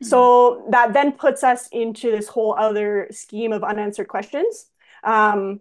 Mm-hmm. 0.02 0.08
So 0.08 0.66
that 0.70 0.94
then 0.94 1.12
puts 1.12 1.44
us 1.44 1.68
into 1.72 2.10
this 2.10 2.28
whole 2.28 2.56
other 2.58 3.08
scheme 3.12 3.54
of 3.54 3.64
unanswered 3.64 4.08
questions. 4.08 4.66
Um, 5.04 5.60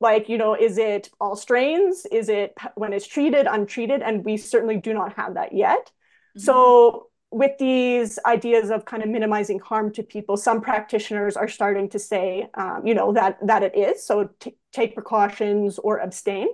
like, 0.00 0.28
you 0.28 0.36
know, 0.36 0.54
is 0.54 0.76
it 0.76 1.08
all 1.20 1.36
strains? 1.36 2.04
Is 2.06 2.28
it 2.28 2.52
when 2.74 2.92
it's 2.92 3.06
treated, 3.06 3.46
untreated? 3.46 4.02
And 4.02 4.24
we 4.24 4.36
certainly 4.36 4.76
do 4.76 4.92
not 4.92 5.14
have 5.14 5.34
that 5.34 5.54
yet. 5.54 5.90
Mm-hmm. 6.36 6.40
So 6.40 7.08
with 7.30 7.58
these 7.58 8.18
ideas 8.24 8.70
of 8.70 8.84
kind 8.84 9.02
of 9.02 9.08
minimizing 9.08 9.58
harm 9.58 9.92
to 9.92 10.02
people, 10.02 10.36
some 10.36 10.60
practitioners 10.60 11.36
are 11.36 11.48
starting 11.48 11.88
to 11.90 11.98
say, 11.98 12.48
um, 12.54 12.86
you 12.86 12.94
know, 12.94 13.12
that 13.12 13.38
that 13.46 13.62
it 13.62 13.76
is. 13.76 14.04
So 14.04 14.30
t- 14.40 14.56
take 14.72 14.94
precautions 14.94 15.78
or 15.78 15.98
abstain. 15.98 16.48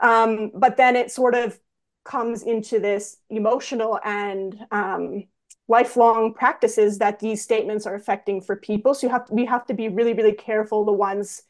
Um, 0.00 0.50
but 0.54 0.76
then 0.76 0.96
it 0.96 1.10
sort 1.10 1.34
of 1.34 1.58
comes 2.04 2.42
into 2.42 2.80
this 2.80 3.18
emotional 3.28 3.98
and 4.04 4.58
um, 4.70 5.24
lifelong 5.68 6.32
practices 6.32 6.98
that 6.98 7.18
these 7.18 7.42
statements 7.42 7.86
are 7.86 7.94
affecting 7.94 8.40
for 8.40 8.56
people. 8.56 8.94
So 8.94 9.06
you 9.06 9.12
have 9.12 9.26
to, 9.26 9.34
we 9.34 9.44
have 9.44 9.66
to 9.66 9.74
be 9.74 9.88
really, 9.88 10.14
really 10.14 10.32
careful. 10.32 10.84
The 10.84 10.92
ones 10.92 11.42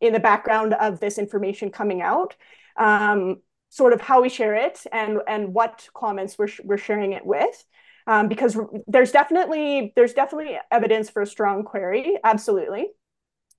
in 0.00 0.12
the 0.12 0.20
background 0.20 0.74
of 0.74 1.00
this 1.00 1.18
information 1.18 1.70
coming 1.70 2.00
out, 2.00 2.36
um, 2.76 3.40
sort 3.70 3.92
of 3.92 4.00
how 4.00 4.22
we 4.22 4.28
share 4.28 4.54
it 4.54 4.86
and 4.92 5.18
and 5.26 5.52
what 5.52 5.88
comments 5.94 6.38
we're 6.38 6.48
we're 6.62 6.78
sharing 6.78 7.12
it 7.12 7.26
with 7.26 7.64
um, 8.06 8.28
because 8.28 8.58
there's 8.86 9.12
definitely 9.12 9.92
there's 9.96 10.12
definitely 10.12 10.58
evidence 10.70 11.10
for 11.10 11.22
a 11.22 11.26
strong 11.26 11.64
query, 11.64 12.16
absolutely. 12.24 12.88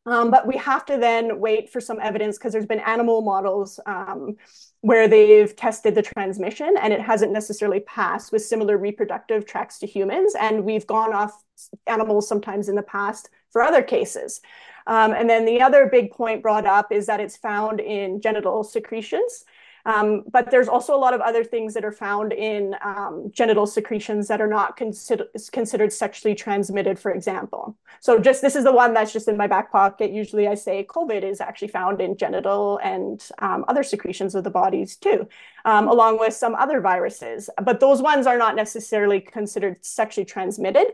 Um, 0.07 0.29
but 0.29 0.45
we 0.45 0.55
have 0.57 0.85
to 0.85 0.97
then 0.97 1.39
wait 1.39 1.71
for 1.71 1.81
some 1.81 1.99
evidence 1.99 2.37
because 2.37 2.53
there's 2.53 2.67
been 2.67 2.79
animal 2.79 3.23
models 3.23 3.79
um, 3.87 4.35
where 4.81 5.07
they've 5.07 5.55
tested 5.55 5.95
the 5.95 6.03
transmission 6.03 6.75
and 6.79 6.93
it 6.93 7.01
hasn't 7.01 7.31
necessarily 7.31 7.79
passed 7.79 8.31
with 8.31 8.45
similar 8.45 8.77
reproductive 8.77 9.47
tracks 9.47 9.79
to 9.79 9.87
humans. 9.87 10.35
And 10.39 10.63
we've 10.63 10.85
gone 10.85 11.11
off 11.11 11.43
animals 11.87 12.27
sometimes 12.27 12.69
in 12.69 12.75
the 12.75 12.83
past 12.83 13.29
for 13.49 13.63
other 13.63 13.81
cases. 13.81 14.41
Um, 14.85 15.13
and 15.13 15.27
then 15.27 15.45
the 15.45 15.61
other 15.61 15.87
big 15.91 16.11
point 16.11 16.43
brought 16.43 16.67
up 16.67 16.91
is 16.91 17.07
that 17.07 17.19
it's 17.19 17.37
found 17.37 17.79
in 17.79 18.21
genital 18.21 18.63
secretions. 18.63 19.43
Um, 19.85 20.23
but 20.31 20.49
there's 20.49 20.67
also 20.67 20.95
a 20.95 20.97
lot 20.97 21.13
of 21.13 21.21
other 21.21 21.43
things 21.43 21.73
that 21.75 21.85
are 21.85 21.91
found 21.91 22.33
in 22.33 22.75
um, 22.83 23.29
genital 23.31 23.67
secretions 23.67 24.27
that 24.27 24.41
are 24.41 24.47
not 24.47 24.77
consider 24.77 25.27
considered 25.51 25.93
sexually 25.93 26.33
transmitted, 26.33 26.97
for 26.97 27.11
example. 27.11 27.75
So 27.99 28.19
just 28.19 28.41
this 28.41 28.55
is 28.55 28.63
the 28.63 28.71
one 28.71 28.93
that's 28.93 29.13
just 29.13 29.27
in 29.27 29.37
my 29.37 29.47
back 29.47 29.71
pocket. 29.71 30.11
Usually 30.11 30.47
I 30.47 30.55
say 30.55 30.85
COVID 30.85 31.23
is 31.23 31.39
actually 31.39 31.67
found 31.67 32.01
in 32.01 32.17
genital 32.17 32.79
and 32.83 33.23
um, 33.39 33.63
other 33.67 33.83
secretions 33.83 34.33
of 34.33 34.43
the 34.43 34.49
bodies 34.49 34.95
too, 34.95 35.27
um, 35.65 35.87
along 35.87 36.19
with 36.19 36.33
some 36.33 36.55
other 36.55 36.79
viruses. 36.79 37.49
But 37.61 37.79
those 37.79 38.01
ones 38.01 38.27
are 38.27 38.37
not 38.37 38.55
necessarily 38.55 39.19
considered 39.19 39.83
sexually 39.83 40.25
transmitted 40.25 40.87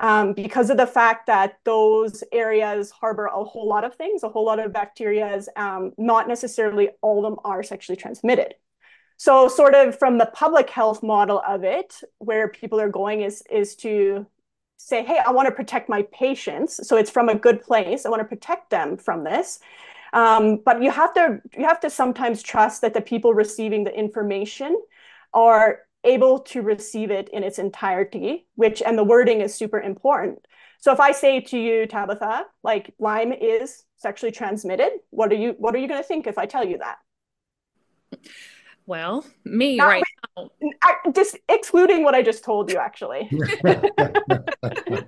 um, 0.00 0.34
because 0.34 0.68
of 0.68 0.76
the 0.76 0.86
fact 0.86 1.26
that 1.28 1.58
those 1.64 2.22
areas 2.32 2.90
harbor 2.90 3.26
a 3.26 3.44
whole 3.44 3.68
lot 3.68 3.84
of 3.84 3.94
things, 3.94 4.22
a 4.22 4.28
whole 4.28 4.44
lot 4.44 4.58
of 4.58 4.72
bacteria, 4.72 5.40
um, 5.56 5.92
not 5.96 6.28
necessarily 6.28 6.90
all 7.00 7.24
of 7.24 7.30
them 7.30 7.38
are 7.44 7.62
sexually 7.62 7.96
transmitted. 7.96 8.54
So 9.16 9.48
sort 9.48 9.74
of 9.74 9.98
from 9.98 10.18
the 10.18 10.26
public 10.26 10.68
health 10.68 11.02
model 11.02 11.42
of 11.46 11.64
it, 11.64 12.00
where 12.18 12.48
people 12.48 12.78
are 12.80 12.90
going 12.90 13.22
is, 13.22 13.42
is 13.50 13.74
to 13.76 14.26
say, 14.76 15.02
hey, 15.02 15.18
I 15.24 15.30
want 15.30 15.48
to 15.48 15.54
protect 15.54 15.88
my 15.88 16.02
patients. 16.12 16.86
So 16.86 16.96
it's 16.96 17.10
from 17.10 17.30
a 17.30 17.34
good 17.34 17.62
place. 17.62 18.04
I 18.04 18.10
want 18.10 18.20
to 18.20 18.28
protect 18.28 18.68
them 18.68 18.98
from 18.98 19.24
this. 19.24 19.60
Um, 20.16 20.62
but 20.64 20.82
you 20.82 20.90
have 20.90 21.12
to 21.14 21.42
you 21.58 21.66
have 21.66 21.80
to 21.80 21.90
sometimes 21.90 22.42
trust 22.42 22.80
that 22.80 22.94
the 22.94 23.02
people 23.02 23.34
receiving 23.34 23.84
the 23.84 23.94
information 23.94 24.80
are 25.34 25.80
able 26.04 26.38
to 26.38 26.62
receive 26.62 27.10
it 27.10 27.28
in 27.34 27.42
its 27.42 27.58
entirety, 27.58 28.46
which 28.54 28.80
and 28.80 28.96
the 28.96 29.04
wording 29.04 29.42
is 29.42 29.54
super 29.54 29.78
important. 29.78 30.38
So 30.78 30.90
if 30.90 31.00
I 31.00 31.12
say 31.12 31.40
to 31.40 31.58
you, 31.58 31.86
Tabitha, 31.86 32.46
like 32.62 32.94
Lyme 32.98 33.34
is 33.34 33.84
sexually 33.96 34.32
transmitted, 34.32 34.90
what 35.10 35.30
are 35.32 35.36
you 35.36 35.54
what 35.58 35.74
are 35.74 35.78
you 35.78 35.86
going 35.86 36.00
to 36.00 36.08
think 36.08 36.26
if 36.26 36.38
I 36.38 36.46
tell 36.46 36.66
you 36.66 36.78
that? 36.78 36.96
Well, 38.86 39.26
me 39.44 39.76
Not, 39.76 39.86
right 39.86 40.02
now. 40.38 40.48
Just 41.12 41.36
excluding 41.46 42.04
what 42.04 42.14
I 42.14 42.22
just 42.22 42.42
told 42.42 42.70
you, 42.70 42.78
actually. 42.78 43.28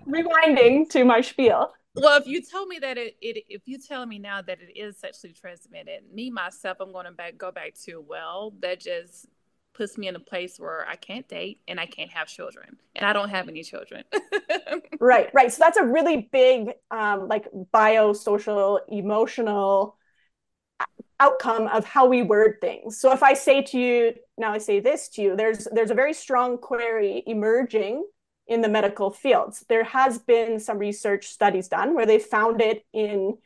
Rewinding 0.06 0.90
to 0.90 1.04
my 1.04 1.22
spiel. 1.22 1.72
Well, 2.02 2.20
if 2.20 2.26
you 2.26 2.42
tell 2.42 2.66
me 2.66 2.78
that 2.78 2.98
it, 2.98 3.16
it, 3.20 3.44
if 3.48 3.62
you 3.66 3.78
tell 3.78 4.04
me 4.06 4.18
now 4.18 4.42
that 4.42 4.58
it 4.60 4.78
is 4.78 4.98
sexually 4.98 5.32
transmitted, 5.32 6.02
me 6.12 6.30
myself, 6.30 6.78
I'm 6.80 6.92
going 6.92 7.06
to 7.06 7.12
back 7.12 7.38
go 7.38 7.50
back 7.50 7.74
to 7.84 8.00
well, 8.00 8.54
that 8.60 8.80
just 8.80 9.26
puts 9.74 9.96
me 9.96 10.08
in 10.08 10.16
a 10.16 10.20
place 10.20 10.58
where 10.58 10.86
I 10.88 10.96
can't 10.96 11.28
date 11.28 11.60
and 11.68 11.78
I 11.78 11.86
can't 11.86 12.10
have 12.12 12.26
children, 12.28 12.76
and 12.96 13.06
I 13.06 13.12
don't 13.12 13.30
have 13.30 13.48
any 13.48 13.62
children. 13.62 14.04
right, 15.00 15.30
right. 15.32 15.52
So 15.52 15.58
that's 15.60 15.78
a 15.78 15.84
really 15.84 16.28
big, 16.32 16.70
um, 16.90 17.28
like 17.28 17.46
biosocial, 17.72 18.80
emotional 18.88 19.96
outcome 21.20 21.66
of 21.68 21.84
how 21.84 22.06
we 22.06 22.22
word 22.22 22.56
things. 22.60 23.00
So 23.00 23.12
if 23.12 23.22
I 23.22 23.34
say 23.34 23.62
to 23.62 23.78
you, 23.78 24.14
now 24.36 24.52
I 24.52 24.58
say 24.58 24.80
this 24.80 25.08
to 25.10 25.22
you, 25.22 25.36
there's 25.36 25.66
there's 25.72 25.90
a 25.90 25.94
very 25.94 26.12
strong 26.12 26.58
query 26.58 27.22
emerging 27.26 28.04
in 28.48 28.62
the 28.62 28.68
medical 28.68 29.10
fields. 29.10 29.64
There 29.68 29.84
has 29.84 30.18
been 30.18 30.58
some 30.58 30.78
research 30.78 31.26
studies 31.28 31.68
done 31.68 31.94
where 31.94 32.06
they 32.06 32.18
found 32.18 32.60
it 32.60 32.84
in 32.92 33.38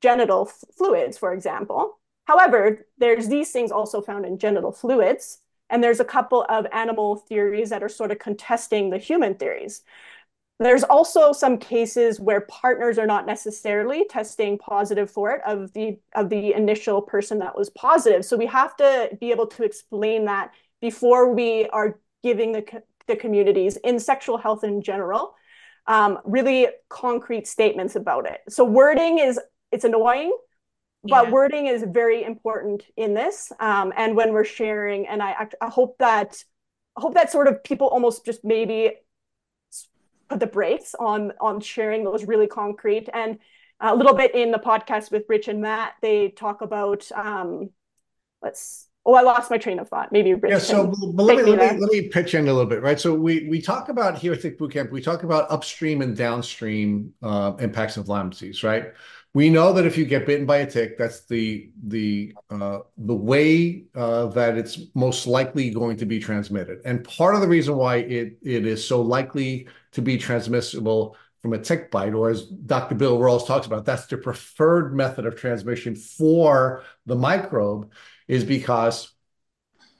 genital 0.00 0.46
fluids, 0.76 1.16
for 1.16 1.32
example. 1.32 1.98
However, 2.24 2.86
there's 2.98 3.28
these 3.28 3.50
things 3.50 3.72
also 3.72 4.00
found 4.00 4.26
in 4.26 4.38
genital 4.38 4.72
fluids. 4.72 5.38
And 5.70 5.82
there's 5.82 6.00
a 6.00 6.04
couple 6.04 6.44
of 6.50 6.66
animal 6.70 7.16
theories 7.16 7.70
that 7.70 7.82
are 7.82 7.88
sort 7.88 8.12
of 8.12 8.18
contesting 8.18 8.90
the 8.90 8.98
human 8.98 9.36
theories. 9.36 9.82
There's 10.58 10.84
also 10.84 11.32
some 11.32 11.56
cases 11.56 12.20
where 12.20 12.42
partners 12.42 12.98
are 12.98 13.06
not 13.06 13.26
necessarily 13.26 14.04
testing 14.08 14.58
positive 14.58 15.10
for 15.10 15.32
it 15.32 15.40
of 15.46 15.72
the 15.72 15.98
of 16.14 16.28
the 16.28 16.52
initial 16.52 17.00
person 17.00 17.38
that 17.38 17.56
was 17.56 17.70
positive. 17.70 18.24
So 18.24 18.36
we 18.36 18.46
have 18.46 18.76
to 18.76 19.16
be 19.18 19.30
able 19.30 19.46
to 19.48 19.64
explain 19.64 20.26
that 20.26 20.52
before 20.80 21.32
we 21.34 21.68
are 21.70 21.98
giving 22.22 22.52
the, 22.52 22.82
the 23.06 23.16
communities 23.16 23.76
in 23.84 23.98
sexual 23.98 24.38
health 24.38 24.64
in 24.64 24.82
general 24.82 25.34
um, 25.86 26.18
really 26.24 26.68
concrete 26.88 27.48
statements 27.48 27.96
about 27.96 28.26
it. 28.26 28.40
So 28.48 28.64
wording 28.64 29.18
is 29.18 29.40
it's 29.72 29.84
annoying 29.84 30.36
but 31.04 31.26
yeah. 31.26 31.30
wording 31.32 31.66
is 31.66 31.84
very 31.88 32.22
important 32.22 32.84
in 32.96 33.14
this 33.14 33.52
um, 33.58 33.92
and 33.96 34.16
when 34.16 34.32
we're 34.32 34.44
sharing 34.44 35.06
and 35.08 35.22
I, 35.22 35.48
I 35.60 35.68
hope 35.68 35.98
that 35.98 36.42
I 36.96 37.00
hope 37.00 37.14
that 37.14 37.32
sort 37.32 37.48
of 37.48 37.64
people 37.64 37.88
almost 37.88 38.24
just 38.24 38.44
maybe 38.44 38.92
put 40.28 40.40
the 40.40 40.46
brakes 40.46 40.94
on 40.94 41.32
on 41.40 41.60
sharing 41.60 42.04
those 42.04 42.24
really 42.24 42.46
concrete 42.46 43.08
and 43.12 43.38
a 43.80 43.96
little 43.96 44.14
bit 44.14 44.34
in 44.34 44.52
the 44.52 44.58
podcast 44.58 45.10
with 45.10 45.24
rich 45.28 45.48
and 45.48 45.60
matt 45.60 45.94
they 46.02 46.28
talk 46.28 46.60
about 46.60 47.10
um 47.12 47.70
let's 48.42 48.88
oh 49.06 49.14
i 49.14 49.22
lost 49.22 49.50
my 49.50 49.58
train 49.58 49.78
of 49.78 49.88
thought 49.88 50.12
maybe 50.12 50.34
rich 50.34 50.50
yeah 50.50 50.58
so 50.58 50.86
but 51.14 51.24
let, 51.24 51.36
me, 51.38 51.42
let, 51.42 51.74
me, 51.74 51.80
let 51.80 51.90
me 51.90 52.08
pitch 52.08 52.34
in 52.34 52.48
a 52.48 52.52
little 52.52 52.66
bit 52.66 52.82
right 52.82 53.00
so 53.00 53.14
we 53.14 53.48
we 53.48 53.60
talk 53.60 53.88
about 53.88 54.18
here 54.18 54.32
at 54.32 54.40
Tick 54.40 54.58
Boot 54.58 54.72
Camp 54.72 54.90
we 54.90 55.02
talk 55.02 55.22
about 55.22 55.50
upstream 55.50 56.02
and 56.02 56.16
downstream 56.16 57.12
uh, 57.22 57.52
impacts 57.58 57.96
of 57.96 58.08
lyme 58.08 58.30
disease 58.30 58.62
right 58.62 58.92
we 59.34 59.48
know 59.48 59.72
that 59.72 59.86
if 59.86 59.96
you 59.96 60.04
get 60.04 60.26
bitten 60.26 60.44
by 60.44 60.58
a 60.58 60.70
tick, 60.70 60.98
that's 60.98 61.24
the 61.24 61.70
the 61.84 62.34
uh, 62.50 62.80
the 62.98 63.14
way 63.14 63.84
uh, 63.94 64.26
that 64.26 64.58
it's 64.58 64.80
most 64.94 65.26
likely 65.26 65.70
going 65.70 65.96
to 65.98 66.06
be 66.06 66.18
transmitted. 66.18 66.80
And 66.84 67.02
part 67.02 67.34
of 67.34 67.40
the 67.40 67.48
reason 67.48 67.76
why 67.76 67.96
it 67.96 68.38
it 68.42 68.66
is 68.66 68.86
so 68.86 69.00
likely 69.00 69.68
to 69.92 70.02
be 70.02 70.18
transmissible 70.18 71.16
from 71.40 71.54
a 71.54 71.58
tick 71.58 71.90
bite, 71.90 72.12
or 72.12 72.28
as 72.28 72.44
Dr. 72.46 72.94
Bill 72.94 73.18
Rawls 73.18 73.46
talks 73.46 73.66
about, 73.66 73.84
that's 73.84 74.06
the 74.06 74.16
preferred 74.16 74.94
method 74.94 75.26
of 75.26 75.34
transmission 75.34 75.96
for 75.96 76.84
the 77.06 77.16
microbe, 77.16 77.90
is 78.28 78.44
because 78.44 79.12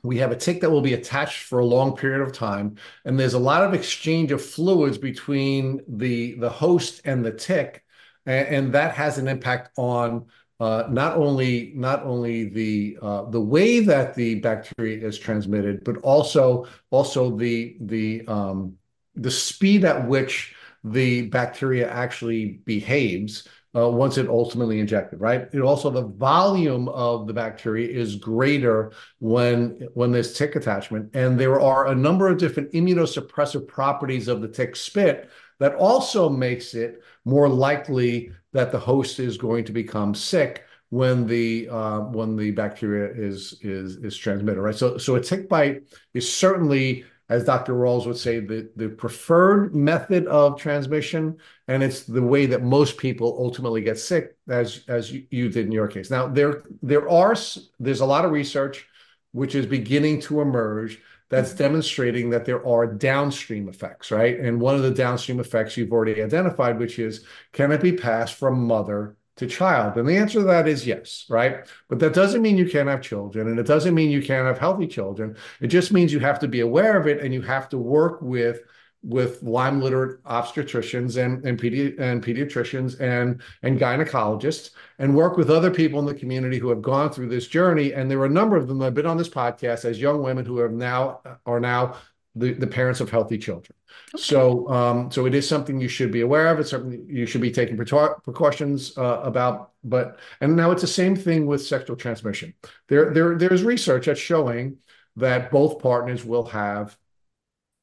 we 0.02 0.18
have 0.18 0.32
a 0.32 0.36
tick 0.36 0.60
that 0.60 0.70
will 0.70 0.80
be 0.80 0.94
attached 0.94 1.44
for 1.44 1.60
a 1.60 1.64
long 1.64 1.96
period 1.96 2.22
of 2.22 2.32
time, 2.32 2.76
and 3.04 3.18
there's 3.18 3.34
a 3.34 3.38
lot 3.38 3.64
of 3.64 3.74
exchange 3.74 4.32
of 4.32 4.44
fluids 4.44 4.98
between 4.98 5.80
the 5.86 6.34
the 6.34 6.50
host 6.50 7.02
and 7.04 7.24
the 7.24 7.32
tick 7.32 7.84
and, 8.26 8.48
and 8.48 8.72
that 8.74 8.94
has 8.94 9.18
an 9.18 9.28
impact 9.28 9.70
on 9.76 10.26
uh, 10.60 10.84
not 10.88 11.16
only 11.16 11.72
not 11.74 12.04
only 12.04 12.48
the 12.48 12.96
uh, 13.02 13.24
the 13.30 13.40
way 13.40 13.80
that 13.80 14.14
the 14.14 14.36
bacteria 14.36 15.04
is 15.04 15.18
transmitted, 15.18 15.82
but 15.82 15.96
also 15.98 16.66
also 16.90 17.36
the 17.36 17.76
the 17.80 18.24
um, 18.28 18.76
the 19.16 19.30
speed 19.30 19.84
at 19.84 20.06
which 20.06 20.54
the 20.84 21.22
bacteria 21.28 21.90
actually 21.90 22.60
behaves 22.64 23.48
uh, 23.74 23.88
once 23.88 24.18
it 24.18 24.28
ultimately 24.28 24.80
injected. 24.80 25.20
Right. 25.20 25.48
It 25.52 25.60
also 25.60 25.90
the 25.90 26.02
volume 26.02 26.88
of 26.88 27.26
the 27.26 27.32
bacteria 27.32 27.88
is 27.88 28.16
greater 28.16 28.92
when 29.18 29.88
when 29.94 30.12
there's 30.12 30.34
tick 30.34 30.56
attachment, 30.56 31.10
and 31.14 31.38
there 31.38 31.60
are 31.60 31.88
a 31.88 31.94
number 31.94 32.28
of 32.28 32.38
different 32.38 32.72
immunosuppressive 32.72 33.66
properties 33.66 34.28
of 34.28 34.40
the 34.40 34.48
tick 34.48 34.76
spit 34.76 35.30
that 35.58 35.74
also 35.76 36.28
makes 36.28 36.74
it 36.74 37.02
more 37.24 37.48
likely 37.48 38.32
that 38.52 38.72
the 38.72 38.78
host 38.78 39.20
is 39.20 39.38
going 39.38 39.64
to 39.64 39.72
become 39.72 40.14
sick 40.14 40.64
when 40.90 41.26
the 41.26 41.66
uh, 41.70 42.00
when 42.00 42.36
the 42.36 42.50
bacteria 42.50 43.10
is 43.14 43.56
is 43.62 43.96
is 43.96 44.14
transmitted, 44.14 44.60
right? 44.60 44.74
So 44.74 44.98
so 44.98 45.14
a 45.14 45.20
tick 45.20 45.48
bite 45.48 45.84
is 46.12 46.30
certainly, 46.30 47.06
as 47.32 47.44
Dr. 47.44 47.72
Rawls 47.72 48.06
would 48.06 48.18
say, 48.18 48.40
the 48.40 48.70
the 48.76 48.90
preferred 48.90 49.74
method 49.74 50.26
of 50.26 50.60
transmission, 50.60 51.38
and 51.66 51.82
it's 51.82 52.04
the 52.04 52.22
way 52.22 52.44
that 52.46 52.62
most 52.62 52.98
people 52.98 53.36
ultimately 53.38 53.80
get 53.80 53.98
sick, 53.98 54.36
as 54.48 54.84
as 54.86 55.10
you, 55.10 55.26
you 55.30 55.48
did 55.48 55.66
in 55.66 55.72
your 55.72 55.88
case. 55.88 56.10
Now 56.10 56.28
there 56.28 56.62
there 56.82 57.08
are 57.08 57.34
there's 57.80 58.00
a 58.00 58.06
lot 58.06 58.26
of 58.26 58.32
research 58.32 58.86
which 59.32 59.54
is 59.54 59.64
beginning 59.64 60.20
to 60.20 60.42
emerge 60.42 61.00
that's 61.30 61.54
demonstrating 61.54 62.28
that 62.28 62.44
there 62.44 62.66
are 62.66 62.86
downstream 62.86 63.66
effects, 63.66 64.10
right? 64.10 64.38
And 64.38 64.60
one 64.60 64.74
of 64.74 64.82
the 64.82 64.90
downstream 64.90 65.40
effects 65.40 65.78
you've 65.78 65.92
already 65.92 66.22
identified, 66.22 66.78
which 66.78 66.98
is 66.98 67.24
can 67.52 67.72
it 67.72 67.80
be 67.80 67.92
passed 67.92 68.34
from 68.34 68.66
mother 68.66 69.16
to 69.36 69.46
child? 69.46 69.96
And 69.96 70.08
the 70.08 70.16
answer 70.16 70.40
to 70.40 70.44
that 70.46 70.68
is 70.68 70.86
yes, 70.86 71.26
right? 71.28 71.66
But 71.88 71.98
that 72.00 72.14
doesn't 72.14 72.42
mean 72.42 72.58
you 72.58 72.68
can't 72.68 72.88
have 72.88 73.02
children, 73.02 73.48
and 73.48 73.58
it 73.58 73.66
doesn't 73.66 73.94
mean 73.94 74.10
you 74.10 74.22
can't 74.22 74.46
have 74.46 74.58
healthy 74.58 74.86
children. 74.86 75.36
It 75.60 75.68
just 75.68 75.92
means 75.92 76.12
you 76.12 76.20
have 76.20 76.38
to 76.40 76.48
be 76.48 76.60
aware 76.60 76.98
of 76.98 77.06
it 77.06 77.20
and 77.20 77.32
you 77.32 77.42
have 77.42 77.68
to 77.70 77.78
work 77.78 78.20
with 78.20 78.60
with 79.04 79.42
Lyme 79.42 79.80
literate 79.80 80.22
obstetricians 80.24 81.22
and 81.22 81.44
and, 81.44 81.60
pedi- 81.60 81.98
and 81.98 82.24
pediatricians 82.24 83.00
and 83.00 83.40
and 83.62 83.78
gynecologists 83.78 84.70
and 84.98 85.16
work 85.16 85.36
with 85.36 85.50
other 85.50 85.70
people 85.70 85.98
in 85.98 86.06
the 86.06 86.14
community 86.14 86.58
who 86.58 86.68
have 86.68 86.82
gone 86.82 87.10
through 87.10 87.28
this 87.28 87.48
journey 87.48 87.92
and 87.94 88.08
there 88.10 88.20
are 88.20 88.26
a 88.26 88.30
number 88.30 88.56
of 88.56 88.68
them 88.68 88.78
that 88.78 88.86
have 88.86 88.94
been 88.94 89.06
on 89.06 89.16
this 89.16 89.28
podcast 89.28 89.84
as 89.84 90.00
young 90.00 90.22
women 90.22 90.44
who 90.44 90.58
have 90.58 90.70
now 90.70 91.20
are 91.46 91.58
now 91.58 91.96
the, 92.34 92.52
the 92.54 92.66
parents 92.66 93.00
of 93.00 93.10
healthy 93.10 93.36
children 93.36 93.76
okay. 94.14 94.22
so 94.22 94.68
um, 94.68 95.10
so 95.10 95.26
it 95.26 95.34
is 95.34 95.46
something 95.46 95.80
you 95.80 95.88
should 95.88 96.10
be 96.10 96.22
aware 96.22 96.48
of 96.48 96.58
it's 96.58 96.70
something 96.70 97.04
you 97.08 97.26
should 97.26 97.40
be 97.40 97.50
taking 97.50 97.76
precautions 97.76 98.96
uh, 98.96 99.20
about 99.22 99.72
but 99.84 100.18
and 100.40 100.56
now 100.56 100.70
it's 100.70 100.82
the 100.82 100.86
same 100.86 101.14
thing 101.14 101.46
with 101.46 101.64
sexual 101.64 101.96
transmission 101.96 102.54
there 102.88 103.12
there 103.12 103.36
there's 103.36 103.62
research 103.62 104.06
that's 104.06 104.20
showing 104.20 104.76
that 105.16 105.50
both 105.50 105.78
partners 105.78 106.24
will 106.24 106.44
have 106.44 106.96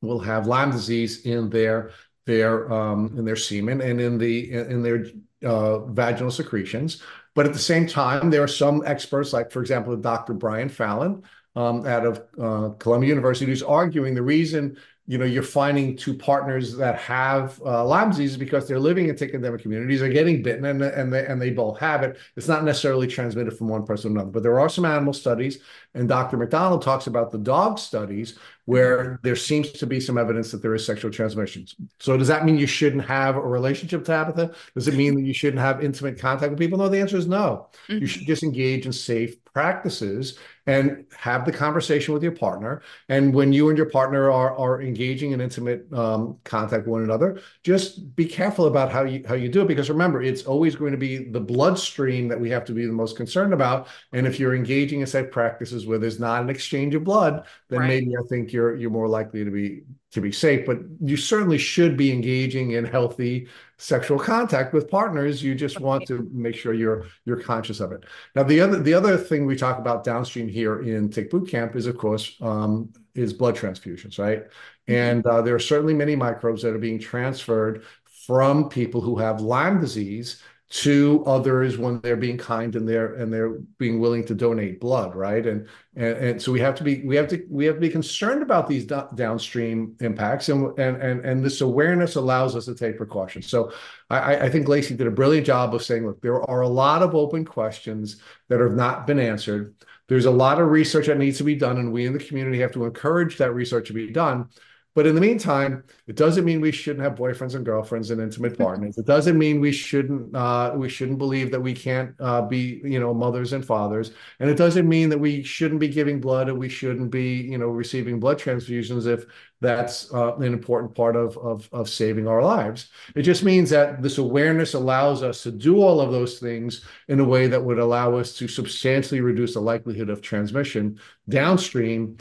will 0.02 0.20
have 0.20 0.48
Lyme 0.48 0.72
disease 0.72 1.26
in 1.26 1.50
their 1.50 1.92
their 2.26 2.72
um, 2.72 3.14
in 3.18 3.26
their 3.26 3.36
semen 3.36 3.82
and 3.82 4.00
in 4.00 4.18
the 4.18 4.52
in 4.52 4.82
their 4.82 5.06
uh, 5.44 5.80
vaginal 5.86 6.32
secretions. 6.32 7.02
But 7.36 7.46
at 7.46 7.54
the 7.54 7.60
same 7.60 7.88
time, 7.88 8.30
there 8.30 8.44
are 8.44 8.48
some 8.48 8.84
experts, 8.86 9.34
like 9.34 9.52
for 9.52 9.62
example, 9.62 9.96
Dr. 9.96 10.34
Brian 10.34 10.70
Fallon 10.70 11.24
um, 11.60 11.86
out 11.86 12.06
of 12.06 12.24
uh, 12.42 12.70
Columbia 12.76 13.10
University, 13.10 13.48
who's 13.48 13.64
arguing 13.64 14.16
the 14.16 14.22
reason 14.22 14.78
you 15.08 15.18
know 15.18 15.26
you're 15.26 15.42
finding 15.42 15.98
two 15.98 16.14
partners 16.14 16.78
that 16.78 16.96
have 17.00 17.60
uh, 17.66 17.84
Lyme 17.84 18.12
disease 18.12 18.32
is 18.32 18.38
because 18.38 18.68
they're 18.68 18.80
living 18.80 19.10
in 19.10 19.16
tick 19.16 19.34
endemic 19.34 19.62
communities, 19.62 20.02
are 20.02 20.08
getting 20.08 20.42
bitten, 20.42 20.66
and 20.66 20.82
and 20.82 21.12
they 21.12 21.26
and 21.26 21.42
they 21.42 21.50
both 21.50 21.78
have 21.80 22.04
it. 22.04 22.18
It's 22.38 22.48
not 22.48 22.64
necessarily 22.64 23.08
transmitted 23.08 23.58
from 23.58 23.68
one 23.68 23.86
person 23.86 24.14
to 24.14 24.20
another, 24.20 24.32
but 24.32 24.44
there 24.44 24.60
are 24.60 24.70
some 24.70 24.86
animal 24.86 25.12
studies, 25.12 25.60
and 25.96 26.08
Dr. 26.08 26.38
McDonald 26.38 26.82
talks 26.82 27.08
about 27.08 27.32
the 27.32 27.40
dog 27.40 27.78
studies 27.78 28.38
where 28.66 29.20
there 29.24 29.36
seems 29.36 29.72
to 29.72 29.88
be 29.88 30.00
some 30.00 30.20
evidence 30.20 30.52
that 30.52 30.62
there 30.62 30.76
is 30.76 30.86
sexual 30.86 31.10
transmission. 31.10 31.66
So 31.98 32.16
does 32.16 32.28
that 32.28 32.46
mean 32.46 32.60
you 32.60 32.68
shouldn't 32.68 33.04
have 33.06 33.36
a 33.36 33.42
relationship, 33.42 34.06
Tabitha? 34.06 34.54
Does 34.76 34.88
it 34.88 34.94
mean 34.94 35.16
that 35.16 35.24
you 35.24 35.34
shouldn't 35.34 35.60
have 35.60 35.84
intimate 35.84 36.20
contact 36.20 36.52
with 36.52 36.60
people? 36.60 36.78
No, 36.78 36.88
the 36.88 37.00
answer 37.00 37.18
is 37.18 37.28
no. 37.28 37.68
Mm-hmm. 37.88 38.02
You 38.02 38.06
should 38.06 38.28
just 38.28 38.44
engage 38.44 38.86
in 38.86 38.94
safe 38.94 39.38
practices 39.60 40.40
and 40.68 41.06
have 41.18 41.44
the 41.46 41.52
conversation 41.52 42.14
with 42.14 42.24
your 42.24 42.32
partner. 42.32 42.82
And 43.10 43.34
when 43.34 43.52
you 43.52 43.68
and 43.68 43.78
your 43.78 43.90
partner 43.90 44.32
are, 44.32 44.56
are 44.58 44.82
engaging 44.82 45.32
in 45.32 45.42
intimate 45.42 45.92
um, 45.92 46.38
contact 46.46 46.86
with 46.86 46.94
one 46.94 47.04
another, 47.04 47.42
just 47.64 48.16
be 48.16 48.26
careful 48.26 48.68
about 48.68 48.90
how 48.90 49.04
you 49.04 49.22
how 49.28 49.34
you 49.34 49.50
do 49.50 49.62
it 49.62 49.68
because 49.68 49.90
remember, 49.90 50.22
it's 50.22 50.44
always 50.46 50.76
going 50.78 50.94
to 50.94 50.98
be 50.98 51.30
the 51.30 51.42
bloodstream 51.42 52.30
that 52.30 52.40
we 52.40 52.50
have 52.50 52.64
to 52.66 52.74
be 52.74 52.86
the 52.86 52.94
most 52.94 53.18
concerned 53.18 53.54
about. 53.54 53.88
And 54.14 54.26
if 54.26 54.40
you're 54.40 54.56
engaging 54.56 55.02
in 55.02 55.08
safe 55.08 55.30
practices 55.30 55.86
where 55.86 56.00
there's 56.00 56.22
not 56.22 56.42
an 56.42 56.50
exchange 56.50 56.96
of 56.96 57.04
blood, 57.04 57.46
then 57.68 57.80
right. 57.80 57.88
maybe 57.88 58.12
I 58.16 58.24
think 58.30 58.54
you're 58.54 58.76
you're 58.78 58.92
more 58.92 59.10
likely 59.10 59.44
to 59.44 59.52
be 59.52 59.84
to 60.12 60.22
be 60.22 60.32
safe. 60.32 60.66
But 60.66 60.80
you 61.02 61.18
certainly 61.18 61.58
should 61.58 61.96
be 61.96 62.12
engaging 62.12 62.72
in 62.72 62.86
healthy 62.86 63.48
sexual 63.78 64.20
contact 64.20 64.74
with 64.74 64.90
partners. 64.90 65.44
You 65.44 65.56
just 65.56 65.80
want 65.80 66.06
to 66.08 66.30
make 66.32 66.56
sure 66.56 66.74
you're 66.74 67.06
you're 67.26 67.42
conscious 67.42 67.80
of 67.80 67.92
it. 67.92 68.06
Now, 68.36 68.44
the 68.44 68.60
other 68.62 68.80
the 68.80 68.94
other 68.94 69.18
thing 69.18 69.46
we 69.46 69.56
talk 69.56 69.78
about 69.78 70.04
downstream 70.04 70.48
here 70.48 70.82
in 70.82 71.10
Tick 71.10 71.30
Boot 71.30 71.50
Camp 71.50 71.76
is, 71.76 71.86
of 71.86 71.98
course, 71.98 72.36
um, 72.42 72.92
is 73.16 73.34
blood 73.34 73.56
transfusions, 73.56 74.20
right? 74.20 74.46
Mm-hmm. 74.46 74.94
And 74.94 75.26
uh, 75.26 75.42
there 75.42 75.56
are 75.56 75.60
certainly 75.60 75.94
many 75.94 76.16
microbes 76.16 76.62
that 76.64 76.74
are 76.74 76.80
being 76.80 77.00
transferred 77.00 77.84
from 78.06 78.70
people 78.70 79.02
who 79.02 79.18
have 79.18 79.42
Lyme 79.42 79.80
disease 79.80 80.42
to 80.70 81.24
others 81.26 81.80
when 81.80 82.00
they're 82.02 82.16
being 82.16 82.38
kind 82.38 82.76
and 82.76 82.88
they're 82.88 83.16
and 83.16 83.34
they're 83.34 83.58
being 83.80 84.00
willing 84.00 84.24
to 84.24 84.36
donate 84.36 84.80
blood 84.80 85.16
right 85.16 85.48
and 85.48 85.68
and, 86.00 86.18
and 86.18 86.42
so 86.42 86.54
we 86.54 86.62
have 86.62 86.76
to 86.76 86.84
be 86.84 87.02
we 87.04 87.18
have 87.18 87.28
to 87.28 87.46
we 87.50 87.66
have 87.66 87.76
to 87.76 87.82
be 87.82 87.90
concerned 87.90 88.42
about 88.42 88.70
these 88.70 88.86
d- 88.86 88.96
downstream 89.16 89.98
impacts 90.00 90.48
and, 90.48 90.78
and 90.80 90.96
and 91.02 91.26
and 91.26 91.44
this 91.44 91.60
awareness 91.60 92.16
allows 92.16 92.56
us 92.56 92.66
to 92.66 92.74
take 92.74 92.96
precautions. 92.96 93.48
So 93.48 93.74
I, 94.10 94.38
I 94.38 94.50
think 94.50 94.70
Lacey 94.70 94.96
did 94.96 95.08
a 95.08 95.12
brilliant 95.12 95.46
job 95.46 95.76
of 95.76 95.84
saying 95.84 96.08
look 96.08 96.22
there 96.22 96.42
are 96.50 96.62
a 96.62 96.68
lot 96.68 97.04
of 97.04 97.16
open 97.16 97.44
questions 97.44 98.22
that 98.48 98.62
have 98.62 98.74
not 98.74 99.08
been 99.08 99.20
answered. 99.20 99.76
There's 100.08 100.26
a 100.26 100.32
lot 100.32 100.60
of 100.60 100.70
research 100.70 101.08
that 101.08 101.18
needs 101.18 101.38
to 101.40 101.44
be 101.44 101.56
done 101.56 101.78
and 101.78 101.92
we 101.92 102.06
in 102.06 102.14
the 102.14 102.24
community 102.24 102.60
have 102.60 102.72
to 102.72 102.86
encourage 102.86 103.38
that 103.38 103.54
research 103.54 103.88
to 103.88 103.94
be 103.94 104.10
done 104.10 104.48
but 104.96 105.06
in 105.06 105.16
the 105.16 105.22
meantime, 105.22 105.84
it 106.08 106.16
doesn't 106.16 106.46
mean 106.46 106.62
we 106.62 106.72
shouldn't 106.72 107.04
have 107.04 107.16
boyfriends 107.16 107.56
and 107.56 107.64
girlfriends 107.64 108.10
and 108.10 108.20
intimate 108.20 108.58
partners. 108.58 108.98
It 108.98 109.06
doesn't 109.06 109.38
mean 109.38 109.62
we 109.62 109.72
shouldn't 109.72 110.36
uh, 110.36 110.74
we 110.76 110.90
shouldn't 110.90 111.20
believe 111.20 111.52
that 111.52 111.62
we 111.62 111.74
can't 111.74 112.16
uh, 112.20 112.42
be 112.42 112.82
you 112.84 113.00
know 113.00 113.14
mothers 113.14 113.54
and 113.54 113.64
fathers. 113.64 114.12
And 114.40 114.50
it 114.50 114.56
doesn't 114.56 114.90
mean 114.90 115.10
that 115.10 115.20
we 115.20 115.44
shouldn't 115.44 115.80
be 115.80 115.88
giving 115.88 116.20
blood 116.20 116.50
and 116.50 116.58
we 116.58 116.70
shouldn't 116.70 117.12
be 117.12 117.36
you 117.36 117.58
know 117.58 117.68
receiving 117.68 118.20
blood 118.20 118.40
transfusions 118.40 119.06
if 119.06 119.26
that's 119.62 120.14
uh, 120.14 120.36
an 120.38 120.44
important 120.44 120.96
part 120.96 121.16
of, 121.16 121.38
of 121.38 121.70
of 121.72 121.88
saving 121.88 122.28
our 122.28 122.42
lives. 122.42 122.90
It 123.16 123.22
just 123.22 123.44
means 123.44 123.70
that 123.70 124.02
this 124.02 124.18
awareness 124.18 124.74
allows 124.74 125.22
us 125.22 125.44
to 125.44 125.52
do 125.52 125.82
all 125.82 126.02
of 126.02 126.12
those 126.12 126.40
things 126.40 126.84
in 127.08 127.20
a 127.20 127.26
way 127.26 127.48
that 127.48 127.64
would 127.64 127.80
allow 127.80 128.16
us 128.16 128.36
to 128.38 128.48
substantially 128.48 129.22
reduce 129.22 129.54
the 129.54 129.62
likelihood 129.62 130.10
of 130.10 130.22
transmission 130.22 131.00
downstream 131.28 132.18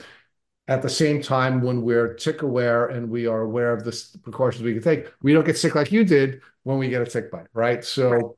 at 0.69 0.83
the 0.83 0.89
same 0.91 1.23
time, 1.23 1.63
when 1.63 1.81
we're 1.81 2.13
tick 2.13 2.43
aware 2.43 2.87
and 2.89 3.09
we 3.09 3.27
are 3.27 3.41
aware 3.41 3.73
of 3.73 3.85
the 3.85 4.19
precautions 4.23 4.63
we 4.63 4.75
can 4.75 4.83
take, 4.83 5.07
we 5.23 5.33
don't 5.33 5.47
get 5.47 5.57
sick 5.57 5.75
like 5.75 5.91
you 5.91 6.05
did 6.05 6.43
when 6.65 6.77
we 6.77 6.91
get 6.91 7.01
a 7.01 7.07
tick 7.07 7.31
bite, 7.33 7.47
right? 7.55 7.83
So, 7.83 8.37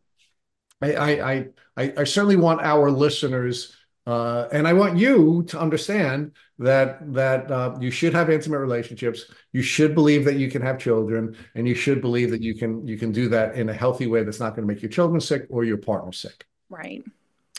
right. 0.81 0.97
I, 0.97 1.33
I, 1.33 1.49
I, 1.77 1.93
I 1.99 2.05
certainly 2.05 2.37
want 2.37 2.61
our 2.61 2.89
listeners, 2.89 3.77
uh, 4.07 4.47
and 4.53 4.69
I 4.69 4.73
want 4.73 4.97
you 4.97 5.43
to 5.49 5.59
understand 5.59 6.33
that 6.61 7.13
that 7.13 7.51
uh, 7.51 7.77
you 7.81 7.91
should 7.91 8.15
have 8.15 8.31
intimate 8.31 8.61
relationships. 8.61 9.25
You 9.53 9.63
should 9.63 9.97
believe 9.97 10.25
that 10.25 10.37
you 10.37 10.49
can 10.49 10.63
have 10.63 10.79
children, 10.79 11.37
and 11.57 11.67
you 11.67 11.75
should 11.75 12.01
believe 12.01 12.31
that 12.31 12.43
you 12.43 12.55
can 12.55 12.87
you 12.87 12.97
can 12.97 13.11
do 13.11 13.29
that 13.29 13.57
in 13.57 13.69
a 13.69 13.75
healthy 13.75 14.07
way 14.07 14.23
that's 14.23 14.41
not 14.41 14.51
going 14.55 14.67
to 14.67 14.73
make 14.73 14.83
your 14.83 14.91
children 14.91 15.21
sick 15.21 15.47
or 15.51 15.65
your 15.65 15.79
partner 15.79 16.13
sick. 16.13 16.47
Right. 16.69 17.03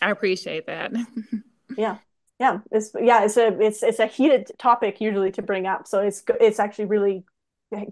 I 0.02 0.12
appreciate 0.12 0.66
that. 0.68 0.94
yeah 1.78 1.98
yeah 2.42 2.58
it's 2.72 2.92
yeah 3.00 3.24
it's 3.24 3.38
a 3.38 3.48
it's 3.62 3.84
it's 3.84 4.00
a 4.00 4.08
heated 4.08 4.50
topic 4.58 5.00
usually 5.00 5.32
to 5.32 5.44
bring 5.44 5.68
up. 5.68 5.88
So 5.88 6.00
it's 6.00 6.24
it's 6.40 6.60
actually 6.60 6.86
really 6.86 7.24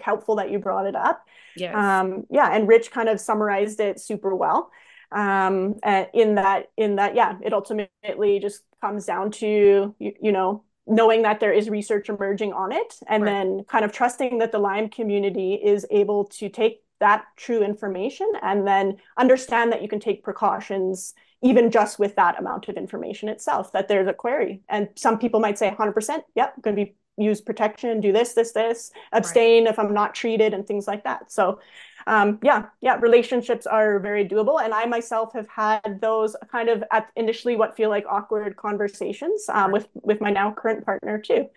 helpful 0.02 0.38
that 0.38 0.50
you 0.50 0.58
brought 0.58 0.88
it 0.88 0.96
up. 0.96 1.24
Yeah 1.56 1.74
um 2.00 2.26
yeah 2.32 2.50
and 2.52 2.68
rich 2.68 2.90
kind 2.90 3.10
of 3.10 3.20
summarized 3.20 3.80
it 3.80 4.00
super 4.00 4.36
well. 4.36 4.72
Um 5.12 5.76
in 6.14 6.36
that 6.36 6.72
in 6.78 6.96
that 6.96 7.14
yeah 7.14 7.38
it 7.44 7.54
ultimately 7.54 8.40
just 8.40 8.64
comes 8.82 9.06
down 9.06 9.30
to 9.32 9.96
you, 10.00 10.14
you 10.20 10.32
know 10.32 10.64
knowing 10.88 11.22
that 11.22 11.40
there 11.40 11.54
is 11.54 11.70
research 11.70 12.10
emerging 12.10 12.52
on 12.52 12.72
it 12.72 12.96
and 13.08 13.24
right. 13.24 13.30
then 13.32 13.64
kind 13.66 13.86
of 13.86 13.92
trusting 13.92 14.40
that 14.40 14.52
the 14.52 14.58
lyme 14.58 14.90
community 14.90 15.54
is 15.54 15.86
able 15.92 16.26
to 16.26 16.50
take 16.50 16.82
that 17.00 17.26
true 17.36 17.64
information 17.64 18.30
and 18.42 18.68
then 18.68 18.98
understand 19.18 19.72
that 19.72 19.82
you 19.82 19.88
can 19.88 20.00
take 20.00 20.24
precautions 20.24 21.14
even 21.42 21.72
just 21.72 22.00
with 22.00 22.16
that 22.18 22.38
amount 22.38 22.68
of 22.68 22.76
information 22.76 23.30
itself, 23.30 23.72
that 23.72 23.88
there's 23.88 24.08
a 24.08 24.14
query. 24.14 24.62
And 24.68 24.90
some 24.96 25.18
people 25.18 25.40
might 25.40 25.58
say 25.58 25.72
100%, 25.72 26.20
yep, 26.36 26.54
going 26.62 26.76
to 26.76 26.86
be 26.86 26.96
use 27.20 27.42
protection, 27.42 28.00
do 28.00 28.12
this, 28.12 28.34
this, 28.34 28.54
this, 28.54 28.92
abstain 29.12 29.66
right. 29.66 29.74
if 29.74 29.78
I'm 29.78 29.94
not 29.94 30.16
treated, 30.16 30.54
and 30.54 30.66
things 30.66 30.88
like 30.88 31.04
that. 31.04 31.32
So, 31.32 31.60
um, 32.08 32.40
yeah, 32.42 32.68
yeah, 32.82 32.98
relationships 33.00 33.68
are 33.68 34.00
very 34.00 34.28
doable. 34.28 34.64
And 34.64 34.74
I 34.74 34.86
myself 34.86 35.34
have 35.34 35.48
had 35.50 36.00
those 36.02 36.36
kind 36.52 36.70
of 36.70 36.84
at 36.92 37.10
initially 37.16 37.56
what 37.56 37.76
feel 37.76 37.90
like 37.90 38.06
awkward 38.10 38.56
conversations 38.56 39.46
um, 39.50 39.72
with 39.72 39.88
with 39.94 40.22
my 40.22 40.32
now 40.32 40.52
current 40.52 40.86
partner 40.86 41.20
too. 41.20 41.48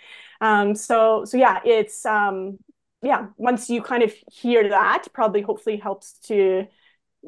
Um, 0.40 0.74
so, 0.74 1.24
so 1.24 1.36
yeah, 1.36 1.60
it's 1.64 2.04
um, 2.04 2.58
yeah. 3.02 3.26
Once 3.36 3.68
you 3.68 3.82
kind 3.82 4.02
of 4.02 4.12
hear 4.30 4.68
that, 4.68 5.06
probably 5.12 5.42
hopefully 5.42 5.76
helps 5.76 6.12
to 6.28 6.66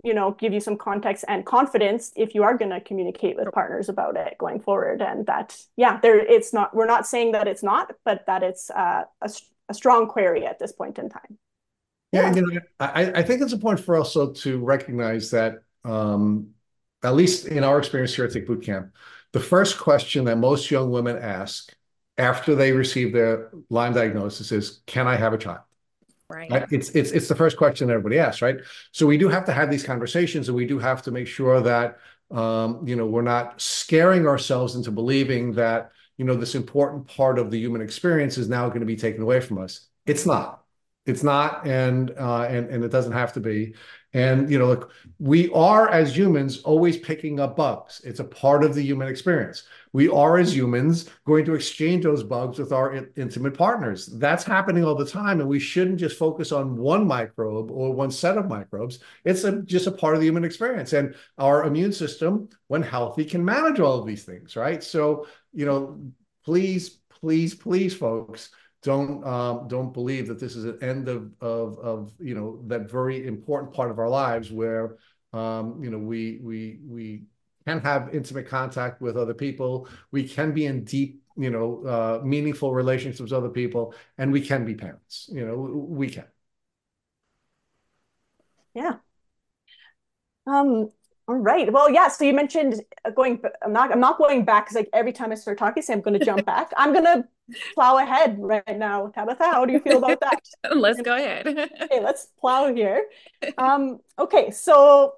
you 0.03 0.13
know 0.13 0.33
give 0.33 0.53
you 0.53 0.59
some 0.59 0.77
context 0.77 1.25
and 1.29 1.47
confidence 1.47 2.13
if 2.17 2.35
you 2.35 2.43
are 2.43 2.59
going 2.59 2.71
to 2.71 2.81
communicate 2.81 3.37
with 3.37 3.49
partners 3.53 3.89
about 3.89 4.17
it 4.17 4.35
going 4.39 4.59
forward 4.59 5.01
and 5.01 5.25
that 5.27 5.57
yeah 5.77 6.01
there 6.01 6.19
it's 6.19 6.53
not 6.53 6.75
we're 6.75 6.85
not 6.85 7.07
saying 7.07 7.31
that 7.31 7.47
it's 7.47 7.63
not 7.63 7.93
but 8.05 8.27
that 8.27 8.43
it's 8.43 8.71
uh, 8.71 9.05
a, 9.23 9.31
a 9.69 9.75
strong 9.75 10.09
query 10.09 10.45
at 10.45 10.59
this 10.59 10.73
point 10.73 10.99
in 10.99 11.09
time 11.09 11.39
yeah, 12.15 12.29
yeah. 12.29 12.35
You 12.37 12.43
know, 12.43 12.61
I, 12.79 13.13
I 13.13 13.23
think 13.23 13.43
it's 13.43 13.53
important 13.53 13.85
for 13.85 13.97
also 13.97 14.33
to 14.33 14.59
recognize 14.59 15.33
that 15.33 15.65
um, 15.85 16.51
at 17.03 17.17
least 17.17 17.47
in 17.47 17.65
our 17.65 17.79
experience 17.79 18.15
here 18.15 18.25
at 18.25 18.31
Tick 18.31 18.47
Boot 18.47 18.63
Camp, 18.63 18.95
the 19.33 19.41
first 19.41 19.79
question 19.79 20.25
that 20.27 20.39
most 20.39 20.71
young 20.71 20.93
women 20.93 21.19
ask 21.19 21.75
after 22.19 22.55
they 22.55 22.73
receive 22.73 23.13
their 23.13 23.51
Lyme 23.71 23.93
diagnosis 23.93 24.53
is, 24.53 24.81
"Can 24.87 25.07
I 25.07 25.17
have 25.17 25.33
a 25.33 25.39
child?" 25.39 25.61
Right. 26.29 26.67
It's 26.71 26.91
it's 26.91 27.13
it's 27.13 27.29
the 27.29 27.35
first 27.35 27.57
question 27.57 27.91
everybody 27.91 28.19
asks, 28.19 28.43
right? 28.43 28.57
So 28.93 29.07
we 29.07 29.19
do 29.19 29.29
have 29.29 29.45
to 29.47 29.53
have 29.53 29.71
these 29.71 29.85
conversations, 29.85 30.49
and 30.49 30.57
we 30.57 30.67
do 30.67 30.79
have 30.79 31.03
to 31.03 31.11
make 31.11 31.27
sure 31.27 31.61
that 31.61 31.99
um, 32.31 32.87
you 32.87 32.97
know 32.97 33.07
we're 33.07 33.23
not 33.23 33.61
scaring 33.61 34.27
ourselves 34.27 34.75
into 34.75 34.91
believing 34.91 35.53
that 35.53 35.93
you 36.17 36.25
know 36.25 36.35
this 36.35 36.55
important 36.55 37.07
part 37.07 37.39
of 37.39 37.51
the 37.51 37.59
human 37.59 37.83
experience 37.83 38.39
is 38.39 38.49
now 38.49 38.69
going 38.69 38.81
to 38.81 38.87
be 38.87 38.97
taken 38.97 39.23
away 39.23 39.41
from 39.41 39.59
us. 39.59 39.89
It's 40.07 40.27
not. 40.27 40.65
It's 41.07 41.23
not, 41.23 41.67
and 41.67 42.11
uh, 42.19 42.45
and 42.45 42.71
and 42.71 42.83
it 42.83 42.91
doesn't 42.91 43.13
have 43.13 43.35
to 43.35 43.41
be. 43.41 43.75
And 44.15 44.51
you 44.51 44.59
know, 44.59 44.67
look, 44.67 44.93
we 45.19 45.51
are 45.53 45.89
as 45.91 46.17
humans 46.17 46.63
always 46.63 46.97
picking 46.97 47.39
up 47.39 47.57
bugs. 47.57 48.01
It's 48.05 48.21
a 48.21 48.25
part 48.25 48.65
of 48.65 48.75
the 48.75 48.83
human 48.83 49.09
experience. 49.09 49.65
We 49.95 50.09
are 50.09 50.39
as 50.39 50.55
humans 50.55 51.09
going 51.25 51.45
to 51.45 51.55
exchange 51.55 52.03
those 52.03 52.25
bugs 52.25 52.59
with 52.59 52.73
our 52.73 52.93
in- 52.95 53.11
intimate 53.17 53.57
partners. 53.57 54.07
That's 54.07 54.43
happening 54.43 54.85
all 54.85 54.97
the 54.97 55.07
time, 55.07 55.41
and 55.41 55.49
we 55.49 55.61
shouldn't 55.61 56.01
just 56.01 56.19
focus 56.19 56.51
on 56.51 56.77
one 56.77 57.07
microbe 57.07 57.71
or 57.71 57.95
one 57.95 58.11
set 58.11 58.37
of 58.37 58.49
microbes. 58.49 58.99
It's 59.25 59.45
a, 59.45 59.63
just 59.63 59.87
a 59.87 59.93
part 59.93 60.17
of 60.17 60.21
the 60.21 60.27
human 60.27 60.45
experience, 60.45 60.93
and 60.93 61.15
our 61.39 61.65
immune 61.65 61.93
system, 61.93 62.49
when 62.67 62.83
healthy, 62.83 63.25
can 63.25 63.45
manage 63.45 63.79
all 63.79 64.01
of 64.01 64.07
these 64.07 64.25
things, 64.25 64.57
right? 64.57 64.83
So 64.83 65.29
you 65.53 65.65
know, 65.65 66.01
please, 66.45 66.99
please, 67.09 67.55
please, 67.55 67.95
folks 67.95 68.51
don't 68.83 69.25
um, 69.25 69.69
don't 69.69 69.95
believe 69.95 70.27
that 70.27 70.41
this 70.41 70.57
is 70.57 70.65
an 70.65 70.79
end 70.83 71.09
of 71.09 71.33
of 71.41 71.79
of 71.79 72.13
you 72.19 72.35
know 72.35 72.61
that 72.67 72.91
very 72.91 73.27
important 73.29 73.73
part 73.73 73.93
of 73.93 74.01
our 74.01 74.11
lives 74.11 74.51
where 74.51 74.97
um, 75.33 75.81
you 75.83 75.91
know 75.91 75.99
we 75.99 76.41
we 76.43 76.81
we 76.85 77.23
can 77.67 77.81
have 77.81 78.15
intimate 78.15 78.49
contact 78.49 79.01
with 79.01 79.17
other 79.17 79.35
people 79.35 79.89
we 80.11 80.27
can 80.27 80.53
be 80.53 80.67
in 80.67 80.85
deep 80.85 81.23
you 81.37 81.51
know 81.51 81.85
uh, 81.87 82.25
meaningful 82.25 82.73
relationships 82.73 83.21
with 83.21 83.33
other 83.33 83.49
people 83.49 83.95
and 84.19 84.33
we 84.33 84.41
can 84.41 84.65
be 84.65 84.75
parents 84.75 85.29
you 85.33 85.47
know 85.47 85.57
we 85.57 86.09
can 86.09 86.25
yeah 88.75 88.97
um 90.47 90.91
all 91.27 91.37
right. 91.37 91.73
Well, 91.73 91.91
yeah. 91.91 92.09
So 92.09 92.25
you 92.25 92.35
mentioned 92.35 92.83
uh, 93.05 93.11
going. 93.11 93.41
I'm 93.63 93.73
not. 93.73 93.91
I'm 93.91 94.01
not 94.01 94.19
going 94.19 94.45
back 94.45 94.67
because 94.67 94.77
like 94.77 94.91
every 94.93 95.13
time 95.13 95.33
I 95.33 95.37
start 95.37 95.57
talking, 95.57 95.83
say 95.83 95.95
I'm 95.95 96.03
going 96.03 96.19
to 96.19 96.25
jump 96.25 96.45
back. 96.55 96.71
I'm 96.77 96.93
going 96.93 97.05
to 97.05 97.25
plow 97.75 97.97
ahead 97.97 98.37
right 98.39 98.77
now. 98.77 99.09
Tabitha, 99.09 99.45
how 99.45 99.65
do 99.65 99.73
you 99.73 99.81
feel 99.81 99.99
about 99.99 100.21
that? 100.21 100.43
let's 100.77 101.01
go 101.01 101.15
ahead. 101.15 101.47
okay, 101.83 102.01
let's 102.03 102.29
plow 102.39 102.73
here. 102.75 103.07
Um. 103.57 104.01
Okay. 104.19 104.51
So 104.51 105.15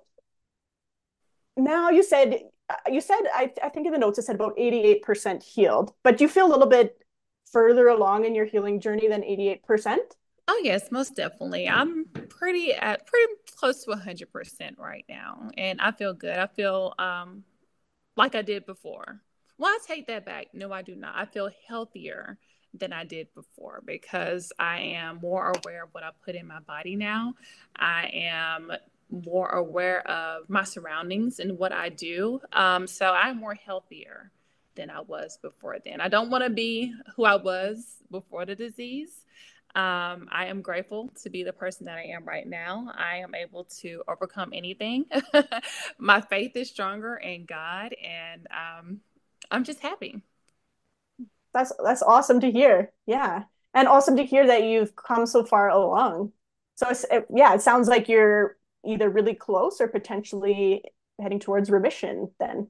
now 1.57 1.91
you 1.91 2.03
said 2.03 2.41
uh, 2.69 2.74
you 2.89 3.01
said 3.01 3.20
I 3.33 3.53
I 3.62 3.69
think 3.69 3.87
in 3.87 3.93
the 3.93 3.99
notes 3.99 4.19
it 4.19 4.23
said 4.23 4.35
about 4.37 4.57
88% 4.57 5.43
healed, 5.43 5.93
but 6.03 6.19
do 6.19 6.24
you 6.24 6.28
feel 6.28 6.47
a 6.47 6.53
little 6.53 6.66
bit 6.66 7.01
further 7.51 7.89
along 7.89 8.24
in 8.24 8.35
your 8.35 8.45
healing 8.45 8.81
journey 8.81 9.09
than 9.09 9.23
88%? 9.23 9.99
Oh 10.49 10.61
yes, 10.62 10.93
most 10.93 11.16
definitely. 11.16 11.69
I'm 11.69 12.05
pretty 12.28 12.73
at 12.73 13.07
pretty 13.07 13.33
close 13.57 13.85
to 13.85 13.91
100% 13.91 14.78
right 14.78 15.05
now 15.09 15.51
and 15.57 15.81
I 15.81 15.93
feel 15.93 16.12
good. 16.15 16.39
I 16.39 16.47
feel 16.47 16.95
um 16.99 17.45
like 18.16 18.35
I 18.35 18.43
did 18.43 18.66
before. 18.66 19.20
Well, 19.59 19.70
I 19.70 19.78
take 19.87 20.07
that 20.09 20.27
back. 20.27 20.49
No, 20.53 20.73
I 20.73 20.83
do 20.83 20.95
not. 20.95 21.15
I 21.16 21.24
feel 21.24 21.51
healthier 21.66 22.39
than 22.74 22.93
I 22.93 23.05
did 23.05 23.28
before 23.35 23.83
because 23.85 24.53
I 24.59 24.81
am 24.81 25.19
more 25.23 25.53
aware 25.53 25.85
of 25.85 25.91
what 25.93 26.05
I 26.05 26.11
put 26.24 26.35
in 26.35 26.47
my 26.47 26.61
body 26.61 26.97
now. 26.97 27.35
I 27.74 28.11
am 28.12 28.73
more 29.11 29.49
aware 29.49 30.07
of 30.09 30.49
my 30.49 30.65
surroundings 30.65 31.39
and 31.39 31.59
what 31.59 31.73
I 31.73 31.89
do. 31.89 32.41
Um, 32.53 32.87
so 32.87 33.07
I'm 33.07 33.39
more 33.39 33.55
healthier 33.55 34.31
than 34.74 34.91
I 34.91 35.01
was 35.01 35.39
before 35.41 35.78
then. 35.85 36.01
I 36.01 36.09
don't 36.09 36.31
want 36.31 36.45
to 36.45 36.51
be 36.51 36.93
who 37.16 37.24
I 37.24 37.37
was 37.37 37.97
before 38.11 38.45
the 38.45 38.55
disease. 38.55 39.24
Um, 39.74 40.28
I 40.33 40.47
am 40.47 40.62
grateful 40.62 41.11
to 41.23 41.28
be 41.31 41.43
the 41.43 41.53
person 41.53 41.85
that 41.87 41.99
I 41.99 42.05
am 42.05 42.24
right 42.24 42.47
now. 42.47 42.91
I 42.97 43.19
am 43.19 43.35
able 43.35 43.65
to 43.81 44.03
overcome 44.09 44.53
anything. 44.55 45.05
My 45.99 46.23
faith 46.23 46.57
is 46.57 46.70
stronger 46.70 47.16
in 47.16 47.45
God, 47.45 47.95
and 48.03 48.47
um, 48.51 49.01
I'm 49.51 49.65
just 49.65 49.81
happy. 49.81 50.23
That's 51.53 51.73
that's 51.85 52.03
awesome 52.03 52.41
to 52.41 52.51
hear. 52.51 52.93
Yeah, 53.07 53.45
and 53.74 53.87
awesome 53.87 54.16
to 54.16 54.24
hear 54.24 54.47
that 54.47 54.62
you've 54.62 54.97
come 54.97 55.27
so 55.27 55.45
far 55.45 55.69
along. 55.69 56.33
So 56.77 56.89
it, 57.11 57.27
yeah, 57.35 57.55
it 57.55 57.61
sounds 57.61 57.87
like 57.87 58.09
you're 58.09 58.57
either 58.86 59.10
really 59.10 59.34
close 59.34 59.80
or 59.80 59.88
potentially 59.88 60.82
heading 61.20 61.40
towards 61.40 61.70
remission. 61.70 62.30
Then 62.38 62.68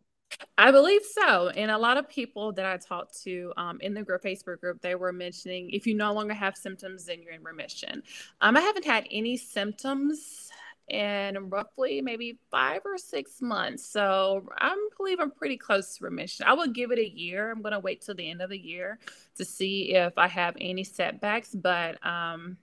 I 0.59 0.71
believe 0.71 1.03
so. 1.03 1.49
And 1.49 1.71
a 1.71 1.79
lot 1.79 1.97
of 1.97 2.09
people 2.09 2.53
that 2.53 2.67
I 2.67 2.77
talked 2.77 3.23
to 3.23 3.53
um, 3.57 3.79
in 3.81 3.95
the 3.95 4.03
group, 4.03 4.23
Facebook 4.23 4.61
group, 4.61 4.81
they 4.81 4.95
were 4.95 5.13
mentioning 5.13 5.71
if 5.71 5.87
you 5.87 5.95
no 5.95 6.13
longer 6.13 6.35
have 6.35 6.57
symptoms, 6.57 7.07
then 7.07 7.23
you're 7.23 7.33
in 7.33 7.43
remission. 7.43 8.03
Um, 8.41 8.57
I 8.57 8.61
haven't 8.61 8.85
had 8.85 9.07
any 9.11 9.37
symptoms 9.37 10.51
in 10.89 11.51
roughly 11.51 12.01
maybe 12.01 12.39
five 12.51 12.83
or 12.85 12.97
six 12.97 13.43
months. 13.43 13.87
So 13.87 14.49
I 14.59 14.77
believe 14.97 15.19
I'm 15.21 15.33
pretty 15.33 15.57
close 15.57 15.97
to 15.97 16.05
remission. 16.05 16.47
I 16.47 16.53
will 16.55 16.69
give 16.69 16.93
it 16.93 16.99
a 16.99 17.09
year. 17.09 17.51
I'm 17.51 17.63
going 17.63 17.73
to 17.73 17.81
wait 17.81 18.03
till 18.03 18.15
the 18.15 18.31
end 18.31 18.41
of 18.41 18.51
the 18.51 18.59
year 18.59 18.99
to 19.37 19.45
see 19.45 19.95
if 19.95 20.17
I 20.17 20.29
have 20.29 20.57
any 20.61 20.85
setbacks, 20.85 21.55
but 21.55 22.05
um, 22.07 22.57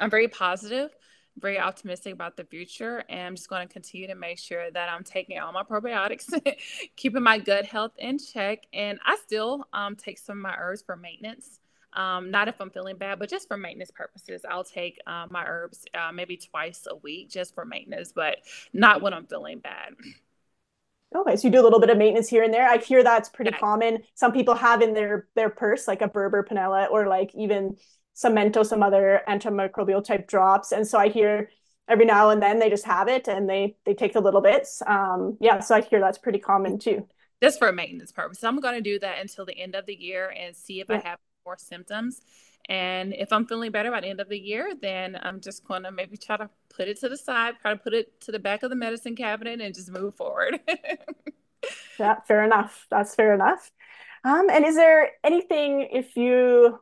I'm 0.00 0.10
very 0.10 0.28
positive 0.28 0.90
very 1.40 1.58
optimistic 1.58 2.12
about 2.12 2.36
the 2.36 2.44
future 2.44 3.04
and 3.08 3.20
I'm 3.20 3.34
just 3.36 3.48
going 3.48 3.66
to 3.66 3.72
continue 3.72 4.06
to 4.08 4.14
make 4.14 4.38
sure 4.38 4.70
that 4.70 4.88
I'm 4.88 5.04
taking 5.04 5.38
all 5.38 5.52
my 5.52 5.62
probiotics, 5.62 6.28
keeping 6.96 7.22
my 7.22 7.38
gut 7.38 7.64
health 7.64 7.92
in 7.98 8.18
check. 8.18 8.64
And 8.72 8.98
I 9.04 9.16
still 9.24 9.66
um, 9.72 9.96
take 9.96 10.18
some 10.18 10.38
of 10.38 10.42
my 10.42 10.56
herbs 10.58 10.82
for 10.82 10.96
maintenance. 10.96 11.60
Um, 11.94 12.30
not 12.30 12.48
if 12.48 12.60
I'm 12.60 12.70
feeling 12.70 12.96
bad, 12.96 13.18
but 13.18 13.30
just 13.30 13.48
for 13.48 13.56
maintenance 13.56 13.90
purposes. 13.90 14.42
I'll 14.48 14.64
take 14.64 14.98
uh, 15.06 15.26
my 15.30 15.44
herbs 15.46 15.84
uh, 15.94 16.12
maybe 16.12 16.36
twice 16.36 16.86
a 16.88 16.96
week 16.96 17.30
just 17.30 17.54
for 17.54 17.64
maintenance, 17.64 18.12
but 18.12 18.38
not 18.72 19.00
when 19.00 19.14
I'm 19.14 19.26
feeling 19.26 19.58
bad. 19.58 19.94
Okay, 21.16 21.36
so 21.36 21.48
you 21.48 21.52
do 21.52 21.60
a 21.60 21.64
little 21.64 21.80
bit 21.80 21.88
of 21.88 21.96
maintenance 21.96 22.28
here 22.28 22.42
and 22.42 22.52
there. 22.52 22.68
I 22.68 22.76
hear 22.76 23.02
that's 23.02 23.30
pretty 23.30 23.52
yeah. 23.52 23.58
common. 23.58 24.02
Some 24.14 24.32
people 24.32 24.54
have 24.54 24.82
in 24.82 24.92
their 24.92 25.26
their 25.34 25.48
purse 25.48 25.88
like 25.88 26.02
a 26.02 26.08
Burbur 26.08 26.46
Pinella 26.46 26.88
or 26.90 27.06
like 27.06 27.34
even 27.34 27.76
some 28.18 28.34
Mentos, 28.34 28.66
some 28.66 28.82
other 28.82 29.22
antimicrobial 29.28 30.02
type 30.02 30.26
drops. 30.26 30.72
And 30.72 30.84
so 30.84 30.98
I 30.98 31.08
hear 31.08 31.50
every 31.86 32.04
now 32.04 32.30
and 32.30 32.42
then 32.42 32.58
they 32.58 32.68
just 32.68 32.84
have 32.84 33.06
it 33.06 33.28
and 33.28 33.48
they 33.48 33.76
they 33.86 33.94
take 33.94 34.12
the 34.12 34.20
little 34.20 34.40
bits. 34.40 34.82
Um, 34.88 35.36
yeah, 35.40 35.60
so 35.60 35.76
I 35.76 35.82
hear 35.82 36.00
that's 36.00 36.18
pretty 36.18 36.40
common 36.40 36.80
too. 36.80 37.06
Just 37.40 37.60
for 37.60 37.70
maintenance 37.70 38.10
purposes. 38.10 38.42
I'm 38.42 38.58
going 38.58 38.74
to 38.74 38.80
do 38.80 38.98
that 38.98 39.20
until 39.20 39.46
the 39.46 39.56
end 39.56 39.76
of 39.76 39.86
the 39.86 39.94
year 39.94 40.34
and 40.36 40.56
see 40.56 40.80
if 40.80 40.88
yeah. 40.90 40.96
I 40.96 41.08
have 41.10 41.18
more 41.46 41.56
symptoms. 41.56 42.20
And 42.68 43.14
if 43.14 43.32
I'm 43.32 43.46
feeling 43.46 43.70
better 43.70 43.92
by 43.92 44.00
the 44.00 44.08
end 44.08 44.18
of 44.18 44.28
the 44.28 44.36
year, 44.36 44.72
then 44.82 45.16
I'm 45.22 45.40
just 45.40 45.64
going 45.64 45.84
to 45.84 45.92
maybe 45.92 46.16
try 46.16 46.38
to 46.38 46.50
put 46.70 46.88
it 46.88 46.98
to 46.98 47.08
the 47.08 47.16
side, 47.16 47.54
try 47.62 47.70
to 47.70 47.78
put 47.78 47.94
it 47.94 48.20
to 48.22 48.32
the 48.32 48.40
back 48.40 48.64
of 48.64 48.70
the 48.70 48.76
medicine 48.76 49.14
cabinet 49.14 49.60
and 49.60 49.72
just 49.72 49.92
move 49.92 50.16
forward. 50.16 50.58
yeah, 52.00 52.16
fair 52.26 52.42
enough. 52.42 52.88
That's 52.90 53.14
fair 53.14 53.32
enough. 53.32 53.70
Um, 54.24 54.50
and 54.50 54.64
is 54.64 54.74
there 54.74 55.12
anything 55.22 55.88
if 55.92 56.16
you 56.16 56.80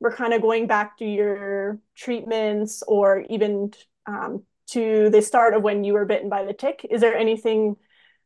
we're 0.00 0.14
kind 0.14 0.32
of 0.32 0.42
going 0.42 0.66
back 0.66 0.98
to 0.98 1.04
your 1.04 1.78
treatments 1.96 2.82
or 2.86 3.24
even 3.28 3.72
um, 4.06 4.44
to 4.68 5.10
the 5.10 5.22
start 5.22 5.54
of 5.54 5.62
when 5.62 5.84
you 5.84 5.94
were 5.94 6.04
bitten 6.04 6.28
by 6.28 6.44
the 6.44 6.52
tick. 6.52 6.86
Is 6.88 7.00
there 7.00 7.16
anything 7.16 7.76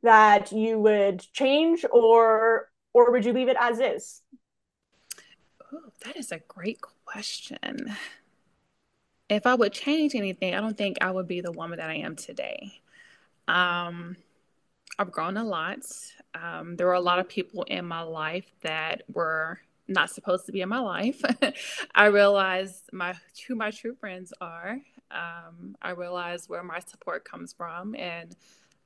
that 0.03 0.53
you 0.53 0.79
would 0.79 1.21
change 1.33 1.85
or 1.91 2.69
or 2.95 3.11
would 3.11 3.25
you 3.25 3.33
leave 3.33 3.49
it 3.49 3.57
as 3.59 3.79
is? 3.79 4.21
Oh, 5.73 5.93
that 6.05 6.17
is 6.17 6.33
a 6.33 6.41
great 6.49 6.81
question. 7.05 7.95
If 9.29 9.47
i 9.47 9.55
would 9.55 9.73
change 9.73 10.15
anything 10.15 10.55
i 10.55 10.61
don't 10.61 10.77
think 10.77 10.99
i 11.01 11.11
would 11.11 11.27
be 11.27 11.41
the 11.41 11.53
woman 11.53 11.79
that 11.79 11.89
i 11.89 11.95
am 11.95 12.17
today. 12.17 12.81
Um, 13.49 14.17
i've 14.99 15.13
grown 15.13 15.37
a 15.37 15.45
lot. 15.45 15.79
Um, 16.35 16.77
there 16.77 16.87
were 16.87 16.93
a 16.95 17.01
lot 17.01 17.19
of 17.19 17.29
people 17.29 17.63
in 17.63 17.87
my 17.87 18.03
life 18.03 18.51
that 18.63 19.03
were 19.13 19.61
not 19.89 20.11
supposed 20.11 20.47
to 20.47 20.53
be 20.53 20.61
in 20.61 20.69
my 20.69 20.81
life. 20.81 21.23
I 21.95 22.07
realized 22.07 22.91
my 22.93 23.15
who 23.47 23.55
my 23.55 23.71
true 23.71 23.95
friends 23.95 24.33
are. 24.41 24.79
Um, 25.11 25.77
I 25.83 25.91
realized 25.91 26.49
where 26.49 26.63
my 26.63 26.81
support 26.81 27.25
comes 27.25 27.53
from, 27.53 27.95
and 27.95 28.35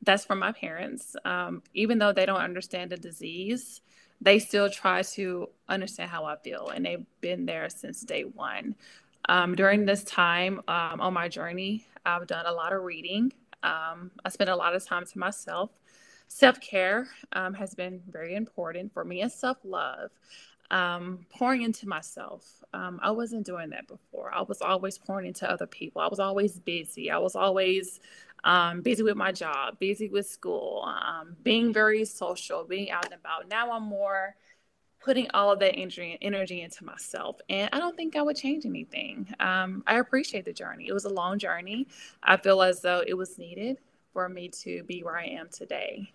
that's 0.02 0.24
from 0.24 0.39
my 0.39 0.52
parents. 0.52 1.16
Um, 1.24 1.62
even 1.74 1.98
though 1.98 2.12
they 2.12 2.27
don't 2.27 2.40
understand 2.40 2.90
the 2.90 2.97
disease, 2.97 3.81
they 4.20 4.39
still 4.39 4.70
try 4.70 5.02
to 5.02 5.48
understand 5.68 6.10
how 6.10 6.24
I 6.24 6.36
feel, 6.36 6.68
and 6.68 6.85
they've 6.85 7.06
been 7.20 7.47
there 7.47 7.68
since 7.68 8.01
day 8.01 8.23
one. 8.23 8.74
Um, 9.28 9.55
during 9.55 9.85
this 9.85 10.05
time 10.05 10.60
um, 10.68 11.01
on 11.01 11.12
my 11.12 11.28
journey, 11.28 11.86
I've 12.05 12.27
done 12.27 12.47
a 12.47 12.52
lot 12.52 12.73
of 12.73 12.82
reading. 12.82 13.32
Um, 13.62 14.10
I 14.24 14.28
spent 14.28 14.51
a 14.51 14.56
lot 14.56 14.74
of 14.74 14.85
time 14.85 15.05
to 15.05 15.18
myself. 15.18 15.70
Self 16.28 16.60
care 16.60 17.06
um, 17.32 17.55
has 17.55 17.74
been 17.74 18.02
very 18.09 18.35
important 18.35 18.93
for 18.93 19.05
me, 19.05 19.20
and 19.20 19.31
self 19.31 19.59
love 19.64 20.10
um, 20.70 21.26
pouring 21.30 21.62
into 21.62 21.88
myself. 21.88 22.62
Um, 22.72 22.98
I 23.02 23.10
wasn't 23.10 23.47
doing 23.47 23.70
that 23.70 23.86
before. 23.86 24.32
I 24.34 24.43
was 24.43 24.60
always 24.60 24.98
pouring 24.98 25.26
into 25.26 25.51
other 25.51 25.66
people. 25.66 26.02
I 26.02 26.09
was 26.09 26.20
always 26.20 26.59
busy. 26.59 27.10
I 27.10 27.18
was 27.18 27.36
always 27.36 28.01
um, 28.44 28.80
busy 28.80 29.02
with 29.02 29.16
my 29.16 29.32
job, 29.32 29.78
busy 29.78 30.09
with 30.09 30.26
school, 30.26 30.84
um, 30.86 31.36
being 31.43 31.72
very 31.72 32.05
social, 32.05 32.64
being 32.64 32.90
out 32.90 33.05
and 33.05 33.14
about. 33.14 33.48
Now 33.48 33.72
I'm 33.72 33.84
more 33.84 34.36
putting 35.01 35.30
all 35.34 35.52
of 35.52 35.59
that 35.60 35.76
energy 35.76 36.18
energy 36.20 36.62
into 36.62 36.84
myself 36.84 37.38
and 37.48 37.68
i 37.72 37.78
don't 37.78 37.97
think 37.97 38.16
i 38.16 38.22
would 38.22 38.36
change 38.36 38.64
anything 38.66 39.26
um, 39.40 39.82
i 39.86 39.98
appreciate 39.98 40.44
the 40.44 40.52
journey 40.52 40.88
it 40.88 40.93
was 40.93 41.05
a 41.05 41.09
long 41.09 41.38
journey 41.38 41.86
i 42.22 42.36
feel 42.36 42.62
as 42.62 42.80
though 42.80 43.02
it 43.06 43.14
was 43.14 43.38
needed 43.38 43.78
for 44.12 44.28
me 44.28 44.48
to 44.48 44.82
be 44.84 45.02
where 45.02 45.16
i 45.16 45.24
am 45.24 45.48
today 45.48 46.12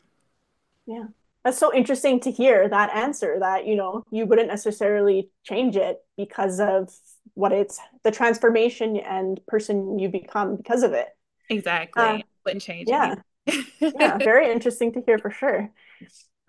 yeah 0.86 1.06
that's 1.44 1.58
so 1.58 1.74
interesting 1.74 2.20
to 2.22 2.32
hear 2.32 2.70
that 2.70 2.96
answer 2.96 3.38
that 3.40 3.66
you 3.66 3.76
know 3.76 4.04
you 4.12 4.26
wouldn't 4.26 4.48
necessarily 4.48 5.30
change 5.44 5.76
it 5.76 5.98
because 6.18 6.60
of 6.60 6.94
what 7.34 7.52
it's 7.52 7.80
the 8.04 8.12
transformation 8.12 8.98
and 8.98 9.40
person 9.48 9.98
you 10.00 10.10
become 10.10 10.56
because 10.56 10.84
of 10.84 10.94
it. 10.94 11.08
Exactly. 11.50 12.04
Uh, 12.04 12.20
wouldn't 12.46 12.64
change 12.64 12.90
yeah. 12.90 13.16
yeah 13.80 14.18
very 14.18 14.52
interesting 14.52 14.94
to 14.94 15.02
hear 15.06 15.18
for 15.18 15.32
sure. 15.32 15.70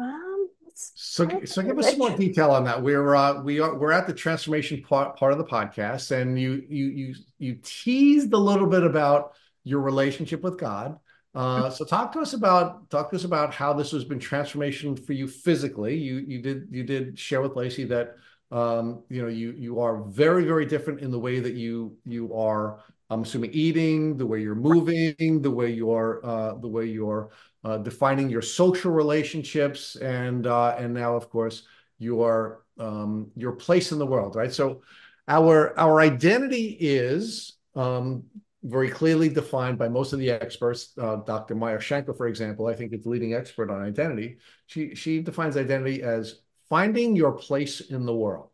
Um 0.00 0.48
so, 0.74 1.28
so 1.44 1.62
give 1.62 1.78
us 1.78 1.90
some 1.90 1.98
more 1.98 2.16
detail 2.16 2.50
on 2.50 2.64
that. 2.64 2.82
We're 2.82 3.14
uh, 3.14 3.42
we 3.42 3.60
are 3.60 3.74
we're 3.76 3.92
at 3.92 4.06
the 4.06 4.14
transformation 4.14 4.82
part 4.82 5.16
part 5.16 5.32
of 5.32 5.38
the 5.38 5.44
podcast, 5.44 6.10
and 6.10 6.40
you 6.40 6.64
you 6.68 6.86
you 6.86 7.14
you 7.38 7.58
teased 7.62 8.32
a 8.32 8.38
little 8.38 8.66
bit 8.66 8.82
about 8.82 9.32
your 9.64 9.80
relationship 9.80 10.42
with 10.42 10.58
God. 10.58 10.98
Uh, 11.34 11.70
so 11.70 11.84
talk 11.84 12.12
to 12.12 12.20
us 12.20 12.34
about 12.34 12.90
talk 12.90 13.10
to 13.10 13.16
us 13.16 13.24
about 13.24 13.54
how 13.54 13.72
this 13.72 13.90
has 13.90 14.04
been 14.04 14.18
transformation 14.18 14.94
for 14.94 15.14
you 15.14 15.26
physically. 15.26 15.96
You 15.96 16.18
you 16.18 16.42
did 16.42 16.68
you 16.70 16.82
did 16.82 17.18
share 17.18 17.40
with 17.40 17.56
Lacey 17.56 17.84
that 17.84 18.16
um, 18.50 19.02
you 19.08 19.22
know 19.22 19.28
you 19.28 19.52
you 19.52 19.80
are 19.80 20.02
very 20.02 20.44
very 20.44 20.66
different 20.66 21.00
in 21.00 21.10
the 21.10 21.18
way 21.18 21.40
that 21.40 21.54
you 21.54 21.96
you 22.04 22.34
are. 22.34 22.80
I'm 23.08 23.22
assuming 23.22 23.50
eating, 23.52 24.16
the 24.16 24.26
way 24.26 24.40
you're 24.40 24.54
moving, 24.54 25.42
the 25.42 25.50
way 25.50 25.70
you're 25.70 26.24
uh, 26.24 26.54
the 26.54 26.68
way 26.68 26.86
you're 26.86 27.30
uh, 27.64 27.78
defining 27.78 28.28
your 28.28 28.42
social 28.42 28.90
relationships, 28.90 29.96
and 29.96 30.46
uh, 30.46 30.74
and 30.78 30.92
now, 30.92 31.14
of 31.14 31.30
course, 31.30 31.64
your 31.98 32.64
um, 32.78 33.30
your 33.36 33.52
place 33.52 33.92
in 33.92 33.98
the 33.98 34.06
world, 34.06 34.36
right? 34.36 34.52
So, 34.52 34.82
our 35.28 35.78
our 35.78 36.00
identity 36.00 36.76
is 36.80 37.56
um, 37.74 38.24
very 38.62 38.90
clearly 38.90 39.28
defined 39.28 39.78
by 39.78 39.88
most 39.88 40.12
of 40.12 40.18
the 40.18 40.30
experts. 40.30 40.92
Uh, 40.96 41.16
Dr. 41.16 41.54
Meyer 41.54 41.78
Shanker, 41.78 42.16
for 42.16 42.28
example, 42.28 42.66
I 42.66 42.74
think 42.74 42.92
is 42.92 43.02
the 43.02 43.08
leading 43.10 43.34
expert 43.34 43.70
on 43.70 43.82
identity. 43.82 44.38
She 44.66 44.94
she 44.94 45.20
defines 45.20 45.56
identity 45.56 46.02
as 46.02 46.40
finding 46.68 47.16
your 47.16 47.32
place 47.32 47.80
in 47.80 48.06
the 48.06 48.14
world. 48.14 48.50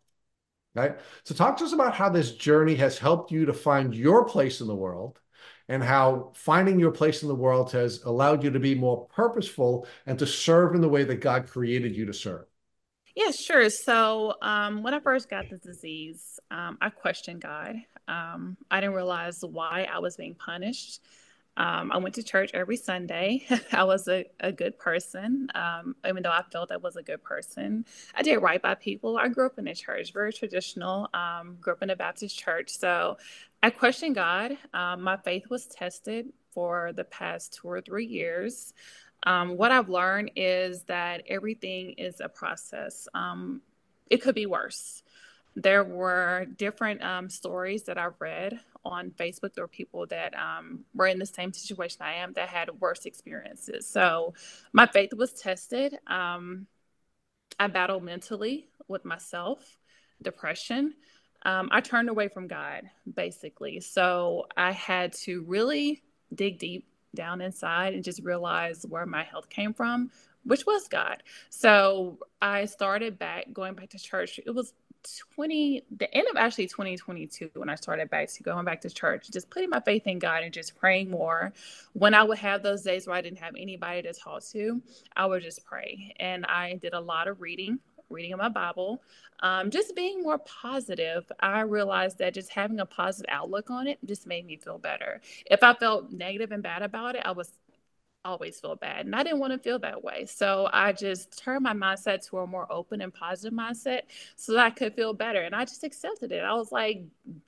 Right. 0.74 0.98
So, 1.24 1.34
talk 1.34 1.56
to 1.58 1.64
us 1.64 1.72
about 1.72 1.94
how 1.94 2.08
this 2.08 2.32
journey 2.32 2.74
has 2.76 2.98
helped 2.98 3.32
you 3.32 3.46
to 3.46 3.52
find 3.52 3.94
your 3.94 4.24
place 4.24 4.60
in 4.60 4.66
the 4.66 4.74
world 4.74 5.18
and 5.68 5.82
how 5.82 6.32
finding 6.34 6.78
your 6.78 6.92
place 6.92 7.22
in 7.22 7.28
the 7.28 7.34
world 7.34 7.72
has 7.72 8.02
allowed 8.04 8.42
you 8.42 8.50
to 8.50 8.60
be 8.60 8.74
more 8.74 9.06
purposeful 9.06 9.86
and 10.06 10.18
to 10.18 10.26
serve 10.26 10.74
in 10.74 10.80
the 10.80 10.88
way 10.88 11.04
that 11.04 11.16
God 11.16 11.48
created 11.48 11.96
you 11.96 12.06
to 12.06 12.14
serve. 12.14 12.46
Yeah, 13.14 13.32
sure. 13.32 13.68
So 13.68 14.34
um, 14.42 14.82
when 14.82 14.94
I 14.94 15.00
first 15.00 15.28
got 15.28 15.50
the 15.50 15.58
disease, 15.58 16.38
um, 16.50 16.78
I 16.80 16.90
questioned 16.90 17.42
God. 17.42 17.74
Um, 18.08 18.56
I 18.70 18.80
didn't 18.80 18.96
realize 18.96 19.42
why 19.42 19.86
I 19.92 19.98
was 19.98 20.16
being 20.16 20.34
punished. 20.34 21.00
Um, 21.58 21.90
I 21.90 21.96
went 21.98 22.14
to 22.14 22.22
church 22.22 22.52
every 22.54 22.76
Sunday. 22.76 23.44
I 23.72 23.82
was 23.82 24.06
a, 24.06 24.26
a 24.38 24.52
good 24.52 24.78
person, 24.78 25.48
um, 25.56 25.96
even 26.08 26.22
though 26.22 26.30
I 26.30 26.42
felt 26.52 26.70
I 26.70 26.76
was 26.76 26.94
a 26.94 27.02
good 27.02 27.22
person. 27.22 27.84
I 28.14 28.22
did 28.22 28.36
right 28.36 28.62
by 28.62 28.76
people. 28.76 29.18
I 29.18 29.26
grew 29.28 29.46
up 29.46 29.58
in 29.58 29.66
a 29.66 29.74
church, 29.74 30.12
very 30.12 30.32
traditional, 30.32 31.08
um, 31.12 31.56
grew 31.60 31.72
up 31.72 31.82
in 31.82 31.90
a 31.90 31.96
Baptist 31.96 32.38
church. 32.38 32.70
So 32.70 33.18
I 33.60 33.70
questioned 33.70 34.14
God. 34.14 34.56
Um, 34.72 35.02
my 35.02 35.16
faith 35.16 35.50
was 35.50 35.66
tested 35.66 36.28
for 36.52 36.92
the 36.92 37.04
past 37.04 37.58
two 37.60 37.68
or 37.68 37.80
three 37.80 38.06
years. 38.06 38.72
Um, 39.24 39.56
what 39.56 39.72
I've 39.72 39.88
learned 39.88 40.30
is 40.36 40.84
that 40.84 41.22
everything 41.28 41.94
is 41.98 42.20
a 42.20 42.28
process. 42.28 43.08
Um, 43.14 43.62
it 44.08 44.22
could 44.22 44.36
be 44.36 44.46
worse. 44.46 45.02
There 45.62 45.84
were 45.84 46.46
different 46.56 47.02
um, 47.02 47.28
stories 47.28 47.84
that 47.84 47.98
I 47.98 48.08
read 48.18 48.60
on 48.84 49.10
Facebook. 49.10 49.54
There 49.54 49.64
were 49.64 49.68
people 49.68 50.06
that 50.06 50.34
um, 50.34 50.84
were 50.94 51.06
in 51.06 51.18
the 51.18 51.26
same 51.26 51.52
situation 51.52 51.98
I 52.00 52.14
am 52.14 52.32
that 52.34 52.48
had 52.48 52.70
worse 52.80 53.06
experiences. 53.06 53.86
So 53.86 54.34
my 54.72 54.86
faith 54.86 55.12
was 55.14 55.32
tested. 55.32 55.96
Um, 56.06 56.66
I 57.58 57.66
battled 57.66 58.04
mentally 58.04 58.68
with 58.88 59.04
myself, 59.04 59.78
depression 60.22 60.94
um, 61.42 61.68
I 61.70 61.80
turned 61.80 62.08
away 62.08 62.28
from 62.28 62.48
God, 62.48 62.82
basically. 63.14 63.80
So 63.80 64.46
I 64.56 64.72
had 64.72 65.12
to 65.24 65.42
really 65.42 66.02
dig 66.34 66.58
deep 66.58 66.86
down 67.14 67.40
inside 67.40 67.94
and 67.94 68.04
just 68.04 68.22
realize 68.22 68.84
where 68.88 69.06
my 69.06 69.22
health 69.22 69.48
came 69.48 69.72
from, 69.72 70.10
which 70.44 70.66
was 70.66 70.88
God. 70.88 71.22
So 71.48 72.18
I 72.42 72.64
started 72.64 73.18
back 73.18 73.52
going 73.52 73.74
back 73.74 73.90
to 73.90 73.98
church. 73.98 74.40
It 74.44 74.50
was 74.50 74.72
20 75.34 75.84
the 75.96 76.12
end 76.14 76.26
of 76.28 76.36
actually 76.36 76.66
2022 76.66 77.50
when 77.54 77.68
I 77.68 77.74
started 77.74 78.10
back 78.10 78.28
to 78.32 78.42
going 78.42 78.64
back 78.64 78.80
to 78.82 78.90
church, 78.90 79.30
just 79.30 79.50
putting 79.50 79.70
my 79.70 79.80
faith 79.80 80.06
in 80.06 80.18
God 80.18 80.42
and 80.42 80.52
just 80.52 80.76
praying 80.76 81.10
more. 81.10 81.52
When 81.92 82.14
I 82.14 82.22
would 82.22 82.38
have 82.38 82.62
those 82.62 82.82
days 82.82 83.06
where 83.06 83.16
I 83.16 83.20
didn't 83.20 83.38
have 83.38 83.54
anybody 83.58 84.02
to 84.02 84.12
talk 84.12 84.44
to, 84.52 84.82
I 85.16 85.26
would 85.26 85.42
just 85.42 85.64
pray. 85.64 86.14
And 86.18 86.44
I 86.46 86.74
did 86.74 86.94
a 86.94 87.00
lot 87.00 87.28
of 87.28 87.40
reading 87.40 87.78
reading 88.10 88.36
my 88.36 88.48
Bible, 88.48 89.02
um, 89.40 89.70
just 89.70 89.94
being 89.94 90.22
more 90.22 90.38
positive. 90.38 91.30
I 91.40 91.60
realized 91.60 92.18
that 92.18 92.34
just 92.34 92.50
having 92.50 92.80
a 92.80 92.86
positive 92.86 93.26
outlook 93.28 93.70
on 93.70 93.86
it 93.86 93.98
just 94.04 94.26
made 94.26 94.46
me 94.46 94.56
feel 94.56 94.78
better. 94.78 95.20
If 95.46 95.62
I 95.62 95.74
felt 95.74 96.10
negative 96.10 96.52
and 96.52 96.62
bad 96.62 96.82
about 96.82 97.16
it, 97.16 97.22
I 97.24 97.32
was 97.32 97.52
always 98.24 98.60
feel 98.60 98.76
bad. 98.76 99.06
And 99.06 99.14
I 99.14 99.22
didn't 99.22 99.38
want 99.38 99.52
to 99.52 99.58
feel 99.58 99.78
that 99.80 100.02
way. 100.02 100.26
So 100.26 100.68
I 100.72 100.92
just 100.92 101.38
turned 101.38 101.62
my 101.62 101.72
mindset 101.72 102.28
to 102.28 102.38
a 102.38 102.46
more 102.46 102.70
open 102.70 103.00
and 103.00 103.12
positive 103.12 103.56
mindset 103.56 104.02
so 104.36 104.52
that 104.52 104.64
I 104.64 104.70
could 104.70 104.94
feel 104.94 105.14
better. 105.14 105.42
And 105.42 105.54
I 105.54 105.64
just 105.64 105.84
accepted 105.84 106.32
it. 106.32 106.42
I 106.42 106.54
was 106.54 106.72
like, 106.72 107.02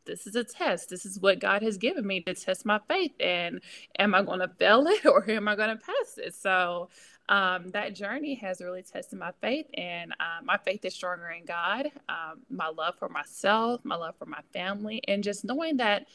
this 0.05 0.27
is 0.27 0.37
a 0.37 0.45
test. 0.45 0.91
This 0.91 1.05
is 1.05 1.21
what 1.21 1.39
God 1.39 1.63
has 1.63 1.77
given 1.77 2.07
me 2.07 2.21
to 2.23 2.35
test 2.35 2.65
my 2.65 2.81
faith. 2.89 3.13
And 3.21 3.61
am 3.99 4.15
I 4.15 4.23
going 4.23 4.41
to 4.41 4.49
fail 4.49 4.87
it 4.87 5.05
or 5.07 5.29
am 5.31 5.49
I 5.49 5.57
going 5.57 5.77
to 5.77 5.85
pass 5.85 6.19
it? 6.19 6.35
So 6.35 6.89
um, 7.31 7.71
that 7.71 7.95
journey 7.95 8.35
has 8.35 8.61
really 8.61 8.83
tested 8.83 9.17
my 9.17 9.31
faith, 9.41 9.67
and 9.75 10.13
uh, 10.19 10.43
my 10.43 10.59
faith 10.59 10.85
is 10.85 10.95
stronger 10.95 11.29
in 11.29 11.45
God. 11.45 11.87
Um, 12.09 12.41
my 12.51 12.67
love 12.67 12.97
for 12.99 13.09
myself, 13.09 13.85
my 13.85 13.95
love 13.95 14.17
for 14.19 14.27
my 14.27 14.41
family, 14.53 15.01
and 15.07 15.23
just 15.23 15.45
knowing 15.45 15.77
that 15.77 16.07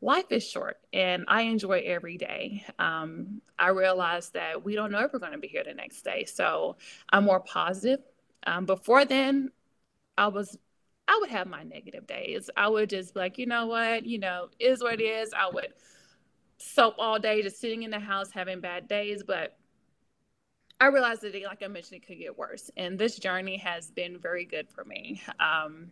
life 0.00 0.26
is 0.30 0.48
short 0.48 0.78
and 0.92 1.24
I 1.28 1.42
enjoy 1.42 1.82
every 1.84 2.16
day. 2.16 2.64
Um, 2.78 3.42
I 3.58 3.68
realize 3.68 4.30
that 4.30 4.64
we 4.64 4.74
don't 4.74 4.90
know 4.90 5.00
if 5.00 5.12
we're 5.12 5.18
going 5.18 5.32
to 5.32 5.38
be 5.38 5.48
here 5.48 5.64
the 5.64 5.74
next 5.74 6.02
day. 6.02 6.24
So 6.24 6.76
I'm 7.10 7.24
more 7.24 7.40
positive. 7.40 8.00
Um, 8.46 8.64
before 8.64 9.04
then, 9.04 9.50
I 10.16 10.28
was, 10.28 10.56
I 11.06 11.18
would 11.20 11.30
have 11.30 11.46
my 11.46 11.64
negative 11.64 12.06
days. 12.06 12.48
I 12.56 12.68
would 12.68 12.88
just 12.88 13.14
be 13.14 13.20
like, 13.20 13.38
you 13.38 13.46
know 13.46 13.66
what, 13.66 14.06
you 14.06 14.18
know, 14.18 14.48
is 14.58 14.82
what 14.82 15.00
it 15.00 15.04
is. 15.04 15.32
I 15.36 15.50
would 15.52 15.74
soap 16.56 16.94
all 16.98 17.18
day, 17.18 17.42
just 17.42 17.60
sitting 17.60 17.82
in 17.82 17.90
the 17.90 17.98
house 17.98 18.30
having 18.30 18.60
bad 18.60 18.88
days. 18.88 19.22
But 19.26 19.58
I 20.80 20.86
realized 20.86 21.22
that, 21.22 21.34
like 21.42 21.62
I 21.62 21.68
mentioned, 21.68 22.02
it 22.02 22.06
could 22.06 22.18
get 22.18 22.38
worse. 22.38 22.70
And 22.76 22.98
this 22.98 23.18
journey 23.18 23.58
has 23.58 23.90
been 23.90 24.18
very 24.18 24.46
good 24.46 24.68
for 24.70 24.84
me. 24.84 25.20
Um, 25.38 25.90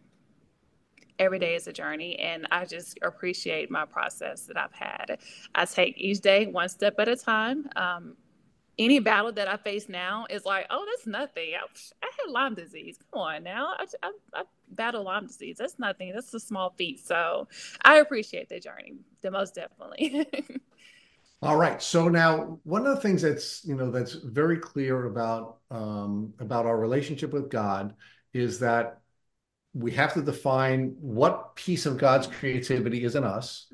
every 1.19 1.39
day 1.39 1.55
is 1.55 1.67
a 1.67 1.73
journey, 1.73 2.17
and 2.19 2.47
I 2.51 2.65
just 2.65 2.99
appreciate 3.03 3.71
my 3.71 3.85
process 3.85 4.43
that 4.43 4.57
I've 4.57 4.73
had. 4.73 5.19
I 5.55 5.65
take 5.65 5.99
each 5.99 6.21
day 6.21 6.47
one 6.47 6.69
step 6.69 6.95
at 6.99 7.09
a 7.09 7.17
time. 7.17 7.69
Um, 7.77 8.17
any 8.79 9.01
battle 9.01 9.33
that 9.33 9.49
I 9.49 9.57
face 9.57 9.89
now 9.89 10.27
is 10.31 10.45
like, 10.45 10.67
oh, 10.71 10.87
that's 10.87 11.07
nothing. 11.07 11.51
I, 11.55 11.65
I 12.03 12.11
had 12.19 12.31
Lyme 12.31 12.55
disease. 12.55 12.99
Come 13.13 13.23
on 13.23 13.43
now. 13.43 13.75
I, 13.77 13.87
I, 14.03 14.13
I 14.35 14.43
battle 14.71 15.03
Lyme 15.03 15.27
disease. 15.27 15.57
That's 15.59 15.79
nothing. 15.79 16.13
That's 16.15 16.33
a 16.33 16.41
small 16.41 16.75
feat. 16.79 17.05
So 17.05 17.49
I 17.83 17.97
appreciate 17.97 18.49
the 18.49 18.61
journey, 18.61 18.95
the 19.21 19.31
most 19.31 19.55
definitely. 19.57 20.27
All 21.43 21.57
right. 21.57 21.81
So 21.83 22.09
now, 22.09 22.59
one 22.65 22.87
of 22.87 22.97
the 22.97 23.01
things 23.01 23.23
that's 23.23 23.65
you 23.65 23.77
know 23.77 23.91
that's 23.93 24.13
very 24.13 24.59
clear 24.59 25.07
about 25.07 25.59
um, 25.71 26.33
about 26.41 26.67
our 26.67 26.79
relationship 26.79 27.33
with 27.33 27.49
God 27.49 27.95
is 28.33 28.59
that 28.59 29.01
we 29.75 29.91
have 29.93 30.15
to 30.15 30.23
define 30.23 30.95
what 31.01 31.55
piece 31.55 31.87
of 31.87 31.99
God's 31.99 32.27
creativity 32.27 33.05
is 33.05 33.15
in 33.15 33.25
us 33.25 33.73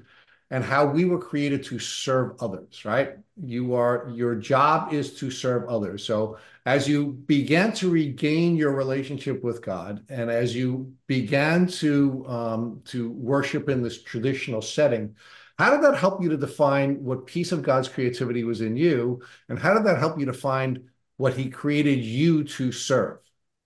and 0.51 0.63
how 0.63 0.85
we 0.87 1.05
were 1.05 1.19
created 1.19 1.65
to 1.65 1.79
serve 1.79 2.37
others. 2.41 2.85
Right? 2.85 3.17
You 3.43 3.75
are 3.75 4.11
your 4.13 4.35
job 4.35 4.93
is 4.93 5.15
to 5.19 5.31
serve 5.31 5.69
others. 5.69 6.05
So 6.05 6.39
as 6.67 6.89
you 6.89 7.13
began 7.27 7.73
to 7.75 7.91
regain 7.91 8.57
your 8.57 8.73
relationship 8.73 9.43
with 9.43 9.63
God, 9.63 10.05
and 10.09 10.31
as 10.31 10.55
you 10.55 10.93
began 11.07 11.67
to 11.67 12.25
um, 12.29 12.83
to 12.87 13.11
worship 13.11 13.69
in 13.69 13.83
this 13.83 14.03
traditional 14.03 14.63
setting 14.63 15.15
how 15.59 15.71
did 15.71 15.83
that 15.83 15.99
help 15.99 16.23
you 16.23 16.29
to 16.31 16.37
define 16.37 17.03
what 17.05 17.27
piece 17.27 17.53
of 17.53 17.63
God's 17.63 17.89
creativity 17.89 18.43
was 18.45 18.61
in 18.61 18.77
you? 18.77 19.23
And 19.49 19.59
how 19.59 19.75
did 19.75 19.85
that 19.85 19.99
help 19.99 20.19
you 20.19 20.27
to 20.27 20.33
find 20.33 20.89
what 21.17 21.35
He 21.35 21.49
created 21.49 22.01
you 22.01 22.45
to 22.45 22.73
serve 22.73 23.19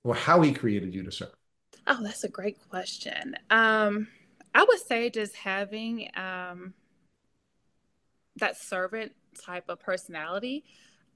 or 0.04 0.14
how 0.14 0.42
He 0.42 0.52
created 0.52 0.94
you 0.94 1.02
to 1.04 1.12
serve? 1.12 1.37
Oh, 1.90 2.02
that's 2.02 2.22
a 2.22 2.28
great 2.28 2.58
question. 2.68 3.34
Um, 3.48 4.08
I 4.54 4.62
would 4.62 4.78
say 4.78 5.08
just 5.08 5.34
having 5.34 6.10
um, 6.16 6.74
that 8.36 8.58
servant 8.58 9.12
type 9.42 9.64
of 9.70 9.80
personality, 9.80 10.64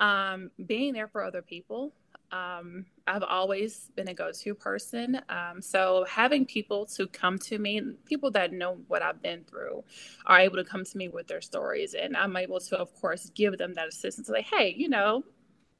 um, 0.01 0.51
being 0.65 0.95
there 0.95 1.09
for 1.09 1.23
other 1.23 1.43
people. 1.43 1.93
Um, 2.31 2.87
I've 3.07 3.23
always 3.23 3.91
been 3.95 4.09
a 4.09 4.15
go-to 4.15 4.55
person. 4.55 5.21
Um, 5.29 5.61
so 5.61 6.07
having 6.09 6.47
people 6.47 6.87
to 6.87 7.07
come 7.07 7.39
to 7.41 7.59
me, 7.59 7.83
people 8.07 8.31
that 8.31 8.55
know 8.55 8.79
what 8.89 9.03
I've 9.03 9.21
been 9.21 9.45
through, 9.45 9.85
are 10.25 10.39
able 10.39 10.57
to 10.57 10.65
come 10.65 10.85
to 10.87 10.97
me 10.97 11.09
with 11.09 11.27
their 11.27 11.43
stories, 11.43 11.93
and 11.93 12.17
I'm 12.17 12.35
able 12.39 12.61
to, 12.61 12.79
of 12.79 12.95
course, 12.95 13.31
give 13.35 13.59
them 13.59 13.75
that 13.75 13.89
assistance. 13.89 14.31
Like, 14.31 14.47
hey, 14.47 14.75
you 14.75 14.89
know, 14.89 15.25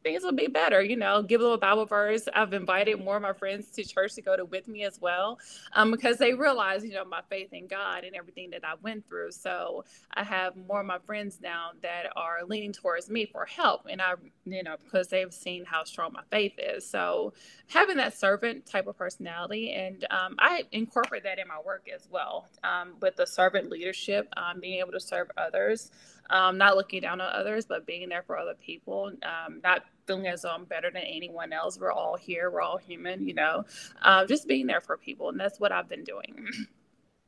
things 0.03 0.23
will 0.23 0.33
be 0.33 0.47
better. 0.47 0.83
You 0.83 0.97
know, 0.97 1.23
give 1.23 1.41
them 1.41 1.51
a 1.51 1.59
Bible 1.59 1.87
verse. 1.87 2.29
I've 2.35 2.53
invited 2.53 3.03
more 3.03 3.17
of 3.17 3.23
my 3.23 3.33
friends 3.33 3.69
to 3.71 3.85
church 3.85 4.15
to 4.15 4.23
go 4.23 4.37
to 4.37 4.45
with 4.45 4.69
me 4.69 4.85
as 4.85 5.01
well, 5.01 5.39
um, 5.73 5.91
because 5.91 6.19
they 6.19 6.35
realize, 6.35 6.85
you 6.85 6.93
know, 6.93 7.05
my 7.05 7.21
faith 7.29 7.53
in 7.53 7.67
God 7.67 8.05
and 8.05 8.15
everything 8.15 8.51
that 8.51 8.65
I 8.65 8.75
went 8.83 9.07
through. 9.07 9.33
So 9.33 9.85
I 10.15 10.25
have 10.25 10.57
more 10.57 10.81
of 10.81 10.87
my 10.87 10.99
friends 10.99 11.39
now 11.43 11.71
that 11.83 12.07
are 12.17 12.41
leaning 12.47 12.73
towards 12.73 13.11
me 13.11 13.27
for 13.27 13.45
help, 13.45 13.87
and 13.91 14.01
I, 14.01 14.15
you 14.45 14.63
know, 14.63 14.77
because 14.83 15.09
they've 15.09 15.33
seen 15.33 15.65
how 15.65 15.85
strong 15.85 16.13
my 16.13 16.23
faith 16.31 16.55
is. 16.59 16.89
So 16.89 17.33
having 17.69 17.97
that 17.97 18.17
servant 18.17 18.67
type 18.67 18.87
of 18.87 18.97
personality, 18.97 19.73
and 19.73 20.05
um, 20.11 20.37
I 20.39 20.65
incorporate 20.73 21.25
that 21.25 21.39
in 21.39 21.49
my 21.49 21.61
work 21.65 21.89
as 21.95 22.09
well, 22.11 22.49
um, 22.65 22.95
with 23.01 23.17
the 23.17 23.27
servant 23.27 23.71
leadership, 23.71 24.29
um, 24.37 24.61
being 24.61 24.81
able 24.81 24.93
to 24.93 25.01
serve 25.01 25.31
others 25.37 25.91
um, 26.31 26.59
not 26.59 26.77
looking 26.77 27.03
down 27.03 27.21
on 27.21 27.33
others, 27.33 27.67
but 27.67 27.87
being 27.87 28.09
there 28.09 28.23
for 28.23 28.39
other 28.39 28.55
people, 28.55 29.13
um, 29.23 29.61
not 29.63 29.85
feeling 30.07 30.27
as 30.27 30.43
though 30.43 30.51
I'm 30.51 30.65
better 30.65 30.91
than 30.91 31.03
anyone 31.03 31.53
else. 31.53 31.79
We're 31.79 31.93
all 31.93 32.17
here, 32.17 32.51
we're 32.51 32.61
all 32.61 32.79
human, 32.79 33.27
you 33.27 33.35
know, 33.35 33.65
uh, 34.03 34.27
just 34.27 34.49
being 34.49 34.67
there 34.67 34.81
for 34.81 34.97
people. 34.97 35.29
And 35.29 35.39
that's 35.39 35.61
what 35.61 35.73
I've 35.73 35.89
been 35.89 36.05
doing. 36.05 36.49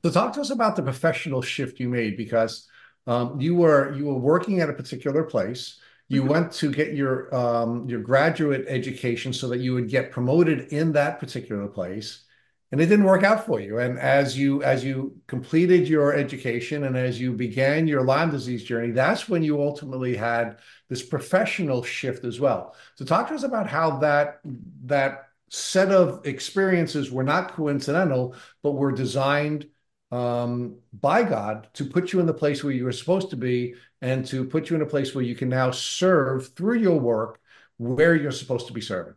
So 0.05 0.11
talk 0.11 0.35
to 0.35 0.43
us 0.43 0.51
about 0.51 0.77
the 0.77 0.83
professional 0.83 1.41
shift 1.41 1.81
you 1.81 1.89
made 1.89 2.19
because 2.19 2.69
um, 3.07 3.41
you 3.41 3.55
were 3.55 3.95
you 3.95 4.05
were 4.05 4.19
working 4.19 4.61
at 4.61 4.69
a 4.69 4.75
particular 4.75 5.23
place. 5.23 5.81
You 6.09 6.21
mm-hmm. 6.21 6.31
went 6.31 6.53
to 6.53 6.71
get 6.71 6.93
your 6.93 7.35
um, 7.35 7.89
your 7.89 8.01
graduate 8.01 8.67
education 8.69 9.33
so 9.33 9.49
that 9.49 9.61
you 9.61 9.73
would 9.73 9.89
get 9.89 10.11
promoted 10.11 10.75
in 10.75 10.93
that 10.93 11.21
particular 11.21 11.67
place 11.69 12.25
and 12.73 12.81
it 12.81 12.87
didn't 12.87 13.05
work 13.05 13.23
out 13.23 13.47
for 13.47 13.61
you. 13.61 13.79
And 13.79 13.99
as 13.99 14.37
you 14.37 14.63
as 14.63 14.85
you 14.85 15.17
completed 15.27 15.89
your 15.89 16.15
education 16.15 16.85
and 16.85 16.97
as 16.97 17.21
you 17.21 17.33
began 17.33 17.87
your 17.87 18.03
lyme 18.03 18.31
disease 18.31 18.65
journey 18.65 18.91
that's 18.91 19.29
when 19.29 19.43
you 19.43 19.63
ultimately 19.63 20.17
had 20.17 20.59
this 20.89 21.03
professional 21.03 21.83
shift 21.83 22.25
as 22.25 22.41
well. 22.41 22.75
So 22.97 23.05
talk 23.05 23.29
to 23.29 23.35
us 23.35 23.45
about 23.45 23.69
how 23.69 23.99
that 23.99 24.41
that 24.87 25.29
set 25.51 25.93
of 25.93 26.27
experiences 26.27 27.11
were 27.11 27.23
not 27.23 27.53
coincidental 27.53 28.35
but 28.63 28.73
were 28.73 28.93
designed 28.93 29.69
um, 30.11 30.79
by 30.93 31.23
god 31.23 31.69
to 31.75 31.85
put 31.85 32.13
you 32.13 32.21
in 32.21 32.27
the 32.27 32.35
place 32.35 32.65
where 32.65 32.73
you 32.73 32.85
were 32.85 32.93
supposed 32.93 33.31
to 33.31 33.37
be 33.37 33.75
and 34.03 34.27
to 34.27 34.45
put 34.45 34.69
you 34.69 34.77
in 34.77 34.83
a 34.83 34.87
place 34.87 35.15
where 35.15 35.25
you 35.25 35.35
can 35.35 35.49
now 35.49 35.71
serve 35.71 36.49
through 36.55 36.79
your 36.79 36.99
work 36.99 37.41
where 37.77 38.15
you're 38.15 38.33
supposed 38.33 38.67
to 38.67 38.73
be 38.73 38.81
serving 38.81 39.15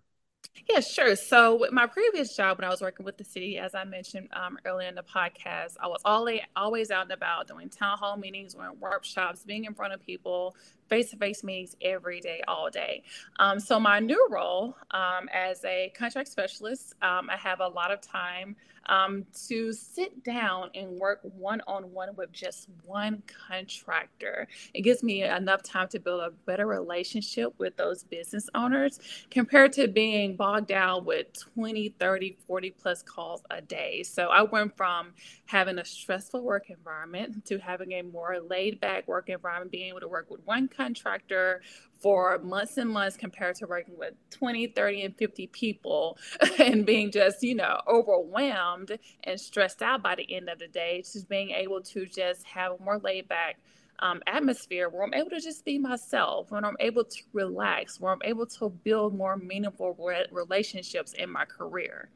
yeah, 0.70 0.82
sure. 0.82 1.16
So, 1.16 1.56
with 1.56 1.72
my 1.72 1.86
previous 1.86 2.36
job, 2.36 2.58
when 2.58 2.66
I 2.66 2.70
was 2.70 2.82
working 2.82 3.06
with 3.06 3.18
the 3.18 3.24
city, 3.24 3.58
as 3.58 3.74
I 3.74 3.86
mentioned 3.86 4.30
um, 4.34 4.58
earlier 4.66 4.90
in 4.90 4.96
the 4.96 5.04
podcast, 5.04 5.76
I 5.80 5.88
was 5.88 6.02
always 6.04 6.42
always 6.56 6.92
out 6.92 7.04
and 7.04 7.12
about 7.12 7.48
doing 7.48 7.70
town 7.70 7.98
hall 7.98 8.18
meetings, 8.18 8.54
doing 8.54 8.72
workshops, 8.80 9.44
being 9.44 9.66
in 9.66 9.74
front 9.74 9.94
of 9.94 10.06
people, 10.06 10.56
face 10.90 11.12
to 11.12 11.18
face 11.18 11.44
meetings 11.44 11.76
every 11.82 12.20
day, 12.20 12.42
all 12.48 12.70
day. 12.70 13.04
Um, 13.40 13.60
so, 13.60 13.80
my 13.80 14.00
new 14.00 14.28
role 14.30 14.76
um, 14.92 15.30
as 15.34 15.64
a 15.66 15.92
contract 15.96 16.30
specialist, 16.30 16.94
um, 17.02 17.30
I 17.30 17.38
have 17.38 17.60
a 17.60 17.68
lot 17.68 17.92
of 17.92 18.02
time 18.02 18.56
um, 18.88 19.26
to 19.48 19.74
sit 19.74 20.24
down 20.24 20.70
and 20.76 20.92
work 20.92 21.20
one 21.22 21.62
on 21.68 21.92
one 21.92 22.16
with 22.16 22.32
just 22.32 22.68
one 22.86 23.22
contractor. 23.50 24.48
It 24.74 24.82
gives 24.82 25.04
me 25.04 25.24
enough 25.24 25.64
time 25.64 25.88
to 25.90 26.00
build 26.00 26.22
a 26.22 26.32
better 26.46 26.66
relationship 26.66 27.54
with 27.58 27.76
those 27.78 28.04
business 28.04 28.50
owners 28.56 29.00
compared 29.30 29.74
to 29.74 29.88
being 29.88 30.36
bogged 30.36 30.68
down 30.68 31.06
with 31.06 31.28
20, 31.54 31.90
30, 32.00 32.38
40 32.48 32.70
plus 32.72 33.02
calls 33.02 33.44
a 33.52 33.62
day. 33.62 34.04
So 34.04 34.28
I 34.28 34.44
went 34.44 34.76
from 34.76 35.14
having 35.46 35.80
a 35.80 35.86
stressful 35.86 36.42
work 36.42 36.70
environment 36.70 37.46
to 37.46 37.58
having 37.60 37.94
a 37.94 38.02
more 38.02 38.38
laid 38.40 38.80
back 38.80 39.08
work 39.08 39.30
environment, 39.30 39.72
being 39.72 39.90
able 39.90 40.00
to 40.02 40.08
work 40.08 40.30
with 40.30 40.46
one 40.46 40.68
contractor 40.78 41.62
for 42.00 42.38
months 42.40 42.78
and 42.78 42.90
months 42.90 43.18
compared 43.18 43.56
to 43.56 43.66
working 43.66 43.98
with 43.98 44.14
20, 44.30 44.68
30, 44.68 45.02
and 45.02 45.18
50 45.18 45.48
people 45.48 46.18
and 46.60 46.86
being 46.86 47.12
just, 47.12 47.42
you 47.44 47.56
know, 47.56 47.80
overwhelmed 47.88 48.98
and 49.24 49.40
stressed 49.40 49.82
out 49.82 50.04
by 50.04 50.16
the 50.16 50.32
end 50.34 50.50
of 50.50 50.60
the 50.60 50.68
day. 50.68 51.02
Just 51.02 51.28
being 51.28 51.50
able 51.52 51.82
to 51.82 52.06
just 52.06 52.46
have 52.46 52.74
a 52.74 52.84
more 52.84 53.00
laid 53.00 53.28
back 53.28 53.58
um, 54.00 54.22
atmosphere 54.28 54.90
where 54.90 55.04
I'm 55.04 55.14
able 55.14 55.32
to 55.32 55.40
just 55.40 55.66
be 55.66 55.80
myself, 55.80 56.52
when 56.52 56.64
I'm 56.64 56.78
able 56.80 57.04
to 57.04 57.24
relax, 57.34 58.00
where 58.00 58.14
I'm 58.14 58.22
able 58.24 58.46
to 58.46 58.70
build 58.70 59.16
more 59.16 59.38
meaningful 59.38 59.96
re- 60.00 60.28
relationships 60.32 61.14
in 61.14 61.32
my 61.32 61.46
career. 61.46 62.10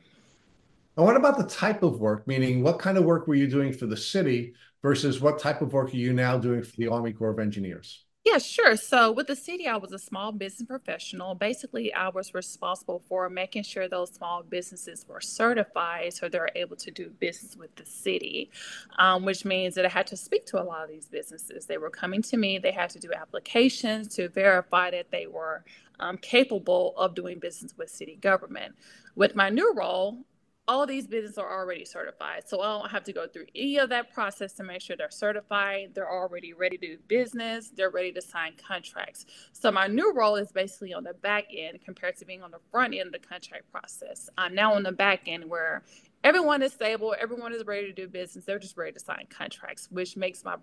And 0.97 1.05
what 1.05 1.15
about 1.15 1.37
the 1.37 1.45
type 1.45 1.83
of 1.83 1.99
work? 1.99 2.27
Meaning, 2.27 2.61
what 2.61 2.77
kind 2.77 2.97
of 2.97 3.05
work 3.05 3.27
were 3.27 3.35
you 3.35 3.47
doing 3.47 3.73
for 3.73 3.87
the 3.87 3.97
city 3.97 4.53
versus 4.81 5.21
what 5.21 5.39
type 5.39 5.61
of 5.61 5.73
work 5.73 5.93
are 5.93 5.97
you 5.97 6.13
now 6.13 6.37
doing 6.37 6.61
for 6.61 6.75
the 6.75 6.87
Army 6.87 7.13
Corps 7.13 7.31
of 7.31 7.39
Engineers? 7.39 8.05
Yeah, 8.23 8.37
sure. 8.37 8.75
So 8.77 9.11
with 9.11 9.25
the 9.25 9.35
city, 9.35 9.67
I 9.67 9.77
was 9.77 9.91
a 9.93 9.97
small 9.97 10.31
business 10.31 10.67
professional. 10.67 11.33
Basically, 11.33 11.91
I 11.91 12.09
was 12.09 12.35
responsible 12.35 13.01
for 13.09 13.29
making 13.31 13.63
sure 13.63 13.87
those 13.87 14.11
small 14.13 14.43
businesses 14.43 15.05
were 15.09 15.21
certified 15.21 16.13
so 16.13 16.29
they're 16.29 16.49
able 16.55 16.75
to 16.77 16.91
do 16.91 17.09
business 17.19 17.57
with 17.57 17.75
the 17.75 17.85
city, 17.85 18.51
um, 18.99 19.25
which 19.25 19.43
means 19.43 19.73
that 19.73 19.85
I 19.85 19.89
had 19.89 20.05
to 20.07 20.17
speak 20.17 20.45
to 20.47 20.61
a 20.61 20.63
lot 20.63 20.83
of 20.83 20.89
these 20.89 21.07
businesses. 21.07 21.65
They 21.65 21.79
were 21.79 21.89
coming 21.89 22.21
to 22.23 22.37
me, 22.37 22.59
they 22.59 22.71
had 22.71 22.91
to 22.91 22.99
do 22.99 23.11
applications 23.11 24.07
to 24.15 24.29
verify 24.29 24.91
that 24.91 25.09
they 25.09 25.25
were 25.25 25.63
um, 25.99 26.17
capable 26.17 26.93
of 26.97 27.15
doing 27.15 27.39
business 27.39 27.73
with 27.75 27.89
city 27.89 28.17
government. 28.21 28.75
With 29.15 29.35
my 29.35 29.49
new 29.49 29.73
role, 29.73 30.19
all 30.67 30.85
these 30.85 31.07
businesses 31.07 31.37
are 31.37 31.59
already 31.59 31.83
certified. 31.85 32.47
So 32.47 32.61
I 32.61 32.79
don't 32.79 32.91
have 32.91 33.03
to 33.05 33.13
go 33.13 33.27
through 33.27 33.47
any 33.55 33.77
of 33.77 33.89
that 33.89 34.13
process 34.13 34.53
to 34.53 34.63
make 34.63 34.81
sure 34.81 34.95
they're 34.95 35.09
certified. 35.09 35.91
They're 35.93 36.11
already 36.11 36.53
ready 36.53 36.77
to 36.77 36.87
do 36.87 36.97
business. 37.07 37.71
They're 37.75 37.89
ready 37.89 38.11
to 38.13 38.21
sign 38.21 38.53
contracts. 38.55 39.25
So 39.53 39.71
my 39.71 39.87
new 39.87 40.13
role 40.13 40.35
is 40.35 40.51
basically 40.51 40.93
on 40.93 41.03
the 41.03 41.13
back 41.15 41.45
end 41.55 41.79
compared 41.83 42.17
to 42.17 42.25
being 42.25 42.43
on 42.43 42.51
the 42.51 42.59
front 42.71 42.93
end 42.93 43.07
of 43.07 43.21
the 43.21 43.27
contract 43.27 43.71
process. 43.71 44.29
I'm 44.37 44.53
now 44.53 44.73
on 44.73 44.83
the 44.83 44.91
back 44.91 45.23
end 45.27 45.49
where 45.49 45.83
everyone 46.23 46.61
is 46.61 46.73
stable. 46.73 47.15
Everyone 47.19 47.53
is 47.53 47.65
ready 47.65 47.87
to 47.87 47.93
do 47.93 48.07
business. 48.07 48.45
They're 48.45 48.59
just 48.59 48.77
ready 48.77 48.91
to 48.93 48.99
sign 48.99 49.27
contracts 49.29 49.87
which 49.91 50.17
makes 50.17 50.43
my 50.43 50.55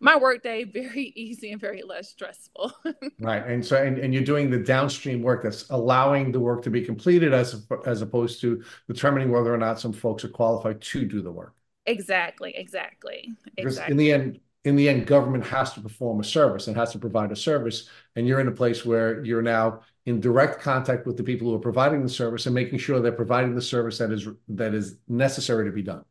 my 0.00 0.16
workday 0.16 0.64
very 0.72 1.12
easy 1.16 1.52
and 1.52 1.60
very 1.60 1.82
less 1.82 2.08
stressful. 2.08 2.72
Right. 3.18 3.46
And 3.46 3.64
so 3.64 3.82
and, 3.82 3.98
and 3.98 4.14
you're 4.14 4.24
doing 4.24 4.50
the 4.50 4.58
downstream 4.58 5.22
work 5.22 5.42
that's 5.42 5.68
allowing 5.70 6.32
the 6.32 6.40
work 6.40 6.62
to 6.62 6.70
be 6.70 6.84
completed 6.84 7.34
as 7.34 7.66
as 7.86 8.02
opposed 8.02 8.40
to 8.40 8.62
determining 8.88 9.30
whether 9.30 9.52
or 9.52 9.58
not 9.58 9.78
some 9.78 9.92
folks 9.92 10.24
are 10.24 10.28
qualified 10.28 10.80
to 10.80 11.04
do 11.04 11.20
the 11.20 11.30
work. 11.30 11.54
Exactly. 11.86 12.54
Exactly. 12.56 13.32
Because 13.56 13.74
exactly. 13.74 13.92
in 13.92 13.96
the 13.96 14.12
end 14.12 14.40
in 14.64 14.76
the 14.76 14.88
end, 14.88 15.06
government 15.06 15.44
has 15.46 15.72
to 15.72 15.80
perform 15.80 16.20
a 16.20 16.24
service 16.24 16.66
and 16.66 16.76
has 16.76 16.92
to 16.92 16.98
provide 16.98 17.32
a 17.32 17.36
service. 17.36 17.88
And 18.14 18.26
you're 18.26 18.40
in 18.40 18.48
a 18.48 18.52
place 18.52 18.84
where 18.84 19.24
you're 19.24 19.42
now 19.42 19.80
in 20.06 20.20
direct 20.20 20.60
contact 20.60 21.06
with 21.06 21.16
the 21.16 21.22
people 21.22 21.48
who 21.48 21.54
are 21.54 21.60
providing 21.60 22.02
the 22.02 22.08
service 22.08 22.46
and 22.46 22.54
making 22.54 22.78
sure 22.78 23.00
they're 23.00 23.12
providing 23.12 23.54
the 23.54 23.62
service 23.62 23.98
that 23.98 24.12
is 24.12 24.28
that 24.48 24.74
is 24.74 24.96
necessary 25.08 25.64
to 25.64 25.72
be 25.72 25.82
done. 25.82 26.04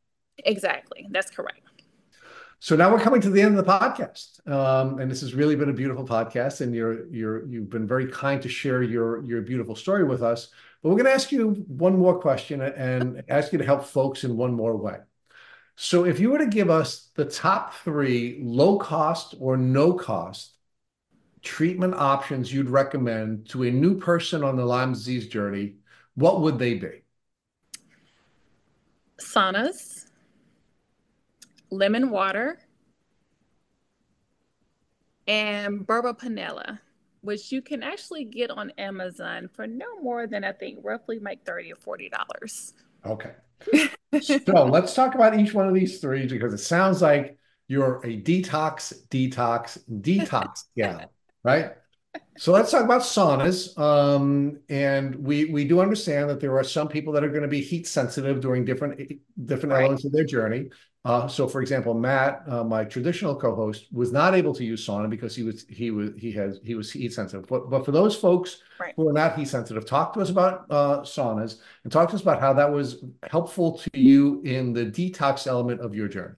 Exactly, 0.46 1.08
that's 1.12 1.30
correct. 1.30 1.62
So 2.62 2.76
now 2.76 2.92
we're 2.92 3.00
coming 3.00 3.22
to 3.22 3.30
the 3.30 3.42
end 3.42 3.58
of 3.58 3.66
the 3.66 3.72
podcast, 3.72 4.46
um, 4.52 5.00
and 5.00 5.10
this 5.10 5.22
has 5.22 5.34
really 5.34 5.56
been 5.56 5.70
a 5.70 5.74
beautiful 5.74 6.06
podcast. 6.06 6.62
And 6.62 6.74
you're 6.74 7.08
you're 7.08 7.46
you've 7.48 7.70
been 7.70 7.88
very 7.88 8.08
kind 8.08 8.42
to 8.42 8.50
share 8.50 8.82
your 8.82 9.24
your 9.24 9.42
beautiful 9.42 9.76
story 9.76 10.04
with 10.04 10.24
us. 10.24 10.50
But 10.82 10.90
we're 10.90 10.96
going 10.96 11.06
to 11.06 11.14
ask 11.14 11.32
you 11.32 11.52
one 11.68 11.98
more 11.98 12.20
question 12.20 12.62
and 12.62 13.22
ask 13.30 13.52
you 13.52 13.60
to 13.60 13.66
help 13.66 13.86
folks 13.86 14.24
in 14.24 14.38
one 14.38 14.54
more 14.54 14.76
way. 14.78 14.98
So 15.82 16.04
if 16.04 16.20
you 16.20 16.30
were 16.30 16.40
to 16.40 16.46
give 16.46 16.70
us 16.70 17.10
the 17.16 17.24
top 17.24 17.74
three 17.74 18.38
low 18.42 18.78
cost 18.78 19.36
or 19.40 19.56
no 19.56 19.94
cost 19.94 20.58
treatment 21.42 21.94
options 21.94 22.54
you'd 22.54 22.70
recommend 22.70 23.48
to 23.52 23.64
a 23.64 23.72
new 23.72 23.98
person 23.98 24.44
on 24.44 24.58
the 24.58 24.66
Lyme 24.66 24.92
disease 24.92 25.30
journey, 25.30 25.76
what 26.16 26.42
would 26.42 26.60
they 26.60 26.74
be? 26.74 27.04
Saunas, 29.22 30.08
lemon 31.72 32.10
water, 32.10 32.60
and 35.30 35.88
Pinella, 35.88 36.82
which 37.22 37.54
you 37.54 37.62
can 37.62 37.84
actually 37.84 38.26
get 38.26 38.52
on 38.52 38.72
Amazon 38.72 39.50
for 39.56 39.66
no 39.66 40.02
more 40.02 40.28
than 40.28 40.44
I 40.44 40.52
think 40.52 40.80
roughly 40.84 41.20
like 41.20 41.46
30 41.46 41.72
or 41.72 41.98
$40. 41.98 42.74
Okay 43.06 43.32
so 44.22 44.66
let's 44.66 44.94
talk 44.94 45.16
about 45.16 45.40
each 45.40 45.54
one 45.54 45.68
of 45.68 45.74
these 45.74 46.00
three 46.00 46.28
because 46.28 46.54
it 46.54 46.60
sounds 46.60 47.02
like 47.02 47.38
you're 47.68 47.98
a 48.04 48.20
detox, 48.22 48.94
detox, 49.10 49.78
detox 50.02 50.64
gal, 50.78 51.12
right? 51.44 51.74
So 52.38 52.52
let's 52.52 52.72
talk 52.72 52.84
about 52.84 53.02
saunas. 53.02 53.78
Um, 53.78 54.60
and 54.70 55.16
we 55.16 55.46
we 55.46 55.66
do 55.66 55.80
understand 55.80 56.30
that 56.30 56.40
there 56.40 56.58
are 56.58 56.64
some 56.64 56.88
people 56.88 57.14
that 57.14 57.24
are 57.24 57.30
going 57.30 57.44
to 57.44 57.48
be 57.48 57.62
heat 57.62 57.86
sensitive 57.88 58.42
during 58.42 58.66
different 58.66 59.12
different 59.46 59.74
right. 59.74 59.82
elements 59.82 60.06
of 60.06 60.12
their 60.12 60.24
journey. 60.24 60.70
Uh, 61.06 61.28
so, 61.28 61.48
for 61.48 61.62
example, 61.62 61.94
Matt, 61.94 62.44
uh, 62.48 62.64
my 62.64 62.84
traditional 62.84 63.34
co-host, 63.34 63.88
was 63.92 64.12
not 64.12 64.36
able 64.36 64.54
to 64.54 64.66
use 64.66 64.86
sauna 64.86 65.10
because 65.10 65.34
he 65.34 65.44
was 65.44 65.66
he 65.70 65.92
was 65.92 66.12
he 66.18 66.32
has 66.34 66.60
he 66.64 66.76
was 66.76 66.92
heat 66.92 67.14
sensitive. 67.14 67.48
But 67.48 67.70
but 67.70 67.86
for 67.86 67.92
those 67.92 68.16
folks 68.18 68.62
right. 68.80 68.94
who 68.98 69.08
are 69.08 69.14
not 69.14 69.38
heat 69.38 69.48
sensitive, 69.48 69.86
talk 69.86 70.14
to 70.14 70.20
us 70.20 70.30
about 70.30 70.66
uh, 70.70 71.00
saunas 71.02 71.62
and 71.84 71.92
talk 71.92 72.10
to 72.10 72.16
us 72.16 72.22
about 72.22 72.42
how 72.42 72.52
that 72.54 72.70
was 72.70 73.04
helpful 73.30 73.78
to 73.78 73.90
you 73.94 74.42
in 74.44 74.74
the 74.74 74.86
detox 74.86 75.48
element 75.48 75.80
of 75.80 75.96
your 75.96 76.10
journey. 76.10 76.36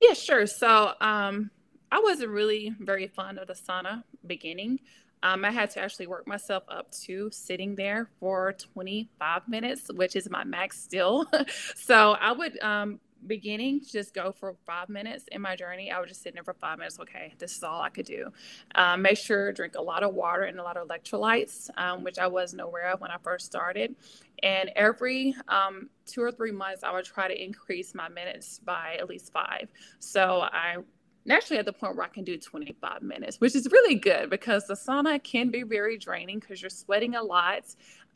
Yeah, 0.00 0.12
sure. 0.12 0.46
So, 0.46 0.92
um, 1.00 1.50
I 1.90 1.98
wasn't 2.00 2.30
really 2.30 2.72
very 2.80 3.08
fond 3.08 3.38
of 3.38 3.48
the 3.48 3.54
sauna 3.54 4.04
beginning. 4.26 4.78
Um, 5.24 5.44
I 5.44 5.50
had 5.50 5.70
to 5.70 5.80
actually 5.80 6.06
work 6.06 6.26
myself 6.26 6.64
up 6.68 6.92
to 7.06 7.30
sitting 7.32 7.74
there 7.74 8.10
for 8.20 8.52
25 8.52 9.48
minutes, 9.48 9.90
which 9.94 10.16
is 10.16 10.28
my 10.28 10.44
max 10.44 10.80
still. 10.80 11.26
so 11.76 12.12
I 12.12 12.32
would 12.32 12.62
um, 12.62 13.00
beginning 13.26 13.80
just 13.90 14.14
go 14.14 14.32
for 14.32 14.54
five 14.66 14.88
minutes 14.88 15.24
in 15.32 15.40
my 15.40 15.56
journey 15.56 15.90
i 15.90 15.98
would 15.98 16.08
just 16.08 16.22
sit 16.22 16.34
there 16.34 16.44
for 16.44 16.54
five 16.54 16.78
minutes 16.78 16.98
okay 17.00 17.34
this 17.38 17.56
is 17.56 17.62
all 17.62 17.80
i 17.80 17.88
could 17.88 18.06
do. 18.06 18.30
Um, 18.74 19.02
make 19.02 19.18
sure 19.18 19.52
drink 19.52 19.74
a 19.76 19.82
lot 19.82 20.02
of 20.02 20.14
water 20.14 20.42
and 20.42 20.58
a 20.58 20.62
lot 20.62 20.76
of 20.76 20.88
electrolytes 20.88 21.70
um, 21.78 22.04
which 22.04 22.18
i 22.18 22.26
wasn't 22.26 22.60
aware 22.62 22.90
of 22.90 23.00
when 23.00 23.10
i 23.10 23.16
first 23.22 23.46
started. 23.46 23.94
And 24.42 24.70
every 24.76 25.34
um, 25.48 25.88
two 26.06 26.22
or 26.22 26.32
three 26.32 26.52
months 26.52 26.82
i 26.82 26.92
would 26.92 27.04
try 27.04 27.28
to 27.28 27.44
increase 27.44 27.94
my 27.94 28.08
minutes 28.08 28.60
by 28.64 28.96
at 28.98 29.08
least 29.08 29.32
five. 29.32 29.68
So 29.98 30.42
i 30.42 30.76
naturally 31.24 31.58
at 31.58 31.66
the 31.66 31.72
point 31.72 31.96
where 31.96 32.04
I 32.04 32.08
can 32.08 32.24
do 32.24 32.36
25 32.36 33.02
minutes, 33.02 33.40
which 33.40 33.54
is 33.54 33.68
really 33.70 33.94
good 33.94 34.30
because 34.30 34.66
the 34.66 34.74
sauna 34.74 35.22
can 35.22 35.50
be 35.50 35.62
very 35.62 35.98
draining 35.98 36.38
because 36.38 36.60
you're 36.60 36.70
sweating 36.70 37.14
a 37.14 37.22
lot. 37.22 37.64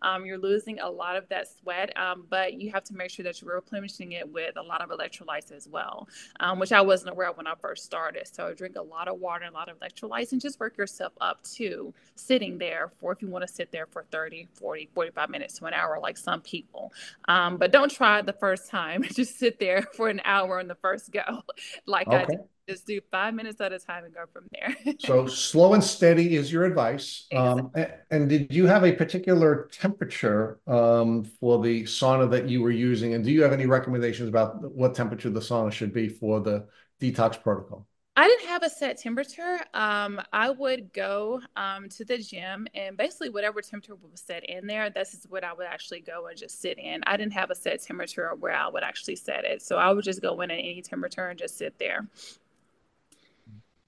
Um, 0.02 0.24
you're 0.26 0.38
losing 0.38 0.78
a 0.80 0.88
lot 0.88 1.16
of 1.16 1.28
that 1.28 1.48
sweat, 1.48 1.96
um, 1.96 2.26
but 2.28 2.54
you 2.54 2.70
have 2.70 2.84
to 2.84 2.94
make 2.94 3.10
sure 3.10 3.24
that 3.24 3.40
you're 3.40 3.54
replenishing 3.54 4.12
it 4.12 4.30
with 4.30 4.56
a 4.56 4.62
lot 4.62 4.80
of 4.80 4.90
electrolytes 4.90 5.52
as 5.52 5.68
well, 5.68 6.08
um, 6.40 6.58
which 6.58 6.72
I 6.72 6.80
wasn't 6.80 7.10
aware 7.10 7.30
of 7.30 7.36
when 7.36 7.46
I 7.46 7.54
first 7.60 7.84
started. 7.84 8.28
So 8.32 8.52
drink 8.54 8.76
a 8.76 8.82
lot 8.82 9.08
of 9.08 9.18
water 9.18 9.44
and 9.44 9.54
a 9.54 9.58
lot 9.58 9.68
of 9.68 9.78
electrolytes 9.78 10.32
and 10.32 10.40
just 10.40 10.60
work 10.60 10.76
yourself 10.76 11.12
up 11.20 11.42
to 11.54 11.92
sitting 12.14 12.58
there 12.58 12.90
for 13.00 13.12
if 13.12 13.22
you 13.22 13.28
want 13.28 13.46
to 13.46 13.52
sit 13.52 13.72
there 13.72 13.86
for 13.86 14.04
30, 14.10 14.48
40, 14.54 14.90
45 14.94 15.30
minutes 15.30 15.58
to 15.58 15.66
an 15.66 15.74
hour, 15.74 15.98
like 16.00 16.16
some 16.16 16.40
people. 16.40 16.92
Um, 17.26 17.56
but 17.56 17.72
don't 17.72 17.90
try 17.90 18.22
the 18.22 18.32
first 18.32 18.70
time. 18.70 19.02
just 19.14 19.38
sit 19.38 19.58
there 19.58 19.82
for 19.82 20.08
an 20.08 20.20
hour 20.24 20.58
on 20.60 20.68
the 20.68 20.74
first 20.76 21.12
go, 21.12 21.42
like 21.86 22.06
okay. 22.08 22.16
I 22.16 22.24
did 22.24 22.40
just 22.68 22.86
do 22.86 23.00
five 23.10 23.34
minutes 23.34 23.60
at 23.60 23.72
a 23.72 23.78
time 23.78 24.04
and 24.04 24.14
go 24.14 24.24
from 24.32 24.46
there. 24.52 24.94
so 24.98 25.26
slow 25.26 25.74
and 25.74 25.82
steady 25.82 26.36
is 26.36 26.52
your 26.52 26.64
advice. 26.64 27.26
Um, 27.34 27.70
and, 27.74 27.92
and, 28.10 28.28
did 28.28 28.54
you 28.54 28.66
have 28.66 28.84
a 28.84 28.92
particular 28.92 29.68
temperature 29.72 30.60
um, 30.66 31.24
for 31.24 31.62
the 31.62 31.84
sauna 31.84 32.30
that 32.30 32.48
you 32.48 32.62
were 32.62 32.70
using? 32.70 33.14
And 33.14 33.24
do 33.24 33.30
you 33.30 33.42
have 33.42 33.52
any 33.52 33.66
recommendations 33.66 34.28
about 34.28 34.70
what 34.72 34.94
temperature 34.94 35.30
the 35.30 35.40
sauna 35.40 35.72
should 35.72 35.92
be 35.92 36.08
for 36.08 36.40
the 36.40 36.66
detox 37.00 37.42
protocol? 37.42 37.86
I 38.18 38.26
didn't 38.26 38.48
have 38.48 38.64
a 38.64 38.68
set 38.68 38.98
temperature. 38.98 39.60
Um, 39.74 40.20
I 40.32 40.50
would 40.50 40.92
go 40.92 41.40
um, 41.54 41.88
to 41.90 42.04
the 42.04 42.18
gym 42.18 42.66
and 42.74 42.96
basically 42.96 43.28
whatever 43.30 43.62
temperature 43.62 43.94
was 43.94 44.20
set 44.20 44.44
in 44.50 44.66
there, 44.66 44.90
this 44.90 45.14
is 45.14 45.24
what 45.28 45.44
I 45.44 45.52
would 45.52 45.68
actually 45.68 46.00
go 46.00 46.26
and 46.26 46.36
just 46.36 46.60
sit 46.60 46.78
in. 46.78 47.00
I 47.06 47.16
didn't 47.16 47.34
have 47.34 47.52
a 47.52 47.54
set 47.54 47.80
temperature 47.80 48.34
where 48.40 48.56
I 48.56 48.66
would 48.66 48.82
actually 48.82 49.14
set 49.14 49.44
it. 49.44 49.62
So 49.62 49.76
I 49.76 49.92
would 49.92 50.02
just 50.02 50.20
go 50.20 50.40
in 50.40 50.50
at 50.50 50.58
any 50.58 50.82
temperature 50.82 51.28
and 51.28 51.38
just 51.38 51.58
sit 51.58 51.78
there. 51.78 52.08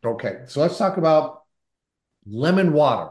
Okay, 0.05 0.40
so 0.47 0.60
let's 0.60 0.78
talk 0.78 0.97
about 0.97 1.43
lemon 2.27 2.72
water. 2.72 3.10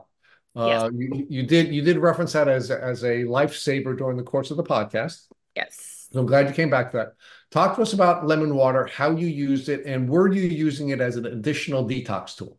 Uh, 0.56 0.68
yes. 0.68 0.91
you, 0.94 1.28
you 1.30 1.44
did 1.44 1.74
you 1.74 1.82
did 1.82 1.98
reference 1.98 2.34
that 2.34 2.48
as 2.48 2.72
as 2.72 3.03
a 3.03 3.24
lifesaver 3.24 3.98
during 3.98 4.18
the 4.18 4.24
course 4.24 4.52
of 4.52 4.57
the 4.57 4.64
podcast. 4.64 5.28
Yes. 5.56 6.07
So 6.11 6.20
I'm 6.20 6.26
glad 6.26 6.48
you 6.48 6.53
came 6.53 6.70
back 6.70 6.91
to 6.91 6.98
that. 6.98 7.14
Talk 7.52 7.76
to 7.76 7.82
us 7.82 7.94
about 7.94 8.26
lemon 8.26 8.56
water, 8.56 8.86
how 8.86 9.11
you 9.11 9.28
used 9.28 9.70
it, 9.70 9.86
and 9.86 10.10
were 10.10 10.32
you 10.32 10.41
using 10.41 10.90
it 10.90 11.02
as 11.02 11.16
an 11.16 11.26
additional 11.26 11.88
detox 11.88 12.36
tool? 12.36 12.59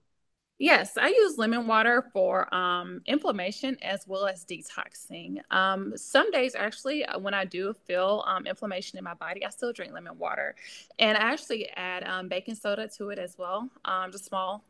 Yes, 0.63 0.99
I 0.99 1.09
use 1.09 1.39
lemon 1.39 1.67
water 1.67 2.05
for 2.13 2.55
um, 2.55 3.01
inflammation 3.07 3.79
as 3.81 4.07
well 4.07 4.27
as 4.27 4.45
detoxing. 4.45 5.39
Um, 5.51 5.97
some 5.97 6.31
days, 6.33 6.55
actually, 6.55 7.03
uh, 7.07 7.19
when 7.19 7.33
I 7.33 7.47
do 7.47 7.73
feel 7.87 8.23
um, 8.27 8.47
inflammation 8.47 8.99
in 8.99 9.05
my 9.05 9.15
body, 9.15 9.43
I 9.43 9.49
still 9.49 9.73
drink 9.73 9.95
lemon 9.95 10.19
water. 10.19 10.55
And 10.99 11.17
I 11.17 11.33
actually 11.33 11.71
add 11.71 12.05
um, 12.05 12.29
baking 12.29 12.57
soda 12.57 12.89
to 12.99 13.09
it 13.09 13.19
as 13.19 13.39
well, 13.39 13.71
um, 13.87 14.13
just 14.13 14.27
small 14.27 14.63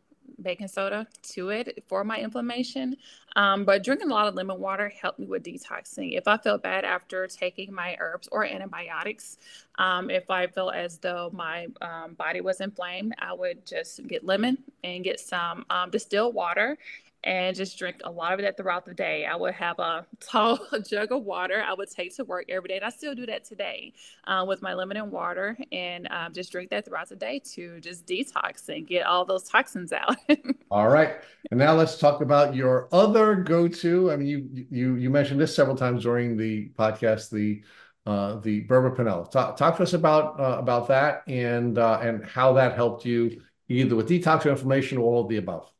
baking 0.42 0.68
soda 0.68 1.06
to 1.22 1.50
it 1.50 1.84
for 1.88 2.04
my 2.04 2.18
inflammation. 2.18 2.96
Um, 3.36 3.64
but 3.64 3.84
drinking 3.84 4.10
a 4.10 4.14
lot 4.14 4.26
of 4.26 4.34
lemon 4.34 4.58
water 4.58 4.88
helped 5.00 5.18
me 5.18 5.26
with 5.26 5.44
detoxing. 5.44 6.16
If 6.16 6.26
I 6.26 6.36
felt 6.36 6.62
bad 6.62 6.84
after 6.84 7.26
taking 7.26 7.72
my 7.72 7.96
herbs 8.00 8.28
or 8.32 8.44
antibiotics, 8.44 9.38
um, 9.78 10.10
if 10.10 10.30
I 10.30 10.46
felt 10.46 10.74
as 10.74 10.98
though 10.98 11.30
my 11.32 11.68
um, 11.80 12.14
body 12.14 12.40
was 12.40 12.60
inflamed, 12.60 13.14
I 13.18 13.32
would 13.32 13.64
just 13.64 14.06
get 14.06 14.24
lemon 14.24 14.58
and 14.82 15.04
get 15.04 15.20
some 15.20 15.64
um, 15.70 15.90
distilled 15.90 16.34
water 16.34 16.76
and 17.24 17.54
just 17.54 17.78
drink 17.78 17.96
a 18.04 18.10
lot 18.10 18.32
of 18.32 18.40
that 18.40 18.56
throughout 18.56 18.84
the 18.84 18.94
day. 18.94 19.26
I 19.26 19.36
would 19.36 19.54
have 19.54 19.78
a 19.78 20.06
tall 20.20 20.58
jug 20.88 21.12
of 21.12 21.24
water 21.24 21.62
I 21.66 21.74
would 21.74 21.90
take 21.90 22.16
to 22.16 22.24
work 22.24 22.46
every 22.48 22.68
day. 22.68 22.76
And 22.76 22.84
I 22.84 22.90
still 22.90 23.14
do 23.14 23.26
that 23.26 23.44
today 23.44 23.92
uh, 24.26 24.44
with 24.46 24.62
my 24.62 24.74
lemon 24.74 24.96
and 24.96 25.10
water 25.10 25.56
and 25.70 26.08
um, 26.10 26.32
just 26.32 26.50
drink 26.52 26.70
that 26.70 26.84
throughout 26.86 27.08
the 27.08 27.16
day 27.16 27.40
to 27.54 27.80
just 27.80 28.06
detox 28.06 28.68
and 28.68 28.86
get 28.86 29.06
all 29.06 29.24
those 29.24 29.44
toxins 29.44 29.92
out. 29.92 30.16
all 30.70 30.88
right. 30.88 31.16
And 31.50 31.58
now 31.58 31.74
let's 31.74 31.98
talk 31.98 32.20
about 32.20 32.54
your 32.54 32.88
other 32.92 33.36
go-to. 33.36 34.10
I 34.10 34.16
mean, 34.16 34.28
you 34.28 34.66
you 34.70 34.94
you 34.94 35.10
mentioned 35.10 35.40
this 35.40 35.54
several 35.54 35.76
times 35.76 36.04
during 36.04 36.36
the 36.36 36.70
podcast, 36.78 37.30
the 37.30 37.62
uh, 38.06 38.40
the 38.40 38.64
Burbur 38.66 38.96
Pinella. 38.96 39.30
Talk, 39.30 39.56
talk 39.56 39.76
to 39.76 39.82
us 39.82 39.92
about 39.92 40.40
uh, 40.40 40.58
about 40.58 40.88
that 40.88 41.22
and 41.26 41.78
uh, 41.78 41.98
and 42.00 42.24
how 42.24 42.54
that 42.54 42.74
helped 42.74 43.04
you 43.04 43.42
either 43.68 43.94
with 43.94 44.08
detox 44.08 44.46
or 44.46 44.50
inflammation 44.50 44.98
or 44.98 45.02
all 45.02 45.22
of 45.22 45.28
the 45.28 45.36
above. 45.36 45.70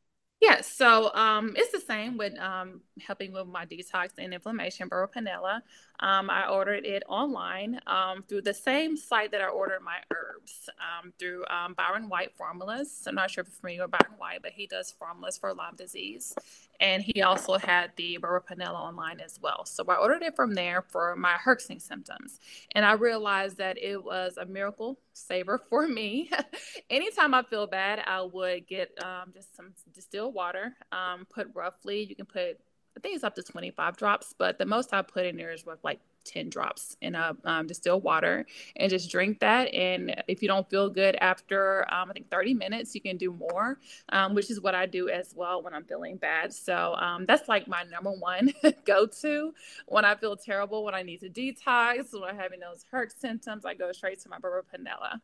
Yeah, 0.41 0.61
so 0.61 1.13
um, 1.13 1.53
it's 1.55 1.71
the 1.71 1.79
same 1.79 2.17
with 2.17 2.37
um, 2.39 2.81
helping 2.99 3.31
with 3.31 3.45
my 3.45 3.65
detox 3.67 4.09
and 4.17 4.33
inflammation, 4.33 4.89
Burbur 4.89 5.11
Pinella. 5.13 5.61
Um, 6.01 6.29
I 6.29 6.47
ordered 6.47 6.85
it 6.85 7.03
online 7.07 7.79
um, 7.85 8.23
through 8.27 8.41
the 8.41 8.53
same 8.53 8.97
site 8.97 9.31
that 9.31 9.41
I 9.41 9.47
ordered 9.47 9.81
my 9.81 9.97
herbs 10.11 10.69
um, 10.79 11.13
through 11.19 11.45
um, 11.47 11.73
Byron 11.75 12.09
White 12.09 12.35
Formulas. 12.35 13.03
I'm 13.07 13.15
not 13.15 13.29
sure 13.29 13.43
if 13.43 13.47
you're 13.47 13.55
familiar 13.59 13.83
with 13.83 13.91
Byron 13.91 14.17
White, 14.17 14.41
but 14.41 14.51
he 14.51 14.65
does 14.65 14.91
formulas 14.91 15.37
for 15.37 15.53
Lyme 15.53 15.75
disease. 15.75 16.35
And 16.79 17.03
he 17.03 17.21
also 17.21 17.57
had 17.57 17.91
the 17.95 18.17
Pinella 18.19 18.79
online 18.79 19.19
as 19.19 19.39
well. 19.39 19.65
So 19.65 19.83
I 19.87 19.95
ordered 19.95 20.23
it 20.23 20.35
from 20.35 20.55
there 20.55 20.81
for 20.81 21.15
my 21.15 21.35
herxing 21.35 21.79
symptoms. 21.79 22.39
And 22.73 22.83
I 22.83 22.93
realized 22.93 23.57
that 23.57 23.77
it 23.77 24.03
was 24.03 24.37
a 24.37 24.45
miracle 24.45 24.99
saver 25.13 25.59
for 25.69 25.87
me. 25.87 26.31
Anytime 26.89 27.35
I 27.35 27.43
feel 27.43 27.67
bad, 27.67 27.99
I 28.05 28.23
would 28.23 28.67
get 28.67 28.91
um, 29.03 29.31
just 29.33 29.55
some 29.55 29.73
distilled 29.93 30.33
water, 30.33 30.75
um, 30.91 31.27
put 31.29 31.49
roughly, 31.53 32.03
you 32.03 32.15
can 32.15 32.25
put 32.25 32.59
I 32.95 32.99
think 32.99 33.15
it's 33.15 33.23
up 33.23 33.35
to 33.35 33.43
25 33.43 33.97
drops, 33.97 34.33
but 34.37 34.57
the 34.57 34.65
most 34.65 34.93
I 34.93 35.01
put 35.01 35.25
in 35.25 35.37
there 35.37 35.51
is 35.51 35.63
like 35.83 35.99
10 36.25 36.49
drops 36.49 36.97
in 37.01 37.15
a 37.15 37.35
um, 37.45 37.67
distilled 37.67 38.03
water 38.03 38.45
and 38.75 38.89
just 38.89 39.09
drink 39.09 39.39
that. 39.39 39.73
And 39.73 40.21
if 40.27 40.41
you 40.41 40.47
don't 40.47 40.69
feel 40.69 40.89
good 40.89 41.15
after, 41.15 41.85
um, 41.91 42.09
I 42.09 42.13
think 42.13 42.29
30 42.29 42.53
minutes, 42.53 42.93
you 42.93 43.01
can 43.01 43.17
do 43.17 43.31
more, 43.31 43.79
um, 44.09 44.35
which 44.35 44.51
is 44.51 44.61
what 44.61 44.75
I 44.75 44.85
do 44.85 45.09
as 45.09 45.33
well 45.35 45.63
when 45.63 45.73
I'm 45.73 45.85
feeling 45.85 46.17
bad. 46.17 46.53
So 46.53 46.95
um, 46.95 47.25
that's 47.25 47.47
like 47.47 47.67
my 47.67 47.83
number 47.83 48.11
one 48.11 48.53
go 48.85 49.05
to 49.21 49.53
when 49.87 50.05
I 50.05 50.15
feel 50.15 50.35
terrible, 50.35 50.83
when 50.83 50.93
I 50.93 51.01
need 51.01 51.21
to 51.21 51.29
detox, 51.29 52.13
when 52.13 52.29
I'm 52.29 52.37
having 52.37 52.59
those 52.59 52.85
hurt 52.91 53.17
symptoms, 53.17 53.65
I 53.65 53.73
go 53.73 53.91
straight 53.91 54.19
to 54.21 54.29
my 54.29 54.37
Burbur 54.37 54.63
Pinella. 54.71 55.21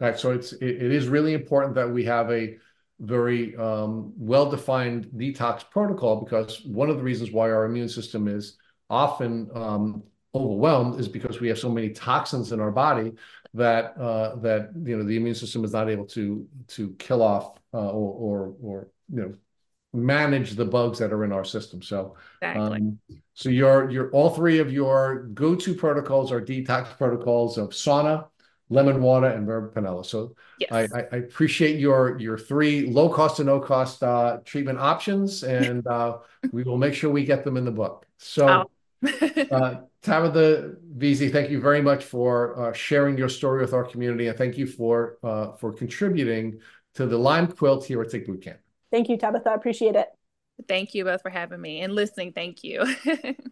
Right. 0.00 0.18
So 0.18 0.32
it's, 0.32 0.52
it, 0.54 0.82
it 0.82 0.92
is 0.92 1.08
really 1.08 1.32
important 1.32 1.74
that 1.76 1.90
we 1.90 2.04
have 2.04 2.30
a 2.30 2.56
very 3.00 3.54
um, 3.56 4.12
well-defined 4.16 5.06
detox 5.16 5.68
protocol 5.68 6.22
because 6.22 6.64
one 6.64 6.88
of 6.88 6.96
the 6.96 7.02
reasons 7.02 7.30
why 7.30 7.50
our 7.50 7.66
immune 7.66 7.88
system 7.88 8.26
is 8.26 8.56
often 8.88 9.50
um, 9.54 10.02
overwhelmed 10.34 10.98
is 11.00 11.08
because 11.08 11.40
we 11.40 11.48
have 11.48 11.58
so 11.58 11.68
many 11.68 11.90
toxins 11.90 12.52
in 12.52 12.60
our 12.60 12.70
body 12.70 13.12
that 13.54 13.96
uh, 13.98 14.36
that 14.36 14.70
you 14.84 14.96
know 14.96 15.04
the 15.04 15.16
immune 15.16 15.34
system 15.34 15.64
is 15.64 15.72
not 15.72 15.88
able 15.88 16.04
to 16.04 16.46
to 16.68 16.94
kill 16.98 17.22
off 17.22 17.58
uh, 17.74 17.90
or, 17.90 18.12
or 18.14 18.54
or 18.62 18.88
you 19.12 19.20
know 19.22 19.34
manage 19.92 20.52
the 20.52 20.64
bugs 20.64 20.98
that 20.98 21.12
are 21.12 21.24
in 21.24 21.32
our 21.32 21.44
system. 21.44 21.80
So 21.80 22.16
exactly. 22.42 22.78
um, 22.78 22.98
so 23.34 23.48
your 23.48 23.90
your 23.90 24.10
all 24.10 24.30
three 24.30 24.58
of 24.58 24.70
your 24.72 25.24
go-to 25.34 25.74
protocols 25.74 26.30
are 26.30 26.40
detox 26.40 26.96
protocols 26.96 27.56
of 27.58 27.70
sauna, 27.70 28.26
lemon 28.68 29.00
water, 29.00 29.28
and 29.28 29.46
Burbur 29.46 29.72
Pinella. 29.72 30.04
So 30.04 30.34
yes. 30.58 30.70
I, 30.72 30.88
I, 31.12 31.16
appreciate 31.18 31.78
your 31.78 32.18
your 32.18 32.36
three 32.36 32.86
low 32.86 33.08
cost 33.08 33.36
to 33.36 33.44
no 33.44 33.60
cost 33.60 34.02
uh, 34.02 34.38
treatment 34.44 34.78
options, 34.78 35.42
and 35.58 35.86
uh, 35.86 36.18
we 36.52 36.62
will 36.62 36.78
make 36.78 36.94
sure 36.94 37.10
we 37.10 37.24
get 37.24 37.44
them 37.44 37.56
in 37.56 37.64
the 37.64 37.72
book. 37.72 38.06
So. 38.18 38.46
Oh. 38.46 38.70
uh, 39.50 39.80
Tabitha 40.02 40.76
Veazey, 40.96 41.30
thank 41.30 41.50
you 41.50 41.60
very 41.60 41.82
much 41.82 42.04
for 42.04 42.58
uh, 42.60 42.72
sharing 42.72 43.18
your 43.18 43.28
story 43.28 43.60
with 43.60 43.74
our 43.74 43.84
community, 43.84 44.28
and 44.28 44.38
thank 44.38 44.56
you 44.56 44.66
for 44.66 45.18
uh, 45.22 45.52
for 45.52 45.72
contributing 45.72 46.60
to 46.94 47.06
the 47.06 47.18
Lyme 47.18 47.48
Quilt 47.48 47.84
here 47.84 48.00
at 48.02 48.10
Tick 48.10 48.26
Boot 48.26 48.42
Camp. 48.42 48.58
Thank 48.90 49.08
you, 49.08 49.18
Tabitha. 49.18 49.50
I 49.50 49.54
appreciate 49.54 49.96
it. 49.96 50.06
Thank 50.68 50.94
you 50.94 51.04
both 51.04 51.22
for 51.22 51.30
having 51.30 51.60
me 51.60 51.82
and 51.82 51.94
listening. 51.94 52.32
Thank 52.32 52.64
you. 52.64 52.84